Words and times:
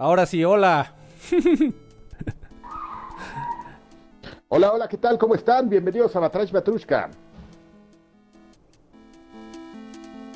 Ahora 0.00 0.26
sí, 0.26 0.44
hola. 0.44 0.94
hola, 4.48 4.72
hola, 4.72 4.88
¿qué 4.88 4.96
tal? 4.96 5.18
¿Cómo 5.18 5.34
están? 5.34 5.68
Bienvenidos 5.68 6.14
a 6.14 6.20
Batrash 6.20 6.52
Batrushka. 6.52 7.10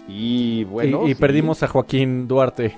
Y 0.08 0.64
bueno. 0.64 1.06
Y, 1.06 1.14
perdimos 1.14 1.62
a 1.62 1.68
Joaquín 1.68 2.26
Duarte, 2.26 2.74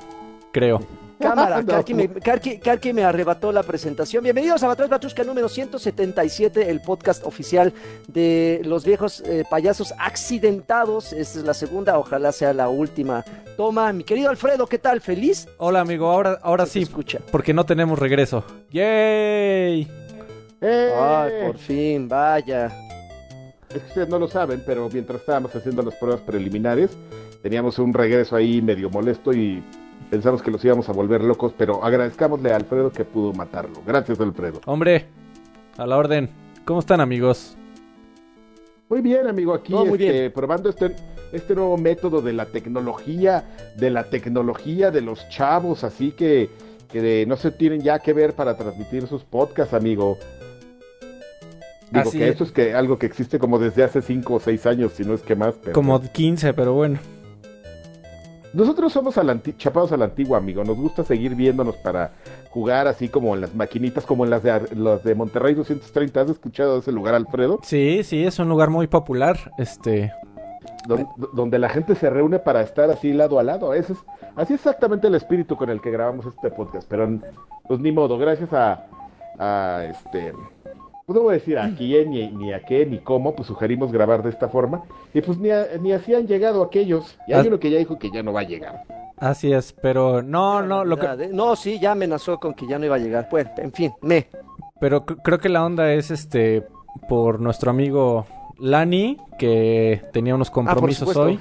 creo. 0.53 0.81
Cámara, 1.19 1.65
Karki, 2.63 2.93
me, 2.93 3.05
arrebató 3.05 3.53
la 3.53 3.63
presentación. 3.63 4.23
Bienvenidos 4.23 4.63
a 4.63 4.69
Batrash 4.69 4.89
Batrushka 4.89 5.25
número 5.25 5.49
177, 5.49 6.71
el 6.71 6.81
podcast 6.81 7.25
oficial 7.25 7.73
de 8.09 8.61
los 8.65 8.85
viejos 8.85 9.23
eh, 9.27 9.45
payasos 9.49 9.95
accidentados. 9.99 11.13
Esta 11.13 11.39
es 11.39 11.45
la 11.45 11.55
segunda, 11.55 11.99
ojalá 11.99 12.33
sea 12.33 12.53
la 12.53 12.69
última 12.69 13.25
toma. 13.57 13.93
Mi 13.93 14.05
querido 14.05 14.31
Alfredo, 14.31 14.67
¿qué 14.67 14.79
tal? 14.79 15.01
¿Feliz? 15.01 15.49
Hola, 15.59 15.81
amigo, 15.81 16.11
ahora, 16.11 16.39
ahora 16.43 16.67
sí. 16.67 16.83
Escucha. 16.83 17.21
Porque 17.31 17.55
no 17.55 17.65
tenemos 17.65 17.99
regreso. 17.99 18.45
¡Yay! 18.71 19.89
Ay, 20.61 21.33
por 21.47 21.59
fin, 21.59 22.09
vaya. 22.09 22.67
Es 23.69 23.83
que 23.83 23.89
ustedes 23.89 24.09
no 24.09 24.19
lo 24.19 24.29
saben, 24.29 24.63
pero 24.65 24.89
mientras 24.91 25.21
estábamos 25.21 25.55
haciendo 25.55 25.83
las 25.83 25.95
pruebas 25.97 26.21
preliminares, 26.21 26.97
teníamos 27.43 27.79
un 27.79 27.93
regreso 27.93 28.37
ahí 28.37 28.63
medio 28.63 28.89
molesto 28.89 29.33
y 29.33 29.63
pensamos 30.11 30.43
que 30.43 30.51
los 30.51 30.65
íbamos 30.65 30.89
a 30.89 30.93
volver 30.93 31.23
locos, 31.23 31.53
pero 31.57 31.85
agradezcamosle 31.85 32.53
a 32.53 32.57
Alfredo 32.57 32.91
que 32.91 33.05
pudo 33.05 33.33
matarlo. 33.33 33.83
Gracias, 33.87 34.21
Alfredo. 34.21 34.61
Hombre, 34.67 35.07
a 35.77 35.87
la 35.87 35.97
orden. 35.97 36.31
¿Cómo 36.65 36.81
están, 36.81 37.01
amigos? 37.01 37.57
Muy 38.89 39.01
bien, 39.01 39.27
amigo, 39.27 39.55
aquí 39.55 39.75
este, 39.75 40.31
probando 40.31 40.69
este, 40.69 40.95
este 41.33 41.55
nuevo 41.55 41.77
método 41.77 42.21
de 42.21 42.33
la 42.33 42.47
tecnología, 42.47 43.45
de 43.77 43.91
la 43.91 44.05
tecnología 44.05 44.91
de 44.91 45.01
los 45.01 45.29
chavos, 45.31 45.85
así 45.85 46.13
que, 46.13 46.51
que 46.93 47.25
no 47.27 47.37
se 47.37 47.51
tienen 47.51 47.81
ya 47.81 47.99
que 47.99 48.13
ver 48.13 48.35
para 48.35 48.57
transmitir 48.57 49.07
sus 49.07 49.25
podcasts, 49.25 49.75
amigo. 49.75 50.19
Digo 51.91 52.11
que 52.11 52.29
eso 52.29 52.45
es 52.45 52.53
que 52.53 52.75
algo 52.75 52.99
que 52.99 53.07
existe 53.07 53.39
como 53.39 53.59
desde 53.59 53.85
hace 53.85 54.03
5 54.03 54.35
o 54.35 54.41
6 54.41 54.67
años, 54.67 54.93
si 54.93 55.05
no 55.05 55.15
es 55.15 55.23
que 55.23 55.35
más. 55.35 55.55
Como 55.73 56.01
15, 56.01 56.53
pero 56.55 56.75
bueno. 56.75 56.99
Nosotros 58.55 58.93
somos 58.93 59.17
chapados 59.59 59.91
a 59.91 59.97
la 59.97 60.05
antigua, 60.05 60.39
amigo. 60.39 60.63
Nos 60.63 60.77
gusta 60.77 61.03
seguir 61.03 61.35
viéndonos 61.35 61.77
para 61.77 62.13
jugar 62.51 62.87
así 62.87 63.09
como 63.09 63.35
en 63.35 63.41
las 63.41 63.55
maquinitas, 63.55 64.07
como 64.07 64.25
en 64.25 64.31
las 64.31 64.45
de, 64.45 64.61
las 64.77 65.03
de 65.03 65.15
Monterrey 65.17 65.55
230. 65.55 66.21
¿Has 66.21 66.31
escuchado 66.31 66.79
ese 66.79 66.93
lugar, 66.93 67.15
Alfredo? 67.17 67.59
Sí, 67.65 68.03
sí, 68.05 68.25
es 68.25 68.39
un 68.39 68.49
lugar 68.49 68.71
muy 68.71 68.87
popular. 68.87 69.53
Este. 69.59 70.13
Donde, 71.33 71.59
la 71.59 71.69
gente 71.69 71.97
se 71.97 72.09
reúne 72.11 72.39
para 72.39 72.61
estar 72.61 72.91
así 72.91 73.13
lado 73.13 73.41
a 73.41 73.43
lado. 73.43 73.75
Ese 73.75 73.95
es, 73.95 73.99
así 74.37 74.55
exactamente 74.55 75.09
el 75.09 75.17
espíritu 75.17 75.57
con 75.57 75.69
el 75.69 75.81
que 75.81 75.91
grabamos 75.91 76.27
este 76.27 76.51
podcast. 76.51 76.87
Pero 76.89 77.09
pues 77.67 77.81
ni 77.81 77.91
modo, 77.91 78.19
gracias 78.19 78.53
a, 78.53 78.87
a 79.39 79.85
este 79.85 80.33
no 81.07 81.21
voy 81.21 81.35
a 81.35 81.39
decir 81.39 81.59
a 81.59 81.75
quién, 81.77 82.11
ni, 82.11 82.29
ni, 82.29 82.53
a 82.53 82.65
qué, 82.65 82.87
ni 82.87 82.99
cómo, 82.99 83.35
pues 83.35 83.49
sugerimos 83.49 83.93
grabar 83.93 84.23
de 84.23 84.31
esta 84.31 84.49
forma. 84.49 84.85
Y 85.13 85.21
pues 85.21 85.39
ni, 85.39 85.51
ni 85.81 85.93
así 85.93 86.15
han 86.15 86.27
llegado 86.27 86.63
aquellos. 86.63 87.19
Y 87.27 87.33
hay 87.35 87.47
uno 87.47 87.59
que 87.61 87.71
ya 87.71 87.79
dijo 87.79 87.99
que 87.99 88.11
ya 88.11 88.23
no 88.23 88.33
va 88.33 88.41
a 88.41 88.45
llegar. 88.45 88.85
Así 89.19 89.53
es, 89.53 89.73
pero 89.73 90.23
no, 90.23 90.63
no, 90.63 90.85
lo 90.85 90.97
que... 90.97 91.07
¿eh? 91.07 91.31
No, 91.33 91.57
sí, 91.57 91.79
ya 91.79 91.93
amenazó 91.93 92.39
con 92.39 92.55
que 92.55 92.67
ya 92.67 92.79
no 92.79 92.87
iba 92.87 92.97
a 92.97 92.99
llegar. 92.99 93.29
Pues, 93.29 93.47
en 93.59 93.73
fin, 93.73 93.93
me. 94.01 94.29
Pero 94.81 95.05
creo 95.05 95.39
que 95.39 95.49
la 95.49 95.65
onda 95.65 95.93
es, 95.93 96.11
este, 96.11 96.65
por 97.09 97.41
nuestro 97.41 97.71
amigo 97.71 98.27
Lani, 98.59 99.19
que 99.39 100.03
tenía 100.13 100.35
unos 100.35 100.49
ah, 100.49 100.53
compromisos 100.53 101.17
hoy. 101.17 101.39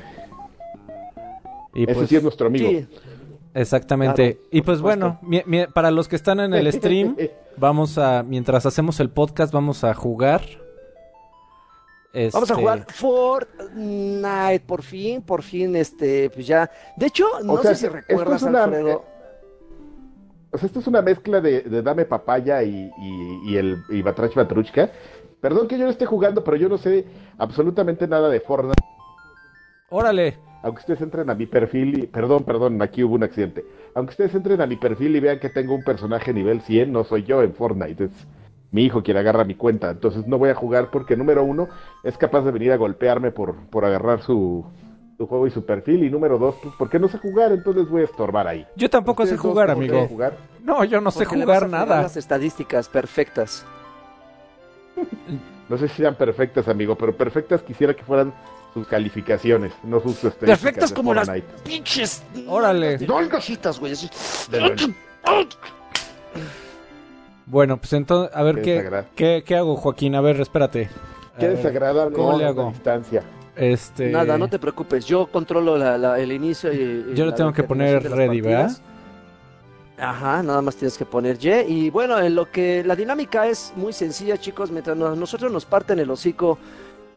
Y 1.74 1.84
Ese 1.84 1.94
pues, 1.94 2.10
sí 2.10 2.16
es 2.18 2.24
nuestro 2.24 2.48
amigo. 2.48 2.70
Exactamente. 3.54 4.40
y 4.52 4.62
pues 4.62 4.82
bueno, 4.82 5.20
para 5.74 5.92
los 5.92 6.08
que 6.08 6.16
están 6.16 6.40
en 6.40 6.54
el 6.54 6.72
stream, 6.74 7.16
vamos 7.58 7.98
a, 7.98 8.24
mientras 8.24 8.66
hacemos 8.66 9.00
el 9.00 9.10
podcast, 9.10 9.54
vamos 9.54 9.84
a 9.84 9.94
jugar. 9.94 10.42
Vamos 12.32 12.52
a 12.52 12.56
jugar 12.56 12.80
este, 12.80 12.94
Fortnite, 12.94 14.64
por 14.68 14.84
fin, 14.84 15.22
por 15.22 15.42
fin, 15.42 15.76
este, 15.76 16.30
pues 16.30 16.46
ya. 16.46 16.70
De 16.96 17.08
hecho, 17.08 17.26
no 17.44 17.58
sé 17.58 17.76
si 17.76 17.88
recuerdas, 17.88 18.44
Alfredo. 18.44 19.04
O 20.52 20.58
sea, 20.58 20.68
esto 20.68 20.80
es 20.80 20.88
una 20.88 21.02
mezcla 21.02 21.42
de, 21.42 21.82
Dame 21.82 22.06
Papaya 22.06 22.62
y, 22.62 22.92
y, 23.48 23.58
el 23.58 23.82
y 23.90 24.04
Batrach 24.04 24.36
Batruchka. 24.36 24.92
Perdón 25.42 25.68
que 25.68 25.78
yo 25.78 25.86
no 25.86 25.90
esté 25.90 26.06
jugando, 26.06 26.44
pero 26.44 26.56
yo 26.56 26.70
no 26.70 26.78
sé 26.78 27.06
absolutamente 27.40 28.08
nada 28.08 28.30
de 28.30 28.40
Fortnite. 28.40 28.84
Órale 29.90 30.53
aunque 30.64 30.80
ustedes 30.80 31.02
entren 31.02 31.30
a 31.30 31.36
mi 31.36 31.46
perfil 31.46 32.00
y, 32.00 32.08
perdón, 32.08 32.46
perdón, 32.46 32.82
aquí 32.82 33.04
hubo 33.04 33.16
un 33.16 33.24
accidente. 33.24 33.66
Aunque 33.94 34.12
ustedes 34.12 34.34
entren 34.34 34.62
a 34.62 34.66
mi 34.66 34.78
perfil 34.78 35.16
y 35.16 35.20
vean 35.20 35.40
que 35.40 35.50
tengo 35.50 35.76
un 35.76 35.84
personaje 35.84 36.34
nivel 36.34 36.62
100, 36.62 36.92
no 36.92 37.04
soy 37.04 37.24
yo 37.24 37.44
en 37.44 37.54
Fortnite, 37.54 38.06
es 38.06 38.12
mi 38.72 38.86
hijo 38.86 39.04
quien 39.04 39.18
agarra 39.18 39.44
mi 39.44 39.56
cuenta. 39.56 39.92
Entonces 39.92 40.26
no 40.26 40.38
voy 40.38 40.50
a 40.50 40.56
jugar 40.56 40.90
porque 40.90 41.18
número 41.18 41.44
uno 41.44 41.68
es 42.04 42.18
capaz 42.18 42.42
de 42.44 42.52
venir 42.52 42.72
a 42.72 42.78
golpearme 42.78 43.32
por, 43.32 43.56
por 43.68 43.84
agarrar 43.84 44.22
su, 44.22 44.66
su 45.18 45.28
juego 45.28 45.48
y 45.48 45.52
su 45.52 45.66
perfil. 45.66 46.06
Y 46.06 46.10
número 46.10 46.38
dos, 46.38 46.56
pues 46.64 46.74
porque 46.80 46.98
no 46.98 47.10
sé 47.10 47.18
jugar, 47.18 47.52
entonces 47.52 47.90
voy 47.90 48.04
a 48.04 48.06
estorbar 48.06 48.48
ahí. 48.48 48.66
Yo 48.78 48.90
tampoco 48.90 49.26
sé 49.26 49.36
jugar, 49.36 49.70
amigo. 49.70 50.08
Jugar? 50.08 50.38
No, 50.64 50.86
yo 50.86 51.02
no 51.02 51.12
sé 51.12 51.26
jugar 51.26 51.70
nada. 51.70 52.04
Las 52.04 52.16
estadísticas 52.16 52.88
perfectas. 52.88 53.66
no 55.68 55.78
sé 55.78 55.90
si 55.90 55.98
sean 55.98 56.16
perfectas, 56.16 56.70
amigo, 56.70 56.96
pero 56.96 57.14
perfectas 57.18 57.62
quisiera 57.64 57.94
que 57.94 58.04
fueran 58.04 58.34
sus 58.74 58.88
calificaciones, 58.88 59.74
no 59.84 60.00
sus. 60.00 60.16
Perfectas 60.18 60.92
como 60.92 61.14
las 61.14 61.30
pinches. 61.64 62.24
Órale. 62.48 62.98
Dolgasitas, 62.98 63.80
güey. 63.80 63.94
Bueno, 67.46 67.78
pues 67.78 67.94
entonces, 67.94 68.36
a 68.36 68.44
ver 68.44 68.62
qué, 68.62 69.06
qué, 69.16 69.44
qué, 69.46 69.56
hago, 69.56 69.76
Joaquín. 69.76 70.16
A 70.16 70.22
ver, 70.22 70.42
espérate. 70.42 70.90
Qué 71.40 71.50
desagradable. 71.50 72.16
¿Cómo 72.16 72.38
le 72.38 72.46
hago? 72.46 72.70
Distancia. 72.72 73.24
Este... 73.56 74.10
Nada, 74.10 74.38
no 74.38 74.48
te 74.48 74.58
preocupes. 74.58 75.06
Yo 75.06 75.28
controlo 75.28 75.78
la, 75.78 76.20
el 76.20 76.32
inicio 76.32 76.74
y. 76.74 77.14
Yo 77.14 77.26
lo 77.26 77.34
tengo 77.34 77.54
que 77.54 77.64
poner 77.64 78.04
ready, 78.10 78.42
¿verdad? 78.42 78.72
Ajá, 79.96 80.42
nada 80.42 80.62
más 80.62 80.76
tienes 80.76 80.98
que 80.98 81.06
poner 81.06 81.38
Y. 81.40 81.86
Y 81.86 81.90
bueno, 81.92 82.20
en 82.20 82.34
lo 82.34 82.50
que 82.50 82.84
la 82.84 82.96
dinámica 82.96 83.46
es 83.46 83.74
muy 83.76 83.94
sencilla, 83.94 84.38
chicos. 84.38 84.72
Mientras 84.72 84.98
nosotros 84.98 85.52
nos 85.52 85.66
parten 85.66 86.00
el 86.00 86.10
hocico 86.10 86.58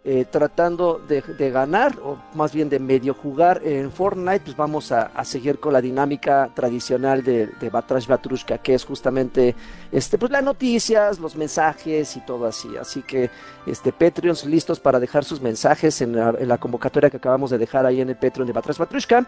eh, 0.09 0.25
tratando 0.31 1.01
de, 1.09 1.51
ganar, 1.51 1.99
o 2.01 2.17
más 2.35 2.53
bien 2.53 2.69
de 2.69 2.79
medio 2.79 3.13
jugar 3.13 3.61
en 3.65 3.91
Fortnite, 3.91 4.39
pues 4.45 4.57
vamos 4.57 4.93
a, 4.93 5.11
seguir 5.25 5.59
con 5.59 5.73
la 5.73 5.81
dinámica 5.81 6.49
tradicional 6.55 7.25
de, 7.25 7.49
de 7.49 7.71
Batrash 7.71 8.07
Batrushka, 8.07 8.59
que 8.59 8.75
es 8.75 8.85
justamente 8.85 9.57
este, 9.91 10.17
pues 10.17 10.31
las 10.31 10.45
noticias, 10.45 11.19
los 11.19 11.35
mensajes 11.35 12.17
y 12.17 12.21
todo 12.21 12.47
así. 12.47 12.69
Así 12.81 13.03
que, 13.03 13.31
este, 13.67 13.93
Patreons 13.93 14.45
listos 14.45 14.79
para 14.79 15.01
dejar 15.01 15.25
sus 15.25 15.41
mensajes 15.41 16.01
en 16.01 16.15
la, 16.15 16.33
en 16.39 16.47
la 16.47 16.59
convocatoria 16.59 17.11
que 17.11 17.17
acabamos 17.17 17.51
de 17.51 17.59
dejar 17.59 17.85
ahí 17.85 18.01
en 18.01 18.09
el 18.09 18.17
Patreon 18.17 18.47
de 18.47 18.53
Batrash 18.53 18.79
Batrushka. 18.79 19.27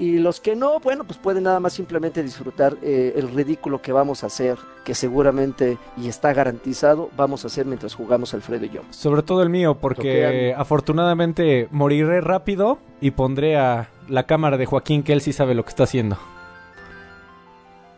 Y 0.00 0.18
los 0.18 0.40
que 0.40 0.54
no, 0.54 0.78
bueno, 0.78 1.02
pues 1.02 1.18
pueden 1.18 1.42
nada 1.42 1.58
más 1.58 1.72
simplemente 1.72 2.22
disfrutar 2.22 2.76
eh, 2.82 3.14
el 3.16 3.30
ridículo 3.30 3.82
que 3.82 3.90
vamos 3.90 4.22
a 4.22 4.28
hacer, 4.28 4.56
que 4.84 4.94
seguramente 4.94 5.76
y 5.96 6.06
está 6.06 6.32
garantizado, 6.32 7.10
vamos 7.16 7.42
a 7.42 7.48
hacer 7.48 7.66
mientras 7.66 7.94
jugamos 7.94 8.32
Alfredo 8.32 8.66
y 8.66 8.70
yo. 8.70 8.82
Sobre 8.90 9.22
todo 9.22 9.42
el 9.42 9.50
mío, 9.50 9.76
porque 9.80 10.54
afortunadamente 10.56 11.66
moriré 11.72 12.20
rápido 12.20 12.78
y 13.00 13.10
pondré 13.10 13.56
a 13.56 13.90
la 14.08 14.24
cámara 14.24 14.56
de 14.56 14.66
Joaquín, 14.66 15.02
que 15.02 15.12
él 15.12 15.20
sí 15.20 15.32
sabe 15.32 15.54
lo 15.54 15.64
que 15.64 15.70
está 15.70 15.82
haciendo. 15.82 16.16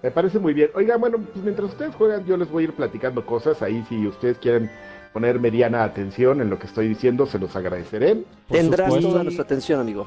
Me 0.02 0.10
parece 0.10 0.38
muy 0.38 0.54
bien. 0.54 0.70
Oiga, 0.74 0.96
bueno, 0.96 1.18
pues 1.18 1.44
mientras 1.44 1.70
ustedes 1.70 1.94
juegan, 1.94 2.24
yo 2.24 2.38
les 2.38 2.50
voy 2.50 2.64
a 2.64 2.66
ir 2.68 2.72
platicando 2.72 3.26
cosas. 3.26 3.60
Ahí, 3.60 3.84
si 3.90 4.06
ustedes 4.06 4.38
quieren 4.38 4.70
poner 5.12 5.38
mediana 5.38 5.84
atención 5.84 6.40
en 6.40 6.48
lo 6.48 6.58
que 6.58 6.66
estoy 6.66 6.88
diciendo, 6.88 7.26
se 7.26 7.38
los 7.38 7.54
agradeceré. 7.54 8.24
Tendrás 8.48 8.98
toda 8.98 9.22
nuestra 9.22 9.44
atención, 9.44 9.80
amigo. 9.80 10.06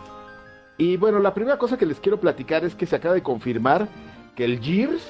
Y 0.78 0.98
bueno, 0.98 1.20
la 1.20 1.34
primera 1.34 1.58
cosa 1.58 1.78
que 1.78 1.86
les 1.86 2.00
quiero 2.00 2.20
platicar 2.20 2.66
es 2.66 2.76
que 2.76 2.86
se 2.86 2.96
acaba 2.96 3.14
de 3.14 3.22
confirmar 3.22 3.88
que 4.36 4.44
el 4.46 4.60
Gears 4.60 5.04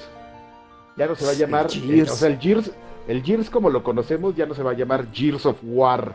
ya 0.96 1.06
no 1.06 1.14
se 1.14 1.24
va 1.24 1.30
a 1.32 1.34
llamar, 1.34 1.66
eh, 1.72 2.02
o 2.02 2.06
sea, 2.06 2.28
el 2.28 2.38
Gears, 2.38 2.70
el 3.08 3.22
Gears 3.22 3.50
como 3.50 3.70
lo 3.70 3.82
conocemos 3.82 4.36
ya 4.36 4.46
no 4.46 4.54
se 4.54 4.62
va 4.62 4.72
a 4.72 4.74
llamar 4.74 5.10
Gears 5.12 5.46
of 5.46 5.58
War, 5.62 6.14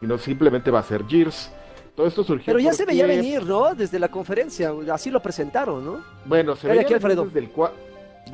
sino 0.00 0.16
simplemente 0.18 0.70
va 0.70 0.80
a 0.80 0.82
ser 0.82 1.04
Gears. 1.06 1.50
Todo 1.94 2.06
esto 2.06 2.24
surgió. 2.24 2.46
Pero 2.46 2.58
ya 2.58 2.72
se 2.72 2.86
veía 2.86 3.06
venir, 3.06 3.44
¿no? 3.44 3.74
Desde 3.74 3.98
la 3.98 4.08
conferencia, 4.08 4.72
así 4.90 5.10
lo 5.10 5.20
presentaron, 5.20 5.84
¿no? 5.84 6.02
Bueno, 6.24 6.56
se 6.56 6.66
veía, 6.66 6.84
venir 6.84 7.16
desde 7.16 7.38
el 7.38 7.50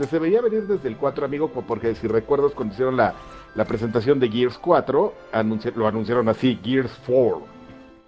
se 0.08 0.18
veía 0.20 0.40
venir 0.40 0.68
desde 0.68 0.86
el 0.86 0.96
4, 0.96 1.24
amigo, 1.24 1.50
porque 1.66 1.96
si 1.96 2.06
recuerdas 2.06 2.52
cuando 2.52 2.74
hicieron 2.74 2.96
la, 2.96 3.14
la 3.56 3.64
presentación 3.64 4.20
de 4.20 4.28
Gears 4.28 4.56
4, 4.58 5.14
lo 5.74 5.88
anunciaron 5.88 6.28
así, 6.28 6.56
Gears 6.62 6.92
4 7.04 7.57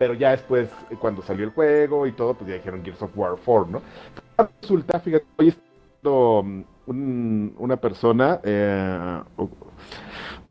pero 0.00 0.14
ya 0.14 0.30
después, 0.30 0.70
cuando 0.98 1.20
salió 1.20 1.44
el 1.44 1.50
juego 1.50 2.06
y 2.06 2.12
todo, 2.12 2.32
pues 2.32 2.48
ya 2.48 2.54
dijeron 2.56 2.82
Gears 2.82 3.02
of 3.02 3.10
War 3.14 3.36
4, 3.44 3.70
¿no? 3.70 3.82
Resulta, 4.62 4.98
fíjate, 4.98 5.26
hoy 5.36 5.48
está 5.48 6.10
un, 6.10 7.54
una 7.58 7.76
persona 7.76 8.40
eh, 8.42 9.20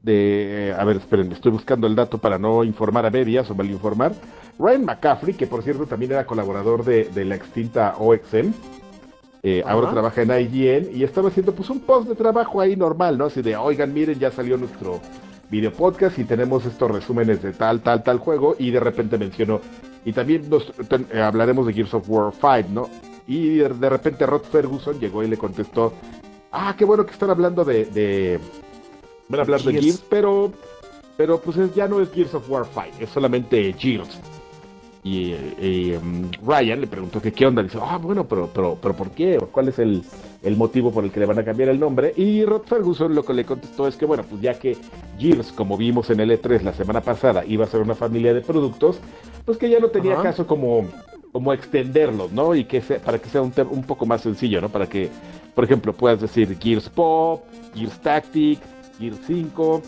de, 0.03 0.75
a 0.77 0.83
ver, 0.85 0.97
esperen, 0.97 1.31
estoy 1.31 1.51
buscando 1.51 1.87
el 1.87 1.95
dato 1.95 2.19
para 2.19 2.37
no 2.37 2.63
informar 2.63 3.07
a 3.07 3.09
medias 3.09 3.49
o 3.49 3.55
mal 3.55 3.67
informar. 3.71 4.13
Ryan 4.59 4.85
McCaffrey, 4.85 5.33
que 5.33 5.47
por 5.47 5.63
cierto 5.63 5.87
también 5.87 6.11
era 6.11 6.27
colaborador 6.27 6.83
de, 6.85 7.05
de 7.05 7.25
la 7.25 7.35
extinta 7.35 7.95
OXM, 7.97 8.53
Eh, 9.41 9.63
ahora 9.65 9.89
trabaja 9.89 10.21
en 10.21 10.31
IGN 10.31 10.89
y 10.91 11.03
estaba 11.03 11.29
haciendo 11.29 11.55
pues 11.55 11.69
un 11.69 11.79
post 11.79 12.09
de 12.09 12.15
trabajo 12.15 12.59
ahí 12.59 12.75
normal, 12.75 13.17
¿no? 13.17 13.25
Así 13.25 13.41
de, 13.41 13.55
oigan, 13.55 13.93
miren, 13.93 14.19
ya 14.19 14.31
salió 14.31 14.57
nuestro 14.57 14.99
video 15.49 15.73
podcast 15.73 16.17
y 16.19 16.23
tenemos 16.23 16.65
estos 16.65 16.91
resúmenes 16.91 17.41
de 17.41 17.53
tal, 17.53 17.81
tal, 17.81 18.03
tal 18.03 18.19
juego 18.19 18.55
y 18.57 18.71
de 18.71 18.79
repente 18.79 19.17
mencionó, 19.17 19.61
y 20.05 20.13
también 20.13 20.49
nos, 20.49 20.71
eh, 21.11 21.21
hablaremos 21.21 21.65
de 21.67 21.73
Gears 21.73 21.93
of 21.93 22.09
War 22.09 22.31
5, 22.33 22.69
¿no? 22.71 22.89
Y 23.27 23.57
de, 23.57 23.89
repente 23.89 24.25
Rod 24.25 24.43
Ferguson 24.43 24.99
llegó 24.99 25.23
y 25.23 25.27
le 25.27 25.37
contestó, 25.37 25.93
ah, 26.51 26.73
qué 26.77 26.85
bueno 26.85 27.05
que 27.05 27.11
están 27.11 27.29
hablando 27.29 27.63
de... 27.63 27.85
de 27.85 28.39
van 29.27 29.39
a 29.39 29.43
hablar 29.43 29.61
de 29.61 29.73
Gears, 29.73 30.03
pero, 30.09 30.51
pero 31.15 31.39
pues 31.39 31.57
ya 31.75 31.87
no 31.87 32.01
es 32.01 32.11
Gears 32.11 32.33
of 32.33 32.49
War 32.49 32.65
5, 32.65 32.97
es 32.99 33.09
solamente 33.09 33.73
Gears. 33.73 34.19
Y, 35.03 35.33
em, 35.33 36.29
Ryan 36.45 36.81
le 36.81 36.87
preguntó 36.87 37.21
que 37.21 37.31
qué 37.31 37.45
onda. 37.45 37.63
Dice, 37.63 37.79
ah, 37.81 37.97
bueno, 37.97 38.25
pero, 38.25 38.49
pero, 38.53 38.77
pero 38.81 38.95
¿por 38.95 39.11
qué? 39.11 39.39
¿Cuál 39.51 39.69
es 39.69 39.79
el, 39.79 40.03
el, 40.43 40.55
motivo 40.57 40.91
por 40.91 41.03
el 41.03 41.11
que 41.11 41.19
le 41.19 41.25
van 41.25 41.39
a 41.39 41.45
cambiar 41.45 41.69
el 41.69 41.79
nombre? 41.79 42.13
Y 42.17 42.43
Rod 42.43 42.63
Ferguson 42.63 43.15
lo 43.15 43.23
que 43.23 43.33
le 43.33 43.45
contestó 43.45 43.87
es 43.87 43.95
que, 43.95 44.05
bueno, 44.05 44.23
pues 44.29 44.41
ya 44.41 44.59
que 44.59 44.77
Gears, 45.17 45.51
como 45.53 45.77
vimos 45.77 46.09
en 46.09 46.19
el 46.19 46.31
E3 46.31 46.61
la 46.61 46.73
semana 46.73 47.01
pasada, 47.01 47.45
iba 47.45 47.65
a 47.65 47.67
ser 47.67 47.81
una 47.81 47.95
familia 47.95 48.33
de 48.33 48.41
productos, 48.41 48.99
pues 49.45 49.57
que 49.57 49.69
ya 49.69 49.79
no 49.79 49.87
tenía 49.87 50.21
caso 50.21 50.45
como, 50.45 50.85
como 51.31 51.53
extenderlos, 51.53 52.31
¿no? 52.31 52.53
Y 52.53 52.65
que 52.65 52.81
sea, 52.81 52.99
para 52.99 53.19
que 53.19 53.29
sea 53.29 53.41
un, 53.41 53.53
un 53.69 53.83
poco 53.83 54.05
más 54.05 54.21
sencillo, 54.21 54.59
¿no? 54.59 54.69
Para 54.69 54.87
que, 54.87 55.09
por 55.55 55.63
ejemplo, 55.63 55.93
puedas 55.93 56.19
decir 56.19 56.57
Gears 56.59 56.89
Pop, 56.89 57.43
Gears 57.73 57.99
Tactics, 57.99 58.61
Gears 58.99 59.19
5. 59.25 59.81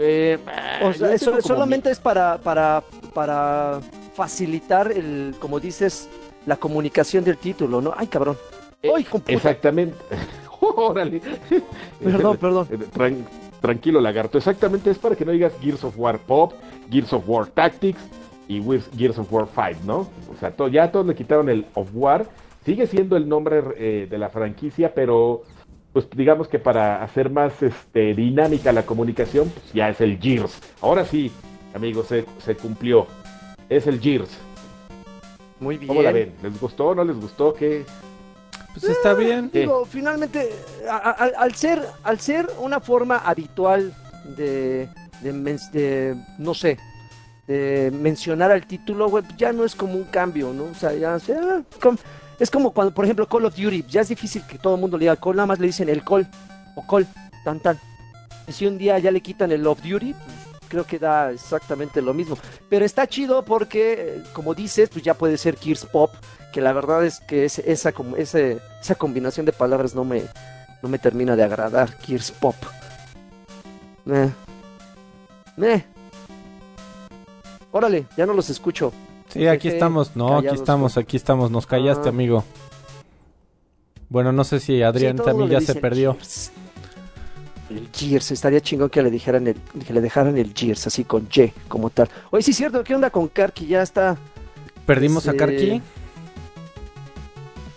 Eh, 0.00 0.38
o 0.82 0.92
sea, 0.92 1.12
eso 1.12 1.40
solamente 1.40 1.90
es 1.90 1.98
para, 1.98 2.38
para, 2.38 2.84
para 3.12 3.80
facilitar 4.18 4.90
el, 4.90 5.36
como 5.38 5.60
dices, 5.60 6.08
la 6.44 6.56
comunicación 6.56 7.22
del 7.22 7.36
título, 7.36 7.80
¿no? 7.80 7.94
Ay, 7.96 8.08
cabrón. 8.08 8.36
Eh, 8.82 8.90
exactamente. 9.28 9.96
Órale. 10.60 11.22
Perdón, 12.02 12.36
perdón. 12.36 12.66
tranquilo, 13.60 14.00
lagarto. 14.00 14.36
Exactamente, 14.36 14.90
es 14.90 14.98
para 14.98 15.14
que 15.14 15.24
no 15.24 15.30
digas 15.30 15.52
Gears 15.60 15.84
of 15.84 15.96
War 15.96 16.18
Pop, 16.18 16.52
Gears 16.90 17.12
of 17.12 17.28
War 17.28 17.46
Tactics 17.46 18.00
y 18.48 18.60
Gears 18.96 19.18
of 19.18 19.32
War 19.32 19.46
5, 19.54 19.84
¿no? 19.86 19.98
O 20.32 20.36
sea, 20.40 20.52
ya 20.68 20.90
todos 20.90 21.06
le 21.06 21.14
quitaron 21.14 21.48
el 21.48 21.66
of 21.74 21.88
War. 21.92 22.26
Sigue 22.64 22.88
siendo 22.88 23.16
el 23.16 23.28
nombre 23.28 23.62
eh, 23.76 24.08
de 24.10 24.18
la 24.18 24.30
franquicia, 24.30 24.94
pero 24.94 25.44
pues 25.92 26.10
digamos 26.10 26.48
que 26.48 26.58
para 26.58 27.04
hacer 27.04 27.30
más 27.30 27.62
este, 27.62 28.14
dinámica 28.14 28.72
la 28.72 28.84
comunicación, 28.84 29.48
pues 29.48 29.72
ya 29.72 29.88
es 29.90 30.00
el 30.00 30.18
Gears. 30.18 30.60
Ahora 30.80 31.04
sí, 31.04 31.30
amigos, 31.72 32.08
se, 32.08 32.24
se 32.38 32.56
cumplió 32.56 33.06
es 33.68 33.86
el 33.86 34.00
Gears. 34.00 34.30
Muy 35.60 35.76
bien. 35.76 35.88
¿Cómo 35.88 36.02
la 36.02 36.12
ven? 36.12 36.34
¿Les 36.42 36.60
gustó? 36.60 36.94
¿No 36.94 37.04
les 37.04 37.16
gustó? 37.16 37.54
¿Qué? 37.54 37.84
Pues 38.72 38.84
está 38.84 39.14
bien. 39.14 39.50
Digo, 39.52 39.84
finalmente, 39.84 40.50
al, 40.88 41.54
ser, 41.54 41.82
al 42.04 42.20
ser 42.20 42.48
una 42.60 42.80
forma 42.80 43.18
habitual 43.18 43.92
de, 44.36 44.88
de, 45.20 46.16
no 46.38 46.54
sé, 46.54 46.78
de 47.46 47.90
mencionar 47.92 48.52
al 48.52 48.66
título, 48.66 49.10
ya 49.36 49.52
no 49.52 49.64
es 49.64 49.74
como 49.74 49.94
un 49.94 50.04
cambio, 50.04 50.52
¿no? 50.52 50.64
O 50.64 50.74
sea, 50.74 50.92
ya 50.94 51.18
es 52.38 52.50
como 52.50 52.72
cuando, 52.72 52.94
por 52.94 53.04
ejemplo, 53.04 53.26
Call 53.26 53.46
of 53.46 53.56
Duty, 53.56 53.84
ya 53.88 54.02
es 54.02 54.08
difícil 54.08 54.42
que 54.46 54.58
todo 54.58 54.76
el 54.76 54.80
mundo 54.80 54.96
le 54.96 55.04
diga 55.04 55.16
Call, 55.16 55.36
nada 55.36 55.46
más 55.46 55.58
le 55.58 55.66
dicen 55.66 55.88
el 55.88 56.04
Call 56.04 56.28
o 56.76 56.86
Call, 56.86 57.06
tan 57.44 57.58
tan. 57.58 57.80
Y 58.46 58.52
si 58.52 58.66
un 58.66 58.78
día 58.78 58.98
ya 58.98 59.10
le 59.10 59.20
quitan 59.20 59.50
el 59.50 59.66
of 59.66 59.82
Duty, 59.82 60.12
pues 60.12 60.47
creo 60.68 60.84
que 60.84 60.98
da 60.98 61.32
exactamente 61.32 62.00
lo 62.02 62.14
mismo. 62.14 62.38
Pero 62.68 62.84
está 62.84 63.06
chido 63.06 63.44
porque, 63.44 64.22
como 64.32 64.54
dices, 64.54 64.88
pues 64.90 65.04
ya 65.04 65.14
puede 65.14 65.36
ser 65.36 65.56
Gears 65.56 65.86
Pop, 65.86 66.12
que 66.52 66.60
la 66.60 66.72
verdad 66.72 67.04
es 67.04 67.20
que 67.20 67.44
esa, 67.44 67.62
esa, 67.62 67.90
esa 68.80 68.94
combinación 68.96 69.46
de 69.46 69.52
palabras 69.52 69.94
no 69.94 70.04
me, 70.04 70.22
no 70.82 70.88
me 70.88 70.98
termina 70.98 71.36
de 71.36 71.44
agradar. 71.44 71.90
Gears 72.00 72.30
Pop. 72.30 72.56
Eh. 74.06 74.30
Eh. 75.60 75.84
Órale, 77.72 78.06
ya 78.16 78.26
no 78.26 78.32
los 78.32 78.50
escucho. 78.50 78.92
Sí, 79.28 79.46
aquí 79.46 79.68
estamos. 79.68 80.16
No, 80.16 80.38
aquí 80.38 80.54
estamos, 80.54 80.96
aquí 80.96 81.16
estamos. 81.16 81.50
Nos 81.50 81.66
callaste, 81.66 82.08
ah. 82.08 82.10
amigo. 82.10 82.44
Bueno, 84.08 84.32
no 84.32 84.42
sé 84.44 84.58
si 84.58 84.82
Adrián 84.82 85.16
también 85.16 85.50
ya 85.50 85.60
se 85.60 85.74
perdió. 85.74 86.16
El 87.70 87.88
Gears, 87.92 88.30
estaría 88.30 88.60
chingón 88.60 88.88
que 88.88 89.02
le 89.02 89.10
dijeran 89.10 89.46
el, 89.46 89.56
que 89.86 89.92
le 89.92 90.00
dejaran 90.00 90.38
el 90.38 90.54
Gears 90.54 90.86
así 90.86 91.04
con 91.04 91.28
Y 91.34 91.48
como 91.68 91.90
tal. 91.90 92.08
Oye, 92.30 92.42
sí 92.42 92.52
es 92.52 92.56
cierto, 92.56 92.82
¿qué 92.82 92.94
onda 92.94 93.10
con 93.10 93.28
Karki? 93.28 93.66
Ya 93.66 93.82
está. 93.82 94.16
¿Perdimos 94.86 95.26
a 95.28 95.32
este, 95.32 95.38
Karki? 95.38 95.82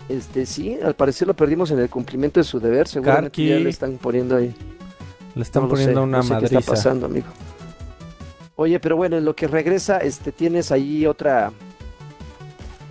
Este 0.08 0.46
sí, 0.46 0.78
al 0.82 0.94
parecer 0.94 1.28
lo 1.28 1.34
perdimos 1.34 1.70
en 1.70 1.78
el 1.78 1.90
cumplimiento 1.90 2.40
de 2.40 2.44
su 2.44 2.58
deber, 2.58 2.88
seguramente 2.88 3.44
ya 3.44 3.56
le 3.56 3.70
están 3.70 3.98
poniendo 3.98 4.36
ahí. 4.36 4.54
Le 5.34 5.42
están 5.42 5.68
poniendo 5.68 6.02
una 6.02 6.22
no 6.22 6.38
¿Qué 6.38 6.44
está 6.46 6.60
pasando, 6.60 7.06
amigo? 7.06 7.26
Oye, 8.56 8.78
pero 8.80 8.96
bueno, 8.96 9.16
en 9.16 9.24
lo 9.24 9.34
que 9.34 9.46
regresa, 9.46 9.98
este 9.98 10.32
tienes 10.32 10.72
ahí 10.72 11.06
otra 11.06 11.52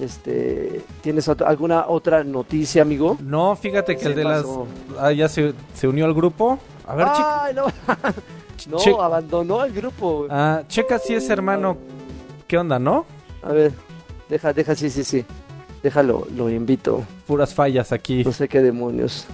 este, 0.02 0.82
¿Tienes 1.02 1.30
alguna 1.30 1.86
otra 1.88 2.24
noticia, 2.24 2.82
amigo? 2.82 3.18
No, 3.22 3.56
fíjate 3.56 3.96
que 3.96 4.08
el 4.08 4.16
de 4.16 4.24
las... 4.24 4.46
Ah, 5.00 5.12
ya 5.12 5.30
se, 5.30 5.54
se 5.76 5.88
unió 5.88 6.06
al 6.06 6.14
grupo. 6.14 6.60
A 6.92 6.96
ver, 6.96 7.08
Ay, 7.10 7.54
no. 7.54 7.68
no, 8.70 9.02
abandonó 9.02 9.64
el 9.64 9.72
grupo. 9.72 10.28
Ah, 10.30 10.64
checa 10.68 11.00
si 11.00 11.14
es 11.14 11.30
hermano. 11.30 11.78
¿Qué 12.48 12.58
onda, 12.58 12.80
no? 12.80 13.06
A 13.44 13.54
ver, 13.54 13.72
deja, 14.28 14.52
deja, 14.52 14.76
sí, 14.76 14.90
sí, 14.90 15.06
sí. 15.06 15.26
Déjalo, 15.82 16.28
lo 16.36 16.50
invito. 16.50 17.06
Puras 17.26 17.54
fallas 17.54 17.94
aquí. 17.94 18.26
No 18.26 18.34
sé 18.34 18.50
qué 18.50 18.62
demonios. 18.62 19.26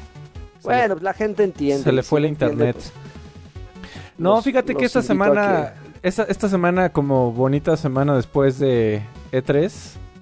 bueno, 0.61 0.97
la 1.01 1.15
gente 1.15 1.43
entiende. 1.43 1.83
Se 1.83 1.91
le 1.91 2.03
fue 2.03 2.19
el 2.19 2.27
internet. 2.27 2.75
Pues. 2.75 2.91
no, 4.19 4.39
fíjate 4.43 4.75
que 4.75 4.85
esta 4.85 5.01
semana, 5.01 5.73
esta, 6.03 6.25
esta 6.25 6.49
semana 6.49 6.89
como 6.89 7.31
bonita 7.31 7.75
semana 7.75 8.15
después 8.15 8.59
de 8.59 9.01
E3. 9.31 9.71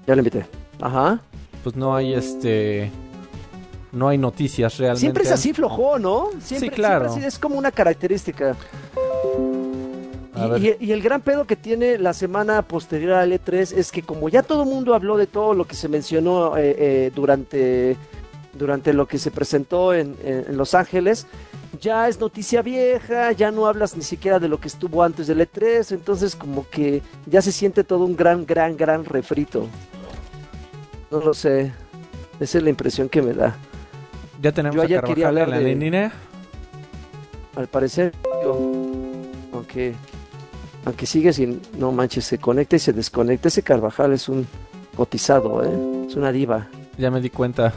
Ya 0.07 0.15
le 0.15 0.19
invité. 0.21 0.45
Ajá. 0.79 1.19
Pues 1.63 1.75
no 1.75 1.93
hay 1.93 2.13
este 2.13 2.93
no 3.95 4.09
hay 4.09 4.17
noticias 4.17 4.77
realmente. 4.77 4.99
Siempre 4.99 5.23
es 5.23 5.31
así 5.31 5.53
flojo, 5.53 5.97
¿no? 5.97 6.29
sí, 6.41 6.69
claro. 6.69 7.15
es 7.15 7.39
como 7.39 7.57
una 7.57 7.71
característica. 7.71 8.55
Y, 10.59 10.91
el 10.91 11.01
gran 11.01 11.21
pedo 11.21 11.45
que 11.45 11.55
tiene 11.55 11.97
la 11.97 12.13
semana 12.13 12.61
posterior 12.61 13.13
al 13.13 13.31
E3 13.31 13.71
es 13.77 13.89
que 13.89 14.03
como 14.03 14.27
ya 14.27 14.43
todo 14.43 14.63
el 14.63 14.69
mundo 14.69 14.93
habló 14.93 15.15
de 15.15 15.27
todo 15.27 15.53
lo 15.53 15.65
que 15.65 15.75
se 15.75 15.87
mencionó 15.87 16.57
eh, 16.57 16.75
eh, 16.77 17.11
durante, 17.15 17.95
durante 18.53 18.91
lo 18.91 19.07
que 19.07 19.17
se 19.17 19.31
presentó 19.31 19.93
en, 19.93 20.17
Los 20.51 20.75
Ángeles, 20.75 21.25
ya 21.79 22.09
es 22.09 22.19
noticia 22.19 22.61
vieja, 22.61 23.31
ya 23.31 23.49
no 23.49 23.65
hablas 23.65 23.95
ni 23.95 24.03
siquiera 24.03 24.39
de 24.39 24.49
lo 24.49 24.59
que 24.59 24.67
estuvo 24.67 25.03
antes 25.03 25.27
del 25.27 25.39
E3, 25.39 25.93
entonces 25.93 26.35
como 26.35 26.67
que 26.69 27.01
ya 27.27 27.41
se 27.41 27.53
siente 27.53 27.85
todo 27.85 28.03
un 28.03 28.17
gran, 28.17 28.45
gran, 28.45 28.75
gran 28.75 29.05
refrito. 29.05 29.67
No 31.09 31.21
lo 31.21 31.33
sé, 31.33 31.71
esa 32.41 32.57
es 32.57 32.63
la 32.63 32.69
impresión 32.69 33.07
que 33.07 33.21
me 33.21 33.31
da. 33.31 33.55
Ya 34.41 34.51
tenemos 34.51 34.83
a 34.83 34.87
Carvajal 34.87 35.37
en 35.37 35.49
la 35.49 35.59
línea. 35.59 36.11
Al 37.55 37.67
parecer, 37.67 38.13
aunque, 39.53 39.93
aunque 40.83 41.05
sigue 41.05 41.31
sin, 41.33 41.61
no 41.77 41.91
manches, 41.91 42.25
se 42.25 42.37
conecta 42.37 42.75
y 42.75 42.79
se 42.79 42.93
desconecta. 42.93 43.47
Ese 43.47 43.63
Carvajal 43.63 44.13
es 44.13 44.27
un 44.27 44.45
cotizado, 44.95 45.63
¿eh? 45.63 46.07
Es 46.07 46.15
una 46.15 46.31
diva. 46.31 46.67
Ya 46.97 47.09
me 47.11 47.21
di 47.21 47.29
cuenta. 47.29 47.73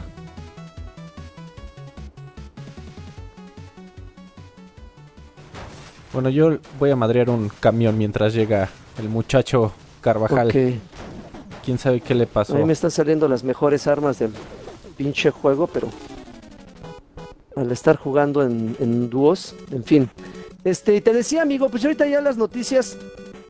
Bueno, 6.11 6.29
yo 6.29 6.57
voy 6.79 6.89
a 6.89 6.95
madrear 6.95 7.29
un 7.29 7.49
camión 7.59 7.97
mientras 7.97 8.33
llega 8.33 8.69
el 8.97 9.09
muchacho 9.09 9.71
Carvajal. 10.01 10.51
¿Quién 11.63 11.77
sabe 11.77 12.01
qué 12.01 12.15
le 12.15 12.25
pasó? 12.25 12.55
A 12.55 12.57
mí 12.57 12.65
me 12.65 12.73
están 12.73 12.91
saliendo 12.91 13.27
las 13.27 13.43
mejores 13.43 13.87
armas 13.87 14.19
del 14.19 14.31
pinche 14.97 15.29
juego, 15.29 15.67
pero 15.67 15.87
al 17.59 17.71
estar 17.71 17.97
jugando 17.97 18.41
en, 18.41 19.09
dúos, 19.09 19.53
en 19.71 19.83
fin. 19.83 20.09
Este, 20.63 20.99
te 21.01 21.13
decía, 21.13 21.41
amigo, 21.41 21.69
pues 21.69 21.83
ahorita 21.83 22.07
ya 22.07 22.21
las 22.21 22.37
noticias 22.37 22.97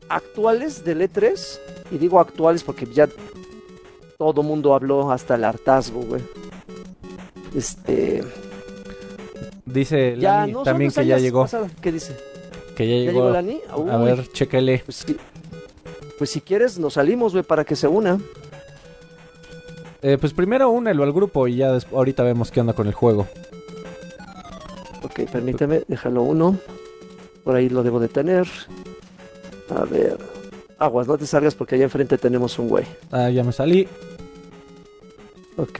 actuales 0.08 0.84
del 0.84 1.00
E3, 1.00 1.58
y 1.92 1.98
digo 1.98 2.18
actuales 2.18 2.64
porque 2.64 2.86
ya 2.86 3.08
todo 4.18 4.42
mundo 4.42 4.74
habló 4.74 5.10
hasta 5.10 5.36
el 5.36 5.44
hartazgo, 5.44 6.02
güey. 6.02 6.22
Este. 7.54 8.22
Dice 9.64 10.16
Lani 10.16 10.54
también 10.64 10.90
que 10.90 11.06
ya 11.06 11.18
llegó. 11.18 11.46
¿Qué 11.80 11.92
dice? 11.92 12.16
Que 12.76 12.88
ya 12.88 13.10
llegó. 13.10 13.30
Lani? 13.30 13.60
A 13.70 13.96
ver, 13.96 14.30
chécale. 14.32 14.82
Pues, 14.84 15.06
pues, 16.18 16.30
si 16.30 16.40
quieres, 16.40 16.78
nos 16.78 16.94
salimos, 16.94 17.32
güey, 17.32 17.44
para 17.44 17.64
que 17.64 17.76
se 17.76 17.88
una. 17.88 18.18
Eh, 20.02 20.16
pues 20.18 20.32
primero 20.32 20.70
únelo 20.70 21.02
al 21.02 21.12
grupo 21.12 21.46
y 21.46 21.56
ya 21.56 21.76
ahorita 21.92 22.22
vemos 22.22 22.50
qué 22.50 22.60
onda 22.60 22.72
con 22.72 22.86
el 22.86 22.94
juego. 22.94 23.28
Ok, 25.10 25.28
permíteme, 25.30 25.82
déjalo 25.88 26.22
uno. 26.22 26.56
Por 27.42 27.56
ahí 27.56 27.68
lo 27.68 27.82
debo 27.82 27.98
de 27.98 28.08
tener. 28.08 28.46
A 29.68 29.84
ver. 29.84 30.18
Aguas, 30.78 31.06
no 31.06 31.18
te 31.18 31.26
salgas 31.26 31.54
porque 31.54 31.74
allá 31.74 31.84
enfrente 31.84 32.16
tenemos 32.16 32.58
un 32.58 32.68
güey. 32.68 32.84
Ah, 33.10 33.28
ya 33.28 33.42
me 33.42 33.52
salí. 33.52 33.88
Ok. 35.56 35.78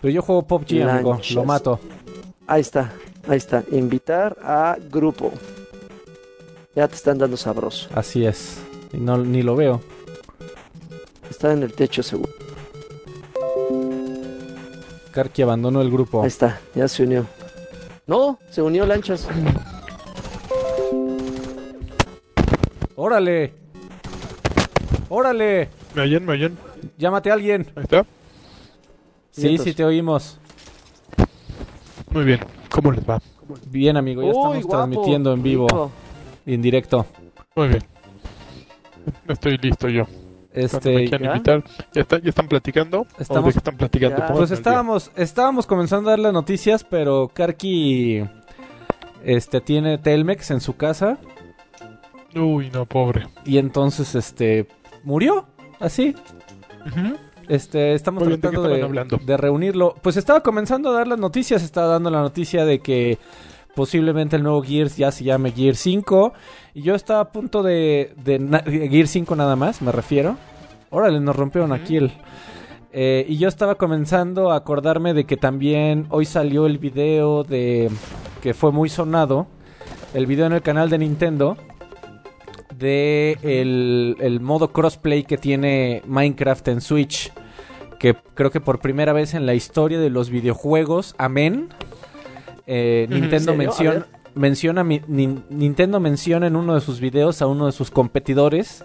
Pero 0.00 0.12
yo 0.12 0.22
juego 0.22 0.42
PUBG, 0.46 0.82
amigo. 0.82 1.12
Lanchas. 1.12 1.34
Lo 1.34 1.44
mato. 1.44 1.78
Ahí 2.46 2.62
está, 2.62 2.92
ahí 3.28 3.36
está. 3.36 3.62
Invitar 3.70 4.36
a 4.42 4.76
grupo. 4.90 5.32
Ya 6.74 6.88
te 6.88 6.94
están 6.94 7.18
dando 7.18 7.36
sabroso. 7.36 7.88
Así 7.94 8.24
es. 8.24 8.58
Y 8.92 8.96
no, 8.96 9.18
ni 9.18 9.42
lo 9.42 9.56
veo. 9.56 9.80
Está 11.28 11.52
en 11.52 11.62
el 11.62 11.72
techo 11.74 12.02
seguro. 12.02 12.32
Karki 15.12 15.42
abandonó 15.42 15.82
el 15.82 15.90
grupo. 15.90 16.22
Ahí 16.22 16.28
está, 16.28 16.60
ya 16.74 16.88
se 16.88 17.02
unió. 17.02 17.26
No, 18.08 18.38
se 18.50 18.62
unió 18.62 18.86
Lanchas. 18.86 19.28
¡Órale! 22.96 23.52
¡Órale! 25.10 25.68
¿Me 25.94 26.02
oyen? 26.02 26.24
¿Me 26.24 26.32
oyen? 26.32 26.58
Llámate 26.96 27.30
a 27.30 27.34
alguien. 27.34 27.66
Ahí 27.76 27.84
está. 27.84 28.04
Sí, 29.30 29.42
Vientos. 29.42 29.64
sí, 29.64 29.74
te 29.74 29.84
oímos. 29.84 30.38
Muy 32.10 32.24
bien. 32.24 32.40
¿Cómo 32.70 32.90
les 32.92 33.08
va? 33.08 33.20
Bien, 33.66 33.96
amigo. 33.96 34.22
Ya 34.22 34.28
Uy, 34.28 34.32
estamos 34.34 34.64
guapo, 34.64 34.76
transmitiendo 34.88 35.32
en 35.34 35.42
vivo 35.42 35.66
rico. 35.68 35.90
y 36.46 36.54
en 36.54 36.62
directo. 36.62 37.06
Muy 37.54 37.68
bien. 37.68 37.84
Estoy 39.28 39.58
listo 39.58 39.88
yo. 39.88 40.04
Me 40.58 40.64
Este, 40.64 41.04
invitar. 41.04 41.62
¿Ya, 41.92 42.00
está- 42.02 42.18
ya 42.18 42.28
están 42.30 42.48
platicando? 42.48 43.00
¿O 43.00 43.06
Estamos- 43.18 43.44
de 43.46 43.52
qué 43.52 43.58
están 43.58 43.76
platicando? 43.76 44.22
Pues 44.34 44.50
estábamos, 44.50 45.10
estábamos 45.16 45.66
comenzando 45.66 46.08
a 46.08 46.12
dar 46.12 46.18
las 46.18 46.32
noticias, 46.32 46.84
pero 46.84 47.28
Karki 47.32 48.22
este 49.24 49.60
tiene 49.60 49.98
Telmex 49.98 50.50
en 50.50 50.60
su 50.60 50.76
casa 50.76 51.18
Uy, 52.34 52.70
no, 52.72 52.86
pobre. 52.86 53.26
y 53.44 53.58
entonces 53.58 54.14
este 54.14 54.66
murió 55.04 55.46
así. 55.80 56.14
Este, 57.48 57.94
estamos 57.94 58.24
Muy 58.24 58.32
¿de 58.32 58.38
tratando 58.38 58.62
de, 58.68 59.18
de 59.24 59.36
reunirlo. 59.36 59.94
Pues 60.02 60.16
estaba 60.16 60.42
comenzando 60.42 60.90
a 60.90 60.92
dar 60.92 61.06
las 61.08 61.18
noticias, 61.18 61.62
estaba 61.62 61.86
dando 61.88 62.10
la 62.10 62.20
noticia 62.20 62.64
de 62.66 62.80
que 62.80 63.18
posiblemente 63.74 64.36
el 64.36 64.42
nuevo 64.42 64.62
Gears 64.62 64.96
ya 64.96 65.10
se 65.10 65.24
llame 65.24 65.52
Gear 65.52 65.74
5. 65.76 66.32
Y 66.74 66.82
yo 66.82 66.94
estaba 66.94 67.20
a 67.20 67.32
punto 67.32 67.62
de, 67.62 68.12
de 68.22 68.38
na- 68.38 68.62
Gear 68.62 69.06
5 69.06 69.34
nada 69.34 69.56
más, 69.56 69.80
me 69.80 69.92
refiero. 69.92 70.36
Órale, 70.90 71.20
nos 71.20 71.36
rompieron 71.36 71.72
aquí 71.72 71.96
el... 71.96 72.12
Eh, 72.92 73.26
y 73.28 73.36
yo 73.36 73.48
estaba 73.48 73.74
comenzando 73.74 74.50
a 74.50 74.56
acordarme 74.56 75.12
de 75.12 75.24
que 75.24 75.36
también 75.36 76.06
hoy 76.10 76.24
salió 76.24 76.66
el 76.66 76.78
video 76.78 77.44
de... 77.44 77.90
que 78.42 78.54
fue 78.54 78.72
muy 78.72 78.88
sonado. 78.88 79.46
El 80.14 80.26
video 80.26 80.46
en 80.46 80.54
el 80.54 80.62
canal 80.62 80.88
de 80.88 80.98
Nintendo. 80.98 81.56
De 82.74 83.36
el, 83.42 84.16
el 84.20 84.40
modo 84.40 84.72
crossplay 84.72 85.24
que 85.24 85.36
tiene 85.36 86.02
Minecraft 86.06 86.68
en 86.68 86.80
Switch. 86.80 87.32
Que 87.98 88.16
creo 88.34 88.50
que 88.50 88.60
por 88.60 88.78
primera 88.78 89.12
vez 89.12 89.34
en 89.34 89.44
la 89.44 89.54
historia 89.54 89.98
de 89.98 90.08
los 90.08 90.30
videojuegos, 90.30 91.14
amén. 91.18 91.68
eh. 92.66 93.06
Nintendo 93.10 93.54
menciona. 93.54 94.06
Menciona 94.38 94.84
mi- 94.84 95.00
nin- 95.00 95.42
Nintendo 95.50 96.00
menciona 96.00 96.46
en 96.46 96.56
uno 96.56 96.74
de 96.74 96.80
sus 96.80 97.00
videos 97.00 97.42
a 97.42 97.46
uno 97.46 97.66
de 97.66 97.72
sus 97.72 97.90
competidores 97.90 98.84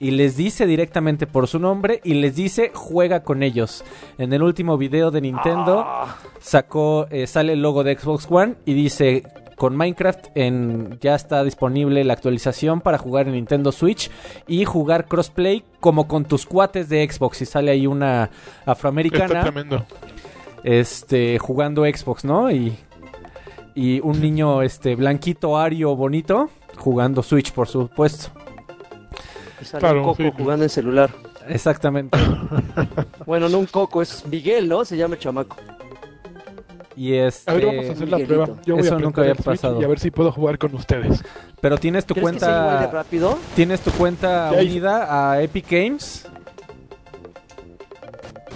y 0.00 0.10
les 0.12 0.36
dice 0.36 0.66
directamente 0.66 1.26
por 1.26 1.46
su 1.46 1.58
nombre 1.58 2.00
y 2.04 2.14
les 2.14 2.34
dice 2.34 2.70
juega 2.74 3.22
con 3.22 3.42
ellos. 3.42 3.84
En 4.18 4.32
el 4.32 4.42
último 4.42 4.76
video 4.78 5.10
de 5.10 5.20
Nintendo 5.20 5.84
Ah, 5.86 6.16
sacó 6.40 7.06
eh, 7.10 7.26
sale 7.26 7.52
el 7.52 7.62
logo 7.62 7.84
de 7.84 7.96
Xbox 7.98 8.26
One 8.30 8.54
y 8.64 8.74
dice 8.74 9.22
con 9.56 9.76
Minecraft 9.76 10.26
en 10.34 10.98
ya 11.00 11.14
está 11.14 11.44
disponible 11.44 12.02
la 12.02 12.14
actualización 12.14 12.80
para 12.80 12.98
jugar 12.98 13.28
en 13.28 13.34
Nintendo 13.34 13.70
Switch 13.70 14.10
y 14.48 14.64
jugar 14.64 15.06
crossplay 15.06 15.62
como 15.78 16.08
con 16.08 16.24
tus 16.24 16.44
cuates 16.44 16.88
de 16.88 17.08
Xbox 17.08 17.42
y 17.42 17.46
sale 17.46 17.70
ahí 17.70 17.86
una 17.86 18.30
Está 18.58 18.72
afroamericana 18.72 19.42
tremendo. 19.42 19.84
este 20.64 21.38
jugando 21.38 21.82
Xbox, 21.84 22.24
¿no? 22.24 22.50
Y 22.50 22.76
y 23.74 24.00
un 24.00 24.20
niño 24.20 24.62
este 24.62 24.94
blanquito 24.96 25.56
ario 25.58 25.94
bonito 25.96 26.48
jugando 26.78 27.22
Switch, 27.22 27.52
por 27.52 27.68
supuesto. 27.68 28.28
y 29.60 29.64
sale 29.64 29.80
Claro, 29.80 29.98
un 30.00 30.04
coco 30.04 30.22
sí. 30.22 30.32
jugando 30.36 30.64
en 30.64 30.70
celular. 30.70 31.10
Exactamente. 31.48 32.18
Bueno, 33.26 33.48
no 33.48 33.58
un 33.58 33.66
coco, 33.66 34.02
es 34.02 34.24
Miguel, 34.26 34.68
¿no? 34.68 34.84
Se 34.84 34.96
llama 34.98 35.14
el 35.14 35.20
chamaco. 35.20 35.56
Y 36.96 37.14
este 37.14 37.50
A 37.50 37.54
ver, 37.54 37.66
vamos 37.66 37.88
a 37.88 37.92
hacer 37.92 38.08
la 38.08 38.18
Miguelito. 38.18 38.44
prueba. 38.44 38.62
Yo 38.66 38.74
voy 38.76 38.84
Eso 38.84 38.94
a 38.96 38.98
nunca 38.98 39.20
había 39.22 39.34
pasado. 39.34 39.80
Y 39.80 39.84
a 39.84 39.88
ver 39.88 39.98
si 39.98 40.10
puedo 40.10 40.30
jugar 40.30 40.58
con 40.58 40.74
ustedes. 40.74 41.24
pero 41.60 41.78
tienes 41.78 42.04
tu 42.04 42.14
¿Crees 42.14 42.32
que 42.32 42.38
sea 42.40 42.48
igual 42.50 42.70
de 42.72 42.76
cuenta 42.78 42.92
rápido? 42.96 43.38
tienes 43.56 43.80
tu 43.80 43.90
cuenta 43.92 44.52
unida 44.60 45.32
a 45.32 45.42
Epic 45.42 45.66
Games. 45.70 46.28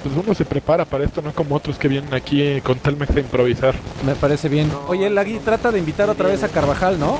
Pues 0.02 0.14
uno 0.16 0.32
se 0.34 0.44
prepara 0.44 0.84
para 0.84 1.04
esto, 1.04 1.20
no 1.22 1.32
como 1.32 1.56
otros 1.56 1.76
que 1.76 1.88
vienen 1.88 2.14
aquí 2.14 2.40
eh, 2.40 2.62
con 2.64 2.78
Telmex 2.78 3.16
a 3.16 3.20
improvisar. 3.20 3.74
Me 4.06 4.14
parece 4.14 4.48
bien. 4.48 4.68
No, 4.68 4.82
Oye, 4.88 5.10
Lagui, 5.10 5.38
trata 5.40 5.72
de 5.72 5.78
invitar 5.80 6.08
otra 6.08 6.28
vez 6.28 6.42
a 6.44 6.48
Carvajal, 6.48 6.98
¿no? 7.00 7.18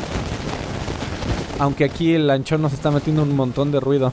Aunque 1.58 1.85
aquí 1.85 2.14
el 2.14 2.28
lanchón 2.28 2.62
nos 2.62 2.73
está 2.73 2.90
metiendo 2.92 3.23
un 3.25 3.35
montón 3.35 3.73
de 3.73 3.80
ruido. 3.80 4.12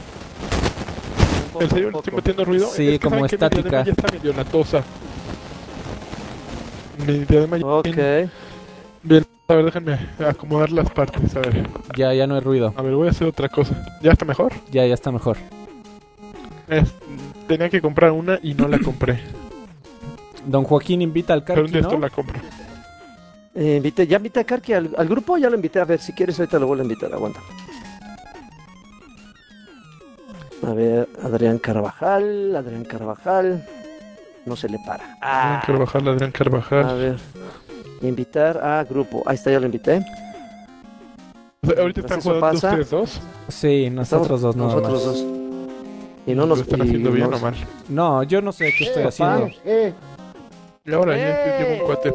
¿En 1.59 1.69
serio 1.69 1.91
le 1.91 1.97
estoy 1.97 2.13
metiendo 2.15 2.43
ruido? 2.43 2.67
Sí, 2.67 2.87
Es 2.87 2.91
que 2.93 3.07
como 3.07 3.25
estática. 3.25 3.79
Mi 3.81 3.85
ya 3.85 3.91
está 3.91 4.11
medio 4.11 4.33
latosa. 4.33 4.83
Mi 7.05 7.19
diadema 7.19 7.57
ya 7.57 7.65
Ok. 7.65 8.29
Bien, 9.03 9.25
a 9.47 9.53
ver, 9.53 9.65
déjenme 9.65 9.99
acomodar 10.27 10.71
las 10.71 10.89
partes. 10.89 11.35
A 11.35 11.39
ver, 11.41 11.69
Ya, 11.95 12.13
ya 12.13 12.25
no 12.25 12.33
hay 12.35 12.41
ruido. 12.41 12.73
a 12.75 12.81
ver, 12.81 12.95
voy 12.95 13.07
a 13.07 13.11
hacer 13.11 13.27
otra 13.27 13.47
cosa. 13.47 13.85
¿Ya 14.01 14.11
está 14.11 14.25
mejor? 14.25 14.53
Ya, 14.71 14.85
ya 14.87 14.95
está 14.95 15.11
mejor. 15.11 15.37
Es- 16.67 16.93
tenía 17.47 17.69
que 17.69 17.81
comprar 17.81 18.11
una 18.11 18.39
y 18.41 18.53
no 18.53 18.67
la 18.67 18.79
compré. 18.79 19.19
Don 20.45 20.63
Joaquín 20.63 21.01
invita 21.01 21.33
al 21.33 21.43
Pero 21.43 21.61
un 21.61 21.67
Karki, 21.67 21.79
esto 21.79 21.93
¿no? 21.95 21.99
la 22.01 22.09
compro. 22.09 22.39
Eh, 23.55 23.77
invité, 23.77 24.05
ya 24.05 24.17
invité 24.17 24.41
a 24.41 24.43
Karki 24.43 24.73
al, 24.73 24.93
al 24.97 25.07
grupo, 25.07 25.37
ya 25.37 25.49
lo 25.49 25.55
invité. 25.55 25.79
A 25.79 25.85
ver, 25.85 25.99
si 25.99 26.13
quieres, 26.13 26.37
ahorita 26.39 26.59
lo 26.59 26.67
vuelvo 26.67 26.81
a 26.83 26.85
invitar. 26.85 27.11
Aguanta. 27.13 27.39
A 30.65 30.73
ver, 30.73 31.07
Adrián 31.23 31.57
Carvajal, 31.59 32.55
Adrián 32.55 32.85
Carvajal. 32.85 33.65
No 34.45 34.55
se 34.55 34.69
le 34.69 34.77
para. 34.85 35.17
Adrián 35.21 35.61
Carvajal, 35.65 36.07
Adrián 36.07 36.29
a 36.29 36.33
Carvajal. 36.33 36.97
ver. 36.99 37.17
Invitar 38.01 38.57
a 38.63 38.83
grupo. 38.83 39.23
Ahí 39.25 39.35
está, 39.35 39.51
ya 39.51 39.59
lo 39.59 39.65
invité. 39.65 40.05
O 41.63 41.67
sea, 41.67 41.81
ahorita 41.81 42.01
están 42.01 42.21
jugando 42.21 42.41
pasa. 42.41 42.67
ustedes 42.69 42.89
dos. 42.91 43.21
Sí, 43.47 43.89
nosotros 43.89 44.41
dos 44.41 44.55
nada 44.55 44.69
Nosotros 44.75 44.93
más. 44.93 45.15
dos. 45.15 45.25
Y 46.27 46.33
no 46.33 46.45
nos 46.45 46.57
¿Lo 46.59 46.63
están 46.63 46.81
haciendo 46.81 47.11
bien 47.11 47.29
nos- 47.29 47.39
o 47.41 47.43
mal? 47.43 47.55
No, 47.89 48.23
yo 48.23 48.41
no 48.41 48.51
sé 48.51 48.73
qué 48.77 48.85
estoy 48.85 49.03
Eh, 49.03 49.07
haciendo. 49.07 49.47
eh. 49.65 49.93
Y 50.85 50.93
ahora 50.93 51.17
ya 51.17 51.29
¡Eh! 51.29 51.59
llevo 51.59 51.81
un 51.81 51.85
cuate. 51.87 52.13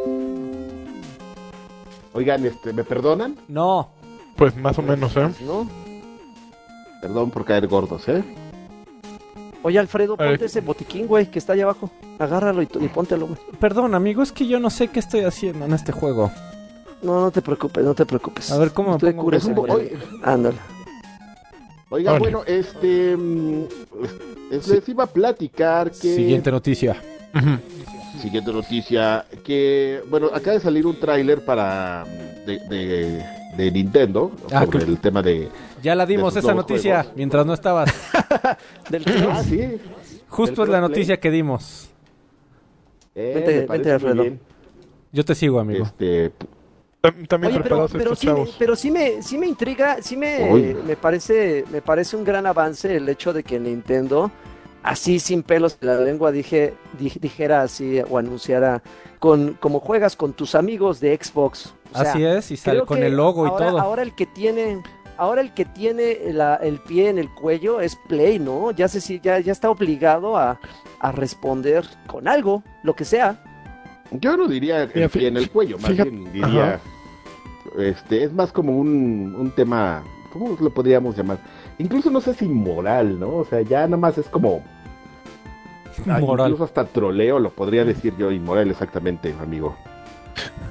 Oigan, 2.12 2.44
este, 2.44 2.72
¿me 2.72 2.84
perdonan? 2.84 3.36
No, 3.48 3.90
Pues 4.36 4.56
más 4.56 4.78
o 4.78 4.82
menos, 4.82 5.14
¿eh? 5.16 5.28
¿No? 5.44 5.68
Perdón 7.02 7.30
por 7.30 7.44
caer 7.44 7.66
gordos, 7.68 8.08
¿eh? 8.08 8.24
Oye, 9.62 9.78
Alfredo, 9.78 10.16
ponte 10.16 10.46
ese 10.46 10.62
botiquín, 10.62 11.06
güey, 11.06 11.30
que 11.30 11.38
está 11.38 11.52
allá 11.52 11.64
abajo. 11.64 11.90
Agárralo 12.18 12.62
y, 12.62 12.68
y 12.80 12.88
póntelo, 12.88 13.26
güey. 13.26 13.38
perdón, 13.58 13.94
amigo, 13.94 14.22
es 14.22 14.32
que 14.32 14.46
yo 14.46 14.58
no 14.58 14.70
sé 14.70 14.88
qué 14.88 14.98
estoy 15.00 15.20
haciendo 15.24 15.66
en 15.66 15.74
este 15.74 15.92
juego. 15.92 16.30
No, 17.02 17.20
no 17.20 17.30
te 17.30 17.42
preocupes, 17.42 17.84
no 17.84 17.94
te 17.94 18.06
preocupes. 18.06 18.50
A 18.50 18.58
ver, 18.58 18.72
¿cómo 18.72 18.96
me 18.98 19.12
pongo 19.12 19.30
Ándale. 20.22 20.56
Oiga, 21.90 22.18
bueno, 22.18 22.42
este. 22.46 23.16
mm, 23.16 23.64
es- 24.52 24.68
Les 24.68 24.88
iba 24.88 25.04
a 25.04 25.06
platicar 25.06 25.90
que. 25.90 26.14
Siguiente 26.14 26.50
noticia. 26.50 26.96
Siguiente 28.20 28.52
noticia. 28.52 29.24
Que. 29.44 30.02
Bueno, 30.08 30.28
acaba 30.32 30.52
de 30.54 30.60
salir 30.60 30.86
un 30.86 30.98
tráiler 30.98 31.44
para. 31.44 32.04
De, 32.46 32.58
de, 32.68 33.24
de 33.56 33.70
Nintendo. 33.72 34.30
Ah, 34.52 34.64
sobre 34.64 34.78
que- 34.78 34.84
el 34.90 34.98
tema 34.98 35.22
de. 35.22 35.48
Ya 35.82 35.94
la 35.94 36.06
dimos 36.06 36.36
esa 36.36 36.54
noticia 36.54 36.98
juegos. 37.00 37.16
mientras 37.16 37.46
no 37.46 37.54
estabas. 37.54 37.90
Del 38.90 39.04
Ah, 39.30 39.42
sí. 39.42 39.78
Justo 40.28 40.60
Del 40.62 40.68
es 40.68 40.72
la 40.72 40.80
noticia 40.80 41.18
que 41.18 41.30
dimos. 41.30 41.88
Eh, 43.14 43.32
Vente, 43.34 43.66
vente, 43.66 43.90
Alfredo. 43.92 44.24
Yo 45.12 45.24
te 45.24 45.34
sigo, 45.34 45.58
amigo. 45.58 45.84
Este. 45.84 46.32
Tam- 47.00 47.26
También 47.26 47.52
Oye, 47.54 47.62
pero, 47.64 48.14
sí, 48.14 48.26
me- 48.28 48.32
pero 48.58 48.76
sí 48.76 48.90
me, 48.90 49.22
sí 49.22 49.38
me 49.38 49.46
intriga, 49.46 49.98
sí 50.02 50.16
me, 50.16 50.38
me 50.86 50.96
parece, 50.96 51.64
me 51.72 51.80
parece 51.80 52.16
un 52.16 52.24
gran 52.24 52.46
avance 52.46 52.94
el 52.94 53.08
hecho 53.08 53.32
de 53.32 53.42
que 53.42 53.58
Nintendo, 53.58 54.30
así 54.82 55.18
sin 55.18 55.42
pelos 55.42 55.78
en 55.80 55.88
la 55.88 55.96
lengua, 55.96 56.30
dije, 56.30 56.74
di- 56.98 57.12
dijera 57.20 57.62
así 57.62 58.00
o 58.08 58.18
anunciara 58.18 58.82
con, 59.18 59.54
como 59.54 59.80
juegas 59.80 60.14
con 60.14 60.34
tus 60.34 60.54
amigos 60.54 61.00
de 61.00 61.18
Xbox. 61.20 61.72
O 61.92 61.98
sea, 61.98 62.12
Así 62.12 62.24
es, 62.24 62.50
y 62.50 62.56
sale 62.58 62.84
con 62.84 63.02
el 63.02 63.16
logo 63.16 63.46
y 63.46 63.50
ahora, 63.50 63.66
todo. 63.68 63.80
Ahora 63.80 64.02
el 64.02 64.14
que 64.14 64.26
tiene, 64.26 64.82
ahora 65.16 65.40
el 65.40 65.54
que 65.54 65.64
tiene 65.64 66.18
la- 66.32 66.56
el 66.56 66.80
pie 66.80 67.08
en 67.08 67.18
el 67.18 67.30
cuello 67.30 67.80
es 67.80 67.96
Play, 68.08 68.38
¿no? 68.38 68.72
Ya 68.72 68.88
sé 68.88 69.00
si 69.00 69.20
ya, 69.20 69.38
ya 69.40 69.52
está 69.52 69.70
obligado 69.70 70.36
a, 70.36 70.60
a 71.00 71.12
responder 71.12 71.84
con 72.06 72.28
algo, 72.28 72.62
lo 72.82 72.94
que 72.94 73.06
sea. 73.06 73.42
Yo 74.12 74.36
no 74.36 74.48
diría 74.48 74.88
Mira, 74.94 75.04
el 75.06 75.10
pie 75.10 75.28
en 75.28 75.36
el 75.36 75.50
cuello, 75.50 75.78
más 75.78 75.90
fíjate- 75.90 76.10
bien 76.10 76.32
diría. 76.32 76.64
Ajá. 76.74 76.80
Este, 77.78 78.24
es 78.24 78.32
más 78.32 78.50
como 78.52 78.76
un, 78.76 79.34
un 79.38 79.50
tema. 79.52 80.02
¿Cómo 80.32 80.56
lo 80.60 80.70
podríamos 80.70 81.16
llamar? 81.16 81.38
Incluso 81.78 82.10
no 82.10 82.20
sé 82.20 82.34
si 82.34 82.46
moral, 82.46 83.18
¿no? 83.20 83.36
O 83.36 83.44
sea, 83.44 83.60
ya 83.62 83.82
nada 83.86 83.96
más 83.96 84.18
es 84.18 84.26
como. 84.28 84.64
Ah, 86.06 86.18
Moral. 86.20 86.46
Incluso 86.50 86.64
hasta 86.64 86.84
troleo, 86.84 87.38
lo 87.38 87.50
podría 87.50 87.84
decir 87.84 88.14
yo, 88.16 88.30
inmoral 88.30 88.70
exactamente, 88.70 89.34
amigo. 89.42 89.76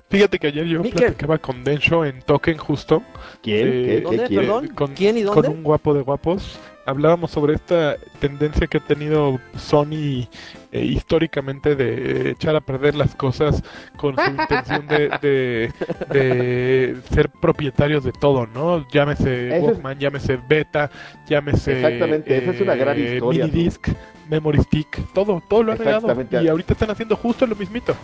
Fíjate 0.10 0.40
que 0.40 0.48
ayer 0.48 0.66
yo 0.66 0.82
Miquel. 0.82 0.98
platicaba 1.02 1.38
con 1.38 1.64
Densho 1.64 2.04
en 2.06 2.22
Token 2.22 2.58
justo, 2.58 3.04
¿Quién? 3.44 3.68
Eh, 3.68 3.86
¿Qué, 3.86 4.02
¿Dónde? 4.02 4.18
¿Qué 4.24 4.28
quiere? 4.28 4.46
Perdón. 4.48 4.68
con, 4.70 4.94
¿Quién 4.94 5.18
y 5.18 5.24
con 5.24 5.36
dónde? 5.36 5.50
un 5.50 5.64
guapo 5.64 5.94
de 5.94 6.02
guapos. 6.02 6.58
Hablábamos 6.86 7.30
sobre 7.32 7.54
esta 7.54 7.98
tendencia 8.20 8.66
que 8.66 8.78
ha 8.78 8.84
tenido 8.86 9.40
Sony 9.56 10.28
eh, 10.72 10.84
históricamente 10.86 11.76
de 11.76 12.32
echar 12.32 12.56
a 12.56 12.62
perder 12.62 12.96
las 12.96 13.16
cosas 13.16 13.64
con 13.98 14.16
su 14.16 14.30
intención 14.30 14.88
de, 14.88 15.10
de, 15.22 15.72
de 16.12 16.98
ser 17.12 17.30
propietarios 17.30 18.04
de 18.04 18.12
todo, 18.12 18.46
¿no? 18.48 18.88
Llámese 18.90 19.48
Ese 19.48 19.58
es- 19.58 19.64
Walkman, 19.64 19.98
llámese 20.00 20.38
Beta, 20.48 20.92
llámese 21.28 21.74
Exactamente, 21.82 22.38
esa 22.38 22.52
es 22.52 22.62
una 22.62 22.76
gran 22.76 22.98
eh, 22.98 23.16
historia, 23.16 23.46
¿no? 23.48 23.52
Minidisc, 23.52 23.88
Memory 24.30 24.60
Stick, 24.64 25.14
todo, 25.14 25.42
todo 25.50 25.64
lo 25.64 25.72
ha 25.72 25.76
regado. 25.76 25.98
Exactamente. 25.98 26.44
Y 26.44 26.48
ahorita 26.48 26.74
están 26.74 26.92
haciendo 26.92 27.16
justo 27.16 27.48
lo 27.48 27.56
mismito. 27.56 27.96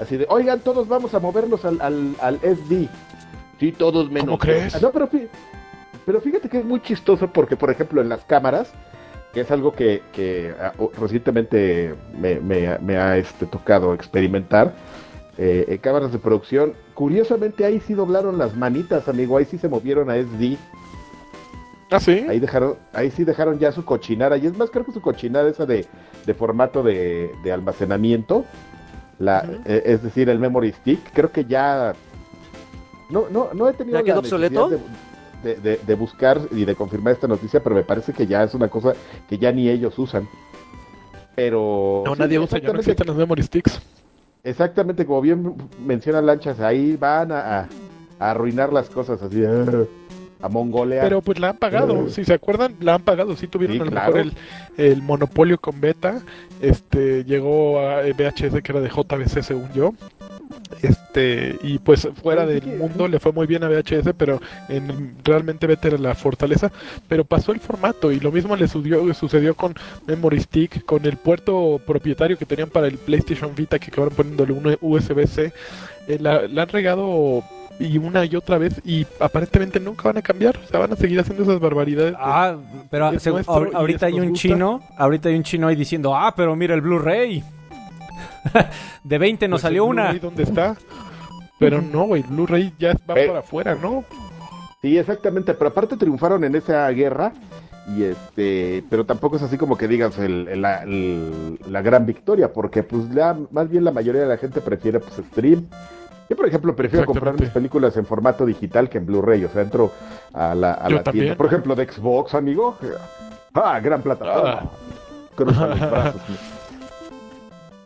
Así 0.00 0.16
de, 0.16 0.26
oigan, 0.28 0.60
todos 0.60 0.86
vamos 0.86 1.14
a 1.14 1.18
movernos 1.18 1.64
al, 1.64 1.80
al, 1.80 2.14
al 2.20 2.36
SD. 2.36 2.88
Sí, 3.58 3.72
todos 3.72 4.10
menos. 4.10 4.26
¿Cómo 4.26 4.38
crees? 4.38 4.74
Ah, 4.74 4.78
No, 4.80 4.92
pero, 4.92 5.08
fí- 5.10 5.28
pero 6.06 6.20
fíjate 6.20 6.48
que 6.48 6.58
es 6.58 6.64
muy 6.64 6.80
chistoso 6.82 7.32
porque, 7.32 7.56
por 7.56 7.70
ejemplo, 7.70 8.00
en 8.00 8.08
las 8.08 8.24
cámaras, 8.24 8.72
es 9.34 9.50
algo 9.50 9.72
que, 9.72 10.02
que 10.12 10.54
ah, 10.60 10.72
recientemente 10.98 11.94
me, 12.18 12.40
me- 12.40 12.78
me 12.78 12.96
ha 12.96 13.16
este, 13.16 13.46
tocado 13.46 13.94
experimentar, 13.94 14.72
eh, 15.36 15.64
en 15.68 15.78
cámaras 15.78 16.10
de 16.12 16.18
producción, 16.18 16.74
curiosamente 16.94 17.64
ahí 17.64 17.80
sí 17.80 17.94
doblaron 17.94 18.38
las 18.38 18.56
manitas, 18.56 19.06
amigo, 19.08 19.36
ahí 19.36 19.44
sí 19.44 19.56
se 19.58 19.68
movieron 19.68 20.10
a 20.10 20.16
SD. 20.16 20.56
Ah, 21.90 22.00
sí. 22.00 22.26
Ahí 22.28 22.38
dejaron, 22.38 22.74
ahí 22.92 23.10
sí 23.10 23.24
dejaron 23.24 23.58
ya 23.58 23.72
su 23.72 23.84
cochinada. 23.84 24.36
Y 24.36 24.46
es 24.46 24.56
más, 24.58 24.68
creo 24.70 24.84
que 24.84 24.92
su 24.92 25.00
cochinada 25.00 25.48
esa 25.48 25.64
de, 25.64 25.86
de 26.26 26.34
formato 26.34 26.82
de, 26.82 27.30
de 27.42 27.52
almacenamiento. 27.52 28.44
La, 29.18 29.44
eh, 29.64 29.82
es 29.86 30.02
decir, 30.02 30.28
el 30.28 30.38
memory 30.38 30.72
stick. 30.72 31.00
Creo 31.14 31.32
que 31.32 31.44
ya. 31.46 31.94
No, 33.08 33.24
no, 33.30 33.48
no 33.54 33.68
he 33.68 33.72
tenido 33.72 33.98
¿Ya 33.98 34.04
quedó 34.04 34.18
obsoleto? 34.20 34.68
De, 34.68 34.78
de- 35.42 35.56
de- 35.56 35.76
de 35.86 35.94
buscar 35.94 36.40
y 36.52 36.64
de 36.64 36.74
confirmar 36.74 37.12
esta 37.14 37.26
noticia, 37.28 37.62
pero 37.62 37.74
me 37.76 37.82
parece 37.82 38.12
que 38.12 38.26
ya 38.26 38.42
es 38.42 38.54
una 38.54 38.68
cosa 38.68 38.92
que 39.28 39.38
ya 39.38 39.52
ni 39.52 39.68
ellos 39.68 39.98
usan. 39.98 40.28
Pero. 41.34 42.02
No, 42.04 42.14
sí, 42.14 42.20
nadie 42.20 42.38
usa, 42.38 42.58
ya 42.58 42.72
no 42.72 42.78
existen 42.80 43.06
los 43.06 43.16
memory 43.16 43.42
sticks. 43.42 43.80
Exactamente, 44.44 45.04
como 45.04 45.20
bien 45.20 45.54
menciona 45.84 46.20
Lanchas, 46.22 46.60
ahí 46.60 46.96
van 46.96 47.32
a, 47.32 47.60
a- 47.60 47.68
a 48.18 48.30
arruinar 48.30 48.72
las 48.72 48.88
cosas 48.88 49.22
así, 49.22 49.44
ah, 49.44 49.84
a 50.40 50.48
mongolear. 50.48 51.04
Pero 51.04 51.20
pues 51.20 51.38
la 51.38 51.50
han 51.50 51.56
pagado, 51.56 52.06
Eh. 52.06 52.10
si 52.10 52.24
se 52.24 52.32
acuerdan, 52.34 52.74
la 52.80 52.94
han 52.94 53.02
pagado, 53.02 53.36
sí 53.36 53.46
tuvieron 53.46 53.76
Sí, 53.76 53.82
a 53.82 53.84
lo 53.84 53.90
claro. 53.90 54.12
mejor 54.14 54.32
el, 54.76 54.84
el 54.92 55.02
monopolio 55.02 55.58
con 55.58 55.80
Beta, 55.80 56.20
este 56.60 57.24
llegó 57.24 57.80
a 57.80 58.02
VHS 58.02 58.62
que 58.62 58.72
era 58.72 58.80
de 58.80 58.88
JBC 58.88 59.42
según 59.42 59.72
yo. 59.72 59.94
Este, 60.82 61.56
y 61.62 61.78
pues 61.78 62.08
fuera 62.22 62.46
del 62.46 62.64
mundo 62.66 63.08
le 63.08 63.18
fue 63.18 63.32
muy 63.32 63.46
bien 63.46 63.64
a 63.64 63.68
VHS, 63.68 64.12
pero 64.16 64.40
en, 64.68 65.16
realmente 65.24 65.66
Beta 65.66 65.88
era 65.88 65.98
la 65.98 66.14
fortaleza, 66.14 66.70
pero 67.08 67.24
pasó 67.24 67.52
el 67.52 67.60
formato 67.60 68.12
y 68.12 68.20
lo 68.20 68.30
mismo 68.30 68.56
le 68.56 68.68
sucedió, 68.68 69.12
sucedió 69.14 69.54
con 69.54 69.74
Memory 70.06 70.40
Stick, 70.40 70.84
con 70.84 71.04
el 71.04 71.16
puerto 71.16 71.80
propietario 71.86 72.38
que 72.38 72.46
tenían 72.46 72.70
para 72.70 72.86
el 72.86 72.98
PlayStation 72.98 73.54
Vita 73.54 73.78
que 73.78 73.90
acabaron 73.90 74.14
poniéndole 74.14 74.52
un 74.52 74.76
USB-C, 74.80 75.52
eh, 76.08 76.18
la, 76.20 76.46
la 76.46 76.62
han 76.62 76.68
regado 76.68 77.42
y 77.80 77.98
una 77.98 78.24
y 78.24 78.34
otra 78.34 78.58
vez 78.58 78.80
y 78.84 79.06
aparentemente 79.20 79.80
nunca 79.80 80.04
van 80.04 80.18
a 80.18 80.22
cambiar, 80.22 80.56
o 80.56 80.66
sea, 80.68 80.80
van 80.80 80.92
a 80.92 80.96
seguir 80.96 81.20
haciendo 81.20 81.44
esas 81.44 81.60
barbaridades. 81.60 82.14
Ah, 82.18 82.56
pero 82.90 83.12
y 83.12 83.18
ahorita 83.46 84.06
hay 84.06 84.20
un 84.20 84.30
gusta. 84.30 84.40
chino, 84.40 84.82
ahorita 84.96 85.28
hay 85.28 85.36
un 85.36 85.42
chino 85.42 85.68
ahí 85.68 85.76
diciendo, 85.76 86.14
ah, 86.14 86.34
pero 86.36 86.54
mira 86.56 86.74
el 86.74 86.80
Blu-ray. 86.80 87.44
De 89.04 89.18
20 89.18 89.48
nos 89.48 89.56
Pues 89.56 89.62
salió 89.62 89.84
una. 89.84 90.12
¿Dónde 90.14 90.42
está? 90.42 90.76
Pero 91.58 91.82
no, 91.82 92.04
güey, 92.04 92.22
Blu-ray 92.22 92.72
ya 92.78 92.92
va 93.08 93.14
Pero- 93.14 93.28
para 93.28 93.40
afuera, 93.40 93.74
¿no? 93.74 94.04
Sí, 94.80 94.96
exactamente, 94.96 95.54
pero 95.54 95.70
aparte 95.70 95.96
triunfaron 95.96 96.44
en 96.44 96.54
esa 96.54 96.88
guerra 96.90 97.32
y 97.96 98.04
este, 98.04 98.84
pero 98.88 99.04
tampoco 99.04 99.34
es 99.36 99.42
así 99.42 99.58
como 99.58 99.76
que 99.76 99.88
digas 99.88 100.16
el- 100.20 100.46
el- 100.46 100.62
la, 100.62 100.82
el- 100.84 101.58
la 101.68 101.82
gran 101.82 102.06
victoria, 102.06 102.52
porque 102.52 102.84
pues 102.84 103.12
la, 103.12 103.36
más 103.50 103.68
bien 103.68 103.82
la 103.82 103.90
mayoría 103.90 104.20
de 104.22 104.28
la 104.28 104.36
gente 104.36 104.60
prefiere 104.60 105.00
pues 105.00 105.14
stream. 105.32 105.66
Yo 106.30 106.36
por 106.36 106.46
ejemplo 106.46 106.76
prefiero 106.76 107.06
comprar 107.06 107.40
mis 107.40 107.48
películas 107.50 107.96
en 107.96 108.06
formato 108.06 108.46
digital 108.46 108.88
que 108.88 108.98
en 108.98 109.06
Blu-ray, 109.06 109.44
o 109.46 109.48
sea, 109.48 109.62
entro 109.62 109.90
a 110.32 110.54
la, 110.54 110.74
a 110.74 110.88
Yo 110.88 110.96
la 110.96 111.02
tienda, 111.02 111.34
por 111.36 111.46
ejemplo 111.46 111.74
de 111.74 111.90
Xbox, 111.90 112.34
amigo. 112.34 112.76
Ah, 113.54 113.80
gran 113.80 114.00
plataforma. 114.02 114.60
Ah. 114.62 114.70
Cruza 115.34 115.66
los 115.68 115.80
brazos. 115.80 116.20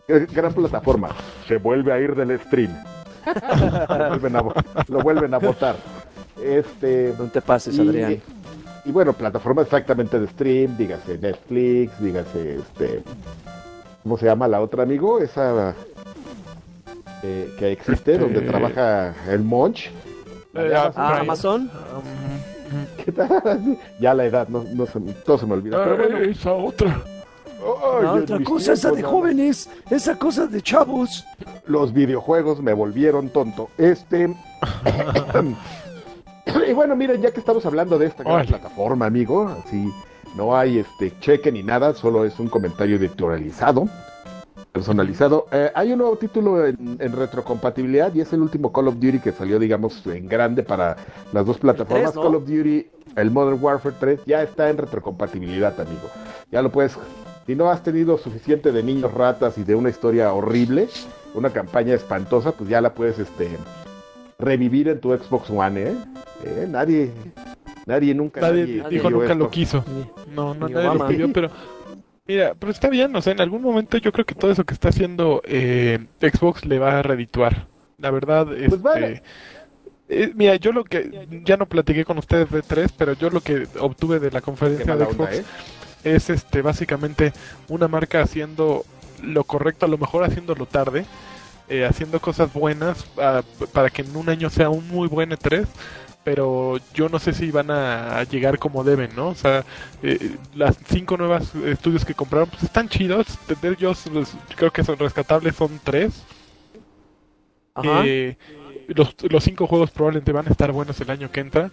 Eh, 0.09 0.27
Gran 0.33 0.53
plataforma. 0.53 1.11
Se 1.47 1.57
vuelve 1.59 1.93
a 1.93 1.99
ir 2.01 2.15
del 2.15 2.39
stream. 2.41 2.71
lo, 3.25 4.09
vuelven 4.09 4.37
a, 4.37 4.43
lo 4.89 5.01
vuelven 5.01 5.35
a 5.35 5.39
votar. 5.39 5.77
Este, 6.43 7.15
No 7.19 7.27
te 7.27 7.41
pases, 7.41 7.77
y, 7.77 7.81
Adrián. 7.89 8.21
y 8.85 8.91
bueno, 8.91 9.13
plataforma 9.13 9.63
exactamente 9.63 10.19
de 10.19 10.27
stream, 10.29 10.77
dígase 10.77 11.19
Netflix, 11.19 12.01
dígase 12.01 12.57
este. 12.57 13.03
¿Cómo 14.03 14.19
se 14.19 14.27
llama 14.27 14.49
la 14.49 14.61
otra 14.61 14.83
amigo? 14.83 15.21
Esa 15.21 15.75
eh, 17.23 17.55
que 17.59 17.71
existe, 17.73 18.19
donde 18.19 18.41
trabaja 18.41 19.15
el 19.29 19.41
Monch. 19.43 19.87
Eh, 20.55 20.73
Ah. 20.75 21.19
Amazon. 21.21 21.71
¿Qué 23.05 23.13
tal? 23.13 23.79
ya 24.01 24.15
la 24.15 24.25
edad, 24.25 24.49
no, 24.49 24.65
no 24.75 24.87
se, 24.87 24.99
todo 25.25 25.39
se 25.39 25.47
me 25.47 25.55
olvida. 25.55 25.83
Pero 25.85 25.97
bueno, 25.97 26.19
eh, 26.19 26.31
esa 26.31 26.53
otra. 26.53 27.01
Ay, 27.63 28.05
La 28.05 28.13
otra 28.15 28.43
cosa, 28.43 28.73
esa 28.73 28.91
de 28.91 29.03
jóvenes, 29.03 29.69
esa 29.91 30.19
cosa 30.19 30.47
de 30.47 30.61
chavos. 30.63 31.25
los 31.67 31.93
videojuegos 31.93 32.61
me 32.61 32.73
volvieron 32.73 33.29
tonto. 33.29 33.69
Este. 33.79 34.25
y 36.69 36.73
bueno, 36.73 36.97
miren, 36.97 37.21
ya 37.21 37.31
que 37.31 37.41
estamos 37.41 37.65
hablando 37.67 37.99
de 37.99 38.07
esta 38.07 38.25
gran 38.25 38.47
plataforma, 38.47 39.07
amigo, 39.07 39.49
así 39.49 39.93
no 40.37 40.57
hay 40.57 40.79
este 40.79 41.13
cheque 41.21 41.53
ni 41.53 41.63
nada, 41.63 41.95
solo 41.95 42.25
es 42.25 42.39
un 42.39 42.49
comentario 42.49 42.97
editorializado, 42.97 43.87
personalizado. 44.73 45.47
Eh, 45.53 45.71
hay 45.75 45.93
un 45.93 45.99
nuevo 45.99 46.17
título 46.17 46.67
en, 46.67 46.97
en 46.99 47.13
retrocompatibilidad 47.13 48.15
y 48.15 48.23
es 48.23 48.33
el 48.33 48.41
último 48.41 48.73
Call 48.73 48.89
of 48.89 48.95
Duty 48.95 49.19
que 49.19 49.33
salió, 49.33 49.59
digamos, 49.59 50.05
en 50.07 50.29
grande 50.29 50.63
para 50.63 50.97
las 51.33 51.45
dos 51.45 51.59
plataformas. 51.59 52.13
Call 52.13 52.35
of 52.35 52.47
Duty, 52.47 52.87
el 53.17 53.31
Modern 53.31 53.63
Warfare 53.63 53.95
3, 53.99 54.21
ya 54.27 54.43
está 54.43 54.71
en 54.71 54.79
retrocompatibilidad, 54.79 55.79
amigo. 55.79 56.09
Ya 56.51 56.63
lo 56.63 56.71
puedes. 56.71 56.97
Si 57.47 57.55
no 57.55 57.71
has 57.71 57.83
tenido 57.83 58.19
suficiente 58.19 58.71
de 58.73 58.83
niños 58.83 59.13
ratas 59.13 59.59
y 59.59 59.65
de 59.65 59.75
una 59.75 59.91
historia 59.91 60.33
horrible, 60.33 60.89
una 61.35 61.51
campaña 61.51 61.95
espantosa, 61.95 62.53
pues 62.53 62.71
ya 62.71 62.81
la 62.81 62.95
puedes 62.95 63.19
este 63.19 63.49
revivir 64.39 64.89
en 64.89 65.01
tu 65.01 65.17
Xbox 65.17 65.51
One, 65.51 65.83
¿eh? 65.83 65.95
Eh, 66.45 66.67
Nadie, 66.69 67.13
nadie 67.87 68.15
nunca 68.15 68.41
Nadie 68.41 68.83
nadie 68.83 68.99
dijo 68.99 69.11
nunca 69.11 69.35
lo 69.35 69.51
quiso. 69.51 69.85
No, 70.35 70.55
no, 70.55 70.69
nadie 70.69 70.99
lo 70.99 71.07
pidió, 71.07 71.33
pero... 71.33 71.51
Mira, 72.27 72.55
pero 72.57 72.71
está 72.71 72.89
bien, 72.89 73.15
o 73.17 73.21
sea, 73.21 73.33
en 73.33 73.41
algún 73.41 73.63
momento 73.63 73.99
yo 73.99 74.13
creo 74.13 74.25
que 74.25 74.37
todo 74.37 74.51
eso 74.53 74.65
que 74.65 74.75
está 74.75 74.91
haciendo 74.91 75.43
eh, 75.45 75.99
Xbox 76.21 76.65
le 76.65 76.79
va 76.79 77.01
a 77.01 77.03
redituar. 77.03 77.67
La 77.99 78.13
verdad, 78.13 78.53
este... 78.57 78.77
vale. 78.77 79.23
eh, 80.09 80.33
mira, 80.35 80.55
yo 80.57 80.73
lo 80.73 80.85
que... 80.85 81.27
Ya 81.45 81.57
no 81.57 81.67
platiqué 81.67 82.05
con 82.05 82.19
ustedes 82.19 82.51
de 82.51 82.63
tres, 82.63 82.93
pero 82.97 83.15
yo 83.15 83.31
lo 83.31 83.41
que 83.41 83.67
obtuve 83.81 84.21
de 84.21 84.31
la 84.31 84.41
conferencia 84.41 84.95
de 84.97 85.05
onda, 85.05 85.13
Xbox 85.13 85.39
¿eh? 85.39 85.45
Es 86.05 86.31
este 86.31 86.63
básicamente 86.63 87.33
una 87.69 87.89
marca 87.89 88.23
haciendo 88.23 88.85
lo 89.23 89.45
correcto, 89.45 89.87
a 89.87 89.89
lo 89.89 89.99
mejor 89.99 90.25
haciéndolo 90.25 90.67
tarde, 90.67 91.07
eh, 91.69 91.85
haciendo 91.85 92.21
cosas 92.21 92.53
buenas 92.53 93.07
ah, 93.19 93.43
para 93.73 93.91
que 93.91 94.03
en 94.03 94.17
un 94.17 94.29
año 94.29 94.51
sea 94.51 94.71
un 94.71 94.87
muy 94.89 95.09
buen 95.09 95.33
E3, 95.33 95.69
pero 96.25 96.79
yo 96.95 97.09
no 97.09 97.19
sé 97.19 97.33
si 97.33 97.51
van 97.51 97.71
a, 97.71 98.19
a 98.19 98.25
llegar 98.25 98.59
como 98.59 98.85
deben, 98.85 99.15
¿no? 99.17 99.29
O 99.29 99.35
sea, 99.35 99.65
eh, 100.03 100.37
las 100.55 100.77
cinco 100.89 101.17
nuevas 101.17 101.55
estudios 101.55 102.05
que 102.05 102.15
compraron 102.15 102.49
pues 102.51 102.63
están 102.65 102.89
chidos, 102.89 103.27
de 103.61 103.69
ellos 103.71 104.07
los- 104.07 104.35
creo 104.57 104.73
que 104.73 104.85
son 104.85 104.99
rescatables 104.99 105.57
son 105.57 105.81
tres. 105.83 106.25
Ajá. 107.75 108.07
Eh, 108.07 108.37
los, 108.89 109.15
los 109.31 109.45
cinco 109.45 109.67
juegos 109.67 109.91
probablemente 109.91 110.33
van 110.33 110.47
a 110.47 110.51
estar 110.51 110.73
buenos 110.73 111.01
el 111.01 111.11
año 111.11 111.31
que 111.31 111.41
entra. 111.41 111.71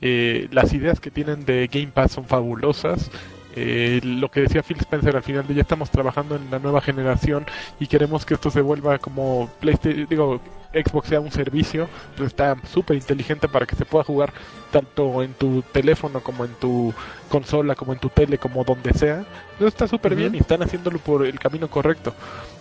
Eh, 0.00 0.48
las 0.52 0.72
ideas 0.72 1.00
que 1.00 1.10
tienen 1.10 1.44
de 1.44 1.68
Game 1.70 1.88
Pass 1.88 2.12
son 2.12 2.26
fabulosas. 2.26 3.10
Eh, 3.54 4.00
lo 4.02 4.30
que 4.30 4.40
decía 4.40 4.62
Phil 4.62 4.78
Spencer 4.78 5.14
al 5.14 5.22
final 5.22 5.46
de 5.46 5.54
ya 5.54 5.60
estamos 5.62 5.90
trabajando 5.90 6.36
en 6.36 6.50
la 6.50 6.58
nueva 6.58 6.80
generación 6.80 7.44
y 7.78 7.86
queremos 7.86 8.24
que 8.24 8.34
esto 8.34 8.50
se 8.50 8.62
vuelva 8.62 8.98
como 8.98 9.50
PlayStation, 9.60 10.06
digo, 10.08 10.40
Xbox 10.72 11.08
sea 11.08 11.20
un 11.20 11.30
servicio, 11.30 11.86
pues 12.16 12.28
está 12.28 12.56
súper 12.72 12.96
inteligente 12.96 13.48
para 13.48 13.66
que 13.66 13.76
se 13.76 13.84
pueda 13.84 14.04
jugar 14.04 14.32
tanto 14.70 15.22
en 15.22 15.34
tu 15.34 15.62
teléfono 15.70 16.20
como 16.20 16.46
en 16.46 16.52
tu 16.54 16.94
consola, 17.28 17.74
como 17.74 17.92
en 17.92 17.98
tu 17.98 18.08
tele, 18.08 18.38
como 18.38 18.64
donde 18.64 18.94
sea. 18.94 19.24
Eso 19.58 19.66
está 19.68 19.86
súper 19.86 20.14
bien 20.14 20.34
y 20.34 20.38
están 20.38 20.62
haciéndolo 20.62 20.98
por 20.98 21.26
el 21.26 21.38
camino 21.38 21.68
correcto. 21.68 22.14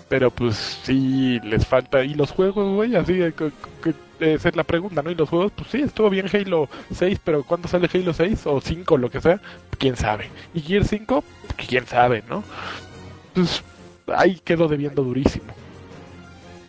Pero 0.10 0.30
pues 0.30 0.80
sí, 0.84 1.40
les 1.42 1.66
falta. 1.66 2.04
Y 2.04 2.16
los 2.16 2.32
juegos, 2.32 2.76
güey, 2.76 2.98
así, 2.98 3.14
que- 3.14 3.94
esa 4.22 4.50
es 4.50 4.56
la 4.56 4.64
pregunta, 4.64 5.02
¿no? 5.02 5.12
Y 5.12 5.16
los 5.16 5.30
juegos, 5.30 5.52
pues 5.56 5.70
sí, 5.70 5.82
estuvo 5.82 6.10
bien 6.10 6.28
Halo 6.32 6.70
6, 6.94 7.20
pero 7.24 7.44
¿cuándo 7.44 7.68
sale 7.68 7.90
Halo 7.94 8.14
6 8.14 8.42
o 8.46 8.62
5, 8.62 8.98
lo 8.98 9.10
que 9.10 9.22
sea? 9.22 9.42
¿Quién 9.78 9.96
sabe? 9.96 10.30
¿Y 10.54 10.62
Gear 10.62 10.86
5? 10.86 11.24
¿Quién 11.68 11.86
sabe, 11.86 12.24
no? 12.30 12.44
pues 13.34 13.64
ahí 14.08 14.40
quedó 14.44 14.68
debiendo 14.68 15.04
durísimo. 15.04 15.54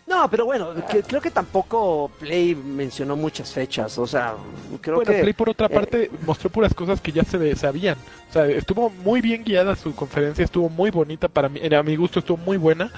No, 0.06 0.28
pero 0.28 0.44
bueno, 0.44 0.74
que- 0.86 1.02
creo 1.02 1.22
que 1.22 1.30
tampoco 1.30 2.10
Play 2.18 2.54
mencionó 2.54 3.16
muchas 3.16 3.50
fechas, 3.50 3.96
o 3.96 4.06
sea, 4.06 4.34
creo 4.82 4.96
bueno, 4.96 5.10
que... 5.10 5.20
Play 5.20 5.32
por 5.32 5.48
otra 5.48 5.68
eh, 5.68 5.70
parte 5.70 6.10
mostró 6.26 6.50
puras 6.50 6.74
cosas 6.74 7.00
que 7.00 7.12
ya 7.12 7.24
se 7.24 7.56
sabían. 7.56 7.96
O 8.28 8.32
sea, 8.32 8.46
estuvo 8.46 8.90
muy 8.90 9.22
bien 9.22 9.42
guiada 9.42 9.74
su 9.74 9.94
conferencia, 9.94 10.44
estuvo 10.44 10.68
muy 10.68 10.90
bonita 10.90 11.28
para 11.28 11.48
mí, 11.48 11.60
a 11.74 11.82
mi 11.82 11.96
gusto 11.96 12.18
estuvo 12.18 12.36
muy 12.36 12.58
buena. 12.58 12.90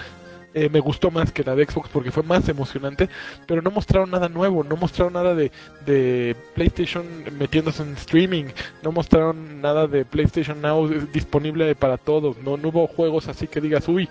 Eh, 0.56 0.68
me 0.72 0.78
gustó 0.78 1.10
más 1.10 1.32
que 1.32 1.42
la 1.42 1.56
de 1.56 1.64
Xbox 1.66 1.88
porque 1.92 2.12
fue 2.12 2.22
más 2.22 2.48
emocionante, 2.48 3.08
pero 3.44 3.60
no 3.60 3.72
mostraron 3.72 4.10
nada 4.12 4.28
nuevo, 4.28 4.62
no 4.62 4.76
mostraron 4.76 5.12
nada 5.14 5.34
de, 5.34 5.50
de 5.84 6.36
PlayStation 6.54 7.04
metiéndose 7.36 7.82
en 7.82 7.94
streaming, 7.94 8.44
no 8.82 8.92
mostraron 8.92 9.60
nada 9.60 9.88
de 9.88 10.04
PlayStation 10.04 10.62
Now 10.62 10.88
disponible 11.12 11.74
para 11.74 11.96
todos, 11.98 12.38
no, 12.38 12.56
no 12.56 12.68
hubo 12.68 12.86
juegos 12.86 13.26
así 13.26 13.48
que 13.48 13.60
digas, 13.60 13.88
uy, 13.88 14.08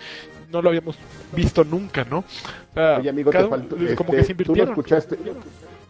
no 0.52 0.62
lo 0.62 0.68
habíamos 0.70 0.98
visto 1.34 1.64
nunca, 1.64 2.04
¿no? 2.04 2.20
O 2.20 2.74
sea, 2.74 2.98
Oye, 3.00 3.10
amigo, 3.10 3.32
te 3.32 3.38
cada- 3.38 3.50
faltó. 3.50 3.76
como 3.96 4.14
este, 4.14 4.18
que 4.18 4.24
se 4.24 4.34
tú 4.36 4.54
no 4.54 4.62
invirtieron. 4.62 4.70
escuchaste. 4.70 5.18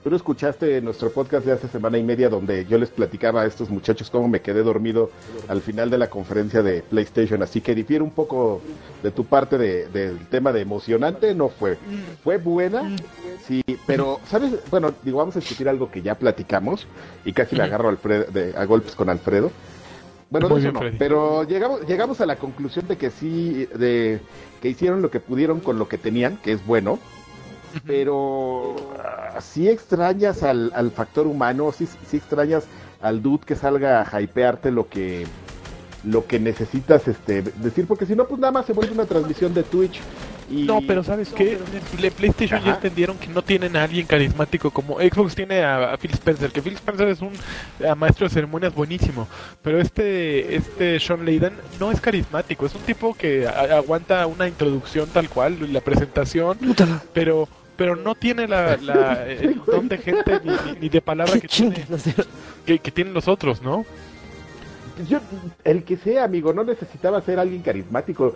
Tú 0.04 0.10
no 0.10 0.18
escuchaste 0.18 0.82
nuestro 0.82 1.12
podcast 1.12 1.46
de 1.46 1.54
hace 1.54 1.70
semana 1.70 1.98
y 1.98 2.04
media 2.04 2.28
donde 2.28 2.66
yo 2.66 2.78
les 2.78 2.89
platicaba 2.89 3.44
a 3.44 3.46
estos 3.46 3.70
muchachos 3.70 4.10
cómo 4.10 4.28
me 4.28 4.42
quedé 4.42 4.62
dormido 4.62 5.10
al 5.48 5.62
final 5.62 5.89
de 5.89 5.98
la 5.98 6.10
conferencia 6.10 6.62
de 6.62 6.82
PlayStation, 6.82 7.42
así 7.42 7.62
que 7.62 7.74
difiere 7.74 8.04
un 8.04 8.12
poco 8.12 8.60
de 9.02 9.12
tu 9.12 9.24
parte 9.24 9.58
de- 9.58 9.88
del 9.88 10.28
tema 10.28 10.52
de 10.52 10.60
emocionante, 10.60 11.34
no 11.34 11.48
fue. 11.48 11.78
Fue 12.22 12.38
buena, 12.38 12.84
sí, 13.48 13.62
pero, 13.88 14.20
¿sabes? 14.28 14.52
Bueno, 14.70 14.94
digo, 15.04 15.20
vamos 15.20 15.38
a 15.38 15.39
discutir 15.39 15.70
algo 15.70 15.89
que 15.89 16.02
ya 16.02 16.16
platicamos 16.16 16.86
y 17.24 17.32
casi 17.32 17.56
le 17.56 17.62
Ujú. 17.63 17.68
agarro 17.70 17.88
a, 17.88 17.92
Alfred- 17.94 18.28
de- 18.28 18.58
a 18.58 18.66
golpes 18.66 18.96
con 18.96 19.10
Alfredo. 19.10 19.52
Bueno, 20.30 20.50
de 20.50 20.54
eso 20.56 20.62
bien, 20.63 20.74
no, 20.74 20.80
Freddy. 20.82 20.98
pero 20.98 21.44
llegamos, 21.44 21.88
llegamos 21.88 22.20
a 22.20 22.26
la 22.26 22.36
conclusión 22.36 22.88
de 22.89 22.98
que 22.98 23.10
sí, 23.10 23.68
de 23.74 24.20
que 24.62 24.68
hicieron 24.68 25.02
lo 25.02 25.10
que 25.10 25.22
pudieron 25.22 25.62
con 25.62 25.80
lo 25.80 25.88
que 25.88 25.98
tenían, 25.98 26.36
que 26.44 26.52
es 26.52 26.66
bueno, 26.66 27.00
pero 27.88 28.75
ah, 29.03 29.39
sí 29.41 29.67
extrañas 29.69 30.43
al, 30.43 30.71
al 30.75 30.91
factor 30.91 31.27
humano, 31.27 31.71
sí, 31.71 31.88
sí 32.09 32.17
extrañas 32.17 32.65
al 33.01 33.21
dude 33.21 33.45
que 33.45 33.55
salga 33.55 34.07
a 34.09 34.21
hypearte 34.21 34.71
lo 34.71 34.88
que 34.88 35.25
lo 36.05 36.25
que 36.27 36.38
necesitas 36.38 37.07
este 37.07 37.41
decir, 37.41 37.88
porque 37.88 38.05
si 38.05 38.13
no, 38.13 38.25
pues 38.27 38.38
nada 38.39 38.51
más 38.51 38.65
se 38.65 38.73
vuelve 38.73 38.91
una 38.93 39.05
transmisión 39.05 39.53
de 39.53 39.63
Twitch 39.63 40.01
y 40.51 40.63
No, 40.63 40.81
pero 40.86 41.01
¿sabes 41.01 41.29
qué? 41.29 41.57
Le- 41.97 42.12
PlayStation 42.12 42.59
ya 42.62 42.71
entendieron 42.75 43.17
que 43.17 43.27
no 43.27 43.41
tienen 43.41 43.77
a 43.77 43.83
alguien 43.83 44.05
carismático 44.05 44.69
como 44.69 44.97
Xbox 44.99 45.33
tiene 45.33 45.63
a, 45.63 45.93
a 45.93 45.97
Phil 45.97 46.12
Spencer, 46.12 46.51
que 46.51 46.62
Phil 46.62 46.73
Spencer 46.73 47.07
es 47.07 47.21
un 47.21 47.31
maestro 47.97 48.27
de 48.27 48.33
ceremonias 48.33 48.75
buenísimo, 48.75 49.29
pero 49.62 49.79
este 49.79 50.57
este 50.57 50.99
Sean 50.99 51.23
Layden 51.25 51.53
no 51.79 51.89
es 51.89 52.01
carismático, 52.01 52.65
es 52.65 52.75
un 52.75 52.81
tipo 52.81 53.13
que 53.13 53.47
a- 53.47 53.77
aguanta 53.77 54.27
una 54.27 54.49
introducción 54.49 55.07
tal 55.07 55.29
cual, 55.29 55.71
la 55.71 55.79
presentación, 55.79 56.57
pero 57.13 57.47
pero 57.75 57.95
no 57.95 58.15
tiene 58.15 58.47
la, 58.47 58.77
la 58.77 59.25
el 59.27 59.62
don 59.65 59.88
de 59.88 59.97
gente 59.97 60.39
ni, 60.43 60.51
ni- 60.51 60.79
ni 60.81 60.89
de 60.89 61.01
palabra 61.01 61.33
¿Qué 61.33 61.41
que, 61.41 61.47
tiene, 61.47 61.75
chingados? 61.75 62.03
que, 62.65 62.79
que 62.79 62.91
tienen 62.91 63.13
los 63.13 63.27
otros, 63.27 63.62
¿no? 63.62 63.86
yo 65.09 65.17
el 65.63 65.83
que 65.83 65.97
sea, 65.97 66.23
amigo, 66.23 66.53
no 66.53 66.63
necesitaba 66.63 67.19
ser 67.21 67.39
alguien 67.39 67.63
carismático. 67.63 68.36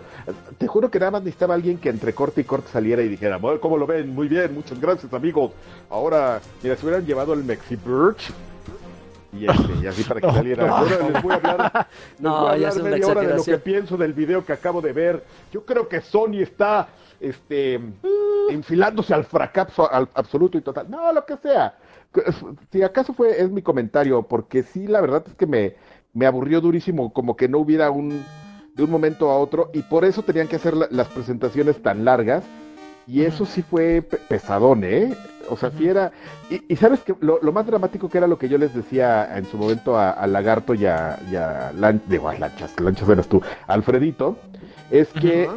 Te 0.58 0.66
juro 0.66 0.90
que 0.90 0.98
nada 0.98 1.12
más 1.12 1.22
necesitaba 1.22 1.54
alguien 1.54 1.78
que 1.78 1.88
entre 1.88 2.12
corte 2.14 2.40
y 2.40 2.44
corte 2.44 2.68
saliera 2.72 3.00
y 3.00 3.06
dijera, 3.08 3.36
"Bueno, 3.36 3.60
¿cómo 3.60 3.76
lo 3.78 3.86
ven? 3.86 4.12
Muy 4.12 4.26
bien, 4.26 4.52
muchas 4.54 4.80
gracias, 4.80 5.14
amigos. 5.14 5.52
Ahora, 5.88 6.40
mira, 6.60 6.74
si 6.74 6.84
hubieran 6.84 7.06
llevado 7.06 7.32
el 7.32 7.44
Mexi 7.44 7.76
Birch 7.76 8.32
y, 9.32 9.46
este, 9.48 9.72
y 9.82 9.86
así 9.86 10.02
para 10.02 10.20
que 10.20 10.26
No, 10.26 10.32
saliera. 10.34 10.66
no. 10.66 10.76
Ahora 10.78 10.98
les 11.12 11.22
voy 11.22 11.32
a 11.32 11.36
hablar, 11.36 11.86
No, 12.18 12.40
voy 12.40 12.50
a 12.50 12.56
ya 12.58 12.68
hablar 12.70 12.90
media 12.90 13.06
hora 13.06 13.20
de 13.20 13.34
lo 13.36 13.44
que 13.44 13.58
pienso 13.58 13.96
del 13.96 14.12
video 14.12 14.44
que 14.44 14.52
acabo 14.52 14.80
de 14.82 14.92
ver. 14.92 15.24
Yo 15.52 15.64
creo 15.64 15.88
que 15.88 16.00
Sony 16.00 16.40
está 16.42 16.88
este 17.20 17.80
enfilándose 18.50 19.12
al 19.14 19.24
fracaso 19.24 19.90
al- 19.92 20.08
absoluto 20.14 20.56
y 20.58 20.62
total. 20.62 20.90
No, 20.90 21.12
lo 21.12 21.24
que 21.24 21.36
sea. 21.36 21.74
Si 22.72 22.82
acaso 22.82 23.12
fue 23.12 23.40
es 23.40 23.50
mi 23.50 23.60
comentario, 23.62 24.22
porque 24.22 24.62
sí, 24.62 24.86
la 24.86 25.00
verdad 25.00 25.22
es 25.26 25.34
que 25.34 25.46
me, 25.46 25.74
me 26.14 26.26
aburrió 26.26 26.60
durísimo, 26.60 27.12
como 27.12 27.36
que 27.36 27.48
no 27.48 27.58
hubiera 27.58 27.90
un 27.90 28.24
de 28.74 28.84
un 28.84 28.90
momento 28.90 29.28
a 29.30 29.38
otro 29.38 29.70
y 29.74 29.82
por 29.82 30.04
eso 30.04 30.22
tenían 30.22 30.46
que 30.48 30.56
hacer 30.56 30.74
la- 30.76 30.86
las 30.90 31.08
presentaciones 31.08 31.82
tan 31.82 32.04
largas 32.04 32.44
y 33.08 33.22
eso 33.24 33.44
sí 33.44 33.62
fue 33.62 34.02
pe- 34.02 34.18
pesadón, 34.28 34.84
¿eh? 34.84 35.14
O 35.50 35.56
sea, 35.56 35.70
sí 35.70 35.88
era... 35.88 36.12
Y, 36.50 36.62
y 36.72 36.76
sabes 36.76 37.00
que 37.00 37.14
lo, 37.20 37.38
lo 37.42 37.52
más 37.52 37.66
dramático 37.66 38.08
que 38.08 38.18
era 38.18 38.26
lo 38.26 38.38
que 38.38 38.48
yo 38.50 38.56
les 38.58 38.74
decía 38.74 39.36
en 39.36 39.46
su 39.46 39.56
momento 39.56 39.96
a, 39.96 40.10
a 40.10 40.26
Lagarto 40.26 40.74
y 40.74 40.84
a, 40.86 41.18
y 41.30 41.34
a 41.36 41.72
Lan- 41.72 42.02
digo, 42.06 42.28
a 42.28 42.38
Lanchas, 42.38 42.78
Lanchas 42.78 43.08
eras 43.08 43.26
tú, 43.26 43.42
Alfredito, 43.66 44.36
es 44.90 45.08
que 45.22 45.48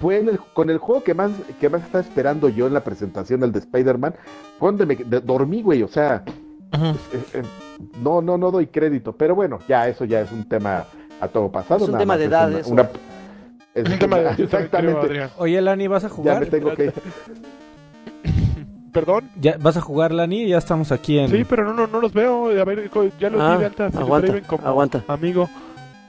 fue 0.00 0.18
en 0.18 0.28
el- 0.28 0.38
con 0.54 0.70
el 0.70 0.78
juego 0.78 1.02
que 1.02 1.14
más, 1.14 1.30
que 1.60 1.68
más 1.68 1.82
estaba 1.82 2.02
esperando 2.02 2.48
yo 2.48 2.66
en 2.66 2.74
la 2.74 2.84
presentación, 2.84 3.42
el 3.42 3.52
de 3.52 3.58
Spider-Man, 3.60 4.14
fue 4.58 4.68
donde 4.70 4.86
me 4.86 4.96
de- 4.96 5.20
dormí, 5.20 5.62
güey, 5.62 5.82
o 5.82 5.88
sea, 5.88 6.22
eh, 6.72 6.94
eh, 7.34 7.42
no, 8.02 8.20
no, 8.22 8.36
no 8.38 8.50
doy 8.50 8.66
crédito, 8.68 9.12
pero 9.12 9.34
bueno, 9.34 9.58
ya 9.68 9.88
eso 9.88 10.04
ya 10.04 10.20
es 10.20 10.30
un 10.32 10.44
tema 10.48 10.84
a 11.20 11.28
todo 11.28 11.50
pasado. 11.50 11.84
Es 11.84 11.90
un 11.90 11.98
tema 11.98 12.16
de 12.16 12.24
es 12.24 12.30
edad, 12.30 12.48
una- 12.48 12.58
eso. 12.60 12.70
una- 12.70 12.90
es 13.74 13.88
Un 13.92 13.98
tema 13.98 14.18
de 14.18 14.42
exactamente. 14.44 15.28
Oye, 15.38 15.60
Lani, 15.60 15.88
¿vas 15.88 16.04
a 16.04 16.08
Ya 16.08 16.14
jugar? 16.14 16.40
me 16.40 16.46
tengo 16.46 16.74
que 16.74 16.92
Perdón. 18.92 19.28
¿Ya 19.40 19.56
¿Vas 19.60 19.76
a 19.76 19.80
jugar, 19.80 20.12
Lani? 20.12 20.48
Ya 20.48 20.58
estamos 20.58 20.90
aquí 20.92 21.18
en... 21.18 21.28
Sí, 21.30 21.44
pero 21.48 21.62
no, 21.64 21.74
no, 21.74 21.86
no 21.86 22.00
los 22.00 22.12
veo. 22.12 22.46
A 22.60 22.64
ver, 22.64 22.90
ya 23.20 23.30
los 23.30 23.40
Ah, 23.40 23.52
di 23.52 23.58
de 23.60 23.66
alta. 23.66 23.86
Aguanta, 23.94 24.40
como 24.46 24.66
aguanta. 24.66 25.04
amigo. 25.08 25.48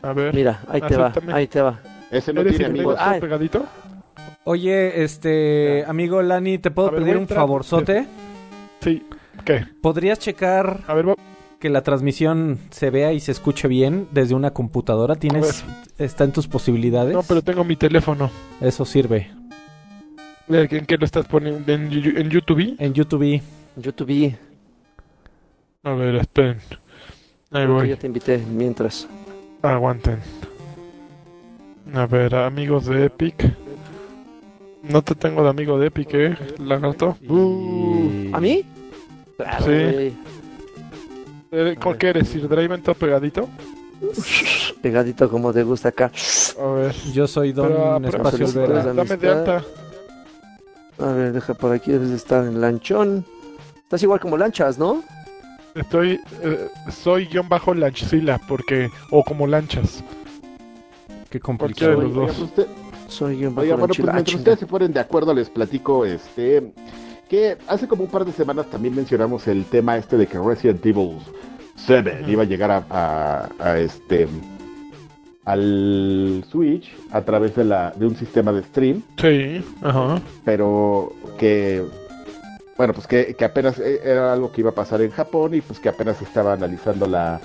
A 0.01 0.13
ver. 0.13 0.33
Mira, 0.33 0.61
ahí 0.69 0.81
te 0.81 0.95
va, 0.95 1.13
ahí 1.31 1.47
te 1.47 1.61
va. 1.61 1.79
Ese 2.11 2.33
no 2.33 2.41
¿Eres 2.41 2.57
tiene 2.57 2.65
el 2.65 2.71
amigos. 2.87 2.99
pegadito? 3.21 3.65
Oye, 4.45 5.03
este, 5.03 5.83
amigo 5.87 6.21
Lani, 6.21 6.57
¿te 6.57 6.71
puedo 6.71 6.87
A 6.87 6.91
ver, 6.91 7.01
pedir 7.01 7.13
voy 7.13 7.15
a 7.15 7.17
un 7.19 7.23
entrar. 7.23 7.39
favorzote? 7.39 8.05
Sí. 8.81 9.03
¿Qué? 9.45 9.65
¿Podrías 9.81 10.17
checar 10.19 10.81
A 10.87 10.93
ver, 10.93 11.09
va- 11.09 11.15
que 11.59 11.69
la 11.69 11.81
transmisión 11.83 12.57
se 12.71 12.89
vea 12.89 13.13
y 13.13 13.19
se 13.19 13.31
escuche 13.31 13.67
bien 13.67 14.07
desde 14.11 14.33
una 14.33 14.51
computadora? 14.51 15.15
¿Tienes, 15.15 15.63
está 15.97 16.23
en 16.23 16.31
tus 16.31 16.47
posibilidades? 16.47 17.13
no, 17.13 17.21
pero 17.23 17.41
tengo 17.41 17.63
mi 17.63 17.75
teléfono. 17.75 18.31
Eso 18.61 18.85
sirve. 18.85 19.29
Eh, 20.49 20.67
¿En 20.71 20.85
qué 20.85 20.97
lo 20.97 21.05
estás 21.05 21.27
poniendo? 21.27 21.71
¿En, 21.71 21.89
Yu- 21.91 22.17
en 22.19 22.29
YouTube? 22.29 22.75
En 22.79 22.93
YouTube. 22.93 23.41
YouTube, 23.77 24.35
A 25.83 25.91
ver, 25.93 26.15
esperen. 26.15 26.57
Ahí 27.51 27.63
creo 27.63 27.67
que 27.67 27.73
voy. 27.73 27.89
yo 27.89 27.97
te 27.97 28.07
invité 28.07 28.37
mientras. 28.39 29.07
Aguanten. 29.61 30.17
A 31.93 32.05
ver, 32.05 32.35
amigos 32.35 32.85
de 32.85 33.05
Epic. 33.05 33.51
No 34.83 35.01
te 35.01 35.15
tengo 35.15 35.43
de 35.43 35.49
amigo 35.49 35.77
de 35.79 35.87
Epic, 35.87 36.09
¿eh? 36.13 36.37
Lagarto. 36.59 37.17
Y- 37.21 38.31
¿A 38.33 38.39
mí? 38.39 38.63
Claro, 39.37 39.65
Sí. 39.65 40.15
Eh, 41.51 41.75
¿Con 41.81 41.97
qué 41.97 42.09
eres? 42.09 42.27
¿Sir 42.29 42.47
Draven 42.47 42.81
todo 42.83 42.93
pegadito? 42.95 43.49
Pegadito 44.81 45.29
como 45.29 45.51
te 45.51 45.63
gusta 45.63 45.89
acá. 45.89 46.11
A 46.61 46.67
ver. 46.73 46.93
Yo 47.13 47.27
soy 47.27 47.51
Don 47.53 47.67
Pero, 47.69 47.93
ah, 47.95 47.99
Espacio 48.03 48.47
pero- 48.53 48.63
Olvera. 48.65 48.81
pero- 48.83 48.93
Dame 48.93 49.17
de 49.17 49.29
alta. 49.29 49.63
A 50.99 51.11
ver, 51.13 51.33
deja 51.33 51.53
por 51.53 51.71
aquí, 51.73 51.91
debes 51.91 52.09
de 52.09 52.15
estar 52.15 52.45
en 52.45 52.61
lanchón. 52.61 53.25
Estás 53.77 54.03
igual 54.03 54.19
como 54.19 54.37
lanchas, 54.37 54.77
¿no? 54.77 55.01
Estoy. 55.75 56.19
eh, 56.43 56.67
soy 56.91 57.25
guion 57.25 57.49
bajo 57.49 57.73
lanchzilla, 57.73 58.39
porque. 58.47 58.89
O 59.09 59.23
como 59.23 59.47
lanchas. 59.47 60.03
Qué 61.29 61.39
complicado. 61.39 61.91
de 61.91 62.07
los 62.07 62.17
Oiga, 62.17 62.27
dos. 62.27 62.39
usted- 62.39 62.67
Soy 63.07 63.39
yo 63.39 63.49
bajo 63.49 63.61
Oiga, 63.61 63.75
bueno, 63.75 63.93
pues 63.95 64.13
mientras 64.13 64.35
ustedes 64.35 64.59
se 64.59 64.65
ponen 64.67 64.93
de 64.93 64.99
acuerdo, 64.99 65.33
les 65.33 65.49
platico 65.49 66.05
este 66.05 66.71
que 67.27 67.57
hace 67.67 67.87
como 67.87 68.03
un 68.03 68.09
par 68.09 68.25
de 68.25 68.31
semanas 68.31 68.67
también 68.67 68.95
mencionamos 68.95 69.47
el 69.47 69.65
tema 69.65 69.97
este 69.97 70.17
de 70.17 70.25
que 70.27 70.37
Resident 70.39 70.83
Evil 70.85 71.17
7 71.75 72.23
iba 72.27 72.43
a 72.43 72.45
llegar 72.45 72.71
a, 72.71 72.83
a- 72.89 73.49
a 73.59 73.79
este 73.79 74.27
al 75.45 76.43
Switch 76.49 76.91
a 77.11 77.21
través 77.21 77.55
de 77.55 77.63
la 77.65 77.91
de 77.95 78.05
un 78.05 78.15
sistema 78.15 78.51
de 78.51 78.63
stream, 78.63 79.01
Sí, 79.19 79.63
ajá. 79.81 80.21
pero 80.45 81.13
que 81.37 81.83
bueno, 82.77 82.93
pues 82.93 83.07
que, 83.07 83.35
que 83.35 83.45
apenas 83.45 83.77
eh, 83.79 83.99
era 84.03 84.31
algo 84.33 84.51
que 84.51 84.61
iba 84.61 84.69
a 84.69 84.75
pasar 84.75 85.01
en 85.01 85.11
Japón 85.11 85.53
y 85.55 85.61
pues 85.61 85.79
que 85.79 85.89
apenas 85.89 86.21
estaba 86.21 86.53
analizando 86.53 87.07
la 87.07 87.41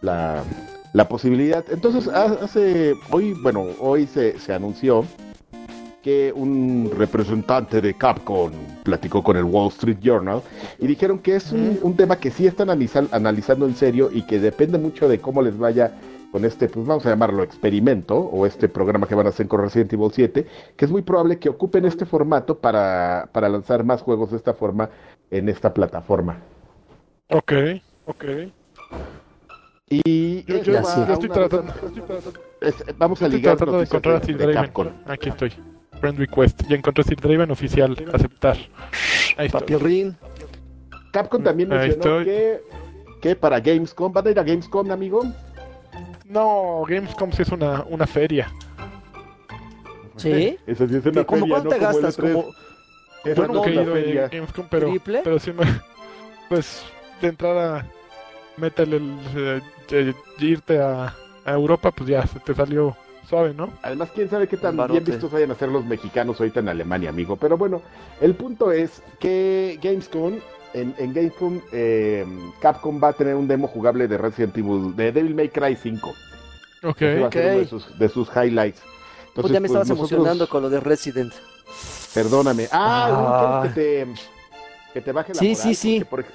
la, 0.00 0.44
la 0.92 1.08
posibilidad. 1.08 1.64
Entonces, 1.70 2.08
ha- 2.08 2.38
hace 2.44 2.94
hoy, 3.10 3.34
bueno, 3.34 3.66
hoy 3.80 4.06
se, 4.06 4.38
se 4.38 4.52
anunció 4.52 5.04
que 6.02 6.32
un 6.34 6.90
representante 6.96 7.80
de 7.80 7.94
Capcom 7.94 8.52
platicó 8.84 9.22
con 9.22 9.36
el 9.36 9.44
Wall 9.44 9.68
Street 9.68 9.98
Journal 10.00 10.40
y 10.78 10.86
dijeron 10.86 11.18
que 11.18 11.36
es 11.36 11.50
un, 11.52 11.78
un 11.82 11.96
tema 11.96 12.16
que 12.16 12.30
sí 12.30 12.46
están 12.46 12.68
analiza- 12.68 13.08
analizando 13.10 13.66
en 13.66 13.74
serio 13.74 14.08
y 14.12 14.22
que 14.22 14.38
depende 14.38 14.78
mucho 14.78 15.08
de 15.08 15.18
cómo 15.18 15.42
les 15.42 15.58
vaya 15.58 15.92
con 16.30 16.44
este, 16.44 16.68
pues 16.68 16.86
vamos 16.86 17.04
a 17.06 17.10
llamarlo 17.10 17.42
experimento 17.42 18.16
o 18.16 18.46
este 18.46 18.68
programa 18.68 19.06
que 19.08 19.14
van 19.14 19.26
a 19.26 19.30
hacer 19.30 19.48
con 19.48 19.60
Resident 19.62 19.92
Evil 19.94 20.10
7, 20.12 20.46
que 20.76 20.84
es 20.84 20.90
muy 20.90 21.02
probable 21.02 21.38
que 21.38 21.48
ocupen 21.48 21.84
este 21.86 22.04
formato 22.06 22.58
para, 22.58 23.28
para 23.32 23.48
lanzar 23.48 23.82
más 23.82 24.02
juegos 24.02 24.30
de 24.30 24.36
esta 24.36 24.52
forma 24.54 24.90
en 25.30 25.48
esta 25.48 25.72
plataforma. 25.74 26.36
Ok, 27.30 27.52
ok. 28.06 28.24
Y 29.90 30.44
Yo, 30.44 30.58
yo- 30.62 30.84
sí. 30.84 31.00
yo 31.06 31.12
estoy 31.14 31.28
tratando, 31.30 31.72
es- 32.60 32.84
vamos 32.98 33.22
a 33.22 33.24
estoy 33.26 33.38
ligar 33.40 33.56
tratando 33.56 33.78
de 33.78 33.84
encontrar 33.84 34.16
a 34.16 34.20
Sir 34.20 34.36
de 34.36 34.44
Draven. 34.46 34.62
Capcom. 34.64 34.88
Aquí 35.06 35.28
estoy. 35.30 35.52
Friend 36.00 36.18
request. 36.18 36.62
Ya 36.68 36.76
encontré 36.76 37.02
a 37.02 37.04
Sir 37.06 37.16
Draven 37.20 37.50
oficial. 37.50 37.96
Aceptar. 38.12 38.56
Ahí. 39.36 39.48
Papirrín. 39.48 40.16
Capcom 41.12 41.42
también 41.42 41.72
Ahí 41.72 41.88
mencionó 41.88 42.20
estoy. 42.20 42.24
que, 42.26 42.60
que 43.22 43.36
para 43.36 43.60
Gamescom, 43.60 44.12
¿van 44.12 44.26
a 44.26 44.30
ir 44.30 44.38
a 44.38 44.42
Gamescom, 44.42 44.90
amigo? 44.90 45.22
No, 46.26 46.82
Gamescom 46.86 47.32
sí 47.32 47.42
es 47.42 47.48
una, 47.48 47.82
una 47.88 48.06
feria. 48.06 48.52
¿Sí? 50.16 50.58
Esa 50.66 50.86
sí 50.86 50.96
es 50.96 51.06
una 51.06 51.24
¿Cómo 51.24 51.40
feria, 51.46 51.54
cuánto 51.62 51.70
no 51.70 51.78
gastas? 51.80 52.18
E3. 52.18 52.32
¿Como 52.32 52.52
Yo 53.24 53.46
no 53.46 53.54
nunca 53.54 53.70
he 53.70 53.72
ido 54.10 54.24
a. 54.24 54.28
Gamescom, 54.28 54.66
pero, 54.68 54.88
triple? 54.90 55.20
pero 55.24 55.38
sí 55.38 55.52
me... 55.52 55.64
Pues, 56.48 56.82
de 57.22 57.28
entrada, 57.28 57.86
métele 58.56 58.96
el... 58.96 59.18
eh, 59.36 59.60
eh, 59.90 60.14
irte 60.38 60.80
a, 60.80 61.14
a 61.44 61.52
Europa, 61.52 61.90
pues 61.90 62.08
ya, 62.10 62.26
se 62.26 62.38
te 62.40 62.54
salió 62.54 62.96
suave, 63.28 63.52
¿no? 63.54 63.70
Además, 63.82 64.10
quién 64.14 64.28
sabe 64.30 64.48
qué 64.48 64.56
tan 64.56 64.76
bien 64.88 65.04
vistos 65.04 65.30
vayan 65.30 65.50
a 65.50 65.54
ser 65.54 65.68
los 65.68 65.84
mexicanos 65.84 66.40
ahorita 66.40 66.60
en 66.60 66.68
Alemania, 66.68 67.10
amigo. 67.10 67.36
Pero 67.36 67.56
bueno, 67.58 67.82
el 68.20 68.34
punto 68.34 68.72
es 68.72 69.02
que 69.20 69.78
Gamescom, 69.82 70.38
en, 70.74 70.94
en 70.98 71.12
Gamescom, 71.12 71.60
eh, 71.72 72.24
Capcom 72.60 73.00
va 73.02 73.08
a 73.08 73.12
tener 73.12 73.34
un 73.34 73.46
demo 73.48 73.68
jugable 73.68 74.08
de 74.08 74.16
Resident 74.18 74.56
Evil, 74.56 74.96
de 74.96 75.12
Devil 75.12 75.34
May 75.34 75.48
Cry 75.50 75.76
5. 75.76 76.14
Ok. 76.84 77.02
Ese 77.02 77.20
va 77.20 77.28
a 77.28 77.32
ser 77.32 77.50
uno 77.50 77.58
de 77.58 77.66
sus, 77.66 77.98
de 77.98 78.08
sus 78.08 78.28
highlights. 78.34 78.80
Pues 78.80 79.46
Entonces, 79.46 79.52
ya 79.52 79.60
me 79.60 79.68
pues, 79.68 79.70
estabas 79.70 79.88
nosotros- 79.88 80.10
emocionando 80.12 80.48
con 80.48 80.62
lo 80.62 80.70
de 80.70 80.80
Resident. 80.80 81.32
Perdóname. 82.14 82.68
Ah, 82.72 83.08
Ah. 83.10 83.60
¿quieres 83.74 83.74
que 83.74 84.14
te, 84.14 84.20
que 84.94 85.00
te 85.02 85.12
baje 85.12 85.34
la 85.34 85.38
Sí, 85.40 85.48
moral? 85.50 85.62
sí, 85.62 85.74
sí. 85.74 86.04
Por 86.04 86.20
ej- 86.20 86.26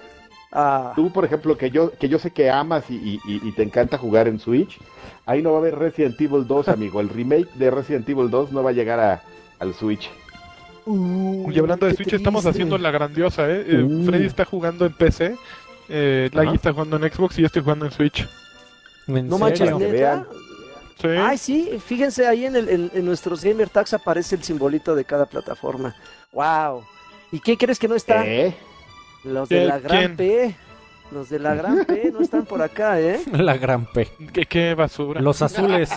Ah, 0.55 0.93
tú, 0.95 1.11
por 1.11 1.25
ejemplo, 1.25 1.57
que 1.57 1.71
yo, 1.71 1.91
que 1.91 2.07
yo 2.07 2.19
sé 2.19 2.29
que 2.31 2.49
amas 2.51 2.83
y, 2.89 2.93
y- 2.95 3.19
y- 3.25 3.41
y 3.47 3.51
te 3.53 3.63
encanta 3.63 3.97
jugar 3.97 4.27
en 4.27 4.39
Switch, 4.39 4.77
ahí 5.25 5.41
no 5.41 5.49
va 5.51 5.57
a 5.57 5.59
haber 5.61 5.79
Resident 5.79 6.19
Evil 6.21 6.45
2, 6.45 6.67
amigo. 6.67 7.01
El 7.01 7.09
remake 7.09 7.47
de 7.55 7.71
Resident 7.71 8.07
Evil 8.07 8.29
2 8.29 8.51
no 8.51 8.61
va 8.61 8.69
a 8.69 8.73
llegar 8.73 8.99
a, 8.99 9.23
al 9.59 9.73
Switch. 9.73 10.09
Y 10.85 11.59
hablando 11.59 11.85
de 11.87 11.95
Switch, 11.95 12.13
estamos 12.13 12.45
haciendo 12.45 12.77
la 12.77 12.91
grandiosa, 12.91 13.49
¿eh? 13.49 13.65
Eh, 13.67 13.83
Uh. 13.83 14.05
Freddy 14.05 14.25
está 14.25 14.45
jugando 14.45 14.85
en 14.85 14.93
PC, 14.93 15.35
eh, 15.89 16.29
Laggy 16.33 16.55
está 16.55 16.71
jugando 16.73 16.97
en 16.97 17.11
Xbox 17.11 17.37
y 17.39 17.41
yo 17.41 17.47
estoy 17.47 17.61
jugando 17.63 17.85
en 17.85 17.91
Switch. 17.91 18.27
¿En 19.07 19.27
No 19.27 19.37
manches, 19.39 19.73
neta. 19.75 19.91
vean. 19.91 20.27
Sí. 21.01 21.07
Ay, 21.07 21.37
sí, 21.37 21.69
fíjense 21.85 22.27
ahí 22.27 22.45
en, 22.45 22.55
el, 22.55 22.69
en, 22.69 22.91
en 22.93 23.05
nuestros 23.05 23.43
Gamer 23.43 23.69
Tags 23.69 23.93
aparece 23.93 24.35
el 24.35 24.43
simbolito 24.43 24.93
de 24.95 25.03
cada 25.03 25.25
plataforma. 25.25 25.95
¡Wow! 26.31 26.83
¿Y 27.31 27.39
qué 27.39 27.57
crees 27.57 27.79
que 27.79 27.87
no 27.87 27.95
está? 27.95 28.25
¿Eh? 28.25 28.55
Los 29.23 29.49
de 29.49 29.65
la 29.65 29.79
Gran 29.79 29.97
¿Quién? 29.99 30.15
P. 30.17 30.55
Los 31.11 31.29
de 31.29 31.39
la 31.39 31.55
Gran 31.55 31.85
P 31.85 32.11
no 32.11 32.21
están 32.21 32.45
por 32.45 32.61
acá, 32.61 32.99
¿eh? 32.99 33.21
La 33.31 33.55
gran 33.57 33.85
P. 33.85 34.07
¿Qué, 34.33 34.45
qué 34.45 34.73
basura. 34.73 35.21
Los 35.21 35.41
azules. 35.41 35.91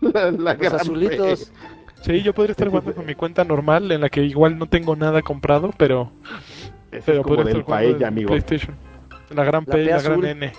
La, 0.00 0.30
la 0.30 0.54
Los 0.54 0.72
azulitos. 0.72 1.52
Sí, 2.02 2.22
yo 2.22 2.34
podría 2.34 2.52
estar 2.52 2.68
jugando 2.68 2.94
con 2.94 3.06
mi 3.06 3.14
cuenta 3.14 3.44
normal, 3.44 3.90
en 3.92 4.00
la 4.00 4.08
que 4.08 4.22
igual 4.22 4.58
no 4.58 4.66
tengo 4.66 4.94
nada 4.96 5.22
comprado, 5.22 5.70
pero, 5.76 6.10
P. 6.90 6.98
Ese 6.98 7.06
pero 7.06 7.18
es 7.20 7.24
como 7.24 7.36
podría 7.36 7.52
del 7.54 7.60
estar 7.60 7.64
jugando 7.76 7.92
paella, 7.92 8.08
amigo. 8.08 8.28
PlayStation. 8.28 8.76
La 9.30 9.44
gran 9.44 9.64
La 9.66 9.72
P 9.74 9.84
la 9.84 9.96
azul. 9.96 10.20
gran 10.20 10.42
N. 10.42 10.52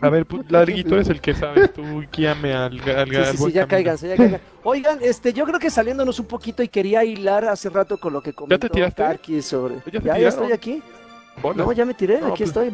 A 0.00 0.08
ver, 0.08 0.26
pu- 0.26 0.44
Larry, 0.48 0.84
tú 0.84 0.94
eres 0.94 1.08
el 1.08 1.20
que 1.20 1.34
sabes, 1.34 1.72
tú 1.72 1.82
guíame 2.12 2.52
al, 2.54 2.78
al, 2.80 3.08
Sí, 3.08 3.16
al 3.16 3.26
sí, 3.26 3.36
sí, 3.38 3.52
ya 3.52 3.66
cáiganse, 3.66 4.08
ya 4.08 4.16
caigan. 4.16 4.40
Oigan, 4.62 4.98
este, 5.02 5.32
yo 5.32 5.44
creo 5.44 5.58
que 5.58 5.70
saliéndonos 5.70 6.18
un 6.20 6.26
poquito 6.26 6.62
y 6.62 6.68
quería 6.68 7.04
hilar 7.04 7.44
hace 7.46 7.68
rato 7.70 7.98
con 7.98 8.12
lo 8.12 8.22
que 8.22 8.32
comentó 8.32 8.68
tiraste? 8.68 9.02
Karki 9.02 9.42
sobre... 9.42 9.76
¿Ya 9.76 9.82
te 9.82 9.90
ya, 9.92 10.00
ya 10.00 10.14
tiraron? 10.14 10.28
estoy 10.28 10.52
aquí. 10.52 10.82
Bolas. 11.42 11.66
No, 11.66 11.72
ya 11.72 11.84
me 11.84 11.94
tiré, 11.94 12.20
No, 12.20 12.28
aquí 12.28 12.38
pues, 12.44 12.50
estoy. 12.50 12.70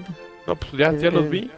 No, 0.46 0.54
pues 0.56 0.72
ya, 0.72 0.92
ya 0.92 1.08
Eh, 1.08 1.10
los 1.10 1.28
vi. 1.30 1.50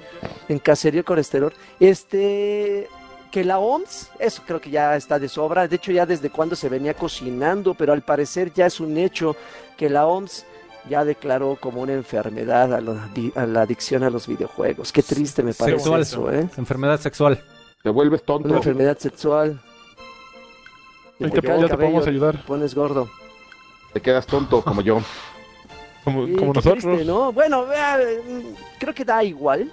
en 0.49 0.59
Caserío 0.59 1.05
Colesterol. 1.05 1.53
Este, 1.81 2.87
que 3.31 3.45
la 3.45 3.59
OMS, 3.59 4.11
eso 4.19 4.43
creo 4.47 4.61
que 4.61 4.71
ya 4.71 4.97
está 4.97 5.19
de 5.19 5.29
sobra. 5.29 5.67
De 5.67 5.77
hecho, 5.77 5.91
ya 5.93 6.07
desde 6.07 6.31
cuando 6.31 6.55
se 6.55 6.69
venía 6.69 6.95
cocinando, 6.95 7.75
pero 7.75 7.93
al 7.93 8.03
parecer 8.03 8.53
ya 8.55 8.67
es 8.67 8.79
un 8.81 8.97
hecho 8.99 9.37
que 9.77 9.89
la 9.91 10.07
OMS 10.07 10.45
ya 10.89 11.05
declaró 11.05 11.57
como 11.61 11.81
una 11.83 11.93
enfermedad 11.93 12.73
a, 12.75 12.81
la 12.81 13.09
di- 13.15 13.33
a 13.37 13.47
la 13.47 13.63
adicción 13.63 14.03
a 14.03 14.11
los 14.11 14.27
videojuegos. 14.27 14.93
Qué 14.93 15.03
triste 15.03 15.43
me 15.43 15.55
parece 15.55 15.79
Sexual. 15.79 16.01
eso, 16.03 16.33
¿eh? 16.33 16.49
Enfermedad 16.57 17.01
sexual. 17.01 17.43
Te 17.83 17.91
vuelves 17.91 18.21
Una 18.21 18.27
tonto. 18.27 18.57
enfermedad 18.57 18.99
sexual. 18.99 19.61
Te 21.19 21.25
ya 21.27 21.31
te 21.31 21.43
podemos 21.77 22.07
ayudar, 22.07 22.37
te 22.37 22.43
pones 22.45 22.75
gordo. 22.75 23.09
Te 23.93 24.01
quedas 24.01 24.27
tonto 24.27 24.63
como 24.63 24.81
yo. 24.81 25.01
como, 26.05 26.27
Sí, 26.27 26.33
como 26.35 26.53
qué 26.53 26.59
nosotros. 26.59 26.83
triste, 26.85 27.05
¿no? 27.05 27.33
Bueno, 27.33 27.67
vea, 27.67 27.99
mm, 27.99 28.55
creo 28.79 28.95
que 28.95 29.05
da 29.05 29.23
igual. 29.23 29.71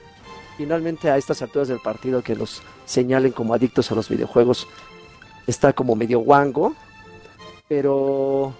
Finalmente 0.57 1.09
a 1.09 1.17
estas 1.17 1.41
alturas 1.41 1.69
del 1.69 1.79
partido 1.79 2.21
que 2.21 2.35
los 2.35 2.61
señalen 2.85 3.31
como 3.31 3.53
adictos 3.53 3.91
a 3.91 3.95
los 3.95 4.09
videojuegos 4.09 4.67
está 5.47 5.71
como 5.73 5.95
medio 5.95 6.19
guango. 6.19 6.75
Pero, 7.67 8.53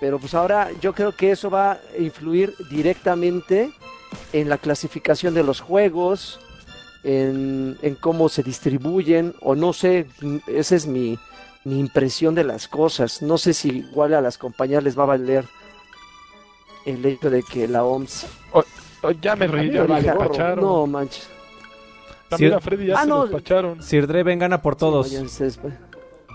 pero 0.00 0.18
pues 0.18 0.34
ahora 0.34 0.70
yo 0.80 0.92
creo 0.94 1.14
que 1.14 1.30
eso 1.30 1.50
va 1.50 1.72
a 1.72 1.78
influir 1.98 2.54
directamente 2.70 3.70
en 4.32 4.48
la 4.48 4.58
clasificación 4.58 5.34
de 5.34 5.42
los 5.44 5.60
juegos, 5.60 6.40
en, 7.04 7.78
en 7.82 7.94
cómo 7.94 8.28
se 8.28 8.42
distribuyen, 8.42 9.34
o 9.40 9.54
no 9.54 9.72
sé, 9.72 10.06
mm, 10.20 10.36
esa 10.48 10.74
es 10.76 10.86
mi, 10.86 11.18
mi 11.64 11.78
impresión 11.78 12.34
de 12.34 12.44
las 12.44 12.66
cosas. 12.68 13.22
No 13.22 13.38
sé 13.38 13.54
si 13.54 13.68
igual 13.78 14.14
a 14.14 14.20
las 14.20 14.36
compañías 14.38 14.82
les 14.82 14.98
va 14.98 15.04
a 15.04 15.06
valer 15.06 15.44
el 16.86 17.04
hecho 17.04 17.28
de 17.30 17.42
que 17.42 17.68
la 17.68 17.84
OMS 17.84 18.26
Oh, 18.52 19.10
ya 19.12 19.34
me 19.36 19.46
reí, 19.46 19.70
ya 19.70 19.84
me 19.84 20.00
despacharon. 20.02 20.62
no 20.64 20.86
manches 20.86 21.26
También 22.28 22.52
a 22.54 22.60
Freddy 22.60 22.86
ya 22.86 22.98
Ah, 22.98 23.02
se 23.02 23.08
no. 23.08 23.22
despacharon. 23.22 23.82
Sir 23.82 24.06
Dreven 24.06 24.38
gana 24.38 24.60
por 24.60 24.76
todos. 24.76 25.08
Sí, 25.08 25.16
después. 25.44 25.72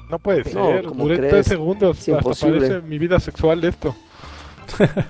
No 0.10 0.20
puede 0.20 0.44
No, 0.54 0.68
ser. 0.68 0.86
¿cómo 0.86 1.04
Duré 1.04 1.18
crees? 1.18 1.32
tres 1.34 1.46
segundos. 1.48 2.08
Es 2.08 2.10
hasta 2.16 2.48
parece 2.48 2.82
mi 2.82 2.98
vida 3.00 3.20
sexual 3.20 3.64
esto. 3.64 3.96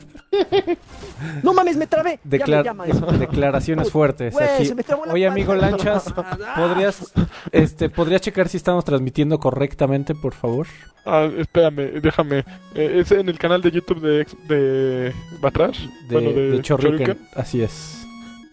no 1.43 1.53
mames 1.53 1.77
me 1.77 1.87
trabé 1.87 2.19
Declar- 2.23 2.73
me. 2.75 3.17
Declaraciones 3.19 3.89
fuertes 3.91 4.33
Güey, 4.33 4.45
aquí. 4.47 4.71
Oye, 5.11 5.27
amigo. 5.27 5.55
Lanchas, 5.55 6.13
¿podrías, 6.55 7.13
este, 7.51 7.89
¿podrías 7.89 8.21
checar 8.21 8.49
si 8.49 8.57
estamos 8.57 8.83
transmitiendo 8.83 9.39
correctamente, 9.39 10.13
por 10.15 10.33
favor? 10.33 10.67
Ah, 11.05 11.29
espérame, 11.37 12.01
déjame. 12.01 12.39
Eh, 12.73 12.99
es 13.01 13.11
en 13.11 13.29
el 13.29 13.37
canal 13.37 13.61
de 13.61 13.71
YouTube 13.71 14.01
de, 14.01 14.21
ex- 14.21 14.35
de 14.47 15.13
Batrash. 15.39 15.79
De, 16.09 16.13
Bueno, 16.15 16.29
de 16.31 16.61
Chorriuken. 16.61 16.97
Chorriuken. 17.07 17.27
Así 17.35 17.61
es. 17.61 18.05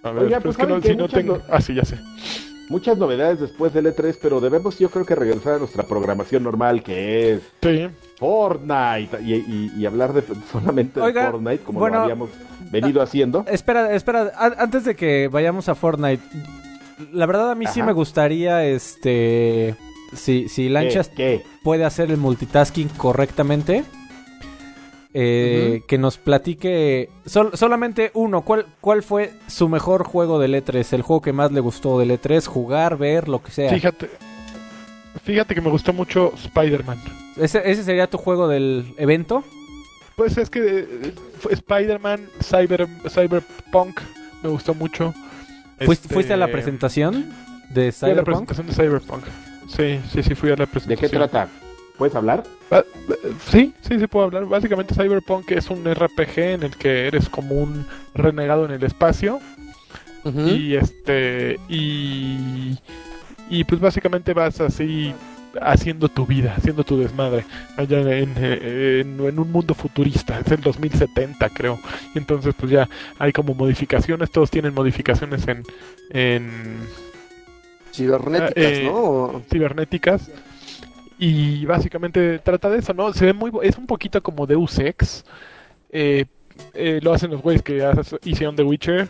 A 0.02 0.10
ver, 0.10 0.24
Oiga, 0.24 0.38
pero 0.40 0.52
pues, 0.54 0.58
es 0.58 0.66
que 0.66 0.72
no, 0.72 0.82
si 0.82 0.96
no 0.96 1.08
tengo. 1.08 1.40
Ah, 1.48 1.60
sí, 1.60 1.74
ya 1.74 1.84
sé. 1.84 1.98
Muchas 2.72 2.96
novedades 2.96 3.38
después 3.38 3.74
del 3.74 3.84
E3, 3.94 4.16
pero 4.22 4.40
debemos 4.40 4.78
yo 4.78 4.90
creo 4.90 5.04
que 5.04 5.14
regresar 5.14 5.54
a 5.54 5.58
nuestra 5.58 5.82
programación 5.82 6.42
normal 6.42 6.82
que 6.82 7.34
es 7.34 7.42
Sí. 7.62 7.86
Fortnite 8.18 9.20
y, 9.22 9.34
y- 9.34 9.72
y 9.76 9.84
hablar 9.86 10.14
de 10.14 10.22
solamente 10.50 10.98
Oiga, 11.00 11.26
de 11.26 11.30
Fortnite 11.32 11.62
como 11.64 11.80
bueno, 11.80 11.96
lo 11.98 12.02
habíamos 12.04 12.30
venido 12.70 13.02
haciendo. 13.02 13.44
Espera, 13.46 13.92
espera, 13.94 14.32
a- 14.34 14.62
antes 14.62 14.84
de 14.86 14.96
que 14.96 15.28
vayamos 15.28 15.68
a 15.68 15.74
Fortnite, 15.74 16.22
la 17.12 17.26
verdad 17.26 17.50
a 17.50 17.54
mí 17.54 17.66
sí 17.66 17.80
Ajá. 17.80 17.88
me 17.88 17.92
gustaría, 17.92 18.64
este, 18.64 19.74
si, 20.14 20.48
si 20.48 20.70
Lanchas 20.70 21.10
¿Qué? 21.10 21.42
puede 21.62 21.84
hacer 21.84 22.10
el 22.10 22.16
multitasking 22.16 22.88
correctamente, 22.96 23.84
eh, 25.14 25.82
que 25.86 25.98
nos 25.98 26.16
platique 26.18 27.08
sol- 27.26 27.50
solamente 27.54 28.10
uno, 28.14 28.42
¿cuál, 28.42 28.66
¿cuál 28.80 29.02
fue 29.02 29.32
su 29.46 29.68
mejor 29.68 30.04
juego 30.04 30.38
del 30.38 30.54
E3? 30.54 30.92
El 30.94 31.02
juego 31.02 31.20
que 31.22 31.32
más 31.32 31.52
le 31.52 31.60
gustó 31.60 31.98
del 31.98 32.10
E3, 32.10 32.46
jugar, 32.46 32.96
ver, 32.96 33.28
lo 33.28 33.42
que 33.42 33.50
sea. 33.52 33.70
Fíjate. 33.70 34.08
Fíjate 35.24 35.54
que 35.54 35.60
me 35.60 35.70
gustó 35.70 35.92
mucho 35.92 36.32
Spider-Man. 36.42 36.98
¿Ese, 37.36 37.62
ese 37.70 37.84
sería 37.84 38.06
tu 38.08 38.18
juego 38.18 38.48
del 38.48 38.94
evento? 38.96 39.44
Pues 40.16 40.36
es 40.38 40.50
que 40.50 40.60
eh, 40.90 41.14
fue 41.38 41.52
Spider-Man, 41.52 42.26
Cyber, 42.42 42.86
Cyberpunk, 43.08 44.00
me 44.42 44.48
gustó 44.50 44.74
mucho. 44.74 45.12
¿Fuiste, 45.78 46.04
Este, 46.06 46.14
fuiste 46.14 46.32
a 46.32 46.36
la 46.36 46.48
presentación 46.48 47.32
de 47.70 47.92
Fui 47.92 48.10
a 48.10 48.14
la 48.14 48.22
Cyberpunk? 48.22 48.46
presentación 48.46 48.66
de 48.66 48.72
Cyberpunk. 48.74 49.24
Sí, 49.68 50.00
sí, 50.12 50.22
sí, 50.22 50.34
fui 50.34 50.48
a 50.50 50.56
la 50.56 50.64
¿De 50.64 50.66
presentación. 50.66 51.10
qué 51.10 51.16
trata? 51.16 51.48
¿Puedes 52.02 52.16
hablar? 52.16 52.42
Ah, 52.72 52.82
Sí, 53.48 53.72
sí, 53.80 54.00
sí 54.00 54.06
puedo 54.08 54.24
hablar. 54.24 54.44
Básicamente 54.46 54.92
Cyberpunk 54.92 55.52
es 55.52 55.70
un 55.70 55.84
RPG 55.84 56.36
en 56.38 56.64
el 56.64 56.76
que 56.76 57.06
eres 57.06 57.28
como 57.28 57.54
un 57.54 57.86
renegado 58.12 58.64
en 58.64 58.72
el 58.72 58.82
espacio 58.82 59.38
y 60.24 60.74
este 60.74 61.60
y 61.68 62.76
y 63.48 63.62
pues 63.62 63.80
básicamente 63.80 64.34
vas 64.34 64.60
así 64.60 65.14
haciendo 65.60 66.08
tu 66.08 66.26
vida, 66.26 66.54
haciendo 66.56 66.82
tu 66.82 66.98
desmadre 66.98 67.44
allá 67.76 68.00
en, 68.00 68.36
en, 68.36 69.20
en 69.20 69.38
un 69.38 69.52
mundo 69.52 69.72
futurista, 69.72 70.40
es 70.40 70.50
el 70.50 70.60
2070 70.60 71.50
creo. 71.50 71.78
Y 72.16 72.18
entonces 72.18 72.52
pues 72.58 72.72
ya 72.72 72.88
hay 73.20 73.30
como 73.32 73.54
modificaciones, 73.54 74.32
todos 74.32 74.50
tienen 74.50 74.74
modificaciones 74.74 75.46
en 75.46 75.62
en 76.10 76.50
cibernéticas 77.92 78.52
eh, 78.56 78.90
no 78.92 79.40
cibernéticas 79.48 80.30
y 81.26 81.64
básicamente 81.66 82.38
trata 82.40 82.68
de 82.70 82.78
eso, 82.78 82.92
¿no? 82.94 83.12
Se 83.12 83.26
ve 83.26 83.32
muy, 83.32 83.50
es 83.62 83.76
un 83.78 83.86
poquito 83.86 84.22
como 84.22 84.46
Deus 84.46 84.78
Ex, 84.78 85.24
eh, 85.90 86.24
eh, 86.74 87.00
lo 87.02 87.12
hacen 87.14 87.30
los 87.30 87.40
güeyes 87.40 87.62
que 87.62 87.82
hicieron 88.24 88.56
The 88.56 88.62
Witcher, 88.62 89.08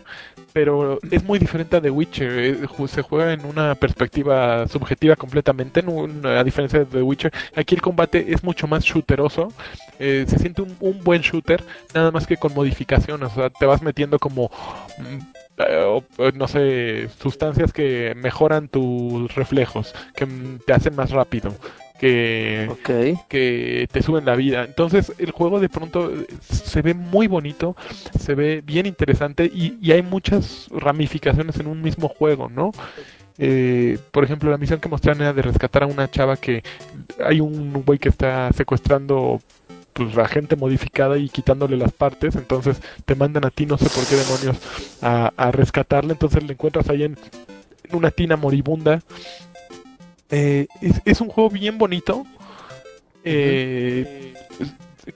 pero 0.53 0.99
es 1.11 1.23
muy 1.23 1.39
diferente 1.39 1.75
a 1.75 1.81
The 1.81 1.89
Witcher. 1.89 2.31
eh, 2.39 2.57
se 2.87 3.01
juega 3.01 3.33
en 3.33 3.45
una 3.45 3.75
perspectiva 3.75 4.67
subjetiva 4.67 5.15
completamente, 5.15 5.79
en 5.81 5.89
un- 5.89 6.25
a 6.25 6.43
diferencia 6.43 6.79
de 6.79 6.85
The 6.85 7.01
Witcher. 7.01 7.33
Aquí 7.55 7.75
el 7.75 7.81
combate 7.81 8.31
es 8.33 8.43
mucho 8.43 8.67
más 8.67 8.83
shooteroso. 8.83 9.51
eh, 9.99 10.25
se 10.27 10.37
siente 10.39 10.61
un, 10.61 10.75
un 10.79 11.03
buen 11.03 11.21
shooter, 11.21 11.63
nada 11.93 12.11
más 12.11 12.25
que 12.27 12.37
con 12.37 12.53
modificaciones. 12.53 13.31
O 13.31 13.35
sea, 13.35 13.49
te 13.49 13.65
vas 13.65 13.81
metiendo 13.81 14.19
como. 14.19 14.49
mm, 14.97 15.19
eh, 15.57 16.31
no 16.35 16.47
sé, 16.47 17.09
sustancias 17.21 17.71
que 17.73 18.13
mejoran 18.15 18.67
tus 18.67 19.33
reflejos, 19.35 19.93
que 20.15 20.25
te 20.65 20.73
hacen 20.73 20.95
más 20.95 21.11
rápido, 21.11 21.53
que, 22.03 22.67
Ok. 22.69 23.27
que 23.29 23.87
te 23.91 24.01
suben 24.01 24.25
la 24.25 24.35
vida. 24.35 24.63
Entonces 24.65 25.13
el 25.17 25.31
juego 25.31 25.59
de 25.59 25.69
pronto 25.69 26.11
eh, 26.13 26.27
se 26.41 26.81
ve 26.81 26.93
muy 26.93 27.27
bonito, 27.27 27.75
se 28.19 28.35
ve 28.35 28.61
bien 28.65 28.85
interesante 28.85 29.45
y, 29.45 29.77
y 29.81 29.91
hay 29.93 30.01
muchas 30.01 30.67
ramificaciones 30.71 31.57
en 31.59 31.67
un 31.67 31.81
mismo 31.81 32.09
juego, 32.09 32.49
¿no? 32.49 32.71
Eh, 33.37 33.97
por 34.11 34.23
ejemplo, 34.23 34.51
la 34.51 34.57
misión 34.57 34.79
que 34.79 34.89
mostraron 34.89 35.21
era 35.21 35.33
de 35.33 35.41
rescatar 35.41 35.83
a 35.83 35.87
una 35.87 36.09
chava 36.11 36.37
que 36.37 36.61
hay 37.23 37.39
un 37.39 37.71
güey 37.85 37.99
que 37.99 38.09
está 38.09 38.51
secuestrando 38.53 39.41
pues 39.93 40.15
la 40.15 40.27
gente 40.27 40.55
modificada 40.55 41.17
y 41.17 41.29
quitándole 41.29 41.77
las 41.77 41.91
partes, 41.93 42.35
entonces 42.35 42.81
te 43.05 43.15
mandan 43.15 43.45
a 43.45 43.51
ti 43.51 43.65
no 43.67 43.77
sé 43.77 43.85
por 43.89 44.05
qué 44.07 44.15
demonios 44.15 44.57
a, 45.01 45.31
a 45.37 45.51
rescatarle, 45.51 46.13
entonces 46.13 46.43
le 46.43 46.53
encuentras 46.53 46.89
ahí 46.89 47.03
en, 47.03 47.17
en 47.89 47.95
una 47.95 48.11
tina 48.11 48.35
moribunda. 48.35 49.01
Eh, 50.29 50.67
es, 50.81 51.01
es 51.05 51.21
un 51.21 51.29
juego 51.29 51.49
bien 51.49 51.77
bonito. 51.77 52.25
Eh, 53.23 54.33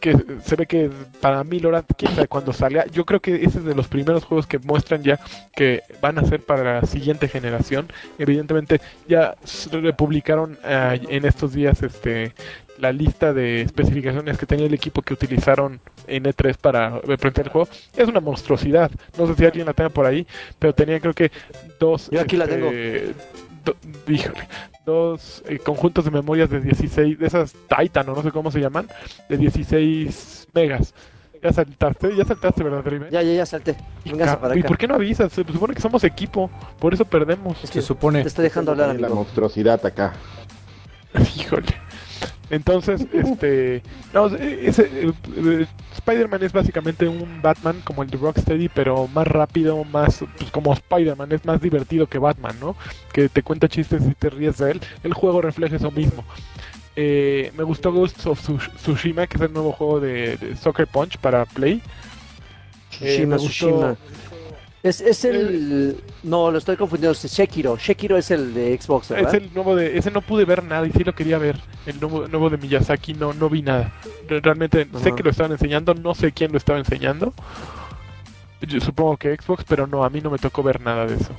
que 0.01 0.17
se 0.43 0.55
ve 0.57 0.65
que 0.65 0.89
para 1.21 1.45
mil 1.45 1.65
horas, 1.65 1.85
quién 1.97 2.13
sabe 2.13 2.27
cuándo 2.27 2.51
salga. 2.51 2.85
Yo 2.87 3.05
creo 3.05 3.21
que 3.21 3.35
ese 3.35 3.59
es 3.59 3.63
de 3.63 3.73
los 3.73 3.87
primeros 3.87 4.25
juegos 4.25 4.45
que 4.45 4.59
muestran 4.59 5.01
ya 5.01 5.17
que 5.55 5.81
van 6.01 6.17
a 6.19 6.25
ser 6.25 6.41
para 6.41 6.81
la 6.81 6.85
siguiente 6.87 7.29
generación. 7.29 7.87
Evidentemente, 8.19 8.81
ya 9.07 9.35
se 9.45 9.69
publicaron 9.93 10.57
eh, 10.65 10.99
en 11.07 11.25
estos 11.25 11.53
días 11.53 11.81
este 11.83 12.33
la 12.79 12.91
lista 12.91 13.33
de 13.33 13.61
especificaciones 13.61 14.37
que 14.37 14.45
tenía 14.45 14.67
el 14.67 14.73
equipo 14.73 15.01
que 15.01 15.13
utilizaron 15.13 15.79
en 16.05 16.25
E3 16.25 16.57
para 16.57 16.99
presentar 17.01 17.45
el 17.45 17.51
juego. 17.51 17.67
Es 17.95 18.07
una 18.09 18.19
monstruosidad. 18.19 18.91
No 19.17 19.25
sé 19.25 19.35
si 19.35 19.45
alguien 19.45 19.65
la 19.65 19.73
tenga 19.73 19.89
por 19.89 20.05
ahí, 20.05 20.27
pero 20.59 20.75
tenía 20.75 20.99
creo 20.99 21.13
que 21.13 21.31
dos. 21.79 22.09
Yo 22.11 22.19
aquí 22.21 22.35
la 22.35 22.45
tengo. 22.47 22.69
do- 23.65 23.75
híjole, 24.07 24.47
dos 24.87 25.43
eh, 25.47 25.59
conjuntos 25.59 26.05
de 26.05 26.11
memorias 26.11 26.49
de 26.49 26.61
16, 26.61 27.19
de 27.19 27.27
esas 27.27 27.53
Titan 27.67 28.07
o 28.07 28.15
no 28.15 28.23
sé 28.23 28.31
cómo 28.31 28.49
se 28.49 28.61
llaman, 28.61 28.87
de 29.27 29.37
16 29.37 30.47
megas. 30.53 30.93
Ya 31.43 31.53
saltaste, 31.53 32.15
ya 32.15 32.25
saltaste, 32.25 32.63
¿verdad, 32.63 32.83
Driven? 32.83 33.09
Ya, 33.11 33.21
ya, 33.21 33.33
ya 33.33 33.45
salté. 33.45 33.75
Véngase 34.05 34.37
para 34.37 34.55
¿Y 34.55 34.59
acá. 34.59 34.67
por 34.69 34.77
qué 34.77 34.87
no 34.87 34.95
avisas? 34.95 35.31
Se 35.31 35.43
supone 35.43 35.75
que 35.75 35.81
somos 35.81 36.03
equipo, 36.03 36.49
por 36.79 36.93
eso 36.93 37.05
perdemos. 37.05 37.57
Se 37.59 37.81
supone. 37.81 38.21
Te 38.21 38.29
estoy 38.29 38.43
dejando 38.43 38.71
hablar, 38.71 38.99
la 38.99 39.09
monstruosidad 39.09 39.85
acá. 39.85 40.13
Híjole. 41.37 41.86
Entonces, 42.49 43.05
este. 43.13 43.81
No, 44.13 44.27
ese, 44.27 44.83
eh, 44.83 45.11
eh, 45.35 45.65
Spider-Man 45.95 46.43
es 46.43 46.53
básicamente 46.53 47.07
un 47.07 47.41
Batman 47.41 47.81
como 47.83 48.03
el 48.03 48.09
de 48.09 48.17
Rocksteady, 48.17 48.69
pero 48.69 49.07
más 49.07 49.27
rápido, 49.27 49.83
más. 49.83 50.23
Pues 50.37 50.49
como 50.51 50.73
Spider-Man, 50.73 51.31
es 51.33 51.43
más 51.45 51.61
divertido 51.61 52.07
que 52.07 52.19
Batman, 52.19 52.55
¿no? 52.61 52.75
Que 53.11 53.27
te 53.29 53.43
cuenta 53.43 53.67
chistes 53.67 54.01
y 54.09 54.13
te 54.13 54.29
ríes 54.29 54.57
de 54.59 54.71
él. 54.71 54.81
El 55.03 55.13
juego 55.13 55.41
refleja 55.41 55.75
eso 55.75 55.91
mismo. 55.91 56.23
Eh, 56.95 57.51
me 57.57 57.63
gustó 57.63 57.91
Ghosts 57.91 58.25
of 58.25 58.41
Tsush- 58.47 58.71
Tsushima, 58.77 59.27
que 59.27 59.37
es 59.37 59.43
el 59.43 59.53
nuevo 59.53 59.71
juego 59.71 59.99
de, 59.99 60.37
de 60.37 60.55
Soccer 60.55 60.87
Punch 60.87 61.17
para 61.17 61.45
Play. 61.45 61.81
Eh, 63.01 63.17
Tsushima, 63.17 63.35
me 63.35 63.41
gustó- 63.41 63.47
Tsushima. 63.47 63.97
Es, 64.83 65.01
es 65.01 65.25
el... 65.25 65.97
No, 66.23 66.51
lo 66.51 66.57
estoy 66.59 66.77
confundiendo. 66.77 67.11
Es 67.11 67.19
Sekiro. 67.19 67.77
Sekiro 67.79 68.17
es 68.17 68.31
el 68.31 68.53
de 68.53 68.79
Xbox, 68.79 69.09
¿verdad? 69.09 69.33
Es 69.35 69.41
el 69.41 69.53
nuevo 69.53 69.75
de, 69.75 69.97
ese 69.97 70.11
no 70.11 70.21
pude 70.21 70.45
ver 70.45 70.63
nada 70.63 70.85
y 70.87 70.91
sí 70.91 71.03
lo 71.03 71.13
quería 71.13 71.37
ver. 71.37 71.59
El 71.85 71.99
nuevo, 71.99 72.27
nuevo 72.27 72.49
de 72.49 72.57
Miyazaki 72.57 73.13
no, 73.15 73.33
no 73.33 73.49
vi 73.49 73.61
nada. 73.63 73.91
Re- 74.27 74.39
Realmente 74.39 74.87
sé 75.01 75.13
que 75.13 75.23
lo 75.23 75.29
estaban 75.31 75.51
enseñando, 75.51 75.93
no 75.93 76.13
sé 76.15 76.31
quién 76.31 76.51
lo 76.51 76.57
estaba 76.57 76.79
enseñando. 76.79 77.33
Yo 78.61 78.79
supongo 78.79 79.17
que 79.17 79.35
Xbox, 79.35 79.63
pero 79.67 79.87
no, 79.87 80.03
a 80.03 80.09
mí 80.09 80.21
no 80.21 80.29
me 80.31 80.37
tocó 80.39 80.63
ver 80.63 80.81
nada 80.81 81.05
de 81.05 81.15
eso. 81.15 81.31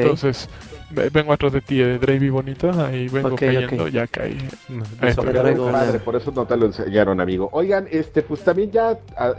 Entonces, 0.00 0.48
ve- 0.90 1.08
vengo 1.10 1.32
atrás 1.32 1.52
de 1.52 1.60
ti, 1.60 1.78
de 1.78 1.98
Dravey 1.98 2.30
bonito, 2.30 2.70
ahí 2.84 3.08
vengo 3.08 3.30
cayendo, 3.68 3.88
ya 3.88 4.06
caí. 4.06 4.36
Eso, 5.08 5.22
padre, 5.72 5.98
por 6.00 6.16
eso 6.16 6.32
no 6.32 6.46
te 6.46 6.56
lo 6.56 6.66
enseñaron, 6.66 7.20
amigo. 7.20 7.48
Oigan, 7.52 7.86
este, 7.90 8.22
pues 8.22 8.40
también 8.42 8.70
ya 8.72 8.98
ah, 9.16 9.34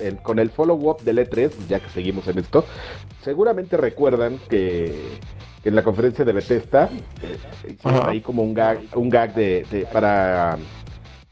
en- 0.00 0.16
con 0.16 0.38
el 0.38 0.50
follow-up 0.50 1.02
del 1.02 1.18
E3, 1.18 1.50
ya 1.68 1.80
que 1.80 1.88
seguimos 1.90 2.26
en 2.28 2.38
esto, 2.38 2.64
seguramente 3.22 3.76
recuerdan 3.76 4.38
que, 4.48 5.18
en 5.64 5.74
la 5.76 5.82
conferencia 5.84 6.24
de 6.24 6.32
Bethesda 6.32 6.88
eh, 7.22 7.36
hicieron 7.70 8.00
ahí 8.10 8.20
como 8.20 8.42
un 8.42 8.52
gag, 8.54 8.78
un 8.94 9.08
gag 9.10 9.34
de, 9.34 9.64
de- 9.70 9.86
para, 9.92 10.56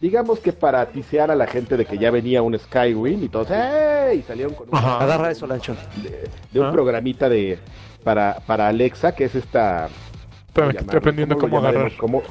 digamos 0.00 0.38
que 0.40 0.52
para 0.52 0.86
tisear 0.86 1.30
a 1.30 1.34
la 1.34 1.46
gente 1.46 1.76
de 1.76 1.84
que 1.86 1.98
ya 1.98 2.10
venía 2.10 2.40
un 2.42 2.56
Skyrim 2.58 3.24
y 3.24 3.28
todos, 3.28 3.48
Y 4.14 4.22
salieron 4.22 4.54
con 4.54 4.68
un. 4.70 4.76
Agarra 4.76 5.30
eso, 5.30 5.46
Lanchón. 5.46 5.76
de, 6.02 6.28
de 6.52 6.60
un 6.60 6.66
Ah. 6.66 6.72
programita 6.72 7.28
de 7.28 7.58
para, 8.04 8.38
para 8.46 8.68
Alexa, 8.68 9.12
que 9.14 9.24
es 9.24 9.34
esta 9.34 9.88
Espérame, 10.48 10.76
estoy 10.78 10.96
aprendiendo 10.98 11.38
¿Cómo 11.38 11.58
agarrar. 11.58 11.96
Como 11.96 12.22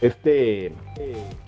este, 0.00 0.72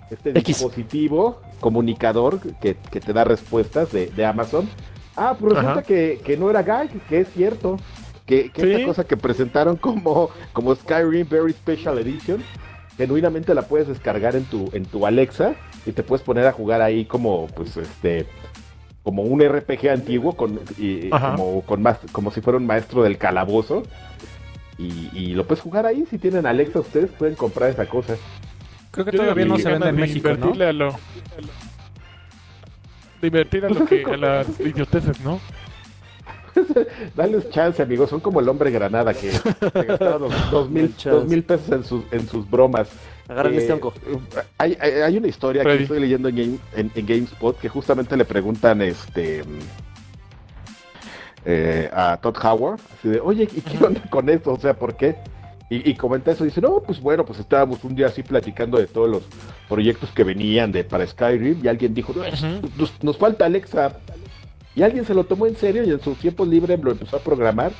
este 0.09 0.29
X. 0.31 0.43
dispositivo 0.45 1.41
comunicador 1.59 2.39
que, 2.61 2.75
que 2.91 2.99
te 2.99 3.13
da 3.13 3.23
respuestas 3.23 3.91
de, 3.91 4.07
de 4.07 4.25
Amazon. 4.25 4.69
Ah, 5.15 5.35
pues 5.39 5.53
resulta 5.55 5.81
que, 5.83 6.19
que 6.23 6.37
no 6.37 6.49
era 6.49 6.61
gag, 6.63 6.89
que 7.07 7.21
es 7.21 7.27
cierto. 7.33 7.77
Que, 8.25 8.51
que 8.51 8.61
¿Sí? 8.61 8.71
esta 8.73 8.85
cosa 8.85 9.03
que 9.05 9.15
presentaron 9.17 9.77
como, 9.77 10.29
como 10.53 10.75
Skyrim 10.75 11.27
Very 11.29 11.53
Special 11.53 11.97
Edition, 11.97 12.43
genuinamente 12.97 13.55
la 13.55 13.61
puedes 13.63 13.87
descargar 13.87 14.35
en 14.35 14.43
tu, 14.43 14.69
en 14.73 14.85
tu 14.85 15.05
Alexa 15.07 15.55
y 15.85 15.93
te 15.93 16.03
puedes 16.03 16.23
poner 16.23 16.45
a 16.45 16.51
jugar 16.51 16.81
ahí 16.81 17.05
como, 17.05 17.47
pues, 17.47 17.77
este, 17.77 18.27
como 19.07 19.21
un 19.21 19.39
RPG 19.41 19.87
antiguo 19.89 20.33
con, 20.35 20.59
como, 21.09 21.61
con 21.61 21.81
más, 21.81 21.97
como 22.11 22.29
si 22.29 22.41
fuera 22.41 22.57
un 22.57 22.65
maestro 22.65 23.03
del 23.03 23.17
calabozo. 23.17 23.83
Y, 24.77 25.09
y 25.13 25.27
lo 25.33 25.47
puedes 25.47 25.63
jugar 25.63 25.85
ahí. 25.85 26.05
Si 26.09 26.17
tienen 26.17 26.45
Alexa, 26.45 26.81
ustedes 26.81 27.09
pueden 27.11 27.35
comprar 27.35 27.69
esa 27.69 27.85
cosa. 27.85 28.17
Creo 28.91 29.05
que 29.05 29.13
Yo 29.13 29.19
todavía 29.23 29.45
no 29.45 29.57
se 29.59 29.69
vende 29.69 29.87
en 29.87 29.95
México, 29.95 30.27
¿no? 30.33 30.51
a 30.61 30.73
lo- 30.73 30.91
de 33.21 33.27
invertir 33.27 33.63
a, 33.63 33.69
lo 33.69 33.85
que, 33.85 34.03
a 34.03 34.17
las 34.17 34.59
idioteces, 34.59 35.21
¿no? 35.21 35.39
Dales 37.15 37.49
chance, 37.49 37.81
amigos. 37.81 38.09
Son 38.09 38.19
como 38.19 38.41
el 38.41 38.49
hombre 38.49 38.71
granada 38.71 39.13
que 39.13 39.31
se 39.71 39.83
gastaron 39.83 40.23
dos, 40.23 40.51
dos 40.51 40.69
mil, 40.69 40.93
dos 41.05 41.25
mil 41.25 41.43
pesos 41.45 41.71
en 41.71 41.83
sus, 41.85 42.03
en 42.11 42.27
sus 42.27 42.49
bromas. 42.49 42.89
Agarran 43.29 43.53
Eh, 43.53 43.57
este 43.57 43.73
onco. 43.73 43.93
Hay, 44.57 44.77
hay, 44.79 44.91
hay 45.01 45.17
una 45.17 45.27
historia 45.27 45.63
que 45.63 45.69
estoy 45.83 45.99
leyendo 45.99 46.29
en, 46.29 46.35
Game- 46.35 46.59
en- 46.75 46.91
en 46.95 47.05
GameSpot 47.05 47.59
que 47.59 47.69
justamente 47.69 48.15
le 48.15 48.25
preguntan 48.25 48.81
este 48.81 49.43
eh, 51.45 51.89
a 51.93 52.17
Todd 52.21 52.35
Howard, 52.43 52.79
así 52.99 53.09
de, 53.09 53.19
oye, 53.19 53.43
¿y 53.43 53.61
qué 53.61 53.83
onda 53.83 54.01
con 54.09 54.27
esto? 54.29 54.53
O 54.53 54.59
sea, 54.59 54.73
¿por 54.73 54.95
qué? 54.95 55.15
Y, 55.69 55.89
y 55.89 55.95
comenta 55.95 56.31
eso 56.31 56.43
y 56.45 56.47
dice, 56.47 56.61
no, 56.61 56.79
pues 56.81 56.99
bueno, 57.01 57.25
pues 57.25 57.39
estábamos 57.39 57.83
un 57.83 57.95
día 57.95 58.07
así 58.07 58.23
platicando 58.23 58.77
de 58.77 58.87
todos 58.87 59.09
los 59.09 59.23
proyectos 59.67 60.09
que 60.11 60.23
venían 60.23 60.71
de 60.71 60.83
para 60.83 61.05
Skyrim 61.05 61.59
y 61.63 61.67
alguien 61.67 61.93
dijo, 61.93 62.13
nos, 62.77 63.03
nos 63.03 63.17
falta 63.17 63.45
Alexa. 63.45 63.97
Y 64.75 64.83
alguien 64.83 65.05
se 65.05 65.13
lo 65.13 65.23
tomó 65.23 65.47
en 65.47 65.55
serio 65.55 65.83
y 65.83 65.89
en 65.91 65.99
su 65.99 66.13
tiempo 66.15 66.45
libre 66.45 66.77
lo 66.77 66.91
empezó 66.91 67.17
a 67.17 67.19
programar. 67.19 67.71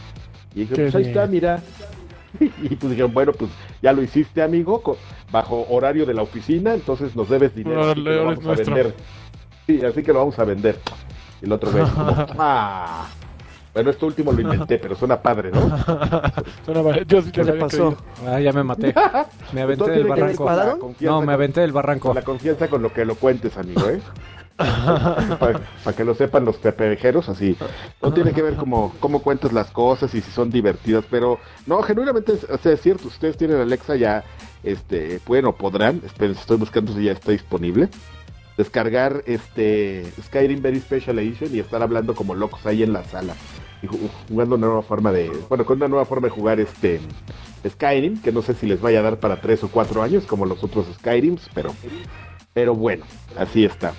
Y 0.55 0.61
dije, 0.61 0.73
Qué 0.73 0.81
pues 0.83 0.95
ahí 0.95 1.03
bien. 1.03 1.15
está, 1.15 1.27
mira. 1.27 1.63
Y 2.61 2.75
pues 2.75 2.91
dijeron, 2.91 3.13
bueno, 3.13 3.31
pues 3.33 3.51
ya 3.81 3.93
lo 3.93 4.01
hiciste, 4.01 4.41
amigo, 4.41 4.81
bajo 5.31 5.65
horario 5.69 6.05
de 6.05 6.13
la 6.13 6.21
oficina, 6.21 6.73
entonces 6.73 7.15
nos 7.15 7.29
debes 7.29 7.55
dinero. 7.55 7.91
así 7.91 8.03
que 8.03 8.03
lo 8.11 8.25
vamos 8.25 8.45
a 8.47 8.53
vender. 8.53 8.95
Sí, 9.65 9.85
así 9.85 10.03
que 10.03 10.13
lo 10.13 10.19
vamos 10.19 10.39
a 10.39 10.43
vender. 10.45 10.79
Y 11.41 11.45
el 11.45 11.51
otro 11.51 11.71
ve, 11.71 11.81
como, 11.81 12.15
ah. 12.39 13.07
Bueno, 13.73 13.91
esto 13.91 14.07
último 14.07 14.31
lo 14.31 14.41
inventé, 14.41 14.79
pero 14.79 14.95
suena 14.95 15.21
padre, 15.21 15.51
¿no? 15.51 15.61
Suena. 16.65 17.03
Yo 17.03 17.21
sí 17.21 17.31
¿Qué 17.31 17.43
le 17.43 17.53
pasó? 17.53 17.95
Ah, 18.25 18.39
ya 18.39 18.51
me 18.51 18.63
maté. 18.63 18.91
Me 19.53 19.61
aventé 19.61 19.91
del 19.91 20.07
barranco. 20.07 20.49
No, 20.99 21.19
me 21.19 21.25
con- 21.25 21.29
aventé 21.29 21.61
del 21.61 21.71
barranco. 21.73 22.07
con 22.07 22.15
la 22.15 22.23
confianza 22.23 22.69
con 22.69 22.81
lo 22.81 22.91
que 22.91 23.05
lo 23.05 23.13
cuentes, 23.13 23.55
amigo, 23.55 23.87
¿eh? 23.87 24.01
Para 25.39 25.95
que 25.95 26.03
lo 26.03 26.15
sepan 26.15 26.45
los 26.45 26.57
pepejeros, 26.57 27.29
así. 27.29 27.55
No 28.01 28.13
tiene 28.13 28.33
que 28.33 28.41
ver 28.41 28.55
cómo, 28.55 28.93
cómo 28.99 29.21
cuentas 29.21 29.53
las 29.53 29.69
cosas 29.71 30.13
y 30.15 30.21
si 30.21 30.31
son 30.31 30.49
divertidas, 30.49 31.05
pero 31.09 31.39
no, 31.65 31.81
genuinamente, 31.83 32.33
o 32.49 32.57
sea, 32.57 32.71
es 32.71 32.81
cierto, 32.81 33.07
ustedes 33.07 33.37
tienen 33.37 33.59
Alexa 33.61 33.95
ya, 33.95 34.23
este, 34.63 35.19
pueden 35.19 35.45
o 35.45 35.53
podrán, 35.55 36.01
estoy 36.03 36.57
buscando 36.57 36.93
si 36.93 37.03
ya 37.03 37.11
está 37.11 37.31
disponible, 37.31 37.89
descargar 38.57 39.21
este 39.27 40.05
Skyrim 40.23 40.61
Very 40.61 40.79
Special 40.79 41.19
Edition 41.19 41.55
y 41.55 41.59
estar 41.59 41.81
hablando 41.83 42.15
como 42.15 42.33
locos 42.33 42.65
ahí 42.65 42.81
en 42.81 42.93
la 42.93 43.03
sala 43.03 43.35
y 43.83 43.87
ju- 43.87 44.09
jugando 44.27 44.55
una 44.55 44.65
nueva 44.65 44.81
forma 44.81 45.11
de, 45.11 45.31
bueno, 45.49 45.63
con 45.65 45.77
una 45.77 45.87
nueva 45.87 46.05
forma 46.05 46.27
de 46.29 46.31
jugar 46.33 46.59
este 46.59 46.99
Skyrim, 47.67 48.19
que 48.23 48.31
no 48.31 48.41
sé 48.41 48.55
si 48.55 48.65
les 48.65 48.81
vaya 48.81 48.99
a 48.99 49.03
dar 49.03 49.17
para 49.19 49.39
tres 49.39 49.63
o 49.63 49.67
cuatro 49.69 50.01
años 50.01 50.25
como 50.25 50.47
los 50.47 50.63
otros 50.63 50.87
Skyrims, 50.95 51.47
pero, 51.53 51.75
pero 52.53 52.73
bueno, 52.73 53.05
así 53.37 53.63
está. 53.65 53.93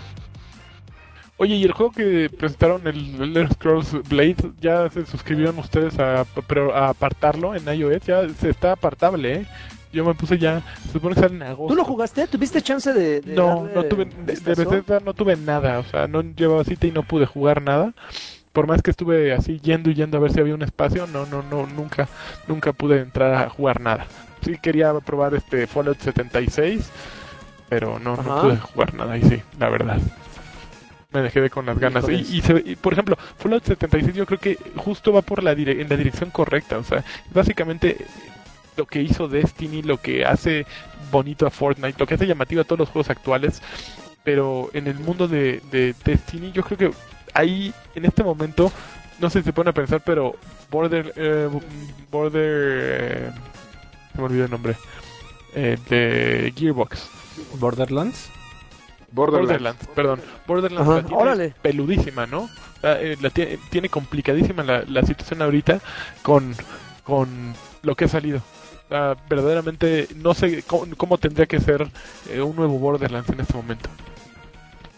Oye, 1.41 1.55
y 1.55 1.64
el 1.64 1.72
juego 1.72 1.93
que 1.93 2.28
presentaron, 2.36 2.84
el 2.89 3.22
Elder 3.22 3.53
Scrolls 3.55 3.93
Blade, 4.09 4.36
ya 4.61 4.91
se 4.91 5.07
suscribieron 5.07 5.57
ustedes 5.61 5.97
a, 6.01 6.26
pero 6.49 6.74
a 6.74 6.89
apartarlo 6.89 7.55
en 7.55 7.72
iOS, 7.72 8.03
ya 8.03 8.28
se 8.28 8.51
está 8.51 8.72
apartable, 8.72 9.32
¿eh? 9.32 9.47
Yo 9.93 10.05
me 10.05 10.14
puse 10.14 10.36
ya, 10.36 10.62
se 10.84 10.93
supone 10.93 11.14
que 11.14 11.20
sale 11.20 11.36
en 11.36 11.43
agosto. 11.45 11.68
¿Tú 11.68 11.76
lo 11.76 11.84
jugaste? 11.84 12.26
¿Tuviste 12.26 12.61
chance 12.61 12.93
de.? 12.93 13.20
de 13.20 13.34
no, 13.34 13.68
no 13.72 13.84
tuve, 13.84 14.05
de, 14.05 14.34
de? 14.34 14.55
Bethesda 14.55 14.99
no 15.01 15.14
tuve 15.14 15.36
nada, 15.36 15.78
o 15.78 15.84
sea, 15.84 16.09
no 16.09 16.22
llevaba 16.22 16.64
cita 16.64 16.89
y 16.89 16.91
no 16.91 17.05
pude 17.05 17.24
jugar 17.24 17.62
nada. 17.62 17.95
Por 18.53 18.66
más 18.66 18.82
que 18.82 18.91
estuve 18.91 19.32
así 19.32 19.61
yendo 19.61 19.91
y 19.91 19.95
yendo 19.95 20.18
a 20.18 20.20
ver 20.20 20.32
si 20.32 20.41
había 20.41 20.55
un 20.55 20.62
espacio, 20.62 21.07
no, 21.07 21.24
no, 21.26 21.43
no, 21.45 21.66
nunca, 21.66 22.09
nunca 22.49 22.72
pude 22.72 23.01
entrar 23.01 23.32
a 23.34 23.49
jugar 23.49 23.80
nada. 23.80 24.07
Sí 24.45 24.59
quería 24.61 24.93
probar 24.95 25.34
este 25.34 25.68
Fallout 25.68 26.01
76, 26.01 26.91
pero 27.68 28.01
no, 28.01 28.16
no 28.16 28.43
pude 28.43 28.57
jugar 28.57 28.95
nada 28.95 29.12
ahí 29.12 29.22
sí, 29.22 29.41
la 29.59 29.68
verdad. 29.68 29.99
Me 31.11 31.23
dejé 31.23 31.49
con 31.49 31.65
las 31.65 31.79
ganas. 31.79 32.07
Y, 32.09 32.17
y, 32.37 32.43
se 32.43 32.53
ve- 32.53 32.63
y, 32.67 32.77
por 32.77 32.93
ejemplo, 32.93 33.17
Fallout 33.39 33.65
76 33.65 34.15
yo 34.15 34.27
creo 34.27 34.39
que 34.39 34.59
justo 34.77 35.11
va 35.13 35.23
por 35.23 35.43
la 35.43 35.55
dire- 35.55 35.81
en 35.81 35.89
la 35.89 35.97
dirección 35.97 36.31
correcta. 36.31 36.77
O 36.79 36.85
sea, 36.85 37.03
básicamente 37.31 37.97
lo 38.77 38.85
que 38.87 39.01
hizo 39.03 39.27
Destiny, 39.27 39.83
lo 39.83 39.97
que 40.01 40.25
hace 40.27 40.67
bonito 41.11 41.47
a 41.47 41.51
Fortnite, 41.51 41.99
lo 41.99 42.07
que 42.07 42.15
hace 42.15 42.27
llamativo 42.27 42.61
a 42.61 42.65
todos 42.65 42.79
los 42.81 42.89
juegos 42.91 43.09
actuales. 43.11 43.63
Pero 44.23 44.69
en 44.75 44.87
el 44.87 44.99
mundo 44.99 45.27
de, 45.29 45.63
de 45.71 45.95
Destiny 46.05 46.53
yo 46.53 46.63
creo 46.63 46.77
que 46.77 46.91
ahí, 47.33 47.73
en 47.95 48.05
este 48.05 48.23
momento, 48.23 48.71
no 49.19 49.31
sé 49.31 49.39
si 49.41 49.47
se 49.47 49.53
pone 49.55 49.71
a 49.71 49.75
pensar, 49.75 50.03
pero 50.05 50.37
Border... 50.71 51.15
eh, 51.17 51.49
Border... 52.11 52.43
eh, 52.45 53.31
se 54.13 54.19
me 54.19 54.25
olvidó 54.25 54.45
el 54.45 54.51
nombre. 54.51 54.77
Eh, 55.55 55.79
de 55.89 56.53
Gearbox. 56.55 57.09
Borderlands. 57.59 58.31
Borderlands. 59.11 59.49
Borderlands, 59.49 59.87
perdón. 59.95 60.21
Borderlands 60.47 60.89
Ajá, 60.89 60.97
la 61.01 61.07
tiene 61.07 61.23
órale. 61.23 61.55
peludísima, 61.63 62.27
¿no? 62.27 62.49
Sea, 62.81 63.01
eh, 63.01 63.17
la 63.21 63.31
tiene, 63.31 63.59
tiene 63.71 63.89
complicadísima 63.89 64.63
la, 64.63 64.83
la 64.87 65.03
situación 65.03 65.43
ahorita 65.43 65.81
con, 66.23 66.55
con 67.05 67.29
lo 67.83 67.95
que 67.97 68.05
ha 68.05 68.09
salido. 68.09 68.41
Verdaderamente 69.29 70.09
no 70.17 70.33
sé 70.33 70.63
cómo, 70.63 70.87
cómo 70.97 71.19
tendría 71.19 71.47
que 71.47 71.61
ser 71.61 71.87
eh, 72.31 72.41
un 72.41 72.57
nuevo 72.57 72.79
Borderlands 72.79 73.29
en 73.29 73.41
este 73.41 73.55
momento. 73.55 73.89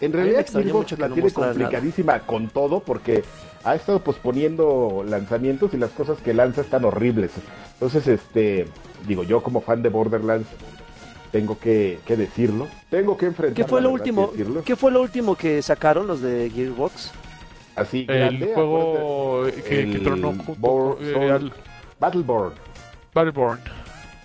En 0.00 0.12
realidad 0.12 0.46
la 0.52 0.60
no 0.62 0.84
tiene 1.14 1.30
nada. 1.30 1.32
complicadísima 1.32 2.20
con 2.20 2.48
todo 2.48 2.80
porque 2.80 3.22
ha 3.64 3.74
estado 3.74 4.00
posponiendo 4.02 5.04
lanzamientos 5.06 5.74
y 5.74 5.76
las 5.76 5.90
cosas 5.90 6.18
que 6.18 6.32
lanza 6.32 6.62
están 6.62 6.84
horribles. 6.84 7.32
Entonces, 7.74 8.06
este, 8.06 8.66
digo, 9.06 9.24
yo 9.24 9.42
como 9.42 9.60
fan 9.60 9.82
de 9.82 9.88
Borderlands 9.90 10.48
tengo 11.30 11.58
que, 11.58 11.98
que 12.06 12.16
decirlo. 12.16 12.68
Tengo 12.90 13.16
que 13.16 13.26
enfrentar 13.26 13.54
¿Qué 13.64 13.68
fue 13.68 13.80
lo 13.80 13.92
verdad 13.92 14.06
último? 14.06 14.32
¿Qué 14.64 14.76
fue 14.76 14.90
lo 14.90 15.00
último 15.02 15.34
que 15.36 15.62
sacaron 15.62 16.06
los 16.06 16.20
de 16.20 16.50
Gearbox? 16.50 17.12
Así 17.76 18.00
El 18.08 18.18
grande, 18.18 18.50
juego 18.54 19.38
acuérdate, 19.46 19.62
que, 19.62 19.68
que 19.68 19.80
el 19.96 20.02
tronó 20.02 20.28
junto 20.34 20.54
Bor- 20.56 20.96
con- 20.96 21.22
eh, 21.22 21.30
al 21.30 21.52
Battleborn. 21.98 22.52
Battleborn. 23.14 23.60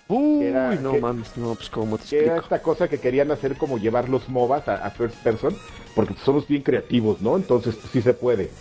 Uy, 0.08 0.44
era- 0.46 0.76
no 0.76 0.92
que- 0.94 1.00
mames, 1.02 1.36
no, 1.38 1.56
pues 1.56 1.70
cómo 1.70 1.98
te 1.98 2.06
Que 2.06 2.16
era 2.18 2.26
explico. 2.36 2.44
esta 2.56 2.62
cosa 2.62 2.88
que 2.88 3.00
querían 3.00 3.32
hacer 3.32 3.56
como 3.58 3.78
llevar 3.78 4.08
los 4.10 4.28
MOBAs 4.30 4.68
a, 4.68 4.86
a 4.86 4.90
first 4.92 5.16
person, 5.24 5.56
porque 5.96 6.14
somos 6.24 6.48
bien 6.48 6.62
creativos, 6.62 7.22
¿no? 7.22 7.36
Entonces 7.38 7.76
pues, 7.76 7.92
sí 7.92 8.02
se 8.02 8.14
puede. 8.14 8.52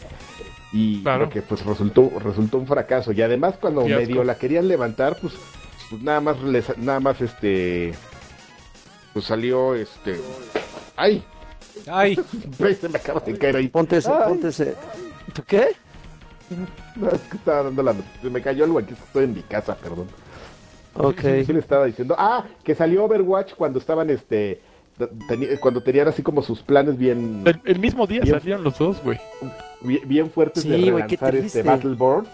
Y 0.72 1.02
Claro. 1.02 1.24
lo 1.24 1.30
que 1.30 1.42
pues 1.42 1.64
resultó, 1.64 2.10
resultó 2.18 2.58
un 2.58 2.66
fracaso. 2.66 3.12
Y 3.12 3.20
además 3.22 3.54
cuando 3.60 3.84
Fiasco. 3.84 4.00
medio 4.06 4.24
la 4.24 4.36
querían 4.38 4.66
levantar, 4.68 5.16
pues, 5.20 5.34
pues 5.90 6.02
nada 6.02 6.20
más 6.20 6.40
les, 6.42 6.76
nada 6.78 7.00
más 7.00 7.20
este 7.20 7.92
pues 9.14 9.24
salió 9.24 9.74
este 9.74 10.20
ay 10.96 11.22
Ay, 11.86 12.16
se 12.80 12.88
me 12.88 12.98
acaba 12.98 13.20
de 13.20 13.36
caer 13.36 13.56
ahí 13.56 13.68
Ponte 13.68 13.96
ese, 13.96 14.08
ponte 14.10 14.48
ese. 14.48 14.74
¿Tú 15.32 15.42
qué? 15.46 15.68
No, 16.96 17.08
es 17.10 17.20
que 17.22 17.36
estaba 17.36 17.64
dando 17.64 17.82
la 17.82 17.94
se 18.22 18.30
me 18.30 18.40
cayó 18.42 18.64
algo 18.64 18.78
aquí 18.78 18.92
estoy 18.94 19.24
en 19.24 19.34
mi 19.34 19.42
casa 19.42 19.74
perdón 19.76 20.06
Ok. 20.94 21.20
Sí 21.44 21.52
le 21.52 21.58
estaba 21.58 21.86
diciendo 21.86 22.14
ah 22.16 22.44
que 22.62 22.74
salió 22.74 23.04
Overwatch 23.04 23.54
cuando 23.54 23.78
estaban 23.80 24.08
este 24.10 24.60
teni- 24.98 25.58
cuando 25.58 25.82
tenían 25.82 26.06
así 26.06 26.22
como 26.22 26.42
sus 26.42 26.60
planes 26.62 26.96
bien 26.96 27.42
El, 27.44 27.60
el 27.64 27.78
mismo 27.80 28.06
día 28.06 28.20
Bien. 28.20 28.38
salieron 28.38 28.62
los 28.62 28.78
dos, 28.78 29.02
güey. 29.02 29.18
bien, 29.80 30.00
bien 30.08 30.30
fuertes 30.30 30.62
Sí, 30.62 30.68
de 30.68 30.90
güey, 30.92 31.06
qué 31.08 31.16
relanzar 31.16 31.30
triste. 31.40 31.58
este 31.58 31.62
Battleborn. 31.68 32.26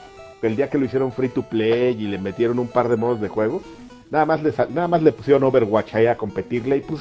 El 0.42 0.56
día 0.56 0.68
que 0.68 0.76
lo 0.78 0.84
hicieron 0.84 1.10
free 1.12 1.28
to 1.30 1.42
play 1.42 1.94
y 1.98 2.06
le 2.08 2.18
metieron 2.18 2.58
un 2.58 2.68
par 2.68 2.88
de 2.90 2.96
modos 2.96 3.20
de 3.22 3.28
juego, 3.28 3.62
nada 4.10 4.26
más 4.26 4.42
le, 4.42 4.52
nada 4.70 4.88
más 4.88 5.02
le 5.02 5.12
pusieron 5.12 5.42
Overwatch 5.44 5.94
ahí 5.94 6.06
a 6.06 6.16
competirle 6.16 6.78
y 6.78 6.80
pues 6.80 7.00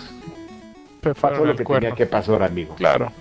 pasó 1.20 1.46
lo 1.46 1.56
que 1.56 1.64
cuerno. 1.64 1.82
tenía 1.90 1.96
que 1.96 2.06
pasar, 2.06 2.44
amigo. 2.44 2.76
Claro, 2.76 3.12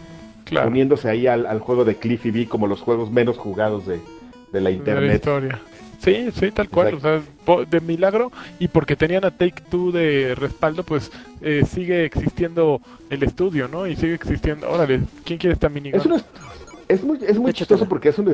claro. 0.44 0.68
Uniéndose 0.68 1.08
ahí 1.08 1.26
al, 1.26 1.46
al 1.46 1.60
juego 1.60 1.84
de 1.84 1.96
Cliffy 1.96 2.30
B 2.30 2.48
como 2.48 2.66
los 2.66 2.80
juegos 2.80 3.10
menos 3.10 3.38
jugados 3.38 3.86
de, 3.86 3.96
de 3.96 4.00
la 4.52 4.54
de 4.54 4.60
la 4.62 4.70
internet. 4.70 5.14
historia. 5.14 5.60
Sí, 6.00 6.28
sí, 6.32 6.52
tal 6.52 6.68
cual. 6.68 6.94
O 6.94 7.00
sea, 7.00 7.20
de 7.68 7.80
milagro 7.80 8.30
y 8.60 8.68
porque 8.68 8.94
tenían 8.94 9.24
a 9.24 9.32
Take 9.32 9.62
Two 9.68 9.90
de 9.90 10.34
respaldo, 10.36 10.84
pues 10.84 11.10
eh, 11.40 11.64
sigue 11.68 12.04
existiendo 12.04 12.80
el 13.10 13.24
estudio, 13.24 13.66
¿no? 13.66 13.84
Y 13.86 13.96
sigue 13.96 14.14
existiendo. 14.14 14.70
Órale, 14.70 15.00
¿quién 15.24 15.38
quiere 15.40 15.54
esta 15.54 15.68
minigun? 15.68 15.98
Es, 16.00 16.06
un 16.06 16.22
es 16.86 17.02
muy, 17.02 17.18
es 17.26 17.38
muy 17.38 17.52
chistoso 17.52 17.88
porque 17.88 18.10
es 18.10 18.18
un 18.18 18.28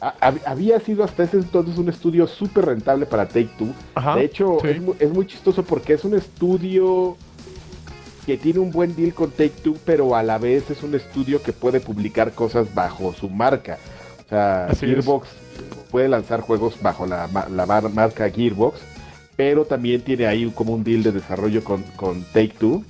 había 0.00 0.78
sido 0.80 1.04
hasta 1.04 1.24
ese 1.24 1.38
entonces 1.38 1.78
un 1.78 1.88
estudio 1.88 2.26
súper 2.26 2.66
rentable 2.66 3.06
para 3.06 3.26
Take 3.26 3.48
Two. 3.58 3.68
Ajá, 3.94 4.16
De 4.16 4.24
hecho, 4.24 4.58
sí. 4.62 4.68
es, 4.68 4.80
muy, 4.82 4.94
es 4.98 5.10
muy 5.12 5.26
chistoso 5.26 5.62
porque 5.64 5.94
es 5.94 6.04
un 6.04 6.14
estudio 6.14 7.16
que 8.26 8.36
tiene 8.36 8.58
un 8.58 8.70
buen 8.72 8.94
deal 8.96 9.14
con 9.14 9.30
Take 9.30 9.54
Two, 9.62 9.76
pero 9.84 10.14
a 10.16 10.22
la 10.22 10.38
vez 10.38 10.70
es 10.70 10.82
un 10.82 10.94
estudio 10.94 11.42
que 11.42 11.52
puede 11.52 11.80
publicar 11.80 12.32
cosas 12.32 12.74
bajo 12.74 13.12
su 13.14 13.30
marca. 13.30 13.78
O 14.26 14.28
sea, 14.28 14.66
Así 14.66 14.86
Gearbox 14.86 15.28
puede 15.90 16.08
lanzar 16.08 16.40
juegos 16.40 16.74
bajo 16.82 17.06
la, 17.06 17.28
ma- 17.28 17.48
la 17.48 17.64
mar- 17.66 17.88
marca 17.90 18.28
Gearbox, 18.28 18.80
pero 19.36 19.64
también 19.64 20.02
tiene 20.02 20.26
ahí 20.26 20.50
como 20.54 20.72
un 20.74 20.82
deal 20.82 21.02
de 21.04 21.12
desarrollo 21.12 21.62
con, 21.62 21.82
con 21.94 22.22
Take 22.32 22.54
Two. 22.58 22.84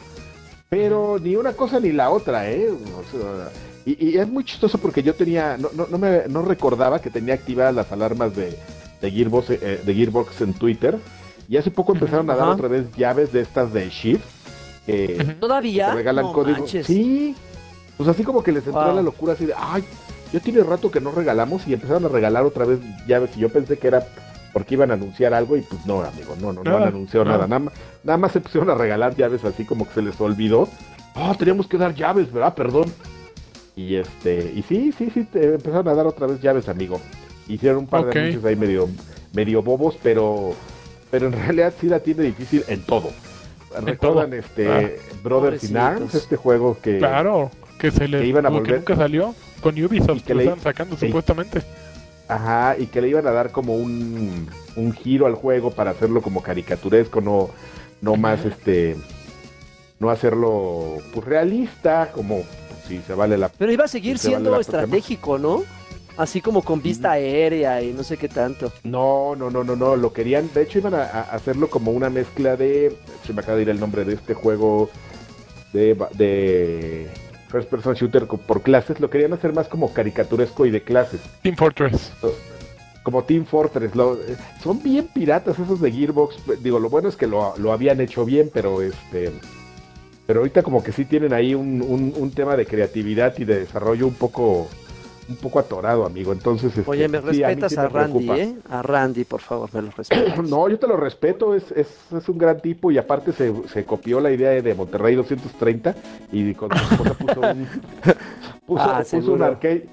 Pero 0.70 1.18
ni 1.22 1.36
una 1.36 1.52
cosa 1.52 1.78
ni 1.78 1.92
la 1.92 2.10
otra, 2.10 2.50
¿eh? 2.50 2.68
O 2.70 3.16
sea, 3.16 3.50
y, 3.86 4.10
y 4.10 4.18
es 4.18 4.28
muy 4.28 4.44
chistoso 4.44 4.78
porque 4.78 5.02
yo 5.02 5.14
tenía, 5.14 5.56
no, 5.56 5.68
no, 5.74 5.86
no, 5.88 5.96
me, 5.98 6.22
no 6.28 6.42
recordaba 6.42 7.00
que 7.00 7.08
tenía 7.10 7.34
activadas 7.34 7.74
las 7.74 7.90
alarmas 7.92 8.34
de, 8.36 8.58
de, 9.00 9.10
Gearbox, 9.10 9.50
eh, 9.50 9.80
de 9.84 9.94
Gearbox 9.94 10.40
en 10.42 10.52
Twitter. 10.54 10.98
Y 11.48 11.56
hace 11.56 11.70
poco 11.70 11.94
empezaron 11.94 12.28
a 12.30 12.34
dar 12.36 12.48
otra 12.48 12.66
vez 12.68 12.86
llaves 12.96 13.32
de 13.32 13.40
estas 13.42 13.72
de 13.72 13.88
Shift. 13.88 14.24
Que 14.84 15.16
Ujú. 15.22 15.32
¿Todavía? 15.40 15.90
te 15.90 15.94
regalan 15.94 16.24
no 16.26 16.32
código. 16.32 16.58
manches. 16.58 16.86
Sí. 16.86 17.34
Pues 17.96 18.08
así 18.08 18.24
como 18.24 18.42
que 18.42 18.52
les 18.52 18.66
entró 18.66 18.84
Wow. 18.84 18.96
la 18.96 19.02
locura 19.02 19.32
así 19.34 19.46
de, 19.46 19.54
ay, 19.56 19.84
ya 20.32 20.40
tiene 20.40 20.62
rato 20.64 20.90
que 20.90 21.00
no 21.00 21.12
regalamos 21.12 21.66
y 21.66 21.72
empezaron 21.72 22.04
a 22.04 22.08
regalar 22.08 22.44
otra 22.44 22.64
vez 22.66 22.80
llaves 23.06 23.30
y 23.36 23.40
yo 23.40 23.48
pensé 23.48 23.78
que 23.78 23.86
era 23.88 24.04
porque 24.52 24.74
iban 24.74 24.90
a 24.90 24.94
anunciar 24.94 25.32
algo 25.34 25.56
y 25.56 25.60
pues 25.62 25.84
no, 25.86 26.00
amigo, 26.02 26.34
no, 26.40 26.52
no, 26.52 26.62
no 26.62 26.70
Nada, 26.70 26.82
han 26.82 26.88
anunciado 26.88 27.24
nada. 27.24 27.36
nada. 27.46 27.48
Nada, 27.48 27.58
más- 27.60 27.74
nada 28.04 28.18
más 28.18 28.32
se 28.32 28.40
pusieron 28.40 28.68
a 28.70 28.74
regalar 28.74 29.14
llaves 29.16 29.44
así 29.44 29.64
como 29.64 29.86
que 29.86 29.94
se 29.94 30.02
les 30.02 30.20
olvidó. 30.20 30.68
Oh, 31.14 31.34
teníamos 31.36 31.66
que 31.68 31.78
dar 31.78 31.94
llaves, 31.94 32.32
¿verdad? 32.32 32.54
Perdón. 32.54 32.92
Y 33.76 33.96
este, 33.96 34.52
y 34.56 34.62
sí, 34.62 34.90
sí, 34.96 35.10
sí, 35.12 35.24
te 35.24 35.54
empezaron 35.54 35.86
a 35.88 35.94
dar 35.94 36.06
otra 36.06 36.26
vez 36.26 36.40
llaves, 36.40 36.68
amigo. 36.68 36.98
Hicieron 37.46 37.80
un 37.80 37.86
par 37.86 38.06
de 38.06 38.18
anuncios 38.18 38.44
ahí 38.46 38.56
medio, 38.56 38.88
medio 39.34 39.62
bobos, 39.62 39.96
pero, 40.02 40.54
pero 41.10 41.26
en 41.26 41.32
realidad 41.44 41.74
sí 41.78 41.86
la 41.86 42.00
tiene 42.00 42.22
difícil 42.24 42.64
en 42.68 42.80
todo. 42.82 43.10
¿Recuerdan 43.78 44.30
todo. 44.30 44.38
este 44.38 44.68
Ah. 44.68 44.90
Brothers 45.22 45.64
in. 45.64 45.76
Arms, 45.76 46.14
este 46.14 46.36
juego 46.36 46.78
que 46.82 46.96
Claro, 46.98 47.50
que 47.78 47.90
se 47.90 48.08
le 48.08 48.20
que 48.20 48.26
iban 48.26 48.46
a 48.46 48.48
como 48.48 48.62
que 48.62 48.70
volver- 48.72 48.76
nunca 48.78 48.96
salió 48.96 49.34
con 49.60 49.74
Ubisoft, 49.84 50.20
que 50.20 50.24
que 50.24 50.32
lo 50.34 50.38
le- 50.38 50.44
estaban 50.44 50.62
sacando 50.64 50.96
Sí. 50.96 51.06
supuestamente. 51.06 51.62
Ajá, 52.28 52.76
y 52.78 52.86
que 52.86 53.02
le 53.02 53.08
iban 53.08 53.26
a 53.26 53.30
dar 53.30 53.52
como 53.52 53.76
un, 53.76 54.48
un 54.76 54.92
giro 54.94 55.26
al 55.26 55.34
juego 55.34 55.70
para 55.70 55.90
hacerlo 55.90 56.22
como 56.22 56.42
caricaturesco, 56.42 57.20
no, 57.20 57.50
no 58.00 58.16
más 58.16 58.44
este, 58.46 58.96
no 60.00 60.08
hacerlo 60.10 60.96
pues 61.12 61.24
realista, 61.26 62.10
como 62.12 62.42
si 62.86 62.98
se 63.00 63.14
vale 63.14 63.36
la 63.38 63.48
Pero 63.48 63.72
iba 63.72 63.84
a 63.84 63.88
seguir 63.88 64.18
Se 64.18 64.28
vale 64.28 64.36
siendo 64.44 64.60
estratégico, 64.60 65.38
¿no? 65.38 65.62
Así 66.16 66.40
como 66.40 66.62
con 66.62 66.80
vista 66.80 67.10
aérea 67.12 67.82
y 67.82 67.92
no 67.92 68.02
sé 68.02 68.16
qué 68.16 68.28
tanto. 68.28 68.72
No, 68.84 69.36
no, 69.36 69.50
no, 69.50 69.64
no, 69.64 69.76
no, 69.76 69.96
lo 69.96 70.12
querían, 70.14 70.48
de 70.54 70.62
hecho 70.62 70.78
iban 70.78 70.94
a, 70.94 71.02
a 71.02 71.20
hacerlo 71.22 71.68
como 71.68 71.90
una 71.92 72.08
mezcla 72.08 72.56
de, 72.56 72.96
se 73.26 73.34
me 73.34 73.42
acaba 73.42 73.56
de 73.56 73.62
ir 73.64 73.68
el 73.68 73.78
nombre 73.78 74.04
de 74.06 74.14
este 74.14 74.32
juego 74.32 74.88
de, 75.74 75.94
de 76.14 77.06
First 77.50 77.68
Person 77.68 77.94
Shooter 77.94 78.26
por 78.26 78.62
clases, 78.62 78.98
lo 78.98 79.10
querían 79.10 79.34
hacer 79.34 79.52
más 79.52 79.68
como 79.68 79.92
caricaturesco 79.92 80.64
y 80.64 80.70
de 80.70 80.82
clases. 80.82 81.20
Team 81.42 81.54
Fortress. 81.56 82.10
como 83.02 83.22
Team 83.24 83.44
Fortress. 83.44 83.94
lo- 83.94 84.14
eh, 84.14 84.36
son 84.62 84.82
bien 84.82 85.08
piratas 85.12 85.58
esos 85.58 85.82
de 85.82 85.92
Gearbox. 85.92 86.36
Digo, 86.62 86.78
lo 86.80 86.88
bueno 86.88 87.10
es 87.10 87.16
que 87.16 87.26
lo, 87.26 87.54
lo 87.58 87.72
habían 87.72 88.00
hecho 88.00 88.24
bien, 88.24 88.50
pero 88.52 88.80
este. 88.80 89.32
Pero 90.26 90.40
ahorita 90.40 90.62
como 90.62 90.82
que 90.82 90.92
sí 90.92 91.04
tienen 91.04 91.32
ahí 91.32 91.54
un, 91.54 91.80
un- 91.82 92.12
un 92.16 92.30
tema 92.32 92.56
de 92.56 92.66
creatividad 92.66 93.34
y 93.38 93.44
de 93.44 93.60
desarrollo 93.60 94.06
un 94.06 94.14
poco 94.14 94.68
un 95.28 95.34
poco 95.36 95.58
atorado, 95.58 96.06
amigo. 96.06 96.32
Entonces, 96.32 96.76
este, 96.78 96.88
Oye, 96.88 97.08
me 97.08 97.18
sí, 97.32 97.42
a 97.42 97.48
mí 97.48 97.54
respetas 97.56 97.72
sí 97.72 97.76
a, 97.78 97.82
me 97.82 97.88
Randy, 97.88 98.26
preocupa. 98.26 98.38
¿eh? 98.38 98.54
A 98.70 98.82
Randy, 98.82 99.24
por 99.24 99.40
favor, 99.40 99.68
me 99.74 99.82
lo 99.82 99.90
respetas. 99.90 100.38
No, 100.48 100.68
yo 100.68 100.78
te 100.78 100.86
lo 100.86 100.96
respeto, 100.96 101.52
es, 101.54 101.64
es, 101.72 101.88
es 102.16 102.28
un 102.28 102.38
gran 102.38 102.60
tipo 102.60 102.92
y 102.92 102.98
aparte 102.98 103.32
se, 103.32 103.52
se 103.68 103.84
copió 103.84 104.20
la 104.20 104.30
idea 104.30 104.50
de 104.50 104.74
Monterrey 104.74 105.16
230 105.16 105.96
y 106.30 106.54
con 106.54 106.70
su 106.70 106.76
esposa 106.76 107.14
puso 107.14 107.40
un, 107.40 107.66
Puso, 108.66 108.82
Ah, 108.84 109.02
puso 109.10 109.32
un 109.32 109.42
arcade, 109.42 109.86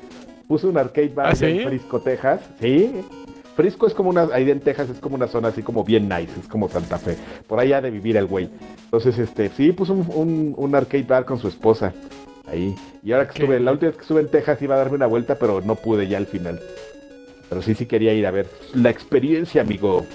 puso 0.48 0.70
un 0.70 0.78
arcade 0.78 1.10
bar 1.10 1.28
¿Ah, 1.32 1.36
sí? 1.36 1.46
en 1.46 1.68
Frisco, 1.68 2.00
Texas. 2.00 2.42
Sí. 2.60 3.02
Frisco 3.56 3.86
es 3.88 3.94
como 3.94 4.10
una, 4.10 4.28
ahí 4.34 4.50
en 4.50 4.60
Texas 4.62 4.90
es 4.90 5.00
como 5.00 5.16
una 5.16 5.28
zona 5.28 5.50
así 5.50 5.62
como 5.62 5.84
bien 5.84 6.10
nice, 6.10 6.32
es 6.40 6.48
como 6.48 6.68
Santa 6.70 6.98
Fe. 6.98 7.16
Por 7.48 7.60
allá 7.60 7.82
de 7.82 7.92
vivir 7.92 8.18
el 8.18 8.26
güey. 8.26 8.50
Entonces, 8.86 9.18
este, 9.20 9.50
sí, 9.50 9.72
puso 9.72 9.94
un, 9.94 10.08
un, 10.14 10.54
un 10.58 10.76
arcade 10.76 11.04
bar 11.04 11.26
con 11.26 11.38
su 11.40 11.48
esposa. 11.48 11.94
Ahí. 12.48 12.76
Y 13.04 13.12
ahora 13.12 13.28
que 13.28 13.34
Qué 13.36 13.44
estuve, 13.44 13.60
la 13.60 13.72
última 13.72 13.90
vez 13.90 13.98
que 13.98 14.02
estuve 14.02 14.22
en 14.22 14.28
Texas 14.30 14.62
iba 14.62 14.76
a 14.76 14.80
darme 14.80 14.96
una 14.96 15.06
vuelta, 15.06 15.36
pero 15.36 15.62
no 15.62 15.76
pude 15.76 16.08
ya 16.08 16.18
al 16.18 16.26
final. 16.26 16.60
Pero 17.48 17.62
sí, 17.62 17.76
sí 17.76 17.86
quería 17.86 18.14
ir 18.14 18.26
a 18.26 18.32
ver 18.32 18.48
la 18.74 18.90
experiencia, 18.90 19.62
amigo. 19.62 20.06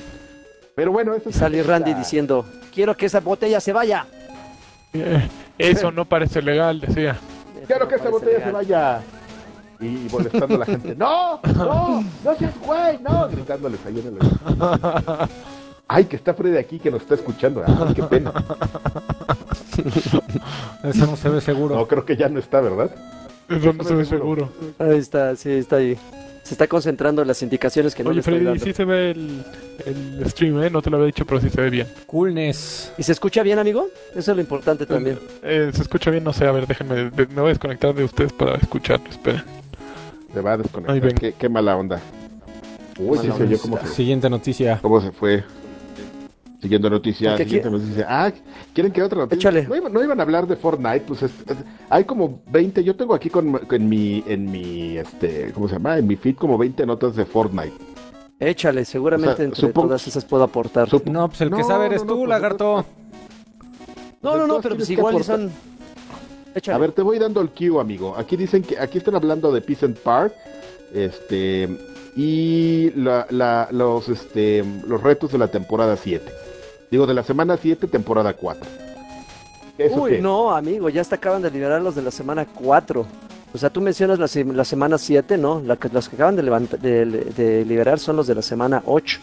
Pero 0.74 0.90
bueno, 0.92 1.14
eso 1.14 1.30
sale 1.32 1.62
Randy 1.62 1.92
la- 1.92 1.98
diciendo, 1.98 2.44
quiero 2.74 2.96
que 2.96 3.06
esa 3.06 3.20
botella 3.20 3.60
se 3.60 3.72
vaya. 3.72 4.06
Eh, 4.92 5.28
Eso 5.58 5.90
no 5.92 6.04
parece 6.04 6.42
legal, 6.42 6.80
decía. 6.80 7.16
Quiero 7.66 7.86
que 7.88 7.96
esa 7.96 8.08
botella 8.10 8.42
se 8.44 8.50
vaya. 8.52 9.00
Y 9.80 10.08
molestando 10.10 10.54
a 10.56 10.58
la 10.58 10.66
gente. 10.66 10.94
¡No! 10.96 11.40
¡No! 11.54 12.02
¡No 12.24 12.34
seas 12.36 12.52
güey! 12.64 12.98
¡No! 13.00 13.28
Gritándoles 13.28 13.80
ahí 13.86 14.00
en 14.00 14.06
el. 14.08 15.28
Ay, 15.86 16.04
que 16.04 16.16
está 16.16 16.34
Freddy 16.34 16.56
aquí 16.58 16.78
que 16.78 16.90
nos 16.90 17.02
está 17.02 17.14
escuchando. 17.14 17.62
Ay, 17.66 17.94
qué 17.94 18.02
pena. 18.02 18.32
Eso 20.84 21.06
no 21.06 21.16
se 21.16 21.28
ve 21.28 21.40
seguro. 21.40 21.76
No, 21.76 21.86
creo 21.86 22.04
que 22.04 22.16
ya 22.16 22.28
no 22.28 22.38
está, 22.38 22.60
¿verdad? 22.60 22.90
Eso 23.48 23.72
no 23.72 23.84
se 23.84 23.94
ve 23.94 24.04
seguro. 24.04 24.52
seguro. 24.58 24.74
Ahí 24.92 24.98
está, 24.98 25.34
sí, 25.36 25.50
está 25.50 25.76
ahí. 25.76 25.96
Se 26.42 26.54
está 26.54 26.66
concentrando 26.66 27.20
en 27.20 27.28
las 27.28 27.42
indicaciones 27.42 27.94
que 27.94 28.02
no 28.02 28.08
le 28.10 28.12
Oye, 28.14 28.20
estoy 28.20 28.34
Freddy, 28.34 28.44
dando. 28.46 28.64
sí 28.64 28.72
se 28.72 28.84
ve 28.86 29.10
el, 29.10 29.44
el 29.84 30.30
stream, 30.30 30.62
¿eh? 30.62 30.70
No 30.70 30.80
te 30.80 30.88
lo 30.88 30.96
había 30.96 31.06
dicho, 31.08 31.26
pero 31.26 31.40
sí 31.42 31.50
se 31.50 31.60
ve 31.60 31.68
bien. 31.68 31.86
Coolness. 32.06 32.92
¿Y 32.96 33.02
se 33.02 33.12
escucha 33.12 33.42
bien, 33.42 33.58
amigo? 33.58 33.88
Eso 34.14 34.30
es 34.30 34.36
lo 34.36 34.40
importante 34.40 34.86
también. 34.86 35.18
Eh, 35.42 35.70
se 35.74 35.82
escucha 35.82 36.10
bien, 36.10 36.24
no 36.24 36.32
sé, 36.32 36.46
a 36.46 36.52
ver, 36.52 36.66
déjenme, 36.66 37.10
de- 37.10 37.26
me 37.26 37.34
voy 37.42 37.46
a 37.46 37.48
desconectar 37.48 37.94
de 37.94 38.04
ustedes 38.04 38.32
para 38.32 38.54
escucharlo, 38.56 39.08
esperen. 39.10 39.42
Se 40.38 40.42
va 40.42 40.52
a 40.52 40.56
desconectar. 40.58 41.00
ven. 41.00 41.14
Qué, 41.16 41.32
qué 41.32 41.48
mala 41.48 41.76
onda. 41.76 42.00
Uy, 42.96 43.18
sí 43.18 43.26
Mala 43.26 43.36
se 43.38 43.42
oyó 43.42 43.56
onda. 43.56 43.58
cómo 43.62 43.78
se, 43.78 43.86
Siguiente 43.88 44.30
noticia. 44.30 44.78
cómo 44.80 45.00
se 45.00 45.10
fue. 45.10 45.44
Siguiendo 46.62 46.88
noticias, 46.90 47.32
Porque 47.32 47.44
siguiente 47.44 47.70
noticia. 47.70 48.06
Ah, 48.08 48.32
¿quieren 48.72 48.92
que 48.92 49.02
otra 49.02 49.18
noticia? 49.18 49.36
Échale. 49.50 49.66
No, 49.68 49.76
iban, 49.76 49.92
no 49.92 50.02
iban 50.02 50.18
a 50.18 50.22
hablar 50.24 50.46
de 50.46 50.54
Fortnite, 50.56 51.00
pues 51.06 51.22
es- 51.22 51.30
es- 51.46 51.56
hay 51.88 52.04
como 52.04 52.40
20, 52.50 52.82
yo 52.84 52.94
tengo 52.96 53.14
aquí 53.14 53.30
con, 53.30 53.60
en 53.70 53.88
mi, 53.88 54.22
en 54.26 54.50
mi, 54.50 54.96
este, 54.98 55.52
¿cómo 55.52 55.66
se 55.68 55.74
llama? 55.74 55.98
En 55.98 56.06
mi 56.06 56.14
feed 56.16 56.34
como 56.36 56.56
20 56.58 56.84
notas 56.86 57.14
de 57.16 57.24
Fortnite. 57.24 57.72
Échale, 58.40 58.84
seguramente 58.84 59.32
O 59.34 59.36
sea, 59.36 59.44
entre 59.44 59.68
todas 59.72 60.06
esas 60.06 60.24
puedo 60.24 60.42
aportar. 60.44 60.88
No, 61.06 61.28
pues 61.28 61.40
el 61.40 61.50
que 61.50 61.64
sabe 61.64 61.86
eres 61.86 62.02
no, 62.02 62.06
no, 62.06 62.12
tú, 62.14 62.18
pues, 62.20 62.28
lagarto. 62.28 62.84
No, 64.22 64.36
no, 64.36 64.46
no, 64.48 64.60
pero 64.60 64.74
pues 64.76 64.86
que 64.88 64.94
igual 64.94 65.22
son... 65.24 65.50
Échale. 66.58 66.76
A 66.76 66.78
ver, 66.78 66.92
te 66.92 67.02
voy 67.02 67.18
dando 67.18 67.40
el 67.40 67.50
cue, 67.50 67.80
amigo. 67.80 68.14
Aquí 68.16 68.36
dicen 68.36 68.62
que 68.62 68.78
aquí 68.78 68.98
están 68.98 69.14
hablando 69.14 69.50
de 69.52 69.60
Peace 69.60 69.84
and 69.86 69.96
Park, 69.96 70.32
este 70.94 71.68
y 72.16 72.90
la, 72.96 73.26
la- 73.30 73.68
los 73.70 74.08
este 74.08 74.64
los 74.86 75.02
retos 75.02 75.32
de 75.32 75.38
la 75.38 75.48
temporada 75.48 75.96
7. 75.96 76.24
Digo 76.90 77.06
de 77.06 77.14
la 77.14 77.22
semana 77.22 77.56
7, 77.60 77.86
temporada 77.86 78.32
4. 78.34 78.68
¿Eso 79.78 80.02
Uy, 80.02 80.12
qué? 80.12 80.18
no, 80.20 80.54
amigo, 80.54 80.88
ya 80.88 81.00
hasta 81.02 81.16
acaban 81.16 81.42
de 81.42 81.50
liberar 81.50 81.80
los 81.82 81.94
de 81.94 82.02
la 82.02 82.10
semana 82.10 82.46
4. 82.46 83.06
O 83.54 83.58
sea, 83.58 83.70
tú 83.70 83.80
mencionas 83.80 84.18
la, 84.18 84.28
la 84.52 84.64
semana 84.64 84.98
7, 84.98 85.38
¿no? 85.38 85.62
La 85.64 85.76
que, 85.76 85.88
los 85.88 86.08
que 86.08 86.16
acaban 86.16 86.34
de, 86.36 86.42
levanta- 86.42 86.76
de, 86.76 87.04
de 87.06 87.64
liberar 87.64 87.98
son 87.98 88.16
los 88.16 88.26
de 88.26 88.34
la 88.34 88.42
semana 88.42 88.82
8. 88.84 89.20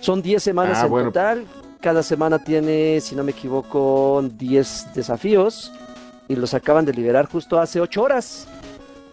Son 0.00 0.20
10 0.20 0.42
semanas 0.42 0.78
Ah, 0.80 0.84
en 0.86 0.90
bueno. 0.90 1.08
total. 1.10 1.44
Cada 1.80 2.02
semana 2.02 2.42
tiene, 2.42 3.00
si 3.00 3.14
no 3.14 3.22
me 3.22 3.30
equivoco, 3.30 4.22
10 4.36 4.88
desafíos. 4.94 5.72
Y 6.28 6.36
los 6.36 6.52
acaban 6.54 6.84
de 6.84 6.92
liberar 6.92 7.26
justo 7.26 7.58
hace 7.58 7.80
8 7.80 8.02
horas. 8.02 8.46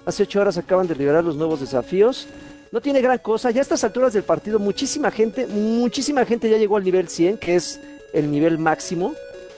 Hace 0.06 0.24
8 0.24 0.42
horas 0.42 0.58
acaban 0.58 0.88
de 0.88 0.96
liberar 0.96 1.24
los 1.24 1.36
nuevos 1.36 1.62
desafíos. 1.62 2.28
No 2.72 2.82
tiene 2.82 3.02
gran 3.02 3.20
cosa. 3.20 3.52
Ya 3.52 3.62
a 3.62 3.64
estas 3.64 3.84
alturas 3.84 4.14
del 4.14 4.24
partido, 4.24 4.60
muchísima 4.60 5.10
gente, 5.12 5.48
muchísima 5.48 6.26
gente 6.26 6.50
ya 6.50 6.58
llegó 6.58 6.78
al 6.78 6.84
nivel 6.84 7.08
100, 7.08 7.38
que 7.38 7.56
es 7.56 7.80
el 8.14 8.30
nivel 8.30 8.58
máximo. 8.58 9.14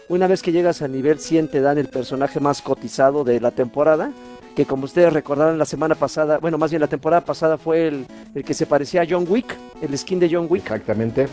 Una 0.08 0.28
vez 0.28 0.42
que 0.42 0.52
llegas 0.52 0.82
al 0.82 0.92
nivel 0.92 1.20
100 1.20 1.50
te 1.50 1.60
dan 1.60 1.78
el 1.78 1.88
personaje 1.88 2.40
más 2.40 2.62
cotizado 2.62 3.24
de 3.24 3.42
la 3.42 3.52
temporada, 3.52 4.12
que 4.56 4.66
como 4.66 4.86
ustedes 4.86 5.12
recordarán 5.12 5.58
la 5.58 5.66
semana 5.66 5.96
pasada, 5.96 6.38
bueno, 6.38 6.58
más 6.58 6.72
bien 6.72 6.80
la 6.80 6.88
temporada 6.88 7.26
pasada 7.26 7.58
fue 7.58 7.88
el, 7.88 8.06
el 8.34 8.46
que 8.46 8.54
se 8.54 8.66
parecía 8.66 9.02
a 9.02 9.06
John 9.10 9.26
Wick, 9.28 9.58
el 9.82 9.98
skin 9.98 10.20
de 10.20 10.30
John 10.32 10.48
Wick, 10.50 10.64
Exactamente. 10.64 11.28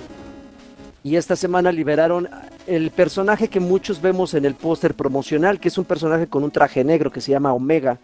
y 1.04 1.14
esta 1.14 1.36
semana 1.36 1.70
liberaron 1.70 2.28
el 2.66 2.90
personaje 2.90 3.48
que 3.48 3.60
muchos 3.60 4.00
vemos 4.00 4.34
en 4.34 4.44
el 4.44 4.54
póster 4.54 4.94
promocional, 4.94 5.60
que 5.60 5.68
es 5.68 5.78
un 5.78 5.84
personaje 5.84 6.26
con 6.26 6.44
un 6.44 6.50
traje 6.50 6.82
negro 6.84 7.10
que 7.10 7.20
se 7.20 7.30
llama 7.32 7.52
Omega. 7.52 7.98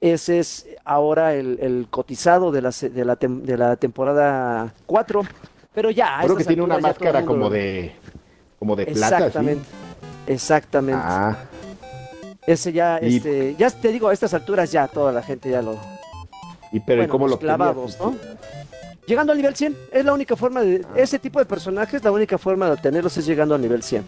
Ese 0.00 0.38
es 0.38 0.66
ahora 0.84 1.34
el, 1.34 1.58
el 1.60 1.86
cotizado 1.90 2.50
de 2.52 2.62
la, 2.62 2.70
de, 2.70 3.04
la 3.04 3.18
tem- 3.18 3.42
de 3.42 3.56
la 3.58 3.76
temporada 3.76 4.72
4, 4.86 5.22
pero 5.74 5.90
ya... 5.90 6.20
Creo 6.22 6.36
que 6.36 6.44
tiene 6.44 6.62
una 6.62 6.78
máscara 6.78 7.24
como 7.24 7.38
lo- 7.44 7.50
de 7.50 7.92
como 8.58 8.76
de 8.76 8.84
plata, 8.86 9.08
¿sí? 9.08 9.14
Exactamente. 9.24 9.64
Exactamente. 10.26 11.02
Ah, 11.04 11.36
Ese 12.46 12.72
ya, 12.72 12.98
Y- 13.02 13.16
este, 13.16 13.54
ya 13.58 13.70
te 13.70 13.88
digo, 13.92 14.08
a 14.08 14.12
estas 14.12 14.32
alturas 14.34 14.70
ya 14.72 14.86
toda 14.88 15.12
la 15.12 15.22
gente 15.22 15.50
ya 15.50 15.62
lo. 15.62 15.78
y 16.72 16.80
pero 16.80 17.02
¿y 17.02 17.06
bueno, 17.06 17.12
cómo 17.12 17.26
los 17.26 17.32
lo 17.36 17.38
clavados, 17.38 17.98
¿no? 17.98 18.14
Llegando 19.10 19.32
al 19.32 19.38
nivel 19.38 19.56
100, 19.56 19.76
es 19.90 20.04
la 20.04 20.12
única 20.12 20.36
forma 20.36 20.60
de. 20.62 20.86
Ese 20.94 21.18
tipo 21.18 21.40
de 21.40 21.44
personajes, 21.44 22.04
la 22.04 22.12
única 22.12 22.38
forma 22.38 22.66
de 22.66 22.72
obtenerlos 22.74 23.16
es 23.16 23.26
llegando 23.26 23.56
al 23.56 23.60
nivel 23.60 23.82
100. 23.82 24.06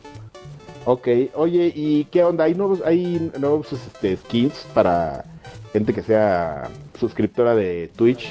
Ok, 0.85 1.09
oye, 1.35 1.73
¿y 1.75 2.05
qué 2.05 2.23
onda? 2.23 2.45
¿Hay 2.45 2.55
nuevos, 2.55 2.81
hay 2.87 3.33
nuevos 3.37 3.73
este, 3.73 4.17
skins 4.17 4.65
para 4.73 5.25
gente 5.73 5.93
que 5.93 6.05
sea 6.05 6.69
suscriptora 7.01 7.57
de 7.57 7.91
Twitch 7.97 8.31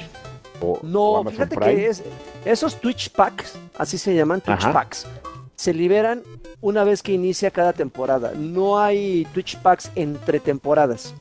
o, 0.62 0.72
o 0.72 0.80
No, 0.82 1.16
Amazon 1.18 1.32
fíjate 1.34 1.56
Prime? 1.56 1.74
que 1.74 1.86
es, 1.88 2.02
esos 2.46 2.80
Twitch 2.80 3.10
Packs, 3.10 3.52
así 3.76 3.98
se 3.98 4.14
llaman, 4.14 4.40
Twitch 4.40 4.56
Ajá. 4.64 4.72
Packs, 4.72 5.06
se 5.54 5.74
liberan 5.74 6.22
una 6.62 6.84
vez 6.84 7.02
que 7.02 7.12
inicia 7.12 7.50
cada 7.50 7.74
temporada. 7.74 8.32
No 8.34 8.78
hay 8.80 9.26
Twitch 9.34 9.58
Packs 9.58 9.90
entre 9.94 10.40
temporadas. 10.40 11.12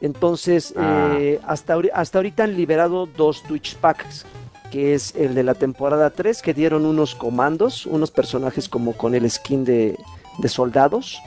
Entonces, 0.00 0.72
Ah. 0.76 1.16
eh, 1.18 1.40
hasta, 1.48 1.76
hasta 1.94 2.18
ahorita 2.18 2.44
han 2.44 2.56
liberado 2.56 3.06
dos 3.06 3.42
Twitch 3.42 3.74
Packs, 3.76 4.24
que 4.72 4.94
es 4.94 5.14
el 5.14 5.34
de 5.34 5.42
la 5.42 5.52
temporada 5.54 6.08
3, 6.08 6.40
que 6.40 6.54
dieron 6.54 6.86
unos 6.86 7.14
comandos, 7.14 7.84
unos 7.84 8.10
personajes 8.10 8.70
como 8.70 8.94
con 8.94 9.14
el 9.14 9.30
skin 9.30 9.66
de, 9.66 9.98
de 10.38 10.48
soldados, 10.48 11.20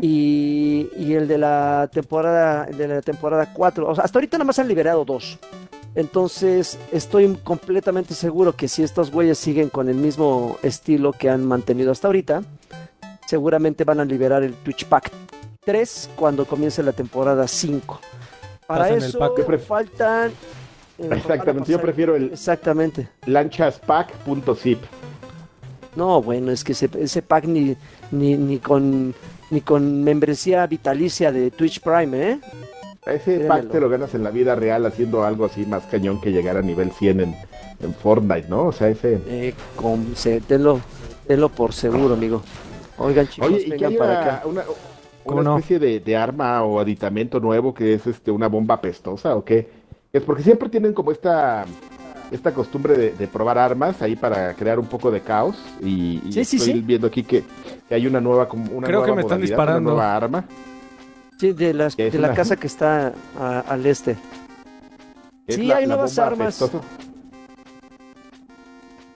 y, 0.00 0.88
y 0.96 1.12
el 1.12 1.28
de 1.28 1.38
la 1.38 1.88
temporada 1.92 2.64
de 2.64 2.88
la 2.88 3.02
temporada 3.02 3.52
4. 3.52 3.88
O 3.88 3.94
sea, 3.94 4.04
hasta 4.04 4.18
ahorita 4.18 4.38
nada 4.38 4.46
más 4.46 4.58
han 4.58 4.66
liberado 4.66 5.04
dos. 5.04 5.38
Entonces, 5.94 6.78
estoy 6.92 7.36
completamente 7.44 8.14
seguro 8.14 8.56
que 8.56 8.68
si 8.68 8.82
estos 8.82 9.10
güeyes 9.10 9.36
siguen 9.36 9.68
con 9.68 9.90
el 9.90 9.96
mismo 9.96 10.56
estilo 10.62 11.12
que 11.12 11.28
han 11.28 11.44
mantenido 11.44 11.92
hasta 11.92 12.08
ahorita, 12.08 12.42
seguramente 13.26 13.84
van 13.84 14.00
a 14.00 14.04
liberar 14.04 14.42
el 14.42 14.54
Twitch 14.54 14.86
Pack 14.86 15.12
3 15.64 16.10
cuando 16.16 16.46
comience 16.46 16.82
la 16.82 16.92
temporada 16.92 17.46
5. 17.46 18.00
Para 18.66 18.84
Pasan 18.84 18.98
eso 19.02 19.18
faltan... 19.66 20.32
eh, 21.00 21.08
Exactamente, 21.12 21.72
yo 21.72 21.80
prefiero 21.80 22.16
el 22.16 22.32
Exactamente. 22.32 23.08
lanchaspack.zip. 23.26 24.78
No, 25.96 26.22
bueno, 26.22 26.52
es 26.52 26.62
que 26.62 26.72
ese, 26.72 26.88
ese 26.98 27.22
pack 27.22 27.46
ni, 27.46 27.76
ni, 28.12 28.36
ni 28.36 28.58
con 28.58 29.14
ni 29.50 29.60
con 29.62 30.04
membresía 30.04 30.64
vitalicia 30.68 31.32
de 31.32 31.50
Twitch 31.50 31.80
Prime, 31.80 32.30
¿eh? 32.30 32.40
Ese 33.06 33.40
pack 33.40 33.70
te 33.70 33.80
lo 33.80 33.88
ganas 33.88 34.14
en 34.14 34.22
la 34.22 34.30
vida 34.30 34.54
real 34.54 34.86
haciendo 34.86 35.24
algo 35.24 35.46
así 35.46 35.66
más 35.66 35.86
cañón 35.86 36.20
que 36.20 36.30
llegar 36.30 36.56
a 36.56 36.62
nivel 36.62 36.92
100 36.92 37.20
en, 37.20 37.34
en 37.80 37.94
Fortnite, 37.94 38.48
¿no? 38.48 38.66
O 38.66 38.72
sea, 38.72 38.88
ese... 38.88 39.20
Eh, 39.26 39.54
con, 39.74 40.14
se, 40.14 40.40
tenlo, 40.42 40.80
tenlo 41.26 41.48
por 41.48 41.72
seguro, 41.72 42.14
amigo. 42.14 42.42
Oigan, 42.98 43.26
chicos, 43.26 43.50
Oye, 43.50 43.62
¿y 43.62 43.72
que 43.72 43.88
vengan 43.88 43.96
para 43.96 44.12
una, 44.12 44.20
acá. 44.20 44.42
una, 44.44 44.62
¿Cómo 45.24 45.40
una 45.40 45.50
no? 45.50 45.58
especie 45.58 45.78
de, 45.80 46.00
de 46.00 46.16
arma 46.16 46.62
o 46.62 46.78
aditamento 46.78 47.40
nuevo 47.40 47.74
que 47.74 47.94
es 47.94 48.06
este 48.06 48.30
una 48.30 48.48
bomba 48.48 48.80
pestosa 48.80 49.34
o 49.34 49.44
qué? 49.44 49.79
Es 50.12 50.22
porque 50.22 50.42
siempre 50.42 50.68
tienen 50.68 50.92
como 50.92 51.12
esta 51.12 51.64
esta 52.30 52.54
costumbre 52.54 52.96
de, 52.96 53.10
de 53.12 53.26
probar 53.26 53.58
armas 53.58 54.00
ahí 54.02 54.14
para 54.14 54.54
crear 54.54 54.78
un 54.78 54.86
poco 54.86 55.10
de 55.10 55.20
caos 55.20 55.56
y, 55.80 56.20
y 56.24 56.32
Sí, 56.32 56.44
sí, 56.44 56.56
estoy 56.58 56.72
sí. 56.74 56.80
viendo 56.80 57.08
aquí 57.08 57.24
que, 57.24 57.42
que 57.88 57.94
hay 57.96 58.06
una 58.06 58.20
nueva 58.20 58.48
como 58.48 58.70
una 58.70 58.86
Creo 58.86 59.00
que 59.00 59.08
nueva 59.08 59.16
me 59.16 59.22
están 59.22 59.40
disparando. 59.40 59.90
una 59.90 59.90
nueva 60.02 60.16
arma 60.16 60.44
Sí, 61.38 61.52
de, 61.52 61.74
las, 61.74 61.96
¿Qué 61.96 62.06
es 62.06 62.12
de 62.12 62.18
la 62.20 62.28
una- 62.28 62.36
casa 62.36 62.54
que 62.54 62.66
está 62.68 63.12
a- 63.38 63.60
al 63.66 63.84
este. 63.86 64.14
que 65.46 65.52
es 65.52 65.56
Sí, 65.56 65.66
la- 65.66 65.76
hay 65.78 65.86
la 65.86 65.94
nuevas 65.94 66.18
armas. 66.20 66.70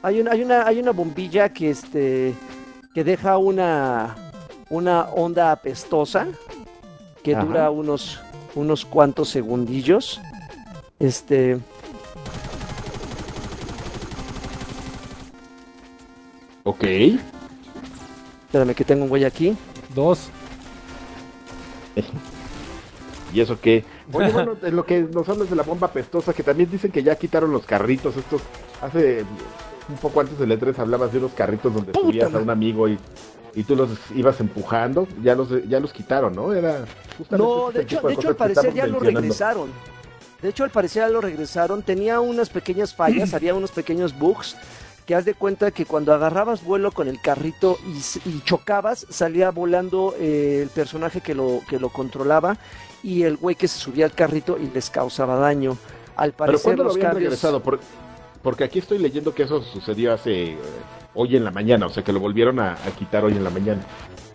Hay 0.02 0.20
una, 0.20 0.32
hay 0.32 0.42
una, 0.42 0.66
hay 0.66 0.80
una 0.80 0.90
bombilla 0.90 1.48
que 1.50 1.70
este 1.70 2.34
que 2.94 3.04
deja 3.04 3.38
una 3.38 4.14
una 4.70 5.02
onda 5.10 5.52
apestosa 5.52 6.26
que 7.22 7.34
Ajá. 7.36 7.44
dura 7.44 7.70
unos 7.70 8.20
unos 8.56 8.84
cuantos 8.84 9.28
segundillos. 9.30 10.20
Este 11.04 11.58
Ok. 16.62 16.82
espérame 18.46 18.74
que 18.74 18.84
tengo 18.84 19.02
un 19.02 19.10
güey 19.10 19.24
aquí. 19.24 19.54
Dos. 19.94 20.30
¿Y 23.34 23.40
eso 23.40 23.60
qué? 23.60 23.84
Oye, 24.12 24.30
bueno, 24.30 24.56
en 24.62 24.76
lo 24.76 24.86
que 24.86 25.02
nos 25.02 25.28
hablas 25.28 25.50
de 25.50 25.56
la 25.56 25.62
bomba 25.62 25.88
pestosa, 25.88 26.32
que 26.32 26.42
también 26.42 26.70
dicen 26.70 26.90
que 26.90 27.02
ya 27.02 27.16
quitaron 27.16 27.52
los 27.52 27.66
carritos 27.66 28.16
estos. 28.16 28.40
Hace 28.80 29.26
un 29.90 29.96
poco 29.96 30.22
antes 30.22 30.38
del 30.38 30.58
E3 30.58 30.78
hablabas 30.78 31.12
de 31.12 31.18
unos 31.18 31.32
carritos 31.32 31.74
donde 31.74 31.92
subías 31.92 32.32
a 32.32 32.38
un 32.38 32.48
amigo 32.48 32.88
y, 32.88 32.98
y 33.54 33.64
tú 33.64 33.76
los 33.76 33.90
ibas 34.14 34.40
empujando. 34.40 35.06
Ya 35.22 35.34
los 35.34 35.50
ya 35.68 35.80
los 35.80 35.92
quitaron, 35.92 36.34
¿no? 36.34 36.54
Era 36.54 36.86
No, 37.28 37.70
de 37.70 37.82
hecho, 37.82 38.00
de 38.00 38.14
hecho 38.14 38.28
al 38.28 38.36
parecer 38.36 38.72
ya 38.72 38.86
lo 38.86 39.00
regresaron. 39.00 39.68
De 40.44 40.50
hecho, 40.50 40.62
al 40.62 40.68
parecer 40.68 41.04
ya 41.04 41.08
lo 41.08 41.22
regresaron. 41.22 41.82
Tenía 41.82 42.20
unas 42.20 42.50
pequeñas 42.50 42.94
fallas, 42.94 43.32
había 43.34 43.54
unos 43.54 43.70
pequeños 43.70 44.18
bugs 44.18 44.58
que 45.06 45.14
haz 45.14 45.24
de 45.24 45.32
cuenta 45.32 45.70
que 45.70 45.86
cuando 45.86 46.12
agarrabas 46.12 46.62
vuelo 46.62 46.92
con 46.92 47.08
el 47.08 47.18
carrito 47.18 47.78
y, 48.26 48.40
chocabas, 48.42 49.06
salía 49.08 49.50
volando 49.50 50.14
eh, 50.18 50.60
el 50.62 50.68
personaje 50.68 51.22
que 51.22 51.34
lo, 51.34 51.62
que 51.66 51.80
lo 51.80 51.88
controlaba 51.88 52.58
y 53.02 53.22
el 53.22 53.38
güey 53.38 53.56
que 53.56 53.68
se 53.68 53.78
subía 53.78 54.04
al 54.04 54.12
carrito 54.12 54.58
y 54.58 54.68
les 54.68 54.90
causaba 54.90 55.36
daño. 55.36 55.78
Al 56.14 56.32
parecer 56.32 56.76
¿Pero 56.76 56.84
lo 56.84 56.94
regresado? 56.94 57.62
porque 58.42 58.64
aquí 58.64 58.80
estoy 58.80 58.98
leyendo 58.98 59.34
que 59.34 59.44
eso 59.44 59.62
sucedió 59.62 60.12
hace 60.12 60.52
eh, 60.52 60.58
hoy 61.14 61.36
en 61.36 61.44
la 61.44 61.52
mañana, 61.52 61.86
o 61.86 61.88
sea 61.88 62.04
que 62.04 62.12
lo 62.12 62.20
volvieron 62.20 62.60
a, 62.60 62.76
quitar 62.98 63.24
hoy 63.24 63.32
en 63.32 63.44
la 63.44 63.50
mañana. 63.50 63.82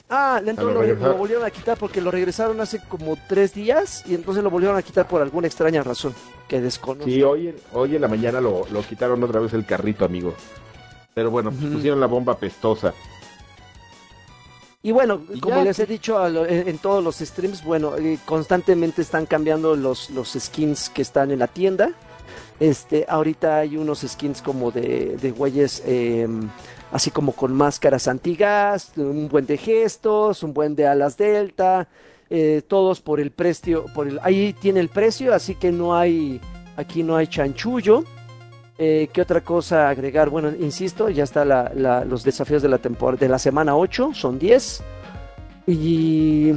Ah, 0.10 0.42
entonces 0.44 0.98
lo, 1.00 1.16
volvieron 1.16 1.46
a 1.46 1.52
quitar 1.52 1.78
porque 1.78 2.02
lo 2.02 2.10
regresaron 2.10 2.60
hace 2.62 2.82
como 2.88 3.16
tres 3.28 3.54
días 3.54 4.04
y 4.08 4.16
entonces 4.16 4.44
lo 4.44 4.50
volvieron 4.50 4.76
a 4.76 4.82
quitar 4.82 5.08
por 5.08 5.22
alguna 5.22 5.46
extraña 5.46 5.84
razón 5.84 6.16
que 6.48 6.60
desconozco. 6.60 7.10
Sí, 7.10 7.22
hoy, 7.22 7.54
hoy 7.74 7.96
en 7.96 8.02
la 8.02 8.08
mañana 8.08 8.42
lo, 8.42 8.66
lo 8.72 8.82
quitaron 8.82 9.24
otra 9.24 9.40
vez 9.40 9.54
el 9.54 9.66
carrito, 9.66 10.06
amigo. 10.06 10.34
Pero 11.14 11.30
bueno, 11.30 11.52
pusieron 11.52 12.00
la 12.00 12.08
bomba 12.08 12.38
pestosa. 12.38 12.94
Y 14.82 14.92
bueno, 14.92 15.22
como 15.42 15.62
les 15.62 15.78
he 15.80 15.86
dicho 15.86 16.26
en, 16.48 16.78
todos 16.78 17.04
los 17.04 17.18
streams, 17.18 17.64
bueno, 17.64 17.98
eh, 17.98 18.18
constantemente 18.26 19.02
están 19.02 19.26
cambiando 19.26 19.76
los, 19.76 20.10
los 20.10 20.38
skins 20.40 20.90
que 20.90 21.02
están 21.02 21.32
en 21.32 21.40
la 21.40 21.48
tienda. 21.48 21.92
Este, 22.62 23.06
ahorita 23.08 23.58
hay 23.58 23.76
unos 23.76 24.06
skins 24.08 24.42
como 24.42 24.72
de, 24.72 25.18
de 25.18 25.32
güeyes 25.32 25.84
em, 25.86 26.50
así 26.92 27.12
como 27.12 27.34
con 27.34 27.54
máscaras 27.54 28.08
antigas, 28.08 28.92
un 28.98 29.30
buen 29.30 29.46
de 29.46 29.58
gestos, 29.58 30.44
un 30.44 30.54
buen 30.54 30.76
de 30.76 30.88
alas 30.88 31.18
delta, 31.18 31.88
eh, 32.30 32.62
todos 32.68 33.02
por 33.02 33.20
el 33.20 33.32
precio, 33.32 33.86
por 33.94 34.08
el, 34.08 34.20
ahí 34.22 34.54
tiene 34.54 34.80
el 34.80 34.90
precio, 34.90 35.34
así 35.34 35.56
que 35.56 35.72
no 35.72 35.96
hay, 35.96 36.40
aquí 36.78 37.04
no 37.04 37.16
hay 37.16 37.28
chanchullo. 37.28 38.04
Eh, 38.82 39.10
¿Qué 39.12 39.22
otra 39.22 39.42
cosa 39.42 39.90
agregar? 39.90 40.30
Bueno, 40.30 40.54
insisto, 40.58 41.10
ya 41.10 41.26
está 41.26 41.44
los 42.06 42.24
desafíos 42.24 42.62
de 42.62 42.70
la 42.70 42.78
temporada 42.78 43.20
de 43.20 43.28
la 43.28 43.38
semana 43.38 43.76
8, 43.76 44.12
son 44.14 44.40
10. 44.40 44.82
Y, 45.68 46.54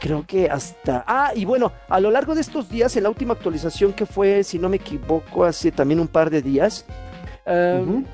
creo 0.00 0.24
que 0.24 0.48
hasta... 0.48 1.02
Ah, 1.06 1.32
y 1.34 1.44
bueno, 1.44 1.72
a 1.88 1.98
lo 1.98 2.10
largo 2.10 2.34
de 2.34 2.42
estos 2.42 2.68
días, 2.68 2.96
en 2.96 3.02
la 3.02 3.08
última 3.08 3.34
actualización 3.34 3.92
que 3.92 4.06
fue, 4.06 4.44
si 4.44 4.58
no 4.58 4.68
me 4.68 4.76
equivoco, 4.76 5.44
hace 5.44 5.72
también 5.72 5.98
un 5.98 6.06
par 6.06 6.30
de 6.30 6.42
días, 6.42 6.84
em, 7.44 8.04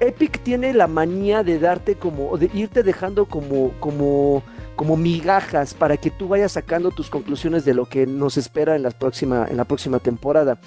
Epic 0.00 0.42
tiene 0.42 0.72
la 0.74 0.86
manía 0.86 1.42
de 1.42 1.58
darte 1.58 1.96
como, 1.96 2.36
de 2.36 2.50
irte 2.54 2.82
dejando 2.82 3.26
como, 3.26 3.72
como 3.80 4.42
como 4.76 4.96
migajas 4.96 5.72
para 5.72 5.96
que 5.96 6.10
tú 6.10 6.28
vayas 6.28 6.52
sacando 6.52 6.90
tus 6.90 7.08
conclusiones 7.08 7.64
de 7.64 7.72
lo 7.72 7.86
que 7.86 8.06
nos 8.06 8.36
espera 8.36 8.76
en 8.76 8.82
la 8.82 8.90
próxima, 8.90 9.46
en 9.50 9.56
la 9.56 9.64
próxima 9.64 9.98
temporada. 9.98 10.58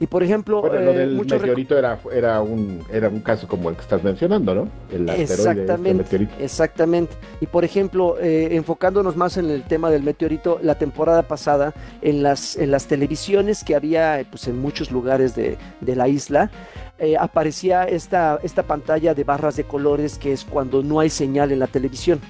Y 0.00 0.06
por 0.06 0.22
ejemplo, 0.22 0.62
bueno, 0.62 0.80
lo 0.80 0.92
eh, 0.92 0.98
del 0.98 1.16
meteorito 1.16 1.78
era, 1.78 1.98
era, 2.10 2.40
un, 2.40 2.82
era 2.90 3.10
un 3.10 3.20
caso 3.20 3.46
como 3.46 3.68
el 3.68 3.76
que 3.76 3.82
estás 3.82 4.02
mencionando, 4.02 4.54
¿no? 4.54 4.68
El 4.90 5.08
exactamente, 5.10 6.28
exactamente. 6.40 7.14
Y 7.40 7.46
por 7.46 7.64
ejemplo, 7.64 8.16
eh, 8.18 8.48
enfocándonos 8.52 9.16
más 9.16 9.36
en 9.36 9.50
el 9.50 9.62
tema 9.64 9.90
del 9.90 10.02
meteorito, 10.02 10.58
la 10.62 10.78
temporada 10.78 11.24
pasada, 11.24 11.74
en 12.00 12.22
las, 12.22 12.56
en 12.56 12.70
las 12.70 12.86
televisiones 12.86 13.64
que 13.64 13.76
había 13.76 14.24
pues, 14.30 14.48
en 14.48 14.58
muchos 14.58 14.90
lugares 14.90 15.34
de, 15.34 15.58
de 15.82 15.94
la 15.94 16.08
isla, 16.08 16.50
eh, 16.98 17.16
aparecía 17.16 17.84
esta, 17.84 18.40
esta 18.42 18.64
pantalla 18.64 19.14
de 19.14 19.24
barras 19.24 19.56
de 19.56 19.64
colores 19.64 20.18
que 20.18 20.32
es 20.32 20.44
cuando 20.44 20.82
no 20.82 21.00
hay 21.00 21.10
señal 21.10 21.52
en 21.52 21.60
la 21.60 21.66
televisión. 21.66 22.20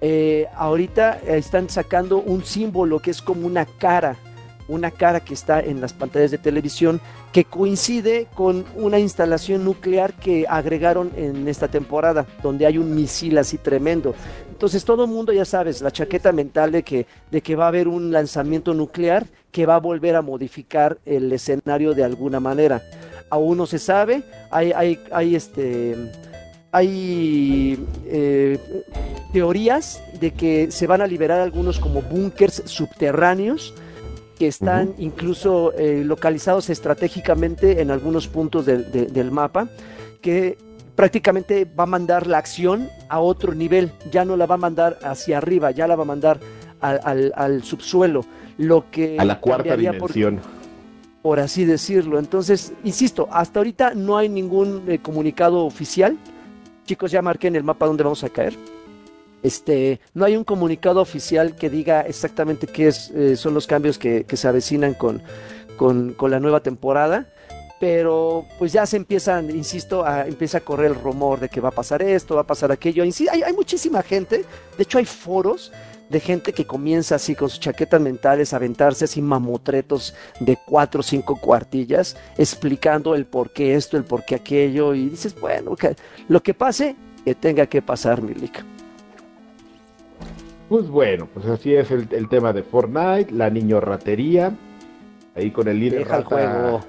Eh, 0.00 0.46
ahorita 0.54 1.20
están 1.26 1.68
sacando 1.68 2.18
un 2.18 2.44
símbolo 2.44 3.00
que 3.00 3.10
es 3.10 3.22
como 3.22 3.46
una 3.46 3.64
cara, 3.64 4.16
una 4.68 4.90
cara 4.90 5.20
que 5.20 5.34
está 5.34 5.60
en 5.60 5.80
las 5.80 5.92
pantallas 5.92 6.30
de 6.30 6.38
televisión 6.38 7.00
que 7.32 7.44
coincide 7.44 8.28
con 8.34 8.64
una 8.76 8.98
instalación 8.98 9.64
nuclear 9.64 10.14
que 10.14 10.46
agregaron 10.48 11.12
en 11.16 11.48
esta 11.48 11.68
temporada, 11.68 12.26
donde 12.42 12.66
hay 12.66 12.78
un 12.78 12.94
misil 12.94 13.36
así 13.38 13.58
tremendo. 13.58 14.14
Entonces 14.50 14.84
todo 14.84 15.04
el 15.04 15.10
mundo 15.10 15.32
ya 15.32 15.44
sabes, 15.44 15.82
la 15.82 15.90
chaqueta 15.90 16.32
mental 16.32 16.72
de 16.72 16.82
que, 16.82 17.06
de 17.30 17.40
que 17.42 17.56
va 17.56 17.64
a 17.64 17.68
haber 17.68 17.88
un 17.88 18.12
lanzamiento 18.12 18.74
nuclear 18.74 19.26
que 19.50 19.66
va 19.66 19.76
a 19.76 19.80
volver 19.80 20.16
a 20.16 20.22
modificar 20.22 20.98
el 21.04 21.32
escenario 21.32 21.94
de 21.94 22.04
alguna 22.04 22.40
manera. 22.40 22.82
Aún 23.30 23.58
no 23.58 23.66
se 23.66 23.78
sabe, 23.78 24.22
hay, 24.50 24.72
hay, 24.72 25.00
hay 25.10 25.34
este 25.34 25.96
hay 26.72 27.78
eh, 28.04 28.58
teorías 29.32 30.02
de 30.20 30.32
que 30.32 30.70
se 30.70 30.86
van 30.86 31.00
a 31.00 31.06
liberar 31.06 31.40
algunos 31.40 31.78
como 31.78 32.02
búnkers 32.02 32.62
subterráneos 32.66 33.72
que 34.38 34.46
están 34.46 34.94
incluso 34.98 35.72
eh, 35.72 36.02
localizados 36.04 36.68
estratégicamente 36.68 37.80
en 37.80 37.90
algunos 37.90 38.28
puntos 38.28 38.66
del 38.66 39.30
mapa, 39.30 39.68
que 40.20 40.58
prácticamente 40.94 41.64
va 41.64 41.84
a 41.84 41.86
mandar 41.86 42.26
la 42.26 42.38
acción 42.38 42.88
a 43.08 43.20
otro 43.20 43.54
nivel, 43.54 43.92
ya 44.10 44.26
no 44.26 44.36
la 44.36 44.44
va 44.44 44.56
a 44.56 44.58
mandar 44.58 44.98
hacia 45.02 45.38
arriba, 45.38 45.70
ya 45.70 45.86
la 45.86 45.96
va 45.96 46.02
a 46.02 46.06
mandar 46.06 46.38
al, 46.80 47.62
subsuelo, 47.62 48.26
lo 48.58 48.90
que... 48.90 49.16
A 49.18 49.24
la 49.24 49.40
cuarta 49.40 49.76
dimensión. 49.76 50.36
Por, 50.36 50.65
así 51.34 51.64
decirlo. 51.64 52.18
Entonces, 52.18 52.72
insisto, 52.84 53.28
hasta 53.30 53.60
ahorita 53.60 53.94
no 53.94 54.16
hay 54.16 54.28
ningún 54.28 54.84
eh, 54.88 54.98
comunicado 54.98 55.64
oficial 55.64 56.16
chicos, 56.86 57.10
ya 57.10 57.20
marqué 57.20 57.48
en 57.48 57.56
el 57.56 57.64
mapa 57.64 57.86
dónde 57.86 58.04
vamos 58.04 58.24
a 58.24 58.30
caer. 58.30 58.56
Este, 59.42 60.00
no 60.14 60.24
hay 60.24 60.36
un 60.36 60.44
comunicado 60.44 61.00
oficial 61.00 61.54
que 61.54 61.68
diga 61.68 62.00
exactamente 62.00 62.66
qué 62.66 62.88
es, 62.88 63.10
eh, 63.10 63.36
son 63.36 63.52
los 63.52 63.66
cambios 63.66 63.98
que, 63.98 64.24
se 64.32 64.48
avecinan 64.48 64.94
con, 64.94 65.22
con, 65.76 66.30
la 66.30 66.40
nueva 66.40 66.60
temporada, 66.60 67.28
pero 67.78 68.46
pues 68.58 68.72
ya 68.72 68.86
se 68.86 68.96
empiezan, 68.96 69.50
insisto, 69.50 70.04
a, 70.04 70.26
empieza 70.26 70.58
a 70.58 70.60
correr 70.62 70.92
el 70.92 70.94
rumor 70.94 71.38
de 71.38 71.48
que 71.48 71.60
va 71.60 71.68
a 71.68 71.72
pasar 71.72 72.02
esto, 72.02 72.36
va 72.36 72.40
a 72.40 72.46
pasar 72.46 72.72
aquello. 72.72 73.02
Hay, 73.02 73.42
hay 73.42 73.52
muchísima 73.52 74.02
gente, 74.02 74.44
de 74.76 74.82
hecho 74.82 74.98
hay 74.98 75.04
foros 75.04 75.70
de 76.08 76.20
gente 76.20 76.52
que 76.52 76.66
comienza 76.66 77.16
así 77.16 77.34
con 77.34 77.48
sus 77.48 77.60
chaquetas 77.60 78.00
mentales 78.00 78.52
a 78.52 78.56
aventarse 78.56 79.04
así 79.04 79.20
mamotretos 79.20 80.14
de 80.40 80.56
cuatro 80.64 81.00
o 81.00 81.02
cinco 81.02 81.40
cuartillas 81.40 82.16
explicando 82.38 83.14
el 83.14 83.26
por 83.26 83.50
qué 83.50 83.74
esto, 83.74 83.96
el 83.96 84.04
por 84.04 84.24
qué 84.24 84.36
aquello 84.36 84.94
y 84.94 85.08
dices, 85.08 85.38
bueno, 85.40 85.76
lo 86.28 86.42
que 86.42 86.54
pase, 86.54 86.96
que 87.24 87.34
tenga 87.34 87.66
que 87.66 87.82
pasar, 87.82 88.22
Milik. 88.22 88.64
Pues 90.68 90.88
bueno, 90.88 91.28
pues 91.32 91.46
así 91.46 91.74
es 91.74 91.90
el, 91.90 92.28
tema 92.28 92.52
de 92.52 92.62
Fortnite, 92.62 93.32
la 93.32 93.50
niño 93.50 93.80
ratería, 93.80 94.52
ahí 95.36 95.52
con 95.52 95.68
el 95.68 95.78
líder 95.78 96.08
rata, 96.08 96.24
juego. 96.24 96.80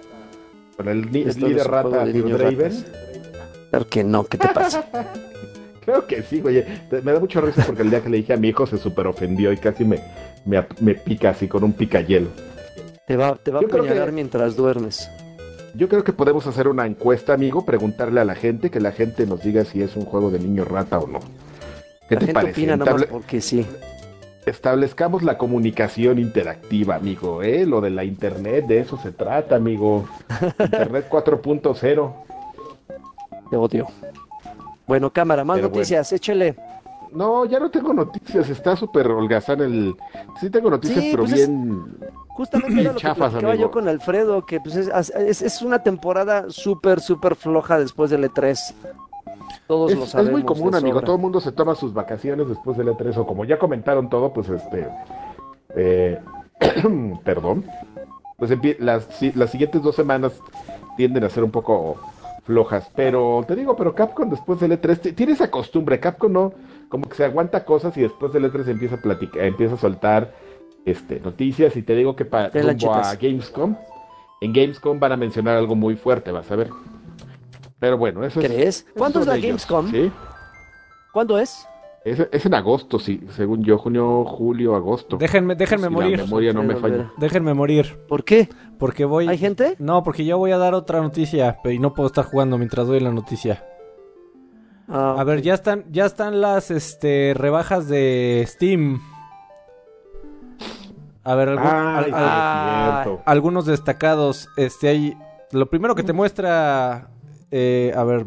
con 0.76 0.88
el, 0.88 1.12
líder 1.12 1.68
rata 1.68 2.06
Phil 2.06 2.30
Draven. 2.30 2.86
Claro 3.70 3.88
que 3.88 4.04
no, 4.04 4.24
¿qué 4.24 4.38
te 4.38 4.48
pasa? 4.48 4.86
Creo 5.88 6.06
que 6.06 6.22
sí, 6.22 6.42
güey. 6.42 6.66
Me 7.02 7.14
da 7.14 7.20
mucha 7.22 7.40
risa 7.40 7.64
porque 7.66 7.82
el 7.84 7.90
día 7.90 8.04
que 8.04 8.10
le 8.10 8.18
dije 8.18 8.34
a 8.34 8.38
mi 8.38 8.50
hijo 8.50 8.68
se 8.68 8.78
super 8.78 9.08
ofendió 9.08 9.54
y 9.54 9.58
casi 9.58 9.86
me, 9.86 10.02
me, 10.44 10.96
pica 10.96 11.30
así 11.30 11.48
con 11.48 11.64
un 11.64 11.72
picayelo. 11.72 12.28
Te 13.06 13.16
va, 13.16 13.36
te 13.36 13.52
va 13.52 13.62
a 13.62 13.64
apuñalar 13.64 14.12
mientras 14.12 14.58
duermes. 14.58 15.10
Yo 15.76 15.88
creo 15.88 16.04
que 16.04 16.12
podemos 16.12 16.46
hacer 16.46 16.68
una 16.68 16.86
encuesta, 16.86 17.34
amigo, 17.34 17.66
preguntarle 17.66 18.20
a 18.20 18.26
la 18.26 18.36
gente, 18.36 18.70
que 18.70 18.82
la 18.82 18.92
gente 18.92 19.26
nos 19.26 19.42
diga 19.42 19.64
si 19.64 19.82
es 19.82 19.96
un 19.96 20.04
juego 20.04 20.30
de 20.30 20.40
niño 20.40 20.66
rata 20.66 21.00
o 21.00 21.08
no. 21.08 21.20
¿Qué 22.10 22.16
la 22.16 22.20
te 22.20 22.26
gente 22.26 22.34
parece? 22.34 22.52
Opina 22.52 22.76
nada 22.76 22.92
más 22.92 23.06
porque 23.06 23.40
sí. 23.40 23.66
Establezcamos 24.46 25.24
la 25.24 25.38
comunicación 25.38 26.20
interactiva, 26.20 26.96
amigo, 26.96 27.44
¿eh? 27.44 27.66
Lo 27.66 27.80
de 27.80 27.92
la 27.92 28.04
internet, 28.04 28.66
de 28.68 28.80
eso 28.80 28.98
se 28.98 29.14
trata, 29.14 29.56
amigo. 29.56 30.06
Internet 30.60 31.06
4.0. 31.10 32.14
Te 33.50 33.56
odio. 33.56 33.88
Bueno, 34.88 35.12
cámara, 35.12 35.44
más 35.44 35.62
noticias, 35.62 36.12
échele. 36.14 36.56
No, 37.12 37.46
ya 37.46 37.60
no 37.60 37.70
tengo 37.70 37.94
noticias, 37.94 38.50
está 38.50 38.76
súper 38.76 39.08
holgazán 39.08 39.62
el... 39.62 39.96
Sí 40.40 40.50
tengo 40.50 40.70
noticias, 40.70 41.06
pero 41.12 41.24
pues 41.24 41.34
bien... 41.34 41.98
justamente 42.30 42.82
era 42.82 42.94
lo 42.94 43.00
chafas, 43.00 43.34
que 43.34 43.58
yo 43.58 43.72
con 43.72 43.88
Alfredo, 43.88 44.46
que 44.46 44.60
pues 44.60 44.76
es, 44.76 45.42
es, 45.42 45.62
una 45.62 45.84
temporada 45.84 46.46
súper, 46.50 47.00
súper 47.00 47.36
floja 47.36 47.80
después 47.80 48.12
del 48.12 48.26
E3. 48.26 48.74
Todos 49.68 49.94
lo 49.94 50.06
sabemos. 50.06 50.28
Es 50.28 50.32
muy 50.32 50.44
común, 50.44 50.76
amigo, 50.76 51.02
todo 51.02 51.16
el 51.16 51.22
mundo 51.22 51.40
se 51.40 51.52
toma 51.52 51.76
sus 51.76 51.94
vacaciones 51.94 52.48
después 52.48 52.78
del 52.78 52.90
E3, 52.90 53.18
o 53.18 53.28
como 53.28 53.46
ya 53.46 53.58
comentaron 53.58 54.10
todo, 54.10 54.34
pues 54.34 54.50
este... 54.50 54.88
Eh, 55.76 56.20
perdón. 57.24 57.66
Pues 58.38 58.52
las, 58.80 59.08
las 59.36 59.50
siguientes 59.50 59.82
dos 59.82 59.96
semanas 59.96 60.34
tienden 60.96 61.24
a 61.24 61.30
ser 61.30 61.44
un 61.44 61.52
poco 61.52 61.98
flojas. 62.48 62.90
Pero 62.96 63.44
te 63.48 63.56
digo, 63.56 63.76
pero 63.76 63.94
Capcom 63.94 64.30
después 64.30 64.60
del 64.60 64.72
E3 64.72 65.14
tiene 65.14 65.34
esa 65.34 65.52
costumbre. 65.52 66.00
Capcom 66.00 66.32
no, 66.32 66.54
como 66.90 67.08
que 67.08 67.16
se 67.16 67.26
aguanta 67.26 67.66
cosas 67.66 67.96
y 67.98 68.02
después 68.02 68.34
del 68.34 68.52
E3 68.52 68.70
empieza 68.70 68.96
a 68.96 69.02
platicar, 69.02 69.44
empieza 69.44 69.76
a 69.76 69.78
soltar 69.78 70.34
este, 70.86 71.20
noticias 71.20 71.76
y 71.76 71.84
te 71.84 71.94
digo 71.94 72.16
que 72.16 72.26
para 72.26 72.50
rumbo 72.50 72.94
a. 72.96 73.16
Gamescom, 73.16 73.76
en 74.42 74.54
Gamescom 74.54 75.00
van 75.00 75.12
a 75.12 75.18
mencionar 75.18 75.58
algo 75.58 75.76
muy 75.76 75.96
fuerte, 75.96 76.32
vas 76.32 76.50
a 76.50 76.56
ver. 76.56 76.70
Pero 77.80 77.98
bueno, 77.98 78.24
eso 78.24 78.42
es. 78.42 78.88
¿Cuándo 78.98 79.20
es 79.20 79.28
la 79.28 79.36
ellos, 79.36 79.68
Gamescom? 79.68 79.92
Sí, 79.92 80.12
¿Cuándo 81.12 81.38
es? 81.38 81.68
Es, 82.12 82.28
es 82.32 82.46
en 82.46 82.54
agosto, 82.54 83.00
sí, 83.00 83.22
según 83.30 83.64
yo, 83.64 83.78
junio, 83.78 84.24
julio, 84.26 84.76
agosto. 84.76 85.18
Déjenme, 85.18 85.56
déjenme 85.56 85.88
Si 85.88 85.94
morir. 85.94 86.18
La 86.20 86.24
memoria 86.26 86.54
no 86.54 86.64
me 86.64 86.76
falla. 86.76 87.12
Déjenme 87.18 87.54
morir. 87.54 87.98
¿Por 88.08 88.24
qué? 88.24 88.50
Porque 88.78 89.06
voy. 89.06 89.28
¿Hay 89.28 89.38
gente? 89.38 89.76
No, 89.80 90.04
porque 90.04 90.26
yo 90.26 90.38
voy 90.38 90.52
a 90.52 90.58
dar 90.58 90.74
otra 90.74 91.02
noticia, 91.02 91.58
pero 91.64 91.74
y 91.74 91.80
no 91.80 91.94
puedo 91.94 92.08
estar 92.08 92.26
jugando 92.26 92.58
mientras 92.58 92.88
doy 92.88 93.00
la 93.00 93.12
noticia. 93.12 93.64
Ah, 94.90 95.16
A 95.18 95.24
ver, 95.24 95.42
ya 95.42 95.54
están, 95.54 95.84
ya 95.92 96.06
están 96.06 96.40
las 96.40 96.72
este 96.72 97.34
rebajas 97.36 97.88
de 97.90 98.44
Steam. 98.48 99.02
A 101.24 101.36
ver, 101.36 101.50
algún- 101.50 101.68
Ay, 101.68 102.12
ah. 102.14 103.06
algunos 103.26 103.66
destacados. 103.66 104.48
Este 104.56 104.88
hay. 104.88 105.18
Lo 105.52 105.66
primero 105.70 105.94
que 105.96 106.04
te 106.04 106.14
muestra. 106.14 107.10
eh, 107.52 107.94
a 107.96 108.04
ver, 108.04 108.26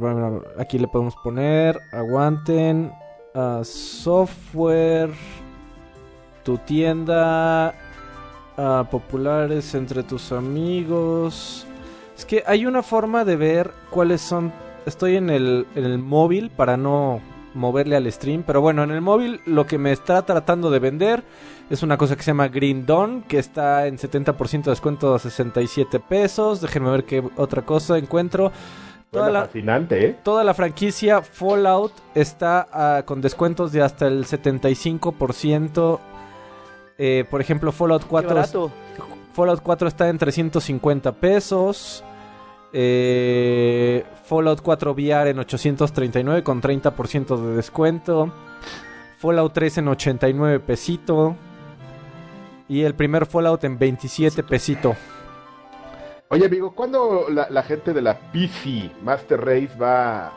aquí 0.59 0.79
le 0.79 0.89
podemos 0.89 1.15
poner. 1.23 1.79
Aguanten. 1.93 2.93
Ah, 3.35 3.61
software. 3.65 5.11
Tu 6.45 6.59
tienda. 6.59 7.75
ah, 8.57 8.87
populares 8.91 9.75
entre 9.75 10.03
tus 10.03 10.33
amigos. 10.33 11.67
Es 12.17 12.25
que 12.25 12.43
hay 12.47 12.67
una 12.67 12.83
forma 12.83 13.25
de 13.25 13.37
ver 13.37 13.73
cuáles 13.91 14.21
son. 14.21 14.53
Estoy 14.87 15.17
en 15.17 15.31
el, 15.31 15.67
el 15.75 15.99
móvil 15.99 16.51
para 16.51 16.77
no 16.77 17.21
moverle 17.55 17.97
al 17.97 18.11
stream. 18.13 18.43
Pero 18.47 18.61
bueno, 18.61 18.83
en 18.83 18.91
el 18.91 19.01
móvil 19.01 19.41
lo 19.47 19.67
que 19.67 19.79
me 19.79 19.93
está 19.93 20.23
tratando 20.23 20.71
de 20.71 20.79
vender 20.79 21.25
es 21.69 21.83
una 21.83 21.97
cosa 21.97 22.17
que 22.17 22.23
se 22.23 22.31
llama 22.31 22.49
Green 22.49 22.87
Dawn, 22.87 23.23
que 23.23 23.39
está 23.39 23.87
en 23.87 23.97
70% 23.97 24.65
de 24.65 24.71
descuento 24.71 25.15
a 25.15 25.19
67 25.19 26.01
pesos. 26.01 26.61
Déjenme 26.61 26.91
ver 26.91 27.05
qué 27.05 27.23
otra 27.37 27.63
cosa 27.63 27.99
encuentro. 27.99 28.53
Toda 29.11 29.31
la, 29.31 29.41
fascinante, 29.43 30.07
¿eh? 30.07 30.17
toda 30.23 30.45
la 30.45 30.55
franquicia 30.55 31.21
Fallout 31.21 31.93
está 32.15 32.69
ah, 32.73 33.03
con 33.05 33.21
descuentos 33.21 33.73
de 33.73 33.83
hasta 33.83 34.07
el 34.07 34.25
75%. 34.25 35.99
Eh, 36.97 37.25
por 37.29 37.41
ejemplo, 37.41 37.73
Fallout 37.73 38.03
Qué 38.03 38.09
4, 38.09 38.35
barato. 38.35 38.71
Fallout 39.33 39.63
4 39.63 39.89
está 39.89 40.09
en 40.09 40.19
350 40.19 41.13
pesos. 41.13 42.05
Eh, 42.73 44.05
Fallout 44.27 44.61
4 44.61 44.93
VR 44.93 45.31
en 45.31 45.39
839 45.41 46.45
con 46.45 46.63
30% 46.63 47.37
de 47.37 47.57
descuento. 47.57 48.33
Fallout 49.19 49.53
3 49.53 49.79
en 49.79 49.89
89 49.89 50.61
pesito. 50.61 51.35
Y 52.69 52.83
el 52.83 52.95
primer 52.95 53.27
Fallout 53.27 53.65
en 53.65 53.77
27 53.77 54.45
pesito. 54.45 54.95
Oye, 56.33 56.47
amigo, 56.47 56.71
¿cuándo 56.73 57.27
la, 57.29 57.49
la 57.51 57.63
gente 57.65 57.93
de 57.93 58.03
la 58.03 58.15
PC 58.33 58.91
Master 59.03 59.41
Race 59.41 59.71
va, 59.81 60.33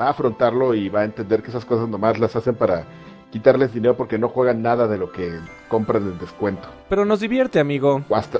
va 0.00 0.06
a 0.06 0.10
afrontarlo 0.10 0.72
y 0.74 0.88
va 0.88 1.00
a 1.00 1.04
entender 1.04 1.42
que 1.42 1.50
esas 1.50 1.64
cosas 1.64 1.88
nomás 1.88 2.18
las 2.20 2.36
hacen 2.36 2.54
para 2.54 2.84
quitarles 3.32 3.74
dinero 3.74 3.96
porque 3.96 4.18
no 4.18 4.28
juegan 4.28 4.62
nada 4.62 4.86
de 4.86 4.98
lo 4.98 5.10
que 5.10 5.32
compran 5.68 6.04
en 6.04 6.18
descuento? 6.20 6.68
Pero 6.88 7.04
nos 7.04 7.18
divierte, 7.18 7.58
amigo. 7.58 8.02
¿O 8.08 8.14
hasta, 8.14 8.38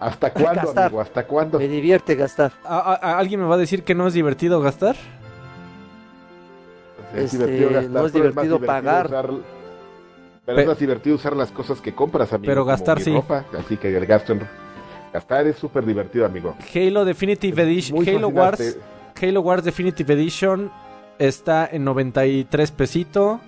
¿Hasta 0.00 0.32
cuándo, 0.32 0.62
Gastar. 0.62 0.84
amigo? 0.86 1.00
¿Hasta 1.02 1.26
cuándo? 1.26 1.58
Me 1.58 1.68
divierte 1.68 2.14
gastar. 2.14 2.52
¿A- 2.64 2.78
a- 2.94 2.94
a 3.12 3.18
¿Alguien 3.18 3.40
me 3.40 3.46
va 3.46 3.56
a 3.56 3.58
decir 3.58 3.82
que 3.82 3.94
no 3.94 4.06
es 4.06 4.14
divertido 4.14 4.60
gastar? 4.62 4.96
Es 7.14 7.24
Este, 7.34 7.36
divertido 7.46 7.70
gastar, 7.72 7.90
no 7.92 8.06
es 8.06 8.12
divertido 8.14 8.60
pagar. 8.60 9.06
usar- 9.06 9.26
pero 10.46 10.56
Pe- 10.56 10.62
es 10.62 10.68
más 10.68 10.78
divertido 10.78 11.16
usar 11.16 11.36
las 11.36 11.50
cosas 11.50 11.80
que 11.82 11.94
compras, 11.94 12.32
amigo. 12.32 12.50
Pero 12.50 12.62
como 12.62 12.70
gastar 12.70 12.96
mi 12.98 13.04
sí. 13.04 13.12
ropa, 13.14 13.44
así 13.58 13.76
que 13.76 13.94
el 13.94 14.06
gasto 14.06 14.32
en... 14.32 14.65
Gastar 15.16 15.46
es 15.46 15.56
súper 15.56 15.86
divertido, 15.86 16.26
amigo. 16.26 16.54
Halo 16.74 17.06
Definitive 17.06 17.62
Edition. 17.62 17.96
Halo 18.06 18.30
fascinante. 18.30 18.38
Wars. 18.38 18.78
Halo 19.22 19.40
Wars 19.40 19.64
Definitive 19.64 20.12
Edition 20.12 20.70
está 21.18 21.66
en 21.72 21.84
93 21.84 22.70
pesito. 22.72 23.40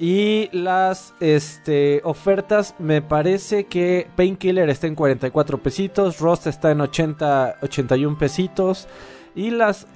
Y 0.00 0.48
las 0.50 1.14
este, 1.20 2.00
ofertas, 2.02 2.74
me 2.80 3.00
parece 3.00 3.66
que 3.66 4.08
Painkiller 4.16 4.68
está 4.70 4.88
en 4.88 4.96
44 4.96 5.58
pesitos, 5.58 6.18
Rust 6.18 6.48
está 6.48 6.72
en 6.72 6.80
80, 6.80 7.58
81 7.62 8.18
pesitos. 8.18 8.88
Y 9.36 9.50
las 9.50 9.86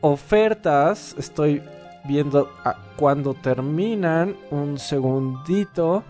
ofertas, 0.00 1.14
estoy 1.16 1.62
viendo 2.02 2.50
a 2.64 2.76
cuándo 2.96 3.34
terminan, 3.34 4.34
un 4.50 4.80
segundito. 4.80 6.02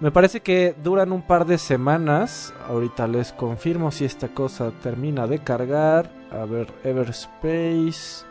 Me 0.00 0.10
parece 0.10 0.40
que 0.40 0.74
duran 0.82 1.10
un 1.12 1.22
par 1.22 1.46
de 1.46 1.56
semanas. 1.58 2.52
Ahorita 2.68 3.06
les 3.06 3.32
confirmo 3.32 3.90
si 3.90 4.04
esta 4.04 4.28
cosa 4.28 4.70
termina 4.82 5.26
de 5.26 5.38
cargar. 5.38 6.10
A 6.30 6.44
ver, 6.44 6.68
Everspace. 6.84 8.24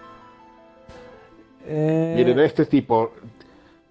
Eh, 1.67 2.13
Miren, 2.15 2.39
este 2.41 2.65
tipo, 2.67 3.11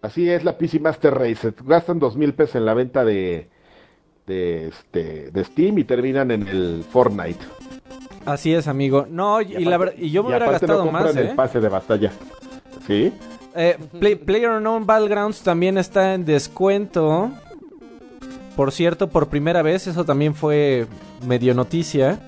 así 0.02 0.30
es 0.30 0.44
la 0.44 0.56
PC 0.56 0.78
Master 0.78 1.14
Race. 1.14 1.52
Gastan 1.66 1.98
dos 1.98 2.16
mil 2.16 2.32
pesos 2.34 2.54
en 2.56 2.64
la 2.66 2.74
venta 2.74 3.04
de, 3.04 3.48
de, 4.28 4.68
este, 4.68 5.30
de 5.32 5.44
Steam 5.44 5.78
y 5.78 5.84
terminan 5.84 6.30
en 6.30 6.46
el 6.46 6.84
Fortnite. 6.88 7.40
Así 8.24 8.54
es, 8.54 8.68
amigo. 8.68 9.06
No, 9.10 9.42
y, 9.42 9.56
Y 9.56 9.64
la 9.64 9.76
aparte- 9.76 9.96
ver- 9.96 10.04
y 10.04 10.10
yo 10.12 10.22
me 10.22 10.28
y 10.28 10.30
hubiera 10.30 10.46
no 10.46 10.52
gastado 10.52 10.82
compran 10.84 11.02
más, 11.06 11.16
el 11.16 11.26
¿eh? 11.26 11.32
pase 11.34 11.60
de 11.60 11.68
batalla. 11.68 12.12
¿Sí? 12.86 13.12
Eh, 13.56 13.76
Play- 13.98 14.16
PlayerUnknown 14.16 14.86
Battlegrounds 14.86 15.42
también 15.42 15.76
está 15.76 16.14
en 16.14 16.24
descuento. 16.24 17.30
Por 18.56 18.70
cierto, 18.72 19.08
por 19.08 19.28
primera 19.28 19.62
vez, 19.62 19.86
eso 19.86 20.04
también 20.04 20.34
fue 20.34 20.86
medio 21.26 21.54
noticia. 21.54 22.20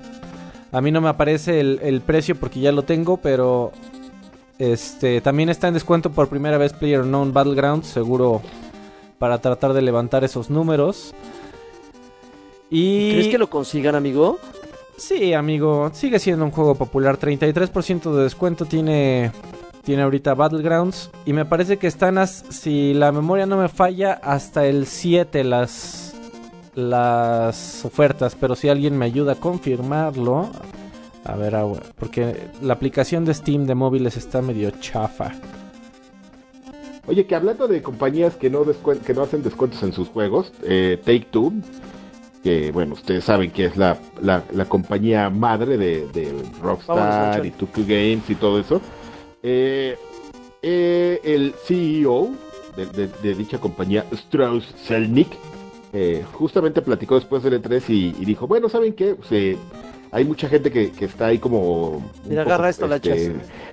A 0.72 0.80
mí 0.80 0.90
no 0.90 1.00
me 1.00 1.08
aparece 1.08 1.60
el, 1.60 1.78
el 1.82 2.00
precio 2.00 2.34
porque 2.36 2.60
ya 2.60 2.72
lo 2.72 2.82
tengo, 2.82 3.16
pero 3.18 3.72
este 4.58 5.20
también 5.20 5.48
está 5.48 5.68
en 5.68 5.74
descuento 5.74 6.10
por 6.10 6.28
primera 6.28 6.58
vez 6.58 6.72
PlayerUnknown 6.72 7.32
Battlegrounds, 7.32 7.86
seguro 7.86 8.42
para 9.18 9.38
tratar 9.38 9.72
de 9.72 9.82
levantar 9.82 10.24
esos 10.24 10.50
números. 10.50 11.14
Y 12.70 13.12
¿Crees 13.12 13.28
que 13.28 13.38
lo 13.38 13.48
consigan, 13.48 13.94
amigo? 13.94 14.38
Sí, 14.96 15.32
amigo, 15.34 15.90
sigue 15.92 16.18
siendo 16.18 16.44
un 16.44 16.50
juego 16.50 16.74
popular. 16.74 17.18
33% 17.18 18.12
de 18.14 18.22
descuento 18.24 18.64
tiene, 18.64 19.30
tiene 19.84 20.02
ahorita 20.02 20.34
Battlegrounds. 20.34 21.10
Y 21.24 21.32
me 21.32 21.44
parece 21.44 21.76
que 21.76 21.86
están, 21.86 22.18
as- 22.18 22.44
si 22.50 22.92
la 22.94 23.12
memoria 23.12 23.46
no 23.46 23.56
me 23.58 23.68
falla, 23.68 24.14
hasta 24.14 24.66
el 24.66 24.86
7 24.86 25.44
las, 25.44 26.05
las 26.76 27.84
ofertas. 27.84 28.36
Pero 28.38 28.54
si 28.54 28.68
alguien 28.68 28.96
me 28.96 29.06
ayuda 29.06 29.32
a 29.32 29.36
confirmarlo. 29.36 30.48
A 31.24 31.34
ver, 31.34 31.56
agua, 31.56 31.80
porque 31.98 32.36
la 32.62 32.74
aplicación 32.74 33.24
de 33.24 33.34
Steam 33.34 33.66
de 33.66 33.74
móviles 33.74 34.16
está 34.16 34.40
medio 34.42 34.70
chafa. 34.70 35.32
Oye, 37.08 37.26
que 37.26 37.34
hablando 37.34 37.66
de 37.66 37.82
compañías 37.82 38.36
que 38.36 38.48
no, 38.48 38.64
descuen- 38.64 39.00
que 39.00 39.12
no 39.12 39.22
hacen 39.22 39.42
descuentos 39.42 39.82
en 39.82 39.92
sus 39.92 40.08
juegos, 40.08 40.52
eh, 40.62 41.00
Take 41.04 41.26
Two, 41.32 41.52
que 42.44 42.70
bueno, 42.70 42.94
ustedes 42.94 43.24
saben 43.24 43.50
que 43.50 43.64
es 43.66 43.76
la, 43.76 43.98
la, 44.22 44.44
la 44.52 44.64
compañía 44.66 45.28
madre 45.30 45.76
de, 45.76 46.06
de 46.08 46.32
Rockstar 46.62 47.44
y 47.44 47.50
2 47.50 47.70
Games 47.88 48.28
y 48.30 48.34
todo 48.36 48.60
eso, 48.60 48.80
eh, 49.42 49.96
eh, 50.62 51.20
el 51.24 51.54
CEO 51.64 52.30
de, 52.76 52.86
de- 52.86 53.08
de 53.08 53.34
dicha 53.34 53.58
compañía, 53.58 54.04
Strauss 54.12 54.74
Zelnick, 54.84 55.28
eh, 55.98 56.24
justamente 56.34 56.82
platicó 56.82 57.14
después 57.14 57.42
del 57.42 57.62
E3 57.62 57.82
y, 57.88 58.14
y 58.20 58.24
dijo, 58.26 58.46
bueno, 58.46 58.68
¿saben 58.68 58.92
qué? 58.92 59.14
Pues, 59.14 59.32
eh, 59.32 59.56
hay 60.10 60.26
mucha 60.26 60.46
gente 60.46 60.70
que, 60.70 60.92
que 60.92 61.06
está 61.06 61.28
ahí 61.28 61.38
como... 61.38 62.12
Mira, 62.28 62.42
agarra 62.42 62.68
esto, 62.68 62.86
la 62.86 62.96
echas. 62.96 63.30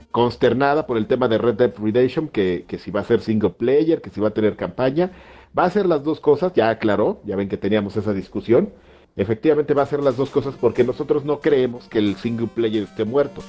consternada 0.09 0.87
por 0.87 0.95
el 0.95 1.05
tema 1.05 1.27
de 1.27 1.37
Red 1.37 1.55
Dead 1.55 1.73
Redemption, 1.77 2.29
que, 2.29 2.63
que 2.65 2.77
si 2.77 2.91
va 2.91 3.01
a 3.01 3.03
ser 3.03 3.19
single 3.19 3.49
player, 3.49 4.01
que 4.01 4.09
si 4.09 4.21
va 4.21 4.29
a 4.29 4.33
tener 4.33 4.55
campaña. 4.55 5.11
Va 5.57 5.65
a 5.65 5.69
ser 5.69 5.85
las 5.85 6.01
dos 6.01 6.21
cosas, 6.21 6.53
ya 6.53 6.69
aclaró, 6.69 7.21
ya 7.25 7.35
ven 7.35 7.49
que 7.49 7.57
teníamos 7.57 7.97
esa 7.97 8.13
discusión. 8.13 8.69
Efectivamente 9.15 9.73
va 9.73 9.83
a 9.83 9.87
ser 9.87 10.01
las 10.01 10.17
dos 10.17 10.29
cosas 10.29 10.55
porque 10.59 10.83
nosotros 10.83 11.23
no 11.23 11.39
creemos 11.39 11.85
que 11.87 11.99
el 11.99 12.15
single 12.15 12.47
player 12.47 12.83
esté 12.83 13.05
muerto. 13.05 13.41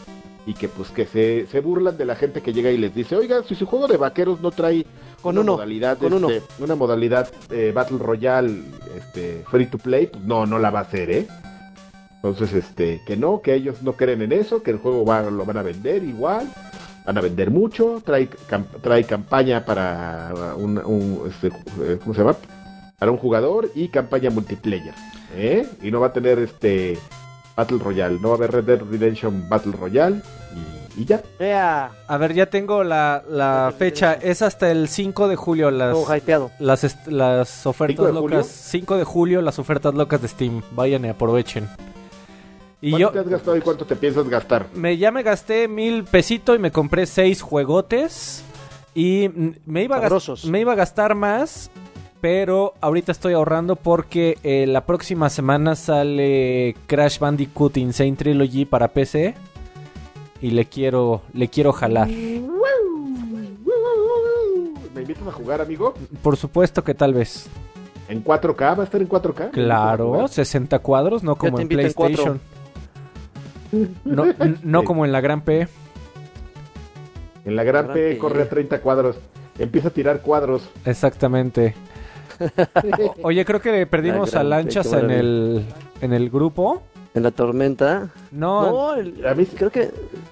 Y 0.47 0.53
que 0.53 0.69
pues 0.69 0.91
que 0.91 1.07
se, 1.07 1.47
se 1.47 1.61
burlan 1.61 1.97
de 1.97 2.05
la 2.05 2.17
gente 2.17 2.43
que 2.43 2.53
llega 2.53 2.71
y 2.71 2.77
les 2.77 2.95
dice, 2.95 3.17
oiga, 3.17 3.43
si 3.49 3.55
su 3.55 3.65
juego 3.65 3.89
de 3.89 3.97
vaqueros 3.97 4.43
no 4.43 4.51
trae 4.51 4.85
Con 5.23 5.37
una 5.37 5.41
uno, 5.41 5.53
modalidad, 5.53 5.97
con 5.97 6.13
uno. 6.13 6.29
este, 6.29 6.63
una 6.63 6.75
modalidad 6.75 7.29
eh, 7.51 7.73
Battle 7.75 7.97
Royale 7.97 8.63
este, 8.95 9.43
free 9.51 9.65
to 9.67 9.79
play, 9.79 10.07
pues 10.09 10.23
no, 10.25 10.45
no 10.45 10.59
la 10.59 10.71
va 10.71 10.81
a 10.81 10.83
hacer, 10.83 11.11
¿eh? 11.11 11.27
Entonces, 12.17 12.53
este, 12.53 13.01
que 13.07 13.17
no, 13.17 13.41
que 13.41 13.55
ellos 13.55 13.83
no 13.83 13.95
creen 13.95 14.21
en 14.21 14.33
eso, 14.33 14.63
que 14.63 14.71
el 14.71 14.77
juego 14.79 15.05
va, 15.07 15.23
lo 15.31 15.47
van 15.47 15.57
a 15.57 15.63
vender 15.63 16.05
igual, 16.05 16.47
van 17.07 17.17
a 17.19 17.21
vender 17.23 17.51
mucho, 17.51 18.03
trae, 18.05 18.29
cam- 18.51 18.67
trae 18.83 19.05
campaña 19.05 19.65
para 19.65 20.55
un, 20.59 20.77
un, 20.79 21.23
este, 21.29 21.49
eh, 21.83 21.99
¿cómo 22.03 22.15
se 22.15 22.21
llama? 22.21 22.37
Para 22.99 23.13
un 23.13 23.19
jugador 23.19 23.71
y 23.75 23.89
campaña 23.89 24.29
multiplayer, 24.31 24.95
¿eh? 25.35 25.67
Y 25.83 25.91
no 25.91 26.01
va 26.01 26.09
a 26.09 26.13
tener 26.13 26.39
este 26.39 26.99
Battle 27.57 27.79
Royale, 27.79 28.19
no 28.21 28.29
va 28.31 28.35
a 28.35 28.39
haber 28.39 28.53
Red 28.53 28.65
Dead 28.65 28.81
Redemption 28.91 29.49
Battle 29.49 29.73
Royale 29.73 30.21
Y 30.97 31.05
ya. 31.05 31.23
Ea, 31.39 31.91
A 32.07 32.17
ver, 32.19 32.35
ya 32.35 32.47
tengo 32.47 32.85
la, 32.85 33.23
la 33.29 33.73
fecha. 33.77 34.15
Es 34.15 34.43
hasta 34.43 34.71
el 34.71 34.89
5 34.89 35.27
de 35.29 35.37
julio 35.37 35.71
las, 35.71 35.97
las, 37.09 37.67
ofertas 37.67 37.97
¿5 37.99 38.07
de 38.07 38.13
julio? 38.13 38.37
locas. 38.39 38.47
5 38.47 38.97
de 38.97 39.05
julio 39.05 39.43
las 39.43 39.59
ofertas 39.59 39.95
locas 39.95 40.23
de 40.23 40.29
Steam. 40.29 40.63
Vayan 40.73 41.05
y 41.05 41.09
aprovechen. 41.09 41.69
Y 42.81 42.91
¿Cuánto 42.91 43.09
yo 43.09 43.13
te 43.13 43.19
has 43.21 43.29
gastado 43.29 43.57
y 43.57 43.61
cuánto 43.63 43.85
te 43.87 43.97
piensas 43.97 44.29
gastar? 44.29 44.67
me, 44.75 44.97
ya 44.99 45.11
me 45.11 45.23
gasté 45.23 45.69
mil 45.69 46.05
pesitos 46.05 46.55
y 46.55 46.59
me 46.59 46.71
compré 46.71 47.07
seis 47.07 47.41
juegotes. 47.43 48.45
Y 48.95 49.29
me 49.67 49.83
iba, 49.85 49.97
a 49.97 50.01
gas- 50.01 50.11
Sabrosos. 50.11 50.45
me 50.45 50.61
iba 50.61 50.73
a 50.73 50.77
gastar 50.77 51.15
más. 51.15 51.71
Pero 52.25 52.73
ahorita 52.81 53.13
estoy 53.13 53.35
ahorrando 53.35 53.77
porque 53.77 54.39
eh, 54.45 54.67
la 54.67 54.87
próxima 54.87 55.29
semana 55.29 55.77
sale 55.77 56.75
Crash 56.87 57.19
Bandicoot 57.19 57.77
Insane 57.77 58.17
Trilogy 58.17 58.65
para 58.65 58.89
PC. 58.89 59.35
Y 60.41 60.53
le 60.53 60.65
quiero, 60.65 61.21
le 61.35 61.49
quiero 61.49 61.75
jalar. 61.75 62.09
¿Me 62.09 62.41
invitas 65.03 65.29
a 65.29 65.33
jugar, 65.33 65.61
amigo? 65.61 65.93
Por 66.23 66.39
supuesto 66.39 66.83
que 66.83 66.95
tal 66.95 67.13
vez. 67.13 67.47
¿En 68.09 68.25
4K? 68.25 68.79
¿Va 68.79 68.81
a 68.81 68.85
estar 68.85 69.03
en 69.03 69.09
4K? 69.11 69.51
Claro, 69.51 70.27
60 70.27 70.79
cuadros, 70.79 71.23
no 71.23 71.37
como 71.37 71.61
en. 71.61 71.69
PlayStation. 71.69 72.41
No, 74.03 74.25
no 74.63 74.85
como 74.85 75.05
en 75.05 75.13
la 75.13 75.21
Gran 75.21 75.43
P. 75.43 75.69
En 77.45 77.55
la 77.55 77.65
Gran 77.65 77.85
Gran 77.85 77.95
P 77.95 78.13
P. 78.13 78.19
corre 78.19 78.45
a 78.45 78.49
30 78.49 78.81
cuadros. 78.81 79.17
Empieza 79.59 79.89
a 79.89 79.91
tirar 79.91 80.23
cuadros. 80.23 80.71
Exactamente. 80.87 81.75
Oye, 83.23 83.45
creo 83.45 83.61
que 83.61 83.87
perdimos 83.87 84.35
a 84.35 84.43
Lanchas 84.43 84.93
en 84.93 85.11
el, 85.11 85.65
en 86.01 86.13
el 86.13 86.31
grupo. 86.31 86.83
En 87.15 87.23
la 87.23 87.31
tormenta. 87.31 88.09
No, 88.33 88.71
No, 88.71 88.95
el- 88.95 89.25
A 89.27 89.35
mí 89.35 89.47
creo 89.47 89.71
que 89.71 89.91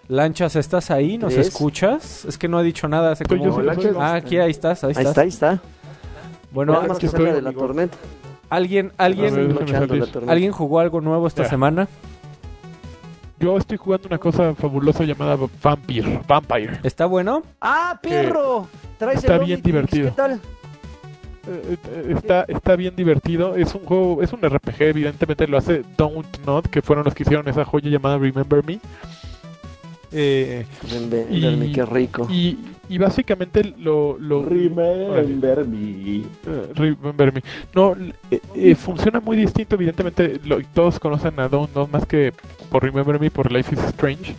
Lanchas, 0.09 0.57
¿estás 0.57 0.91
ahí? 0.91 1.17
¿Nos 1.19 1.33
¿Tres? 1.35 1.49
escuchas? 1.49 2.25
Es 2.25 2.37
que 2.39 2.49
no 2.49 2.59
ha 2.59 2.63
dicho 2.63 2.89
nada 2.89 3.13
hace 3.13 3.25
como... 3.25 3.45
yo, 3.45 3.63
Lanchas. 3.63 3.95
Ah, 3.99 4.15
aquí, 4.15 4.39
ahí 4.39 4.51
estás, 4.51 4.83
ahí 4.83 4.89
ahí 4.97 5.05
estás. 5.05 5.09
está, 5.09 5.21
ahí 5.23 5.29
está. 5.29 5.61
Bueno, 6.51 6.73
Nada 6.73 6.89
más 6.89 6.99
que 6.99 7.07
estoy, 7.07 7.27
de 7.31 7.41
la 7.41 7.49
amigo. 7.51 7.63
tormenta. 7.63 7.97
¿alguien, 8.51 8.89
ver, 8.89 8.95
alguien. 8.99 9.57
¿alguien 10.29 10.53
jugó 10.53 10.81
algo 10.81 11.01
nuevo 11.01 11.27
esta 11.27 11.45
Ya. 11.45 11.49
semana? 11.49 11.89
Yo 13.39 13.57
estoy 13.57 13.77
jugando 13.79 14.09
una 14.09 14.19
cosa 14.19 14.55
fabulosa 14.55 15.05
llamada 15.05 15.37
Vampire. 15.63 16.21
Vampire. 16.29 16.79
¿Está 16.83 17.07
bueno? 17.07 17.43
¡Ah, 17.61 17.99
perro! 18.03 18.67
Traes 18.99 19.19
Está 19.19 19.35
el 19.37 19.45
bien 19.45 19.61
Omnitrix, 19.61 19.65
divertido. 19.65 20.11
¿Qué 20.11 20.17
tal? 20.17 20.41
Eh, 21.49 21.77
eh, 21.91 22.15
Está, 22.17 22.45
está 22.49 22.77
bien 22.77 22.95
divertido. 22.97 23.57
Es 23.57 23.75
un 23.75 23.85
juego, 23.85 24.23
es 24.23 24.33
un 24.33 24.41
RPG, 24.43 24.83
evidentemente 24.83 25.47
lo 25.49 25.59
hace 25.59 25.83
Don't 25.97 26.27
Not, 26.47 26.67
que 26.69 26.83
fueron 26.83 27.05
los 27.05 27.15
que 27.15 27.23
hicieron 27.25 27.49
esa 27.49 27.65
joya 27.65 27.91
llamada 27.91 28.19
Remember 28.19 28.65
Me. 28.65 28.79
Eh, 30.15 30.67
Y- 31.31 31.41
verme, 31.41 31.73
qué 31.73 31.87
rico. 31.87 32.27
y, 32.31 32.59
y 32.91 32.99
básicamente 32.99 33.75
lo, 33.79 34.19
lo 34.19 34.45
Remember 34.45 35.67
me. 35.67 36.17
eh, 36.19 36.25
Remember 36.75 37.33
Me. 37.33 37.43
No, 37.75 37.97
eh, 38.31 38.41
eh, 38.55 38.75
funciona 38.75 39.21
muy 39.21 39.39
distinto, 39.39 39.75
evidentemente 39.77 40.39
lo- 40.45 40.61
todos 40.75 40.99
conocen 41.01 41.41
a 41.41 41.49
Don't 41.49 41.75
Not 41.75 41.91
más 41.91 42.05
que 42.05 42.35
por 42.71 42.83
Remember 42.85 43.19
Me, 43.19 43.31
por 43.31 43.51
Life 43.51 43.75
is 43.75 43.81
Strange. 43.85 44.35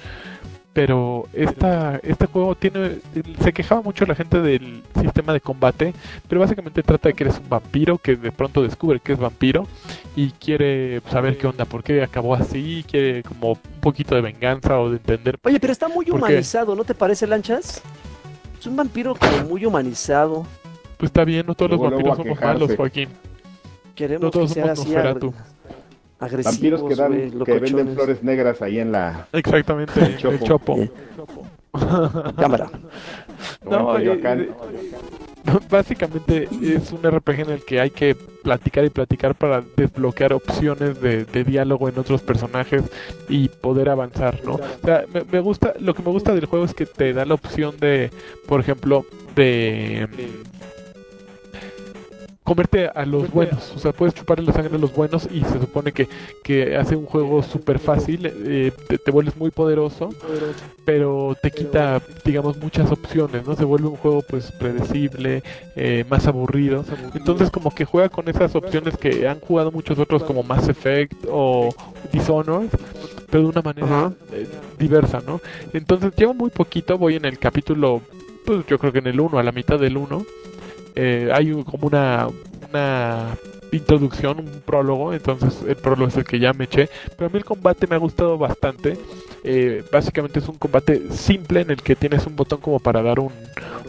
Pero 0.73 1.27
esta, 1.33 1.99
este 2.01 2.25
juego 2.25 2.55
tiene. 2.55 2.97
Se 3.41 3.53
quejaba 3.53 3.81
mucho 3.83 4.05
la 4.07 4.15
gente 4.15 4.41
del 4.41 4.81
sistema 4.99 5.31
de 5.31 5.39
combate. 5.39 5.93
Pero 6.27 6.41
básicamente 6.41 6.81
trata 6.81 7.09
de 7.09 7.13
que 7.13 7.25
eres 7.25 7.37
un 7.37 7.47
vampiro 7.47 7.99
que 7.99 8.15
de 8.15 8.31
pronto 8.31 8.63
descubre 8.63 8.99
que 8.99 9.13
es 9.13 9.19
vampiro. 9.19 9.67
Y 10.15 10.31
quiere 10.31 11.01
saber 11.11 11.37
qué 11.37 11.45
onda, 11.45 11.65
por 11.65 11.83
qué 11.83 12.01
acabó 12.01 12.33
así. 12.33 12.83
Quiere 12.89 13.21
como 13.21 13.51
un 13.51 13.79
poquito 13.81 14.15
de 14.15 14.21
venganza 14.21 14.79
o 14.79 14.89
de 14.89 14.97
entender. 14.97 15.37
Oye, 15.43 15.59
pero 15.59 15.71
está 15.73 15.87
muy 15.87 16.09
humanizado, 16.09 16.75
¿no 16.75 16.83
te 16.83 16.95
parece, 16.95 17.27
Lanchas? 17.27 17.81
Es 18.59 18.65
un 18.65 18.75
vampiro 18.75 19.13
como 19.13 19.49
muy 19.49 19.65
humanizado. 19.65 20.47
Pues 20.97 21.09
está 21.09 21.23
bien, 21.23 21.45
no 21.45 21.53
todos 21.53 21.71
los 21.71 21.79
Luego, 21.79 21.95
vampiros 21.95 22.19
a 22.19 22.23
somos 22.23 22.41
malos, 22.41 22.75
Joaquín. 22.75 23.09
Queremos 23.93 24.23
No 24.23 24.31
todos 24.31 24.47
que 24.49 24.53
sea 24.55 24.75
somos 24.75 24.79
así 24.87 24.95
agre- 24.95 25.33
agresivos, 26.23 26.81
Vampiros 26.81 26.83
que, 26.83 26.95
dan, 26.95 27.43
que 27.43 27.59
venden 27.59 27.93
flores 27.93 28.23
negras 28.23 28.61
ahí 28.61 28.79
en 28.79 28.91
la. 28.91 29.27
Exactamente, 29.33 29.99
el 30.03 30.17
Chopo. 30.17 30.45
chopo. 30.45 30.77
Sí. 30.77 30.89
Cámara. 32.37 32.69
No, 33.67 33.97
eh, 33.97 34.19
eh, 34.23 34.49
básicamente 35.69 36.47
es 36.61 36.91
un 36.91 37.01
RPG 37.01 37.39
en 37.41 37.49
el 37.49 37.65
que 37.65 37.79
hay 37.81 37.89
que 37.89 38.15
platicar 38.15 38.85
y 38.85 38.89
platicar 38.89 39.35
para 39.35 39.63
desbloquear 39.75 40.33
opciones 40.33 41.01
de, 41.01 41.25
de 41.25 41.43
diálogo 41.43 41.89
en 41.89 41.97
otros 41.97 42.21
personajes 42.21 42.83
y 43.27 43.49
poder 43.49 43.89
avanzar, 43.89 44.39
¿no? 44.45 44.53
O 44.53 44.85
sea, 44.85 45.05
me, 45.11 45.23
me 45.31 45.39
gusta, 45.39 45.73
lo 45.79 45.93
que 45.95 46.03
me 46.03 46.11
gusta 46.11 46.35
del 46.35 46.45
juego 46.45 46.65
es 46.65 46.73
que 46.73 46.85
te 46.85 47.11
da 47.13 47.25
la 47.25 47.33
opción 47.33 47.75
de, 47.79 48.11
por 48.47 48.59
ejemplo, 48.59 49.05
de 49.35 50.07
comerte 52.43 52.87
a 52.87 53.05
los 53.05 53.31
buenos, 53.31 53.71
o 53.75 53.79
sea, 53.79 53.93
puedes 53.93 54.13
chuparle 54.13 54.45
la 54.45 54.53
sangre 54.53 54.75
a 54.75 54.79
los 54.79 54.93
buenos 54.93 55.27
y 55.31 55.43
se 55.45 55.59
supone 55.59 55.93
que, 55.93 56.09
que 56.43 56.75
hace 56.75 56.95
un 56.95 57.05
juego 57.05 57.41
súper 57.41 57.79
fácil, 57.79 58.25
eh, 58.25 58.71
te, 58.87 58.97
te 58.97 59.11
vuelves 59.11 59.37
muy 59.37 59.49
poderoso, 59.49 60.09
pero 60.83 61.35
te 61.41 61.51
quita, 61.51 62.01
digamos, 62.25 62.57
muchas 62.57 62.91
opciones, 62.91 63.47
¿no? 63.47 63.55
Se 63.55 63.63
vuelve 63.63 63.87
un 63.87 63.95
juego 63.95 64.21
pues 64.27 64.51
predecible, 64.51 65.41
eh, 65.75 66.03
más 66.09 66.27
aburrido, 66.27 66.83
entonces 67.13 67.49
como 67.49 67.73
que 67.73 67.85
juega 67.85 68.09
con 68.09 68.27
esas 68.27 68.53
opciones 68.55 68.97
que 68.97 69.27
han 69.27 69.39
jugado 69.39 69.71
muchos 69.71 69.97
otros 69.97 70.23
como 70.23 70.43
Mass 70.43 70.67
Effect 70.67 71.25
o 71.29 71.73
Dishonored, 72.11 72.69
pero 73.29 73.43
de 73.43 73.49
una 73.49 73.61
manera 73.61 74.11
eh, 74.33 74.47
diversa, 74.77 75.21
¿no? 75.25 75.39
Entonces 75.71 76.11
llevo 76.17 76.33
muy 76.33 76.49
poquito, 76.49 76.97
voy 76.97 77.15
en 77.15 77.25
el 77.25 77.39
capítulo, 77.39 78.01
pues 78.45 78.65
yo 78.67 78.77
creo 78.77 78.91
que 78.91 78.99
en 78.99 79.07
el 79.07 79.19
1, 79.19 79.39
a 79.39 79.43
la 79.43 79.53
mitad 79.53 79.79
del 79.79 79.95
1, 79.95 80.25
eh, 80.95 81.29
hay 81.33 81.51
como 81.63 81.87
una, 81.87 82.27
una 82.69 83.37
introducción, 83.71 84.39
un 84.39 84.61
prólogo, 84.65 85.13
entonces 85.13 85.63
el 85.67 85.75
prólogo 85.75 86.07
es 86.07 86.17
el 86.17 86.23
que 86.23 86.39
ya 86.39 86.53
me 86.53 86.65
eché, 86.65 86.89
pero 87.17 87.27
a 87.27 87.29
mí 87.29 87.37
el 87.37 87.45
combate 87.45 87.87
me 87.87 87.95
ha 87.95 87.99
gustado 87.99 88.37
bastante. 88.37 88.97
Eh, 89.43 89.83
básicamente 89.91 90.39
es 90.39 90.47
un 90.47 90.55
combate 90.57 91.11
simple 91.11 91.61
en 91.61 91.71
el 91.71 91.81
que 91.81 91.95
tienes 91.95 92.25
un 92.25 92.35
botón 92.35 92.61
como 92.61 92.79
para 92.79 93.01
dar 93.01 93.19
un, 93.19 93.31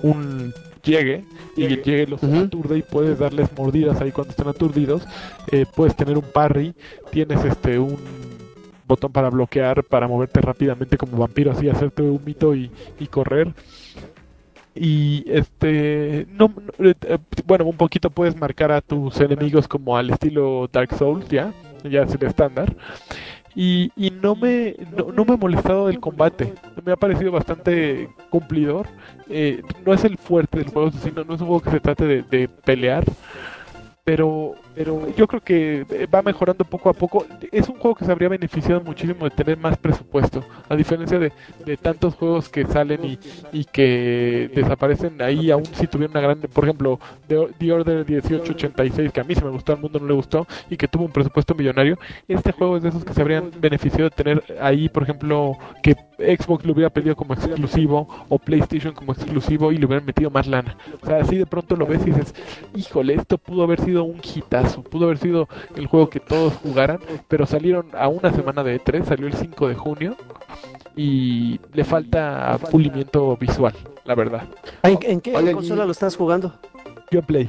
un 0.02 0.52
llegue 0.82 1.24
y 1.56 1.64
el 1.64 1.82
llegue 1.82 2.06
los 2.06 2.22
Ujú. 2.22 2.36
aturde 2.40 2.78
y 2.78 2.82
puedes 2.82 3.18
darles 3.18 3.48
mordidas 3.56 4.00
ahí 4.00 4.10
cuando 4.10 4.32
están 4.32 4.48
aturdidos. 4.48 5.06
Eh, 5.52 5.66
puedes 5.74 5.94
tener 5.96 6.18
un 6.18 6.24
parry, 6.24 6.74
tienes 7.10 7.44
este 7.44 7.78
un 7.78 7.96
botón 8.86 9.12
para 9.12 9.30
bloquear, 9.30 9.84
para 9.84 10.08
moverte 10.08 10.40
rápidamente 10.40 10.96
como 10.98 11.16
vampiro, 11.18 11.52
así 11.52 11.68
hacerte 11.68 12.02
un 12.02 12.22
mito 12.24 12.54
y, 12.54 12.70
y 12.98 13.06
correr. 13.06 13.54
Y 14.74 15.24
este, 15.28 16.26
no, 16.30 16.52
eh, 16.80 16.94
eh, 17.02 17.18
bueno, 17.46 17.64
un 17.66 17.76
poquito 17.76 18.10
puedes 18.10 18.36
marcar 18.36 18.72
a 18.72 18.80
tus 18.80 19.20
enemigos 19.20 19.68
como 19.68 19.96
al 19.96 20.10
estilo 20.10 20.68
Dark 20.72 20.94
Souls, 20.96 21.28
ya, 21.28 21.52
ya 21.84 22.02
es 22.02 22.14
el 22.14 22.26
estándar. 22.26 22.74
Y, 23.56 23.92
y 23.94 24.10
no 24.10 24.34
me 24.34 24.74
no, 24.96 25.12
no 25.12 25.24
me 25.24 25.34
ha 25.34 25.36
molestado 25.36 25.88
el 25.88 26.00
combate, 26.00 26.54
me 26.84 26.90
ha 26.90 26.96
parecido 26.96 27.30
bastante 27.30 28.08
cumplidor. 28.30 28.88
Eh, 29.28 29.62
no 29.86 29.94
es 29.94 30.04
el 30.04 30.18
fuerte 30.18 30.58
del 30.58 30.70
juego, 30.70 30.90
sino 30.90 31.22
no 31.24 31.34
es 31.34 31.40
un 31.40 31.46
juego 31.46 31.62
que 31.62 31.70
se 31.70 31.80
trate 31.80 32.04
de, 32.04 32.22
de 32.22 32.48
pelear, 32.48 33.04
pero 34.02 34.54
pero 34.74 35.08
yo 35.16 35.26
creo 35.26 35.40
que 35.40 35.86
eh, 35.90 36.06
va 36.12 36.22
mejorando 36.22 36.64
poco 36.64 36.88
a 36.88 36.92
poco. 36.92 37.26
Es 37.52 37.68
un 37.68 37.76
juego 37.76 37.94
que 37.94 38.04
se 38.04 38.12
habría 38.12 38.28
beneficiado 38.28 38.80
muchísimo 38.80 39.24
de 39.24 39.30
tener 39.30 39.56
más 39.56 39.76
presupuesto, 39.76 40.44
a 40.68 40.76
diferencia 40.76 41.18
de, 41.18 41.32
de 41.64 41.76
tantos 41.76 42.14
juegos 42.14 42.48
que 42.48 42.66
salen 42.66 43.04
y, 43.04 43.18
y 43.52 43.64
que 43.64 44.50
desaparecen 44.54 45.20
ahí, 45.22 45.50
aún 45.50 45.66
si 45.66 45.86
tuvieron 45.86 46.16
una 46.16 46.20
gran, 46.20 46.40
por 46.40 46.64
ejemplo, 46.64 46.98
The, 47.28 47.72
Order 47.72 48.04
1886, 48.08 49.12
que 49.12 49.20
a 49.20 49.24
mí 49.24 49.34
sí 49.34 49.42
me 49.42 49.50
gustó, 49.50 49.72
al 49.72 49.80
mundo 49.80 49.98
no 49.98 50.06
le 50.06 50.14
gustó, 50.14 50.46
y 50.70 50.76
que 50.76 50.88
tuvo 50.88 51.04
un 51.04 51.12
presupuesto 51.12 51.54
millonario. 51.54 51.98
Este 52.28 52.52
juego 52.52 52.76
es 52.76 52.82
de 52.82 52.90
esos 52.90 53.04
que 53.04 53.14
se 53.14 53.20
habrían 53.20 53.50
beneficiado 53.58 54.10
de 54.10 54.10
tener 54.10 54.44
ahí, 54.60 54.88
por 54.88 55.02
ejemplo, 55.02 55.56
que 55.82 55.96
Xbox 56.18 56.64
lo 56.64 56.72
hubiera 56.72 56.90
pedido 56.90 57.16
como 57.16 57.34
exclusivo 57.34 58.08
o 58.28 58.38
PlayStation 58.38 58.94
como 58.94 59.12
exclusivo 59.12 59.72
y 59.72 59.78
le 59.78 59.86
hubieran 59.86 60.06
metido 60.06 60.30
más 60.30 60.46
lana. 60.46 60.76
O 61.02 61.06
sea, 61.06 61.18
así 61.18 61.36
de 61.36 61.46
pronto 61.46 61.76
lo 61.76 61.86
ves 61.86 62.02
y 62.02 62.10
dices, 62.10 62.34
híjole, 62.74 63.14
esto 63.14 63.38
pudo 63.38 63.64
haber 63.64 63.80
sido 63.80 64.04
un 64.04 64.20
hitazo, 64.22 64.63
pudo 64.90 65.06
haber 65.06 65.18
sido 65.18 65.48
el 65.76 65.86
juego 65.86 66.10
que 66.10 66.20
todos 66.20 66.54
jugaran, 66.54 66.98
pero 67.28 67.46
salieron 67.46 67.86
a 67.94 68.08
una 68.08 68.32
semana 68.32 68.62
de 68.62 68.80
E3, 68.80 69.04
salió 69.04 69.26
el 69.26 69.34
5 69.34 69.68
de 69.68 69.74
junio 69.74 70.16
y 70.96 71.60
le 71.72 71.84
falta 71.84 72.58
pulimiento 72.70 73.36
visual, 73.36 73.74
la 74.04 74.14
verdad. 74.14 74.42
¿En, 74.82 74.98
en 75.02 75.20
qué 75.20 75.34
Oye, 75.36 75.52
consola 75.52 75.84
y- 75.84 75.86
lo 75.86 75.92
estás 75.92 76.16
jugando? 76.16 76.54
Yo 77.10 77.22
play. 77.22 77.48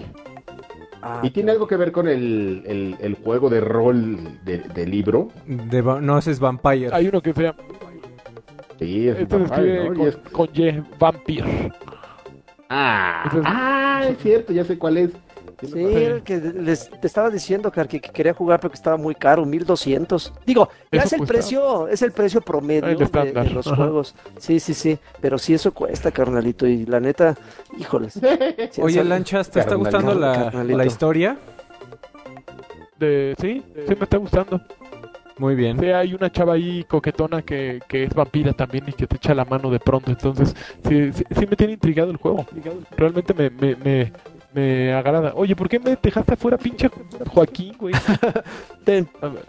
Ah, 1.01 1.19
¿Y 1.21 1.29
tiene 1.29 1.51
algo 1.51 1.67
que 1.67 1.75
ver 1.77 1.91
con 1.91 2.07
el, 2.07 2.63
el, 2.65 2.97
el 2.99 3.15
juego 3.15 3.49
de 3.49 3.61
rol 3.61 4.17
de, 4.43 4.57
de 4.59 4.87
libro? 4.87 5.27
De 5.45 5.83
no, 5.83 6.17
ese 6.17 6.31
es 6.31 6.39
Vampire. 6.39 6.89
Hay 6.93 7.07
uno 7.07 7.21
que 7.21 7.31
se 7.33 7.43
llama, 7.43 7.57
Sí, 8.79 9.07
es 9.07 9.17
este 9.19 9.35
se 9.37 9.43
Vampire, 9.43 9.83
escribe 9.83 9.89
¿no? 9.89 9.93
Y 9.93 9.97
con, 9.97 10.07
es- 10.07 10.17
con 10.31 10.49
Y, 10.53 10.83
Vampire. 10.99 11.71
Ah, 12.69 13.29
es- 13.31 13.41
ah, 13.45 14.01
es 14.09 14.17
cierto, 14.17 14.51
ya 14.51 14.63
sé 14.63 14.77
cuál 14.79 14.97
es. 14.97 15.11
¿Quién 15.55 15.71
Sí, 15.71 15.79
el 15.83 16.23
que 16.23 16.37
les 16.37 16.89
te 16.89 17.07
estaba 17.07 17.29
diciendo 17.29 17.71
que, 17.71 17.87
que 17.87 17.99
quería 17.99 18.33
jugar 18.33 18.59
pero 18.59 18.71
que 18.71 18.75
estaba 18.75 18.97
muy 18.97 19.15
caro, 19.15 19.45
1200. 19.45 20.33
Digo, 20.45 20.69
ya 20.91 21.01
es 21.03 21.13
el 21.13 21.19
cuesta. 21.19 21.33
precio, 21.33 21.87
es 21.87 22.01
el 22.01 22.11
precio 22.11 22.41
promedio 22.41 22.87
El 22.89 22.97
de, 22.97 23.49
los 23.51 23.67
ajá. 23.67 23.75
juegos. 23.75 24.15
Sí, 24.37 24.59
sí, 24.59 24.73
sí, 24.73 24.97
pero 25.21 25.37
sí 25.37 25.53
eso 25.53 25.73
cuesta, 25.73 26.11
carnalito 26.11 26.67
y 26.67 26.85
la 26.85 26.99
neta, 26.99 27.35
híjoles. 27.77 28.19
Oye, 28.81 29.03
Lanchas, 29.03 29.49
¿te 29.49 29.59
está 29.59 29.75
gustando 29.75 30.13
la, 30.13 30.51
la 30.63 30.85
historia? 30.85 31.37
De, 32.97 33.35
sí, 33.39 33.61
sí 33.87 33.95
me 33.95 34.03
está 34.03 34.17
gustando. 34.17 34.61
Muy 35.37 35.55
bien. 35.55 35.77
Sí, 35.79 35.87
hay 35.87 36.13
una 36.13 36.31
chava 36.31 36.53
ahí 36.53 36.85
coquetona 36.85 37.41
que, 37.41 37.81
que 37.89 38.05
es 38.05 38.13
vampira 38.13 38.53
también 38.53 38.85
y 38.87 38.93
que 38.93 39.05
te 39.05 39.17
echa 39.17 39.33
la 39.35 39.43
mano 39.43 39.69
de 39.69 39.79
pronto. 39.79 40.09
Entonces, 40.11 40.55
sí, 40.87 41.11
sí, 41.11 41.23
sí 41.29 41.45
me 41.45 41.57
tiene 41.57 41.73
intrigado 41.73 42.09
el 42.11 42.17
juego. 42.17 42.45
Realmente 42.95 43.33
me, 43.33 43.49
me, 43.49 43.75
me, 43.75 44.13
me 44.55 44.93
agrada. 44.93 45.33
Oye, 45.35 45.55
¿por 45.55 45.67
qué 45.69 45.79
me 45.79 45.97
dejaste 46.01 46.33
afuera, 46.33 46.57
pinche 46.57 46.89
Joaquín, 47.33 47.75
güey? 47.77 47.93
Ten, 48.85 49.07
A 49.21 49.27
ver. 49.27 49.45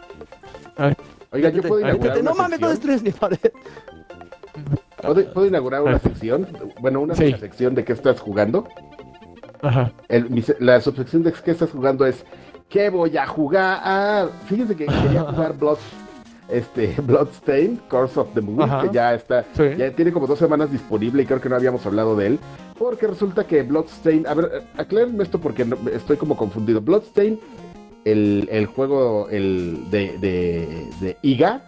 A 0.77 0.87
ver, 0.89 0.97
Oiga, 1.33 1.49
yo 1.51 1.63
puedo 1.63 1.81
inaugurar 1.81 2.23
no 2.23 2.35
mames, 2.35 2.61
no 2.61 2.69
destruyes 2.69 3.03
mi 3.03 3.11
pared. 3.11 3.39
¿Puedo, 5.03 5.33
puedo 5.33 5.47
inaugurar 5.47 5.83
una 5.83 5.99
sección? 5.99 6.47
Bueno, 6.81 7.01
una 7.01 7.15
Sí. 7.15 7.33
sección 7.39 7.75
de 7.75 7.85
qué 7.85 7.93
estás 7.93 8.21
jugando. 8.21 8.67
Ajá. 9.63 9.93
El- 10.09 10.31
mi 10.31 10.43
se- 10.43 10.57
la 10.61 10.81
subsección 10.81 11.23
de 11.23 11.33
qué 11.33 11.51
estás 11.51 11.71
jugando 11.71 12.05
es 12.07 12.25
¿Qué 12.69 12.91
voy 12.91 13.17
a 13.17 13.27
jugar? 13.29 13.81
Ah, 13.85 14.27
fíjense 14.47 14.75
que 14.75 14.87
quería 14.87 15.21
jugar 15.31 15.57
Blood, 15.57 15.79
este, 16.49 16.95
Bloodstain, 17.03 17.81
Curse 17.89 18.21
of 18.21 18.29
the 18.35 18.41
Moon, 18.41 18.63
Ajá. 18.63 18.83
que 18.83 18.95
ya 18.95 19.15
está, 19.15 19.45
Sí. 19.57 19.65
ya 19.77 19.91
tiene 19.93 20.13
como 20.13 20.27
dos 20.27 20.39
semanas 20.39 20.71
disponible 20.71 21.23
y 21.23 21.27
creo 21.27 21.41
que 21.41 21.49
no 21.49 21.57
habíamos 21.57 21.85
hablado 21.87 22.17
de 22.17 22.27
él. 22.29 22.39
Porque 22.79 23.07
resulta 23.07 23.47
que 23.47 23.63
Bloodstain, 23.63 24.27
a 24.27 24.35
ver, 24.35 24.63
aclárenme 24.77 25.23
esto 25.25 25.39
porque 25.41 25.65
no- 25.65 25.79
estoy 25.93 26.17
como 26.17 26.37
confundido. 26.37 26.81
Bloodstain, 26.81 27.41
el, 28.05 28.49
el 28.53 28.67
juego 28.67 29.29
el 29.31 29.91
de, 29.91 30.17
de, 30.19 30.89
de 31.01 31.17
IGA, 31.23 31.63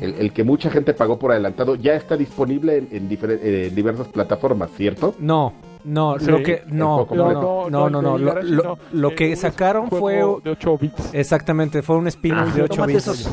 el, 0.00 0.14
el 0.14 0.32
que 0.32 0.42
mucha 0.44 0.70
gente 0.70 0.92
pagó 0.94 1.18
por 1.18 1.30
adelantado, 1.32 1.74
ya 1.76 1.94
está 1.94 2.16
disponible 2.16 2.78
en, 2.78 2.88
en 2.90 3.08
difer- 3.10 3.38
en 3.42 3.74
diversas 3.74 4.08
plataformas, 4.08 4.70
¿cierto? 4.76 5.14
No, 5.18 5.52
no, 5.84 6.18
Sí, 6.18 6.26
lo 6.30 6.42
que 6.42 6.62
no, 6.66 7.06
no, 7.10 7.68
no, 7.70 7.90
no, 7.90 8.00
no, 8.18 8.78
lo, 8.92 9.14
que 9.14 9.36
sacaron 9.36 9.88
fue 9.90 10.14
de 10.14 10.50
8 10.50 10.78
bits. 10.78 11.10
exactamente, 11.12 11.82
fue 11.82 11.96
un 11.96 12.06
spin-off 12.08 12.48
Ah, 12.52 12.54
de 12.56 12.62
8 12.62 12.74
Tómate 12.74 12.92
bits. 12.94 13.06
esos, 13.08 13.30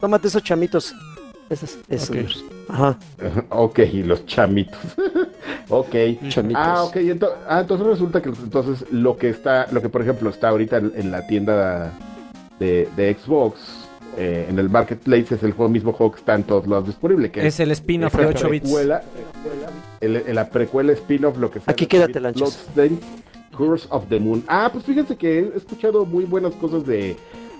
tómate 0.00 0.28
esos 0.28 0.42
chamitos. 0.42 0.94
Esos, 1.50 1.78
esos. 1.88 2.44
Ajá, 2.68 2.98
ok, 3.48 3.78
y 3.90 4.02
los 4.02 4.26
chamitos. 4.26 4.78
ok. 5.70 5.94
chamitos. 6.28 6.62
Ah, 6.62 6.82
ok. 6.84 6.96
ento- 6.96 7.32
ah, 7.48 7.60
entonces 7.60 7.86
resulta 7.86 8.20
que 8.20 8.28
entonces 8.28 8.84
lo 8.92 9.16
que 9.16 9.30
está, 9.30 9.66
lo 9.72 9.80
que 9.80 9.88
por 9.88 10.02
ejemplo 10.02 10.28
está 10.28 10.50
ahorita 10.50 10.76
en, 10.76 10.92
en 10.94 11.10
la 11.10 11.26
tienda 11.26 11.92
de, 12.58 12.86
de 12.96 13.14
Xbox, 13.18 13.87
eh, 14.18 14.46
en 14.50 14.58
el 14.58 14.68
marketplace, 14.68 15.34
es 15.36 15.42
el 15.42 15.52
juego, 15.52 15.70
mismo 15.70 15.92
juego 15.92 16.12
que 16.12 16.18
está 16.18 16.34
en 16.34 16.42
todos 16.42 16.66
lados 16.66 16.86
disponible, 16.86 17.30
que 17.30 17.46
Es 17.46 17.60
el 17.60 17.70
spin-off 17.70 18.12
es 18.14 18.18
de 18.18 18.24
la 18.24 18.30
8 18.30 18.48
bits. 18.50 18.64
precuela, 18.64 19.02
el- 20.00 20.16
el- 20.16 20.34
la 20.34 20.50
precuela 20.50 20.92
spin-off, 20.92 21.38
lo 21.38 21.50
que 21.50 21.60
sea. 21.60 21.72
Aquí 21.72 21.86
quédate, 21.86 22.18
8 22.18 22.28
bits, 22.34 22.68
Lanchas. 22.76 22.98
Curse 23.56 23.86
of 23.90 24.06
the 24.08 24.20
Moon. 24.20 24.44
Ah, 24.46 24.68
pues 24.72 24.84
fíjense 24.84 25.16
que 25.16 25.38
he 25.40 25.56
escuchado 25.56 26.04
muy 26.04 26.24
buenas 26.24 26.52
cosas 26.54 26.84
de, 26.86 27.16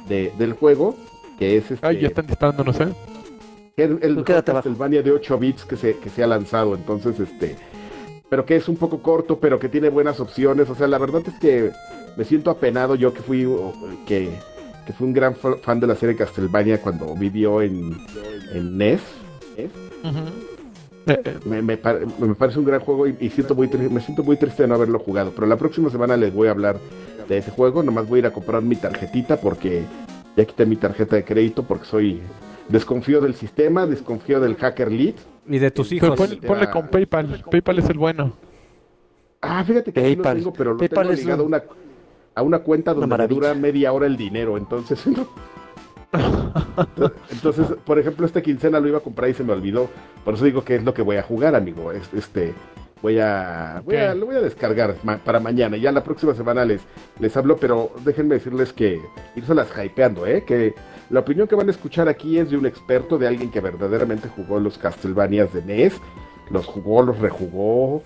de- 0.08 0.32
del 0.38 0.52
juego, 0.52 0.94
que 1.38 1.56
es 1.56 1.70
este... 1.70 1.86
Ay, 1.86 2.00
ya 2.00 2.08
están 2.08 2.26
disparándonos, 2.26 2.78
¿eh? 2.80 2.88
que 3.76 3.84
es 3.84 3.90
el 4.02 4.18
abajo. 4.18 4.34
Castlevania 4.54 5.02
de 5.02 5.12
8 5.12 5.38
bits 5.38 5.64
que 5.64 5.76
se, 5.76 5.96
que 5.98 6.10
se 6.10 6.22
ha 6.22 6.26
lanzado, 6.26 6.74
entonces 6.74 7.18
este 7.20 7.56
pero 8.30 8.44
que 8.44 8.56
es 8.56 8.68
un 8.68 8.76
poco 8.76 8.98
corto, 9.00 9.38
pero 9.38 9.58
que 9.58 9.70
tiene 9.70 9.88
buenas 9.88 10.20
opciones, 10.20 10.68
o 10.68 10.74
sea, 10.74 10.86
la 10.86 10.98
verdad 10.98 11.22
es 11.26 11.32
que 11.40 11.70
me 12.14 12.24
siento 12.24 12.50
apenado 12.50 12.94
yo 12.94 13.14
que 13.14 13.22
fui 13.22 13.48
que, 14.06 14.28
que 14.88 14.94
fui 14.94 15.06
un 15.06 15.12
gran 15.12 15.34
fa- 15.36 15.56
fan 15.58 15.78
de 15.80 15.86
la 15.86 15.94
serie 15.94 16.16
Castlevania 16.16 16.80
cuando 16.80 17.14
vivió 17.14 17.60
en, 17.60 17.94
en 18.54 18.78
NES. 18.78 19.02
Eh, 19.58 19.68
eh, 21.06 21.38
Me, 21.44 21.60
me 21.60 21.76
pare- 21.76 22.06
me 22.18 22.34
parece 22.34 22.58
un 22.58 22.64
gran 22.64 22.80
juego 22.80 23.06
y, 23.06 23.14
y 23.20 23.28
siento 23.28 23.54
muy 23.54 23.68
me 23.68 24.00
siento 24.00 24.22
muy 24.24 24.38
triste 24.38 24.62
de 24.62 24.68
no 24.68 24.76
haberlo 24.76 24.98
jugado, 24.98 25.32
pero 25.34 25.46
la 25.46 25.56
próxima 25.56 25.90
semana 25.90 26.16
les 26.16 26.32
voy 26.32 26.48
a 26.48 26.52
hablar 26.52 26.78
de 27.28 27.36
ese 27.36 27.50
juego, 27.50 27.82
nomás 27.82 28.08
voy 28.08 28.16
a 28.16 28.20
ir 28.20 28.26
a 28.28 28.30
comprar 28.32 28.62
mi 28.62 28.76
tarjetita 28.76 29.36
porque 29.36 29.82
ya 30.38 30.44
quité 30.46 30.64
mi 30.64 30.76
tarjeta 30.76 31.16
de 31.16 31.24
crédito 31.24 31.64
porque 31.64 31.84
soy 31.84 32.20
desconfío 32.70 33.20
del 33.20 33.34
sistema, 33.34 33.86
desconfío 33.86 34.40
del 34.40 34.56
hacker 34.56 34.90
lead. 34.90 35.16
Y 35.46 35.58
de 35.58 35.70
tus 35.70 35.92
hijos. 35.92 36.16
pon- 36.16 36.38
ponle 36.46 36.70
con 36.70 36.88
PayPal. 36.88 37.44
PayPal 37.50 37.78
es 37.80 37.90
el 37.90 37.98
bueno. 37.98 38.32
Ah, 39.42 39.62
fíjate 39.64 39.92
que 39.92 40.00
sí 40.00 40.16
lo 40.16 40.22
PayPal. 40.22 40.36
tengo, 40.38 40.52
pero 40.54 40.72
lo 40.72 40.78
PayPal 40.78 41.02
tengo 41.08 41.12
es 41.12 41.20
ligado 41.20 41.42
a 41.42 41.46
un- 41.46 41.52
una, 41.54 41.62
a 42.38 42.42
una 42.42 42.60
cuenta 42.60 42.94
donde 42.94 43.16
me 43.16 43.28
dura 43.28 43.54
media 43.54 43.92
hora 43.92 44.06
el 44.06 44.16
dinero, 44.16 44.56
entonces... 44.56 45.04
entonces, 47.30 47.66
por 47.84 47.98
ejemplo, 47.98 48.24
esta 48.26 48.40
quincena 48.42 48.80
lo 48.80 48.88
iba 48.88 48.98
a 48.98 49.02
comprar 49.02 49.28
y 49.30 49.34
se 49.34 49.44
me 49.44 49.52
olvidó. 49.52 49.88
Por 50.24 50.34
eso 50.34 50.44
digo 50.44 50.62
que 50.64 50.76
es 50.76 50.84
lo 50.84 50.94
que 50.94 51.02
voy 51.02 51.16
a 51.16 51.22
jugar, 51.22 51.54
amigo. 51.54 51.92
Es- 51.92 52.12
Este, 52.14 52.54
voy 53.02 53.18
a, 53.18 53.82
voy 53.84 53.96
a- 53.96 54.14
lo 54.14 54.26
voy 54.26 54.36
a 54.36 54.40
descargar 54.40 54.94
ma- 55.02 55.18
para 55.18 55.40
mañana. 55.40 55.76
Ya 55.76 55.92
la 55.92 56.02
próxima 56.04 56.34
semana 56.34 56.64
les, 56.64 56.80
les 57.20 57.36
hablo, 57.36 57.56
pero 57.56 57.92
déjenme 58.04 58.36
decirles 58.36 58.72
que 58.72 59.00
irse 59.36 59.54
las 59.54 59.68
hypeando, 59.76 60.26
¿eh? 60.26 60.44
Que 60.46 60.74
la 61.10 61.20
opinión 61.20 61.46
que 61.48 61.54
van 61.56 61.68
a 61.68 61.72
escuchar 61.72 62.08
aquí 62.08 62.38
es 62.38 62.50
de 62.50 62.56
un 62.56 62.66
experto, 62.66 63.18
de 63.18 63.26
alguien 63.26 63.50
que 63.50 63.60
verdaderamente 63.60 64.28
jugó 64.28 64.58
los 64.60 64.78
Castlevanias 64.78 65.52
de 65.52 65.62
NES, 65.62 66.00
los 66.50 66.64
jugó, 66.66 67.02
los 67.02 67.18
rejugó 67.18 68.02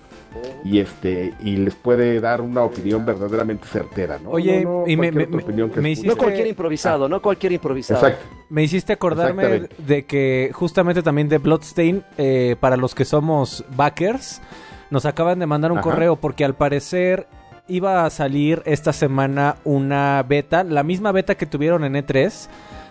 y 0.63 0.79
este 0.79 1.33
y 1.41 1.57
les 1.57 1.75
puede 1.75 2.19
dar 2.19 2.41
una 2.41 2.63
opinión 2.63 3.05
verdaderamente 3.05 3.67
certera, 3.67 4.17
¿no? 4.21 4.29
Oye, 4.31 4.61
No, 4.63 4.81
no 4.81 4.87
y 4.87 4.95
me- 4.97 5.11
cualquier 5.11 5.29
me- 5.29 5.35
otra 5.35 5.45
opinión 5.47 5.69
que 5.69 5.81
me 5.81 5.91
escuche. 5.91 6.07
No 6.07 6.13
hiciste- 6.13 6.23
cualquier 6.23 6.47
improvisado, 6.47 7.09
no 7.09 7.21
cualquier 7.21 7.51
improvisado. 7.53 8.05
Exacto. 8.07 8.25
Me 8.49 8.63
hiciste 8.63 8.93
acordarme 8.93 9.67
de 9.77 10.05
que 10.05 10.51
justamente 10.53 11.01
también 11.03 11.29
de 11.29 11.37
Bloodstain, 11.37 12.03
eh, 12.17 12.55
para 12.59 12.77
los 12.77 12.93
que 12.95 13.05
somos 13.05 13.63
backers, 13.75 14.41
nos 14.89 15.05
acaban 15.05 15.39
de 15.39 15.45
mandar 15.47 15.71
un 15.71 15.79
Ajá. 15.79 15.89
correo 15.89 16.15
porque 16.17 16.45
al 16.45 16.55
parecer 16.55 17.27
iba 17.67 18.05
a 18.05 18.09
salir 18.09 18.61
esta 18.65 18.91
semana 18.93 19.55
una 19.63 20.23
beta, 20.27 20.63
la 20.63 20.83
misma 20.83 21.11
beta 21.11 21.35
que 21.35 21.45
tuvieron 21.45 21.83
en 21.83 21.95
E3, 21.95 22.49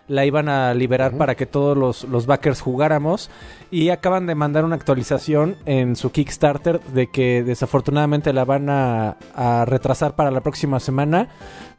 la 0.09 0.27
iban 0.27 0.49
a 0.49 0.75
liberar 0.75 1.17
para 1.17 1.35
que 1.35 1.47
todos 1.47 1.77
los, 1.77 2.05
los 2.05 2.27
backers 2.27 2.61
jugáramos 2.61 3.31
y 3.71 3.91
acaban 3.91 4.27
de 4.27 4.35
mandar 4.35 4.65
una 4.65 4.77
actualización 4.77 5.57
en 5.65 5.97
su 5.97 6.11
Kickstarter 6.11 6.81
de 6.81 7.07
que 7.07 7.43
desafortunadamente 7.43 8.33
la 8.33 8.45
van 8.45 8.69
a, 8.69 9.17
a 9.35 9.65
retrasar 9.65 10.15
para 10.15 10.31
la 10.31 10.41
próxima 10.41 10.81
semana. 10.81 11.29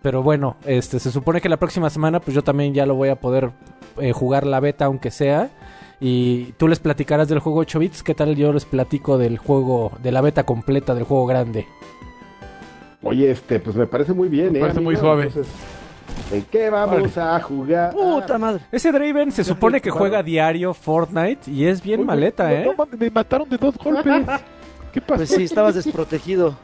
Pero 0.01 0.24
bueno, 0.24 0.57
este 0.65 0.99
se 0.99 1.11
supone 1.11 1.41
que 1.41 1.49
la 1.49 1.57
próxima 1.57 1.89
semana 1.89 2.19
pues 2.19 2.34
yo 2.36 2.43
también 2.43 2.74
ya 2.74 2.86
lo 2.86 2.95
voy 2.95 3.09
a 3.09 3.15
poder 3.15 3.51
eh, 3.97 4.11
jugar 4.11 4.45
la 4.45 4.59
beta 4.59 4.86
aunque 4.86 5.11
sea. 5.11 5.49
Y 5.99 6.53
tú 6.57 6.67
les 6.67 6.80
platicarás 6.80 7.30
del 7.30 7.39
juego 7.39 7.59
8 7.59 7.80
bits, 7.80 8.03
¿qué 8.03 8.13
tal 8.13 8.36
yo 8.36 8.51
les 8.51 8.65
platico 8.65 9.17
del 9.17 9.38
juego, 9.38 9.91
de 10.01 10.11
la 10.11 10.19
beta 10.19 10.43
completa 10.43 10.95
del 10.95 11.05
juego 11.05 11.26
grande? 11.26 11.65
Oye, 13.03 13.32
este, 13.32 13.59
pues 13.59 13.76
me 13.76 13.88
parece 13.88 14.13
muy 14.13 14.28
bien, 14.28 14.51
Me 14.51 14.59
¿eh? 14.59 14.61
parece 14.61 14.82
muy 14.82 14.95
suave. 14.95 15.28
Entonces, 15.28 15.53
¿En 16.32 16.41
qué 16.45 16.70
vamos 16.70 17.18
a 17.18 17.39
jugar? 17.41 17.91
Puta 17.93 18.38
madre. 18.38 18.61
Ese 18.72 18.91
Draven 18.91 19.32
se 19.32 19.43
supone 19.43 19.82
que 19.82 19.89
juega 19.91 20.24
diario 20.24 20.74
Fortnite 20.74 21.49
y 21.51 21.66
es 21.66 21.82
bien 21.84 22.01
Uy, 22.01 22.05
maleta, 22.05 22.45
no, 22.45 22.49
¿eh? 22.55 22.64
no 22.66 22.74
mames, 22.74 22.99
me 22.99 23.09
mataron 23.11 23.49
de 23.49 23.57
dos 23.57 23.78
golpes. 23.78 24.26
¿Qué 24.93 25.01
pasó? 25.01 25.16
Pues 25.18 25.30
sí, 25.30 25.43
estabas 25.43 25.76
desprotegido. 25.76 26.55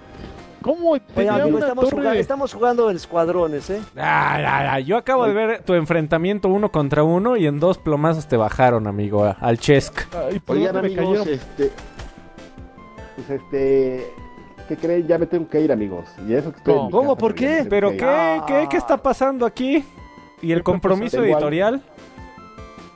¿Cómo? 0.62 0.92
Oye, 0.92 1.02
Tenía 1.16 1.36
amigo, 1.36 1.56
una 1.58 1.60
estamos 1.68 1.86
torre. 1.86 1.98
jugando, 2.02 2.20
estamos 2.20 2.54
jugando 2.54 2.90
en 2.90 2.96
escuadrones, 2.98 3.70
¿eh? 3.70 3.80
Ay, 3.96 4.44
ay, 4.46 4.68
ay, 4.70 4.84
Yo 4.86 4.98
acabo 4.98 5.26
de 5.26 5.34
ver 5.34 5.64
tu 5.64 5.74
enfrentamiento 5.74 6.50
uno 6.50 6.70
contra 6.72 7.04
uno 7.04 7.38
y 7.38 7.48
en 7.48 7.60
dos 7.62 7.78
plomazos 7.78 8.28
te 8.28 8.36
bajaron, 8.38 8.86
amigo, 8.86 9.24
a- 9.24 9.38
al 9.40 9.58
Chesk. 9.58 10.02
Ay, 10.14 10.40
¿por 10.40 10.58
Oigan, 10.58 10.74
dónde 10.74 10.90
me 10.90 10.96
amigos, 10.98 11.20
cayeron? 11.20 11.34
este. 11.40 11.72
Pues 13.16 13.30
este. 13.42 14.14
¿Qué 14.70 14.78
creen? 14.78 15.08
Ya 15.08 15.18
me 15.18 15.26
tengo 15.26 15.50
que 15.50 15.60
ir, 15.60 15.72
amigos. 15.72 16.06
Y 16.28 16.34
eso 16.34 16.52
que 16.52 16.58
estoy 16.60 16.76
en 16.78 16.86
mi 16.86 16.92
¿Cómo? 16.92 17.10
casa, 17.16 17.20
¿Por 17.20 17.36
qué? 17.36 17.66
¿Pero 17.70 17.90
qué? 17.92 18.42
¿Qué? 18.48 18.68
¿Qué 18.70 18.78
está 18.78 18.96
pasando 18.98 19.46
aquí? 19.46 19.84
¿Y 20.42 20.52
el 20.54 20.64
compromiso 20.64 21.18
Tengo 21.18 21.24
algo- 21.26 21.36
editorial? 21.38 21.82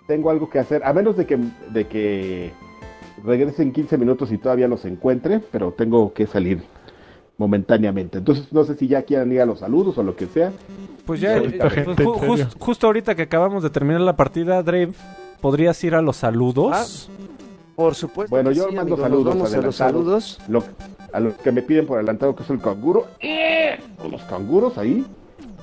Tengo 0.07 0.30
algo 0.30 0.49
que 0.49 0.59
hacer. 0.59 0.84
A 0.86 0.93
menos 0.93 1.17
de 1.17 1.26
que, 1.26 1.38
de 1.71 1.88
que 1.88 2.51
regrese 3.24 3.63
en 3.63 3.71
15 3.74 3.97
minutos 3.97 4.32
y 4.32 4.38
todavía 4.38 4.67
los 4.67 4.86
encuentre, 4.86 5.39
pero 5.51 5.71
tengo 5.71 6.13
que 6.13 6.28
salir 6.28 6.61
momentáneamente. 7.38 8.19
Entonces, 8.19 8.53
no 8.53 8.63
sé 8.63 8.76
si 8.76 8.88
ya 8.88 9.01
quieran 9.01 9.32
ir 9.32 9.41
a 9.41 9.45
los 9.45 9.59
saludos 9.59 9.97
o 9.97 10.03
lo 10.03 10.15
que 10.15 10.28
sea. 10.28 10.51
Pues 11.05 11.19
ya, 11.21 11.38
Ahorita, 11.38 11.67
eh, 11.67 11.69
pues, 11.69 11.74
ju- 11.74 11.89
en 11.89 11.95
serio. 11.95 12.13
jus- 12.45 12.55
justo 12.59 12.88
ahorita 12.88 13.15
que 13.15 13.24
acabamos 13.24 13.63
de 13.63 13.69
terminar 13.71 14.01
la 14.01 14.15
partida, 14.15 14.61
Drave, 14.61 14.91
¿podrías 15.41 15.84
ir 15.84 15.95
a 15.95 16.01
los 16.01 16.17
saludos? 16.17 17.09
Por 17.76 17.95
supuesto. 17.95 18.30
Bueno, 18.30 18.51
yo 18.51 18.69
sí, 18.69 18.76
mando 18.76 18.97
saludos 18.97 19.26
vamos 19.36 19.53
a 19.53 19.57
los 19.57 19.76
saludos. 19.76 20.39
Lo- 20.47 20.63
a 21.11 21.19
los 21.19 21.36
que 21.36 21.51
me 21.51 21.61
piden 21.61 21.86
por 21.86 21.97
adelantado, 21.97 22.36
que 22.36 22.43
es 22.43 22.49
el 22.49 22.59
canguro. 22.59 23.07
¡Eh! 23.19 23.78
Los 24.09 24.21
canguros 24.24 24.78
ahí. 24.78 25.05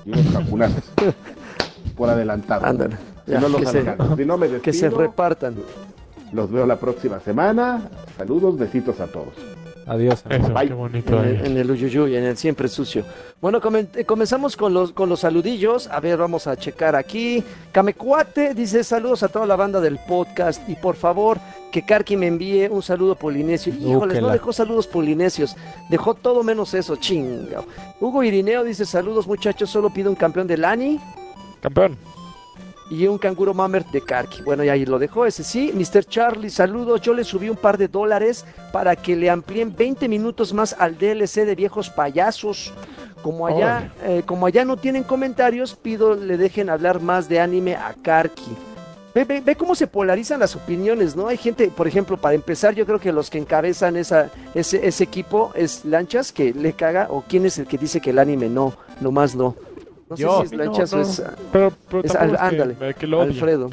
Y 0.04 0.12
unos 0.12 0.32
cangunazos. 0.32 0.84
por 1.96 2.08
adelantado. 2.08 2.66
Ándale. 2.66 2.96
Si 3.26 3.32
no, 3.32 3.48
los 3.48 3.61
que, 3.61 3.66
se, 3.66 3.78
alcanzo. 3.80 4.16
Si 4.16 4.24
no 4.24 4.38
me 4.38 4.48
que 4.48 4.72
se 4.72 4.86
despido, 4.86 4.98
repartan. 5.02 5.56
los 6.32 6.50
veo 6.50 6.66
la 6.66 6.76
próxima 6.76 7.20
semana. 7.20 7.88
Saludos, 8.16 8.58
besitos 8.58 9.00
a 9.00 9.06
todos. 9.06 9.34
Adiós. 9.91 10.22
Eso, 10.30 10.49
Bye. 10.55 10.68
qué 10.68 10.74
bonito. 10.74 11.24
En 11.24 11.47
en 11.47 11.57
el 11.57 11.68
uyuyuy, 11.68 12.14
en 12.14 12.22
el 12.22 12.36
siempre 12.36 12.68
sucio. 12.68 13.05
Bueno, 13.41 13.61
comen- 13.61 13.88
eh, 13.95 14.05
comenzamos 14.05 14.57
con 14.57 14.72
los, 14.72 14.93
con 14.93 15.09
los 15.09 15.18
saludillos. 15.20 15.88
A 15.88 15.99
ver, 15.99 16.16
vamos 16.16 16.47
a 16.47 16.57
checar 16.57 16.95
aquí. 16.95 17.43
Camecuate 17.72 18.55
dice 18.55 18.84
saludos 18.84 19.24
a 19.24 19.28
toda 19.28 19.47
la 19.47 19.57
banda 19.57 19.80
del 19.80 19.99
podcast. 20.07 20.62
Y 20.68 20.76
por 20.76 20.95
favor, 20.95 21.38
que 21.72 21.82
Karki 21.84 22.16
me 22.16 22.28
envíe 22.28 22.68
un 22.68 22.82
saludo 22.82 23.16
polinesio. 23.16 23.74
Híjoles, 23.74 24.20
no 24.22 24.28
dejó 24.28 24.53
saludos 24.53 24.86
polinesios. 24.86 25.57
Dejó 25.88 26.14
todo 26.14 26.45
menos 26.45 26.72
eso, 26.74 26.95
chinga. 26.95 27.64
Hugo 28.01 28.22
Irineo 28.22 28.62
dice 28.62 28.86
saludos 28.86 29.26
muchachos, 29.26 29.70
solo 29.70 29.91
pido 29.91 30.09
un 30.09 30.16
campeón 30.16 30.47
de 30.47 30.57
Lani. 30.57 31.01
Campeón. 31.61 31.97
Y 32.91 33.07
un 33.07 33.16
canguro 33.18 33.55
mamer 33.55 33.84
de 33.86 34.01
Karki. 34.03 34.43
Bueno, 34.43 34.64
ya 34.64 34.72
ahí 34.72 34.84
lo 34.84 34.99
dejó, 34.99 35.24
ese 35.24 35.45
sí. 35.45 35.72
Mr. 35.74 36.05
Charlie, 36.05 36.51
saludos. 36.51 37.01
Yo 37.01 37.14
le 37.14 37.24
subí 37.24 37.49
un 37.49 37.57
par 37.57 37.78
de 37.78 37.88
dólares 37.88 38.45
para 38.72 38.97
que 38.97 39.14
le 39.16 39.30
amplíen 39.30 39.74
20 39.74 40.09
minutos 40.09 40.53
más 40.53 40.74
al 40.78 40.99
DLC 40.99 41.47
de 41.47 41.55
viejos 41.55 41.88
payasos. 41.88 42.72
Como 43.22 43.47
allá, 43.47 43.93
eh, 44.03 44.22
como 44.26 44.47
allá 44.47 44.64
no 44.64 44.76
tienen 44.76 45.05
comentarios, 45.05 45.74
pido 45.74 46.14
le 46.14 46.36
dejen 46.36 46.68
hablar 46.70 47.01
más 47.01 47.28
de 47.28 47.38
anime 47.38 47.76
a 47.76 47.95
Karki. 48.03 48.51
Ve, 49.14 49.24
ve- 49.24 49.43
ve 49.45 49.57
cómo 49.57 49.74
se 49.74 49.86
polarizan 49.86 50.41
las 50.41 50.55
opiniones, 50.57 51.16
¿no? 51.16 51.26
Hay 51.28 51.36
gente, 51.36 51.68
por 51.68 51.86
ejemplo, 51.88 52.16
para 52.16 52.34
empezar, 52.34 52.74
yo 52.74 52.86
creo 52.86 52.99
que 53.01 53.12
los 53.12 53.28
que 53.28 53.38
encabezan 53.38 53.97
esa, 53.97 54.30
ese, 54.55 54.86
ese 54.86 55.05
equipo 55.05 55.51
es 55.55 55.84
Lanchas, 55.84 56.32
que 56.32 56.55
le 56.55 56.72
caga, 56.72 57.09
o 57.11 57.22
quién 57.28 57.45
es 57.45 57.59
el 57.59 57.66
que 57.66 57.76
dice 57.76 58.01
que 58.01 58.11
el 58.11 58.18
anime 58.20 58.49
no, 58.49 58.72
nomás 59.01 59.34
no. 59.34 59.55
No 60.11 60.16
Yo. 60.16 60.42
sé 60.42 60.48
si 60.48 60.54
es 60.54 60.58
Lanchas 60.61 60.92
No, 60.92 60.98
no. 60.98 61.04
o 61.04 61.06
es 61.08 61.22
Pero, 61.52 61.72
pero 61.88 62.04
Es 62.04 62.14
al- 62.16 62.30
que- 62.32 62.36
ándale, 62.38 62.76
eh, 62.80 62.94
que 62.98 63.06
lo. 63.06 63.22
Alfredo. 63.22 63.70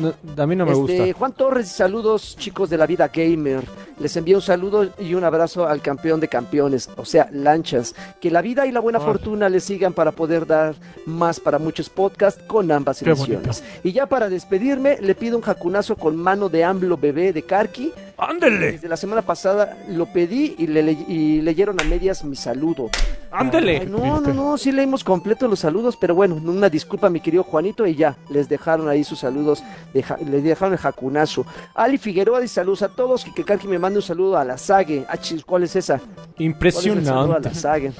No, 0.00 0.42
a 0.42 0.46
mí 0.46 0.56
no 0.56 0.64
me 0.66 0.72
Este, 0.72 0.98
gusta. 0.98 1.18
Juan 1.18 1.32
Torres, 1.32 1.68
saludos 1.68 2.36
chicos 2.36 2.70
de 2.70 2.76
la 2.76 2.86
vida 2.86 3.08
gamer. 3.08 3.62
Les 4.00 4.16
envío 4.16 4.36
un 4.38 4.42
saludo 4.42 4.88
y 4.98 5.14
un 5.14 5.22
abrazo 5.22 5.66
al 5.66 5.80
campeón 5.82 6.18
de 6.20 6.26
campeones, 6.26 6.88
o 6.96 7.04
sea, 7.04 7.28
lanchas. 7.32 7.94
Que 8.20 8.30
la 8.30 8.42
vida 8.42 8.66
y 8.66 8.72
la 8.72 8.80
buena 8.80 8.98
Ay. 8.98 9.04
fortuna 9.04 9.48
les 9.48 9.62
sigan 9.62 9.92
para 9.92 10.10
poder 10.10 10.46
dar 10.46 10.74
más 11.06 11.38
para 11.38 11.58
muchos 11.58 11.88
podcasts 11.88 12.42
con 12.48 12.72
ambas 12.72 13.00
Qué 13.00 13.10
ediciones. 13.10 13.62
Y 13.84 13.92
ya 13.92 14.06
para 14.06 14.28
despedirme, 14.28 14.98
le 15.00 15.14
pido 15.14 15.36
un 15.36 15.42
jacunazo 15.42 15.94
con 15.96 16.16
mano 16.16 16.48
de 16.48 16.64
AMLO 16.64 16.96
bebé 16.96 17.32
de 17.32 17.42
Karki. 17.42 17.92
¡Ándele! 18.20 18.72
Desde 18.72 18.88
la 18.88 18.96
semana 18.96 19.22
pasada 19.22 19.78
lo 19.88 20.06
pedí 20.06 20.54
y, 20.58 20.66
le, 20.66 20.92
y 20.92 21.40
leyeron 21.40 21.80
a 21.80 21.84
medias 21.84 22.22
mi 22.24 22.36
saludo. 22.36 22.90
Ay, 23.30 23.46
¡Ándele! 23.46 23.86
no, 23.86 24.20
no, 24.20 24.32
no, 24.34 24.58
sí 24.58 24.72
leímos 24.72 25.02
completo 25.04 25.48
los 25.48 25.60
saludos, 25.60 25.96
pero 26.00 26.14
bueno, 26.14 26.34
una 26.36 26.68
disculpa 26.68 27.08
mi 27.08 27.20
querido 27.20 27.42
Juanito 27.44 27.86
y 27.86 27.94
ya, 27.94 28.16
les 28.28 28.48
dejaron 28.48 28.88
ahí 28.88 29.04
sus 29.04 29.20
saludos, 29.20 29.62
de 29.94 30.02
ja- 30.02 30.18
le 30.18 30.42
dejaron 30.42 30.72
el 30.74 30.78
jacunazo. 30.78 31.46
Ali 31.74 31.96
Figueroa 31.98 32.40
dice 32.40 32.54
saludos 32.56 32.82
a 32.82 32.88
todos, 32.88 33.24
que 33.24 33.44
Karki 33.44 33.66
me 33.68 33.78
mande 33.78 33.98
un 33.98 34.02
saludo 34.02 34.36
a 34.36 34.44
la 34.44 34.58
Sague. 34.58 35.04
Ah, 35.08 35.16
¿cuál 35.46 35.62
es 35.62 35.76
esa? 35.76 35.98
¿Cuál 35.98 36.08
es 36.10 36.14
saludo 36.16 36.40
a 36.40 36.42
Impresionante. 36.44 37.48
la 37.48 37.54
Sague? 37.54 37.92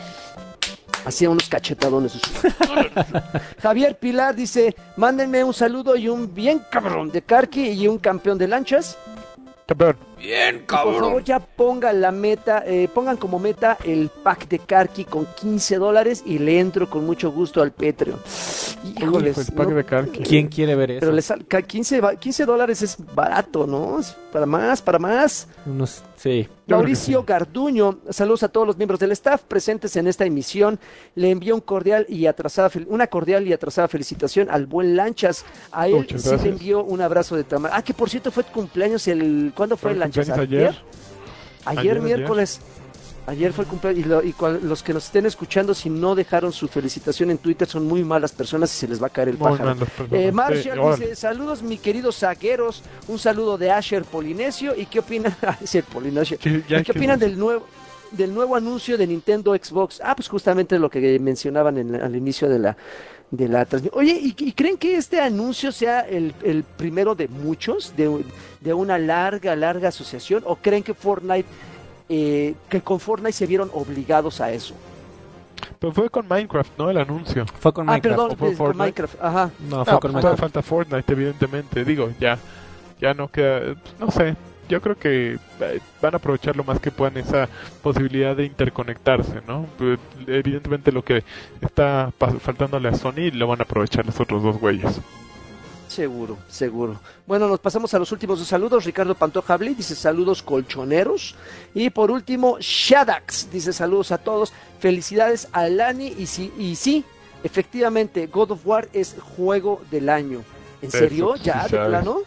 Hacía 1.06 1.30
unos 1.30 1.48
cachetadones. 1.48 2.12
Javier 3.62 3.98
Pilar 3.98 4.34
dice, 4.34 4.74
mándenme 4.96 5.42
un 5.44 5.54
saludo 5.54 5.96
y 5.96 6.08
un 6.08 6.34
bien 6.34 6.60
cabrón 6.70 7.10
de 7.10 7.22
Karki 7.22 7.68
y 7.70 7.88
un 7.88 7.98
campeón 7.98 8.36
de 8.36 8.48
lanchas. 8.48 8.98
Campeón. 9.70 9.96
Bien, 10.18 10.56
Y 10.56 10.58
por 10.66 10.94
favor, 10.98 11.22
ya 11.24 11.38
pongan 11.38 12.00
la 12.00 12.10
meta, 12.10 12.64
eh, 12.66 12.88
pongan 12.92 13.16
como 13.16 13.38
meta 13.38 13.78
el 13.84 14.08
pack 14.24 14.48
de 14.48 14.58
Karki 14.58 15.04
con 15.04 15.26
15 15.40 15.76
dólares 15.76 16.24
y 16.26 16.40
le 16.40 16.58
entro 16.58 16.90
con 16.90 17.06
mucho 17.06 17.30
gusto 17.30 17.62
al 17.62 17.70
Patreon. 17.70 18.18
Híjoles, 18.98 19.38
Hijo, 19.38 19.40
el 19.48 19.56
pack 19.56 19.68
no, 19.68 19.74
de 19.76 19.84
Karki. 19.84 20.22
¿Quién 20.24 20.48
quiere 20.48 20.74
ver 20.74 20.90
eso? 20.90 21.00
pero 21.00 21.12
le 21.12 21.22
sal- 21.22 21.46
ca- 21.46 21.62
15, 21.62 22.00
va- 22.00 22.16
15 22.16 22.44
dólares 22.46 22.82
es 22.82 22.96
barato, 23.14 23.64
¿no? 23.66 24.00
Para 24.32 24.44
más, 24.44 24.82
para 24.82 24.98
más. 24.98 25.46
Unos- 25.64 26.02
sí. 26.22 26.48
Mauricio 26.66 27.20
sí. 27.20 27.24
Garduño, 27.26 27.98
saludos 28.10 28.42
a 28.42 28.48
todos 28.48 28.66
los 28.66 28.76
miembros 28.76 29.00
del 29.00 29.12
staff 29.12 29.42
presentes 29.42 29.96
en 29.96 30.06
esta 30.06 30.24
emisión. 30.24 30.78
Le 31.14 31.30
envío 31.30 31.54
un 31.54 31.60
cordial 31.60 32.06
y 32.08 32.26
atrasada, 32.26 32.70
una 32.86 33.06
cordial 33.06 33.46
y 33.46 33.52
atrasada 33.52 33.88
felicitación 33.88 34.48
al 34.50 34.66
buen 34.66 34.96
Lanchas. 34.96 35.44
A 35.72 35.88
él 35.88 35.94
Muchas 35.94 36.22
sí 36.22 36.36
le 36.42 36.48
envío 36.50 36.84
un 36.84 37.00
abrazo 37.00 37.36
de 37.36 37.44
tamaño. 37.44 37.74
Ah, 37.76 37.82
que 37.82 37.94
por 37.94 38.08
cierto 38.10 38.30
fue 38.30 38.44
tu 38.44 38.52
cumpleaños 38.52 39.08
el... 39.08 39.52
¿Cuándo 39.54 39.76
fue 39.76 39.92
el 39.92 39.98
Lanchas? 39.98 40.28
ayer. 40.30 40.68
Ayer, 40.68 40.74
Ayer, 41.64 41.80
ayer. 41.98 42.02
miércoles. 42.02 42.60
Ayer 42.62 42.79
fue 43.52 43.64
el 43.64 43.70
cumpleaños 43.70 44.04
y, 44.04 44.08
lo- 44.08 44.22
y 44.22 44.32
cual- 44.32 44.60
los 44.62 44.82
que 44.82 44.92
nos 44.92 45.04
estén 45.04 45.26
escuchando, 45.26 45.72
si 45.74 45.88
no 45.90 46.14
dejaron 46.14 46.52
su 46.52 46.66
felicitación 46.68 47.30
en 47.30 47.38
Twitter, 47.38 47.68
son 47.68 47.86
muy 47.86 48.02
malas 48.02 48.32
personas 48.32 48.74
y 48.74 48.78
se 48.78 48.88
les 48.88 49.00
va 49.02 49.06
a 49.06 49.10
caer 49.10 49.28
el 49.28 49.36
pájaro. 49.36 49.76
Eh, 50.10 50.32
Marshall 50.32 50.98
dice, 50.98 51.14
saludos 51.16 51.62
mi 51.62 51.78
queridos 51.78 52.18
zagueros, 52.18 52.82
un 53.08 53.18
saludo 53.18 53.56
de 53.58 53.70
Asher 53.70 54.04
Polinesio 54.04 54.74
y 54.76 54.86
qué 54.86 54.98
opinan, 55.00 55.34
Ah, 55.42 55.56
Polinesio, 55.92 56.38
Sí, 56.42 56.62
ya 56.68 56.80
¿Y 56.80 56.82
qué 56.82 56.92
opinan 56.92 57.18
del 57.18 57.38
nuevo 57.38 57.66
del 58.10 58.34
nuevo 58.34 58.56
anuncio 58.56 58.98
de 58.98 59.06
Nintendo 59.06 59.54
Xbox? 59.54 60.00
Ah, 60.02 60.16
pues 60.16 60.26
justamente 60.28 60.76
lo 60.80 60.90
que 60.90 61.16
mencionaban 61.20 61.78
en- 61.78 61.94
al 61.94 62.16
inicio 62.16 62.48
de 62.48 62.58
la 62.58 62.76
de 63.30 63.46
la 63.46 63.64
transmisión. 63.64 63.96
Oye, 64.00 64.18
¿y, 64.20 64.34
y 64.36 64.52
creen 64.52 64.76
que 64.76 64.96
este 64.96 65.20
anuncio 65.20 65.70
sea 65.70 66.00
el, 66.00 66.34
el 66.42 66.64
primero 66.64 67.14
de 67.14 67.28
muchos, 67.28 67.94
de, 67.96 68.24
de 68.60 68.74
una 68.74 68.98
larga, 68.98 69.54
larga 69.54 69.90
asociación? 69.90 70.42
¿O 70.46 70.56
creen 70.56 70.82
que 70.82 70.94
Fortnite, 70.94 71.46
eh, 72.10 72.54
que 72.68 72.80
con 72.80 72.98
Fortnite 72.98 73.32
se 73.32 73.46
vieron 73.46 73.70
obligados 73.72 74.40
a 74.40 74.50
eso? 74.52 74.74
Pero 75.78 75.92
fue 75.92 76.10
con 76.10 76.26
Minecraft, 76.28 76.72
¿no? 76.76 76.90
El 76.90 76.98
anuncio. 76.98 77.46
Fue 77.46 77.72
con 77.72 77.88
ah, 77.88 77.92
Minecraft. 77.92 78.16
perdón, 78.16 78.32
¿o 78.32 78.36
fue 78.36 78.48
con 78.48 78.56
Fortnite? 78.56 78.78
Minecraft, 78.82 79.14
ajá. 79.22 79.50
No, 79.60 79.84
fue 79.84 79.94
No, 79.94 80.00
con 80.00 80.12
Minecraft. 80.12 80.40
falta 80.40 80.62
Fortnite, 80.62 81.12
evidentemente. 81.12 81.84
Digo, 81.84 82.10
ya, 82.18 82.36
ya 83.00 83.14
no 83.14 83.28
queda, 83.28 83.76
no 84.00 84.10
sé. 84.10 84.34
Yo 84.68 84.80
creo 84.80 84.96
que 84.98 85.38
eh, 85.60 85.80
van 86.02 86.14
a 86.14 86.16
aprovechar 86.18 86.56
lo 86.56 86.64
más 86.64 86.80
que 86.80 86.90
puedan 86.90 87.16
esa 87.16 87.48
posibilidad 87.82 88.36
de 88.36 88.44
interconectarse, 88.44 89.40
¿no? 89.46 89.66
Pues, 89.78 89.98
Evidentemente 90.26 90.92
lo 90.92 91.04
que 91.04 91.24
está 91.60 92.12
faltándole 92.18 92.88
a 92.88 92.94
Sony 92.94 93.30
lo 93.32 93.46
van 93.46 93.60
a 93.60 93.62
aprovechar 93.62 94.04
los 94.06 94.18
otros 94.20 94.42
dos 94.42 94.58
güeyes. 94.58 95.00
Seguro, 95.90 96.38
seguro. 96.48 97.00
Bueno, 97.26 97.48
nos 97.48 97.58
pasamos 97.58 97.92
a 97.94 97.98
los 97.98 98.12
últimos 98.12 98.38
dos 98.38 98.46
saludos. 98.46 98.84
Ricardo 98.84 99.12
Pantoja 99.16 99.56
Blay 99.56 99.74
dice 99.74 99.96
saludos 99.96 100.40
colchoneros. 100.40 101.34
Y 101.74 101.90
por 101.90 102.12
último, 102.12 102.56
Shadax 102.60 103.50
dice 103.50 103.72
saludos 103.72 104.12
a 104.12 104.18
todos. 104.18 104.52
Felicidades 104.78 105.48
a 105.50 105.66
Lani. 105.68 106.14
Y 106.16 106.26
sí, 106.26 106.52
y 106.56 106.76
sí, 106.76 107.04
efectivamente, 107.42 108.28
God 108.28 108.52
of 108.52 108.60
War 108.64 108.88
es 108.92 109.16
juego 109.36 109.80
del 109.90 110.08
año. 110.10 110.42
¿En 110.80 110.88
Eso 110.90 110.98
serio? 110.98 111.34
sí 111.36 111.42
¿Ya? 111.44 111.64
¿De 111.64 111.68
sabes. 111.70 111.88
plano? 111.88 112.18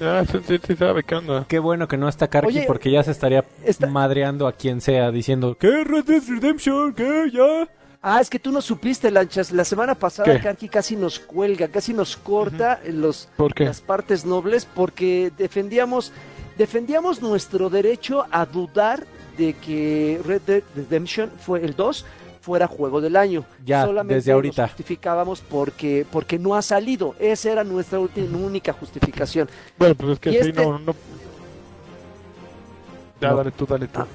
Ah, 0.00 0.22
sí, 0.30 0.38
sí, 0.46 0.60
sí 0.64 0.76
sabe 0.76 1.02
qué 1.02 1.16
onda. 1.16 1.44
Qué 1.48 1.58
bueno 1.58 1.88
que 1.88 1.96
no 1.98 2.08
está 2.08 2.28
Karki 2.28 2.46
Oye, 2.48 2.64
porque 2.68 2.92
ya 2.92 3.02
se 3.02 3.10
estaría 3.10 3.44
está- 3.64 3.88
madreando 3.88 4.46
a 4.46 4.52
quien 4.52 4.80
sea 4.80 5.10
diciendo 5.10 5.56
¿Qué 5.58 5.82
Red 5.84 6.04
Dead 6.04 6.22
Redemption? 6.28 6.94
¿Qué? 6.94 7.30
¿Ya? 7.32 7.68
Ah, 8.02 8.20
es 8.20 8.30
que 8.30 8.38
tú 8.38 8.50
no 8.50 8.62
supiste, 8.62 9.10
Lanchas. 9.10 9.52
La 9.52 9.64
semana 9.64 9.94
pasada 9.94 10.32
¿Qué? 10.32 10.40
Karki 10.40 10.68
casi 10.68 10.96
nos 10.96 11.18
cuelga, 11.18 11.68
casi 11.68 11.92
nos 11.92 12.16
corta 12.16 12.80
los, 12.88 13.28
¿Por 13.36 13.52
qué? 13.52 13.64
las 13.66 13.80
partes 13.82 14.24
nobles 14.24 14.64
porque 14.66 15.30
defendíamos 15.36 16.12
defendíamos 16.56 17.20
nuestro 17.22 17.68
derecho 17.70 18.26
a 18.30 18.44
dudar 18.46 19.06
de 19.36 19.52
que 19.54 20.20
Red 20.24 20.42
Dead 20.46 20.62
Redemption 20.74 21.30
fue 21.40 21.62
el 21.64 21.74
2 21.76 22.04
fuera 22.40 22.66
juego 22.66 23.02
del 23.02 23.16
año. 23.16 23.44
Ya, 23.66 23.84
Solamente 23.84 24.14
desde 24.14 24.32
ahorita. 24.32 24.62
Nos 24.62 24.70
justificábamos 24.70 25.40
porque 25.42 26.06
porque 26.10 26.38
no 26.38 26.54
ha 26.54 26.62
salido. 26.62 27.14
Esa 27.18 27.52
era 27.52 27.64
nuestra 27.64 27.98
última, 27.98 28.38
única 28.38 28.72
justificación. 28.72 29.48
Bueno, 29.78 29.94
pues 29.94 30.12
es 30.12 30.18
que 30.20 30.30
Y 30.30 30.32
sí, 30.34 30.38
este- 30.48 30.52
no, 30.64 30.78
no... 30.78 30.94
Ya, 33.20 33.28
No. 33.30 33.36
dale 33.36 33.50
tú, 33.50 33.66
dale 33.66 33.86
tú. 33.88 34.00
Ah. 34.00 34.06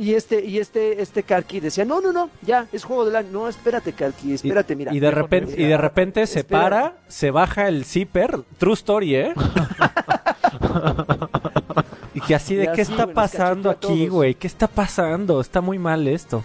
Y 0.00 0.14
este 0.14 0.42
y 0.42 0.58
este 0.58 1.02
este 1.02 1.24
Karki 1.24 1.60
decía, 1.60 1.84
"No, 1.84 2.00
no, 2.00 2.10
no, 2.10 2.30
ya 2.40 2.66
es 2.72 2.84
juego 2.84 3.04
del 3.04 3.16
año." 3.16 3.28
No, 3.32 3.48
espérate, 3.48 3.92
Karki, 3.92 4.32
espérate, 4.32 4.74
mira. 4.74 4.94
Y 4.94 4.98
de 4.98 5.10
repente, 5.10 5.60
y 5.60 5.66
de 5.66 5.76
repente 5.76 6.26
se 6.26 6.42
para, 6.42 6.94
se 7.06 7.30
baja 7.30 7.68
el 7.68 7.84
zipper, 7.84 8.40
true 8.56 8.72
story, 8.72 9.16
¿eh? 9.16 9.34
y 12.14 12.20
que 12.22 12.34
así 12.34 12.54
de 12.54 12.64
Ya 12.64 12.72
qué 12.72 12.86
sí, 12.86 12.92
está 12.92 13.08
pasando 13.08 13.68
aquí, 13.68 14.08
güey, 14.08 14.36
qué 14.36 14.46
está 14.46 14.68
pasando, 14.68 15.38
está 15.38 15.60
muy 15.60 15.78
mal 15.78 16.08
esto. 16.08 16.44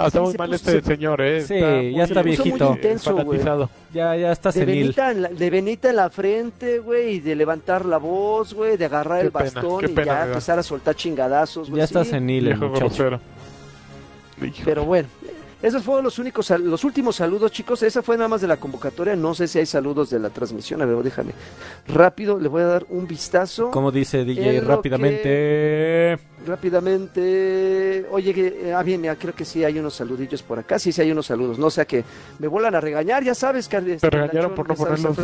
Ah, 0.00 0.06
está 0.06 0.18
Sí, 0.20 0.24
muy 0.24 0.34
mal 0.34 0.48
puso- 0.50 0.54
este 0.56 0.72
se- 0.80 0.82
señor, 0.82 1.20
¿eh? 1.20 1.42
Sí, 1.42 1.54
muy- 1.54 1.94
ya 1.94 2.04
está 2.04 2.22
viejito. 2.22 2.72
intenso. 2.72 3.16
Ya, 3.92 4.14
ya 4.16 4.32
está 4.32 4.50
de 4.50 4.60
senil. 4.60 4.78
venita, 4.82 5.10
en 5.10 5.22
la, 5.22 5.28
de 5.28 5.50
venita 5.50 5.90
en 5.90 5.96
la 5.96 6.10
frente, 6.10 6.78
güey, 6.78 7.14
y 7.16 7.20
de 7.20 7.34
levantar 7.36 7.84
la 7.84 7.98
voz, 7.98 8.54
güey, 8.54 8.76
de 8.76 8.84
agarrar 8.84 9.20
Qué 9.20 9.26
el 9.26 9.32
pena, 9.32 9.44
bastón 9.44 9.84
y 9.84 9.88
pena 9.88 10.06
ya 10.06 10.12
me 10.12 10.18
da. 10.20 10.26
empezar 10.26 10.58
a 10.58 10.62
soltar 10.62 10.94
chingadazos, 10.94 11.68
güey. 11.70 11.78
Ya 11.78 11.84
está 11.84 12.04
sí. 12.04 12.10
senil 12.10 12.46
el 12.48 12.54
Viejo 12.58 12.68
muchacho. 12.68 13.20
Pero 14.64 14.84
bueno, 14.84 15.08
esos 15.60 15.82
fueron 15.82 16.04
los 16.04 16.18
únicos, 16.20 16.50
los 16.50 16.84
últimos 16.84 17.16
saludos, 17.16 17.50
chicos. 17.50 17.82
Esa 17.82 18.00
fue 18.00 18.16
nada 18.16 18.28
más 18.28 18.40
de 18.40 18.46
la 18.46 18.58
convocatoria. 18.58 19.16
No 19.16 19.34
sé 19.34 19.48
si 19.48 19.58
hay 19.58 19.66
saludos 19.66 20.10
de 20.10 20.20
la 20.20 20.30
transmisión. 20.30 20.80
A 20.82 20.84
ver, 20.84 20.96
déjame. 21.02 21.32
Rápido, 21.88 22.38
le 22.38 22.48
voy 22.48 22.62
a 22.62 22.66
dar 22.66 22.86
un 22.90 23.08
vistazo. 23.08 23.70
Como 23.72 23.90
dice 23.90 24.24
DJ 24.24 24.60
rápidamente. 24.60 26.18
Rápidamente. 26.46 28.06
Oye, 28.10 28.32
que, 28.32 28.68
eh, 28.68 28.74
ah, 28.74 28.84
bien, 28.84 29.00
mira, 29.00 29.16
creo 29.16 29.34
que 29.34 29.44
sí 29.44 29.64
hay 29.64 29.78
unos 29.80 29.94
saludillos 29.94 30.42
por 30.44 30.60
acá. 30.60 30.78
Sí, 30.78 30.92
sí 30.92 31.02
hay 31.02 31.10
unos 31.10 31.26
saludos. 31.26 31.58
No 31.58 31.70
sea 31.70 31.84
que 31.84 32.04
me 32.38 32.46
vuelan 32.46 32.76
a 32.76 32.80
regañar, 32.80 33.24
ya 33.24 33.34
sabes, 33.34 33.66
que 33.68 33.80
Te 33.80 34.10
regañaron 34.10 34.54
por 34.54 34.68
no 34.68 34.76
ponerlos. 34.76 35.16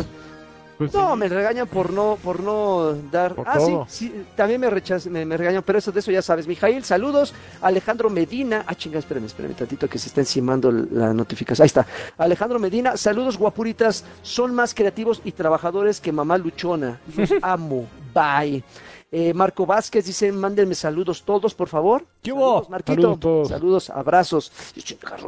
Pues 0.77 0.93
No, 0.93 1.13
sí. 1.13 1.19
me 1.19 1.29
regañan 1.29 1.67
por 1.67 1.91
no, 1.93 2.17
por 2.21 2.41
no 2.41 2.93
dar. 3.11 3.35
Por 3.35 3.47
ah, 3.47 3.57
todo. 3.57 3.85
sí, 3.87 4.07
sí, 4.07 4.25
también 4.35 4.59
me 4.59 4.69
rechazan, 4.69 5.13
me, 5.13 5.25
me 5.25 5.37
regañan, 5.37 5.63
pero 5.63 5.79
eso 5.79 5.91
de 5.91 5.99
eso 6.01 6.11
ya 6.11 6.21
sabes. 6.21 6.47
Mijail, 6.47 6.83
saludos. 6.83 7.33
Alejandro 7.61 8.09
Medina. 8.09 8.63
Ah, 8.67 8.75
chinga, 8.75 8.99
espérame, 8.99 9.25
espérame 9.25 9.53
tantito 9.55 9.87
que 9.87 9.97
se 9.97 10.09
está 10.09 10.21
encimando 10.21 10.71
la 10.71 11.13
notificación. 11.13 11.63
Ahí 11.63 11.67
está. 11.67 11.85
Alejandro 12.17 12.59
Medina, 12.59 12.97
saludos 12.97 13.37
guapuritas. 13.37 14.03
Son 14.21 14.53
más 14.53 14.73
creativos 14.73 15.21
y 15.23 15.31
trabajadores 15.31 16.01
que 16.01 16.11
mamá 16.11 16.37
luchona. 16.37 16.99
Los 17.15 17.29
amo. 17.41 17.87
Bye. 18.13 18.63
Eh, 19.11 19.33
Marco 19.33 19.65
Vázquez 19.65 20.05
dice, 20.05 20.31
mándenme 20.31 20.75
saludos 20.75 21.23
todos, 21.23 21.53
por 21.53 21.69
favor. 21.69 22.05
¿Qué 22.21 22.33
hubo? 22.33 22.63
Saludos, 22.63 22.69
Marquito. 22.69 23.01
Saludos 23.01 23.19
todos. 23.19 23.47
Saludos, 23.47 23.89
abrazos. 23.89 24.51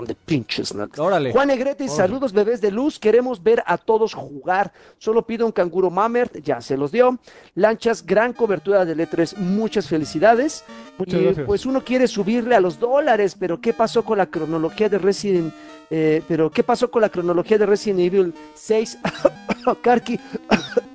De 0.06 0.16
pinches. 0.16 0.74
Órale. 0.98 1.32
Juan 1.32 1.48
Negrete, 1.48 1.88
saludos 1.88 2.34
bebés 2.34 2.60
de 2.60 2.72
luz, 2.72 3.00
queremos 3.00 3.42
ver 3.42 3.64
a 3.66 3.78
todos 3.78 4.14
jugar. 4.14 4.74
Solo 4.98 5.22
pido 5.26 5.46
un 5.46 5.52
canguro 5.52 5.90
mamer, 5.90 6.30
ya 6.42 6.60
se 6.60 6.76
los 6.76 6.92
dio. 6.92 7.18
Lanchas, 7.56 8.06
gran 8.06 8.34
cobertura 8.34 8.84
de 8.84 8.96
letras, 8.96 9.38
muchas 9.38 9.88
felicidades. 9.88 10.66
Muchas 10.98 11.22
y 11.22 11.24
gracias. 11.24 11.46
pues 11.46 11.66
uno 11.66 11.84
quiere 11.84 12.08
subirle 12.08 12.56
a 12.56 12.60
los 12.60 12.80
dólares, 12.80 13.38
pero 13.40 13.62
¿qué 13.62 13.74
pasó 13.74 14.04
con 14.04 14.18
la 14.18 14.26
cronología 14.26 14.90
de 14.90 14.98
Resident 14.98 15.54
eh, 15.90 16.22
pero 16.28 16.52
qué 16.52 16.64
pasó 16.64 16.92
con 16.92 17.02
la 17.02 17.10
cronología 17.10 17.58
de 17.58 17.66
Resident 17.66 18.02
Evil 18.02 18.34
6? 18.56 18.98
Karki, 19.82 20.20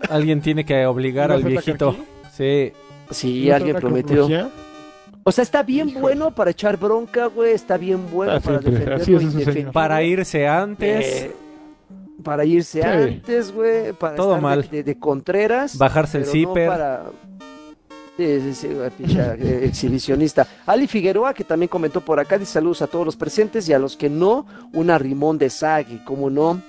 Alguien 0.09 0.43
tiene 0.43 0.65
que 0.65 0.85
obligar 0.87 1.31
¿No 1.31 1.37
al 1.37 1.45
viejito. 1.45 1.97
Sí. 2.35 2.73
sí, 3.11 3.47
¿No 3.49 3.55
alguien 3.57 3.77
prometió. 3.77 4.29
O 5.25 5.31
sea, 5.31 5.43
está 5.43 5.63
bien 5.63 5.95
bueno 6.01 6.35
para 6.35 6.51
echar 6.51 6.77
bronca, 6.79 7.27
güey, 7.27 7.53
está 7.53 7.77
bien 7.77 8.11
bueno 8.11 8.33
Ah, 8.33 8.41
para 8.41 8.59
siempre, 8.61 8.71
defender 8.73 8.93
así 9.01 9.11
lo 9.13 9.19
es 9.19 9.23
indefendible. 9.25 9.73
Para 9.73 10.03
irse 10.03 10.49
antes, 10.49 11.07
Eh, 11.07 11.37
para 12.25 12.45
irse 12.45 12.83
Sí. 12.83 12.89
antes, 12.89 13.53
güey, 13.53 13.93
para 13.93 14.17
Todo 14.17 14.31
estar 14.31 14.43
mal. 14.43 14.69
De, 14.69 14.83
de 14.83 14.99
Contreras. 14.99 15.77
bajarse 15.79 16.19
el 16.19 16.25
pero 16.25 16.33
no 16.35 16.49
zipper. 16.49 16.69
para... 16.69 17.05
Sí, 18.17 18.41
sí, 18.41 18.55
sí, 18.55 18.69
eh, 18.69 19.61
exhibicionista. 19.65 20.47
Ali 20.67 20.87
Figueroa, 20.87 21.33
que 21.33 21.45
también 21.45 21.69
comentó 21.69 22.01
por 22.01 22.19
acá, 22.21 22.37
dice 22.37 22.53
saludos 22.55 22.83
a 22.83 22.87
todos 22.87 23.07
los 23.07 23.17
presentes 23.17 23.69
y 23.69 23.73
a 23.73 23.79
los 23.79 23.97
que 23.97 24.11
no, 24.11 24.47
un 24.75 24.91
arrimón 24.91 25.39
de 25.39 25.49
Sagi, 25.51 25.99
como 26.05 26.31
no. 26.31 26.61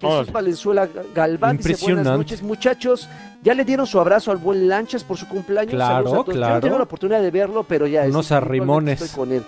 Jesús. 0.00 0.32
Valenzuela 0.32 0.88
Galván 1.14 1.56
dice 1.58 1.84
buenas 1.84 2.06
noches, 2.06 2.42
muchachos. 2.42 3.08
Ya 3.42 3.54
le 3.54 3.64
dieron 3.64 3.86
su 3.86 3.98
abrazo 3.98 4.30
al 4.30 4.36
buen 4.36 4.68
Lanchas 4.68 5.04
por 5.04 5.16
su 5.16 5.26
cumpleaños. 5.28 5.74
Claro. 5.74 6.10
Yo 6.10 6.14
no 6.16 6.24
claro. 6.24 6.60
tengo 6.60 6.76
la 6.78 6.84
oportunidad 6.84 7.22
de 7.22 7.30
verlo, 7.30 7.64
pero 7.64 7.86
ya 7.86 8.04
Unos 8.04 8.32
arrimones. 8.32 9.00
Estoy 9.00 9.16
con 9.16 9.32
él. 9.32 9.42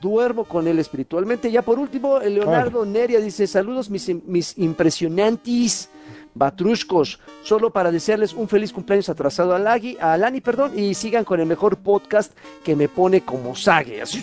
Duermo 0.00 0.44
con 0.44 0.68
él 0.68 0.78
espiritualmente. 0.78 1.50
Ya 1.50 1.62
por 1.62 1.78
último, 1.78 2.18
Leonardo 2.18 2.84
Neria 2.84 3.20
dice: 3.20 3.46
Saludos, 3.46 3.88
mis, 3.88 4.14
mis 4.26 4.56
impresionantes 4.58 5.88
batruscos. 6.34 7.18
Solo 7.42 7.70
para 7.70 7.90
desearles 7.90 8.34
un 8.34 8.48
feliz 8.48 8.72
cumpleaños 8.72 9.08
atrasado 9.08 9.54
a 9.54 9.58
Lagi, 9.58 9.96
a 10.00 10.12
Alani, 10.12 10.40
perdón, 10.40 10.78
y 10.78 10.94
sigan 10.94 11.24
con 11.24 11.40
el 11.40 11.46
mejor 11.46 11.78
podcast 11.78 12.32
que 12.62 12.76
me 12.76 12.88
pone 12.88 13.22
como 13.22 13.56
sague. 13.56 14.02
Así, 14.02 14.22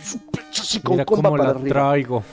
así 0.52 0.80
con 0.80 0.94
Mira 0.94 1.06
comba 1.06 1.30
cómo 1.30 1.38
para 1.38 1.52
la 1.52 1.60
arriba. 1.60 1.70
traigo. 1.74 2.24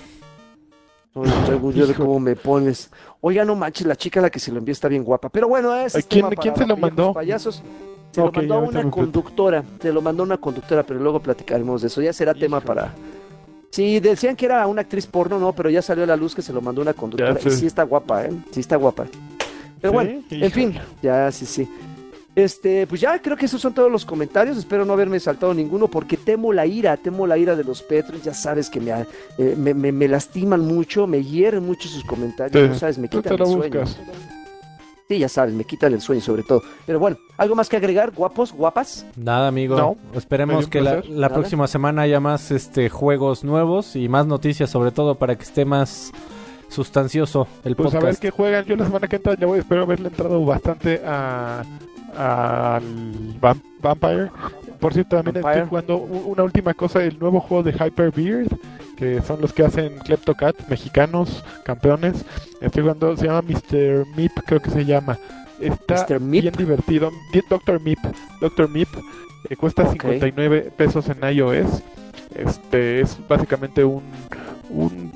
Traigo 1.13 1.73
yo 1.73 1.87
de 1.87 1.95
cómo 1.95 2.21
me 2.21 2.37
pones. 2.37 2.91
Oiga, 3.21 3.45
no 3.45 3.57
manches, 3.57 3.87
la 3.87 3.97
chica 3.97 4.21
a 4.21 4.23
la 4.25 4.31
que 4.31 4.39
se 4.39 4.53
lo 4.53 4.59
envió 4.59 4.73
está 4.73 4.89
bien 4.89 5.03
guapa. 5.03 5.29
Pero 5.29 5.49
bueno, 5.49 5.75
es 5.75 5.93
¿quién- 5.93 6.07
tema 6.09 6.29
para 6.31 6.43
quién 6.43 6.57
se 6.57 6.67
lo 6.67 6.77
mandó? 6.77 7.13
Payasos. 7.13 7.63
Se 8.13 8.21
lo 8.21 8.33
mandó 8.33 8.55
a 8.55 8.59
una 8.59 8.91
conductora. 8.91 9.65
Se 9.81 9.93
lo 9.93 10.01
mandó 10.03 10.23
a 10.23 10.27
una 10.27 10.37
conductora, 10.37 10.83
pero 10.85 11.01
luego 11.01 11.21
platicaremos 11.21 11.83
de 11.83 11.89
eso. 11.89 12.01
Ya 12.03 12.13
será 12.13 12.35
tema 12.35 12.61
para. 12.61 12.93
Sí, 13.71 14.01
decían 14.01 14.35
que 14.35 14.47
era 14.47 14.67
una 14.67 14.81
actriz 14.83 15.07
porno, 15.07 15.39
no, 15.39 15.53
pero 15.53 15.71
ya 15.71 15.81
salió 15.81 16.03
a 16.03 16.07
la 16.07 16.17
luz 16.17 16.35
que 16.35 16.43
se 16.43 16.53
lo 16.53 16.61
mandó 16.61 16.83
una 16.83 16.93
conductora. 16.93 17.39
Y 17.45 17.51
sí 17.51 17.67
está 17.67 17.85
guapa, 17.85 18.25
¿eh? 18.27 18.33
Sí 18.51 18.61
está 18.61 18.77
guapa. 18.77 19.07
Pero 19.81 19.93
¿Sí? 19.93 19.95
bueno, 19.95 20.23
en 20.31 20.51
fin, 20.51 20.79
ya 21.03 21.31
sí, 21.31 21.47
sí. 21.47 21.69
Este, 22.37 22.87
pues 22.87 23.01
ya 23.01 23.21
creo 23.21 23.37
que 23.37 23.47
esos 23.47 23.61
son 23.61 23.75
todos 23.75 23.91
los 23.91 24.05
comentarios. 24.05 24.57
Espero 24.57 24.85
no 24.85 24.93
haberme 24.93 25.19
saltado 25.19 25.53
ninguno 25.53 25.89
porque 25.89 26.17
temo 26.17 26.53
la 26.53 26.65
ira, 26.65 26.97
temo 26.97 27.27
la 27.27 27.37
ira 27.37 27.57
de 27.57 27.65
los 27.65 27.83
Petros. 27.83 28.23
Ya 28.23 28.33
sabes 28.35 28.71
que 28.71 28.81
me, 28.81 28.93
eh, 29.39 29.55
me, 29.59 29.75
me- 29.75 29.93
me 29.93 30.07
lastiman 30.09 30.61
mucho, 30.65 31.07
me 31.07 31.23
hieren 31.25 31.65
mucho 31.67 31.89
sus 31.89 32.05
comentarios. 32.05 32.53
Te- 32.53 32.69
no 32.69 32.75
sabes, 32.77 32.99
me 32.99 33.09
quitan 33.09 33.37
te 33.37 33.43
el 33.43 33.47
sueño. 33.47 33.81
buscas. 33.81 33.99
Sí, 35.09 35.19
ya 35.19 35.29
sabes, 35.29 35.53
me 35.55 35.65
quitan 35.65 35.93
el 35.93 36.01
sueño 36.01 36.21
sobre 36.23 36.45
todo. 36.45 36.63
Pero 36.87 37.01
bueno, 37.01 37.17
¿algo 37.37 37.57
más 37.57 37.69
que 37.69 37.77
agregar? 37.77 38.13
¿Guapos? 38.13 38.53
¿Guapas? 38.53 39.05
Nada, 39.17 39.49
amigo. 39.49 39.77
No. 39.77 39.97
Esperemos 40.17 40.69
que 40.69 40.81
la, 40.81 41.29
próxima 41.31 41.67
semana 41.67 42.03
haya 42.03 42.21
más 42.21 42.53
este 42.53 42.89
juegos 42.89 43.43
nuevos 43.43 43.97
y 43.97 44.09
más 44.09 44.27
noticias, 44.29 44.71
sobre 44.71 44.93
todo 44.93 45.17
para 45.17 45.35
que 45.35 45.43
esté 45.43 45.65
más 45.65 46.13
sustancioso 46.69 47.49
el 47.65 47.75
Pues 47.75 47.89
a 47.89 47.99
ver 47.99 48.01
podcast. 48.03 48.23
qué 48.23 48.31
juegan. 48.31 48.65
Yo 48.67 48.77
la 48.77 48.85
semana 48.87 49.09
que 49.09 49.17
entra 49.17 49.35
ya 49.37 49.47
voy, 49.49 49.59
espero 49.59 49.83
haberle 49.83 50.09
entrado 50.11 50.45
bastante 50.45 51.03
a 51.05 51.65
al 52.17 52.83
Vam- 53.41 53.63
Vampire. 53.81 54.31
Por 54.79 54.93
cierto, 54.95 55.17
también 55.17 55.35
Vampire. 55.43 55.63
estoy 55.65 55.69
jugando 55.69 55.97
una 55.99 56.43
última 56.43 56.75
cosa, 56.75 57.03
el 57.05 57.19
nuevo 57.19 57.41
juego 57.41 57.63
de 57.63 57.73
Hyper 57.73 58.11
Beard, 58.13 58.49
que 58.97 59.21
son 59.23 59.41
los 59.41 59.53
que 59.53 59.65
hacen 59.65 59.99
Kleptocat, 59.99 60.57
mexicanos, 60.69 61.45
campeones. 61.65 62.25
Estoy 62.61 62.83
jugando, 62.83 63.17
se 63.17 63.27
llama 63.27 63.43
Mr. 63.43 64.07
Meep, 64.17 64.33
creo 64.47 64.61
que 64.61 64.71
se 64.71 64.85
llama. 64.85 65.19
Está 65.61 66.07
bien 66.19 66.53
divertido. 66.57 67.11
Di- 67.33 67.43
Dr. 67.49 67.81
Meep, 67.83 67.99
Dr. 68.41 68.69
Meep, 68.71 68.89
eh, 69.49 69.57
cuesta 69.57 69.83
Ok. 69.83 69.93
59 69.93 70.73
pesos 70.77 71.07
en 71.11 71.19
iOS. 71.35 71.83
Este 72.35 73.01
es 73.01 73.19
básicamente 73.29 73.85
un, 73.85 74.03
un 74.71 75.13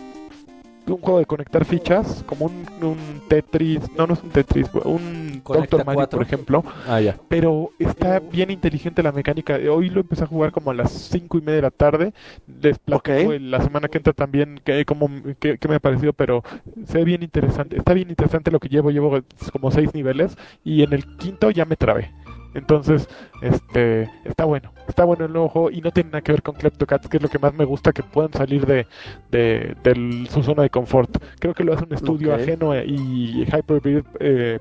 un 0.86 0.98
juego 1.00 1.18
de 1.18 1.26
conectar 1.26 1.64
fichas, 1.64 2.22
como 2.26 2.46
un, 2.46 2.64
un 2.82 3.22
Tetris, 3.28 3.80
no, 3.96 4.06
no 4.06 4.14
es 4.14 4.22
un 4.22 4.30
Tetris, 4.30 4.68
un 4.84 5.40
Conecta 5.42 5.76
Doctor 5.76 5.84
Mario, 5.86 6.08
por 6.08 6.22
ejemplo, 6.22 6.64
Ah, 6.86 7.00
ya. 7.00 7.16
pero 7.28 7.70
está 7.78 8.20
bien 8.20 8.50
inteligente 8.50 9.02
la 9.02 9.12
mecánica. 9.12 9.58
Hoy 9.70 9.90
lo 9.90 10.00
empecé 10.00 10.24
a 10.24 10.26
jugar 10.26 10.52
como 10.52 10.70
a 10.70 10.74
las 10.74 10.90
cinco 10.92 11.38
y 11.38 11.40
media 11.40 11.56
de 11.56 11.62
la 11.62 11.70
tarde. 11.70 12.12
Les 12.60 12.78
platico 12.78 13.32
la 13.32 13.60
semana 13.62 13.88
que 13.88 13.98
entra 13.98 14.12
también 14.12 14.60
que, 14.64 14.84
como, 14.84 15.08
que, 15.38 15.58
que 15.58 15.68
me 15.68 15.76
ha 15.76 15.80
parecido, 15.80 16.12
pero 16.12 16.42
se 16.86 16.98
ve 16.98 17.04
bien 17.04 17.22
interesante. 17.22 17.76
Está 17.76 17.94
bien 17.94 18.10
interesante 18.10 18.50
lo 18.50 18.60
que 18.60 18.68
llevo. 18.68 18.90
Llevo 18.90 19.20
como 19.52 19.70
seis 19.70 19.92
niveles 19.94 20.36
y 20.64 20.82
en 20.82 20.92
el 20.92 21.16
quinto 21.16 21.50
ya 21.50 21.64
me 21.64 21.76
trabé. 21.76 22.10
Entonces, 22.54 23.08
este, 23.42 24.08
está 24.24 24.44
bueno, 24.44 24.72
está 24.88 25.04
bueno 25.04 25.24
el 25.24 25.32
nuevo 25.32 25.48
juego 25.48 25.70
y 25.70 25.80
no 25.80 25.90
tiene 25.90 26.10
nada 26.10 26.22
que 26.22 26.32
ver 26.32 26.42
con 26.42 26.54
Kleptocats, 26.54 27.08
que 27.08 27.16
es 27.18 27.22
lo 27.22 27.28
que 27.28 27.38
más 27.38 27.54
me 27.54 27.64
gusta, 27.64 27.92
que 27.92 28.02
puedan 28.02 28.32
salir 28.32 28.66
de, 28.66 28.86
de, 29.30 30.26
su 30.30 30.42
zona 30.42 30.62
de 30.62 30.70
confort. 30.70 31.16
Creo 31.38 31.54
que 31.54 31.64
lo 31.64 31.74
hace 31.74 31.84
un 31.84 31.94
estudio 31.94 32.34
ajeno 32.34 32.76
y 32.82 33.42
Hyperbeard 33.44 34.04
eh, 34.20 34.60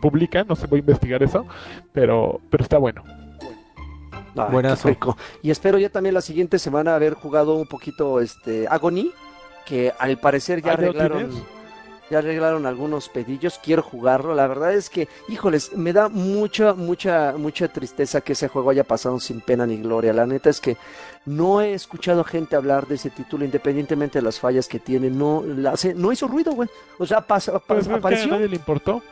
publica, 0.00 0.44
no 0.44 0.56
sé, 0.56 0.66
voy 0.66 0.78
a 0.78 0.80
investigar 0.80 1.22
eso, 1.22 1.46
pero, 1.92 2.40
pero 2.50 2.62
está 2.62 2.78
bueno. 2.78 3.02
Ay, 4.36 4.52
Buenazo. 4.52 4.94
Y 5.42 5.50
espero 5.50 5.78
ya 5.78 5.88
también 5.88 6.14
la 6.14 6.20
siguiente 6.20 6.58
semana 6.58 6.94
haber 6.94 7.14
jugado 7.14 7.54
un 7.56 7.66
poquito 7.66 8.20
este 8.20 8.68
Agony, 8.68 9.10
que 9.64 9.92
al 9.98 10.18
parecer 10.18 10.62
ya 10.62 10.72
Ah, 10.72 10.76
¿ya 10.76 10.82
lo 10.82 10.88
arreglaron. 10.90 11.30
tienes? 11.30 11.55
Ya 12.10 12.18
arreglaron 12.18 12.66
algunos 12.66 13.08
pedillos, 13.08 13.58
quiero 13.62 13.82
jugarlo. 13.82 14.34
La 14.34 14.46
verdad 14.46 14.72
es 14.72 14.88
que, 14.90 15.08
híjoles, 15.28 15.72
me 15.76 15.92
da 15.92 16.08
mucha, 16.08 16.72
mucha, 16.74 17.34
mucha 17.36 17.66
tristeza 17.68 18.20
que 18.20 18.34
ese 18.34 18.46
juego 18.46 18.70
haya 18.70 18.84
pasado 18.84 19.18
sin 19.18 19.40
pena 19.40 19.66
ni 19.66 19.78
gloria. 19.78 20.12
La 20.12 20.24
neta 20.24 20.48
es 20.48 20.60
que 20.60 20.76
no 21.24 21.60
he 21.60 21.72
escuchado 21.74 22.22
gente 22.22 22.54
hablar 22.54 22.86
de 22.86 22.94
ese 22.94 23.10
título, 23.10 23.44
independientemente 23.44 24.18
de 24.20 24.22
las 24.24 24.38
fallas 24.38 24.68
que 24.68 24.78
tiene. 24.78 25.10
No, 25.10 25.42
la 25.44 25.72
hace- 25.72 25.94
no 25.94 26.12
hizo 26.12 26.28
ruido, 26.28 26.52
güey. 26.52 26.68
O 26.98 27.06
sea, 27.06 27.20
pasa, 27.22 27.52
pa- 27.58 27.60
Pues 27.74 27.80
es 27.80 27.88
que 27.88 27.94
a 27.94 27.96
apareció. 27.96 28.28
nadie 28.28 28.48
le 28.48 28.56
importó. 28.56 29.02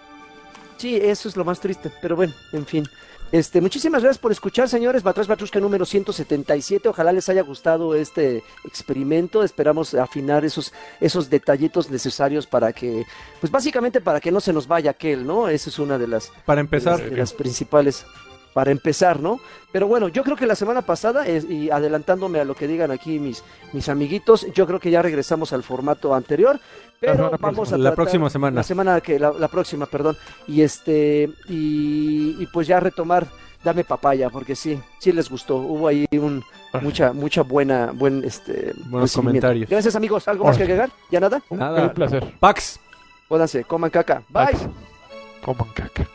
Sí, 0.76 0.96
eso 0.96 1.28
es 1.28 1.36
lo 1.36 1.44
más 1.44 1.58
triste, 1.60 1.90
pero 2.02 2.14
bueno, 2.16 2.32
en 2.52 2.64
fin. 2.66 2.84
Este, 3.32 3.60
muchísimas 3.60 4.02
gracias 4.02 4.20
por 4.20 4.30
escuchar, 4.30 4.68
señores. 4.68 5.02
Batrás 5.02 5.26
Batrusca 5.26 5.58
número 5.58 5.84
177. 5.84 6.88
Ojalá 6.88 7.12
les 7.12 7.28
haya 7.28 7.42
gustado 7.42 7.94
este 7.94 8.44
experimento. 8.64 9.42
Esperamos 9.42 9.94
afinar 9.94 10.44
esos, 10.44 10.72
esos 11.00 11.28
detallitos 11.30 11.90
necesarios 11.90 12.46
para 12.46 12.72
que, 12.72 13.04
pues 13.40 13.50
básicamente 13.50 14.00
para 14.00 14.20
que 14.20 14.30
no 14.30 14.40
se 14.40 14.52
nos 14.52 14.68
vaya 14.68 14.92
aquel, 14.92 15.26
¿no? 15.26 15.48
Esa 15.48 15.68
es 15.68 15.78
una 15.78 15.98
de 15.98 16.06
las, 16.06 16.30
Para 16.44 16.56
de 16.56 16.60
empezar, 16.60 17.00
las, 17.00 17.10
de 17.10 17.16
las 17.16 17.32
principales 17.32 18.06
para 18.54 18.70
empezar, 18.70 19.20
¿no? 19.20 19.40
Pero 19.72 19.86
bueno, 19.88 20.08
yo 20.08 20.22
creo 20.24 20.36
que 20.36 20.46
la 20.46 20.54
semana 20.54 20.80
pasada, 20.82 21.26
es- 21.26 21.44
y 21.44 21.70
adelantándome 21.70 22.40
a 22.40 22.44
lo 22.44 22.54
que 22.54 22.66
digan 22.68 22.90
aquí 22.90 23.18
mis, 23.18 23.44
mis 23.72 23.88
amiguitos, 23.90 24.46
yo 24.54 24.66
creo 24.66 24.80
que 24.80 24.90
ya 24.90 25.02
regresamos 25.02 25.52
al 25.52 25.62
formato 25.62 26.14
anterior, 26.14 26.58
pero 27.00 27.32
vamos 27.40 27.72
a 27.72 27.76
la 27.78 27.94
próxima 27.94 28.30
semana. 28.30 28.54
la 28.56 28.62
semana 28.62 29.00
que 29.00 29.18
la, 29.18 29.32
la 29.32 29.48
próxima, 29.48 29.84
perdón. 29.86 30.16
Y 30.46 30.62
este 30.62 31.28
y, 31.48 32.36
y 32.40 32.46
pues 32.52 32.66
ya 32.66 32.80
retomar 32.80 33.26
Dame 33.64 33.82
papaya 33.82 34.28
porque 34.28 34.54
sí, 34.54 34.78
sí 34.98 35.10
les 35.10 35.30
gustó. 35.30 35.56
Hubo 35.56 35.88
ahí 35.88 36.04
un 36.12 36.44
mucha 36.82 37.14
mucha 37.14 37.40
buena 37.42 37.92
buen 37.94 38.22
este 38.22 38.74
Buenos 38.90 39.14
comentarios. 39.14 39.70
Gracias, 39.70 39.96
amigos. 39.96 40.28
¿Algo 40.28 40.44
más 40.44 40.58
que 40.58 40.64
agregar? 40.64 40.90
¿Ya 41.10 41.18
nada? 41.18 41.42
Nada. 41.48 41.84
Un 41.84 41.94
placer. 41.94 42.30
Pax. 42.38 42.78
Jódanse, 43.26 43.64
coman 43.64 43.88
caca. 43.88 44.22
Bye. 44.28 44.44
Pax. 44.52 44.68
Coman 45.42 45.68
caca. 45.74 46.06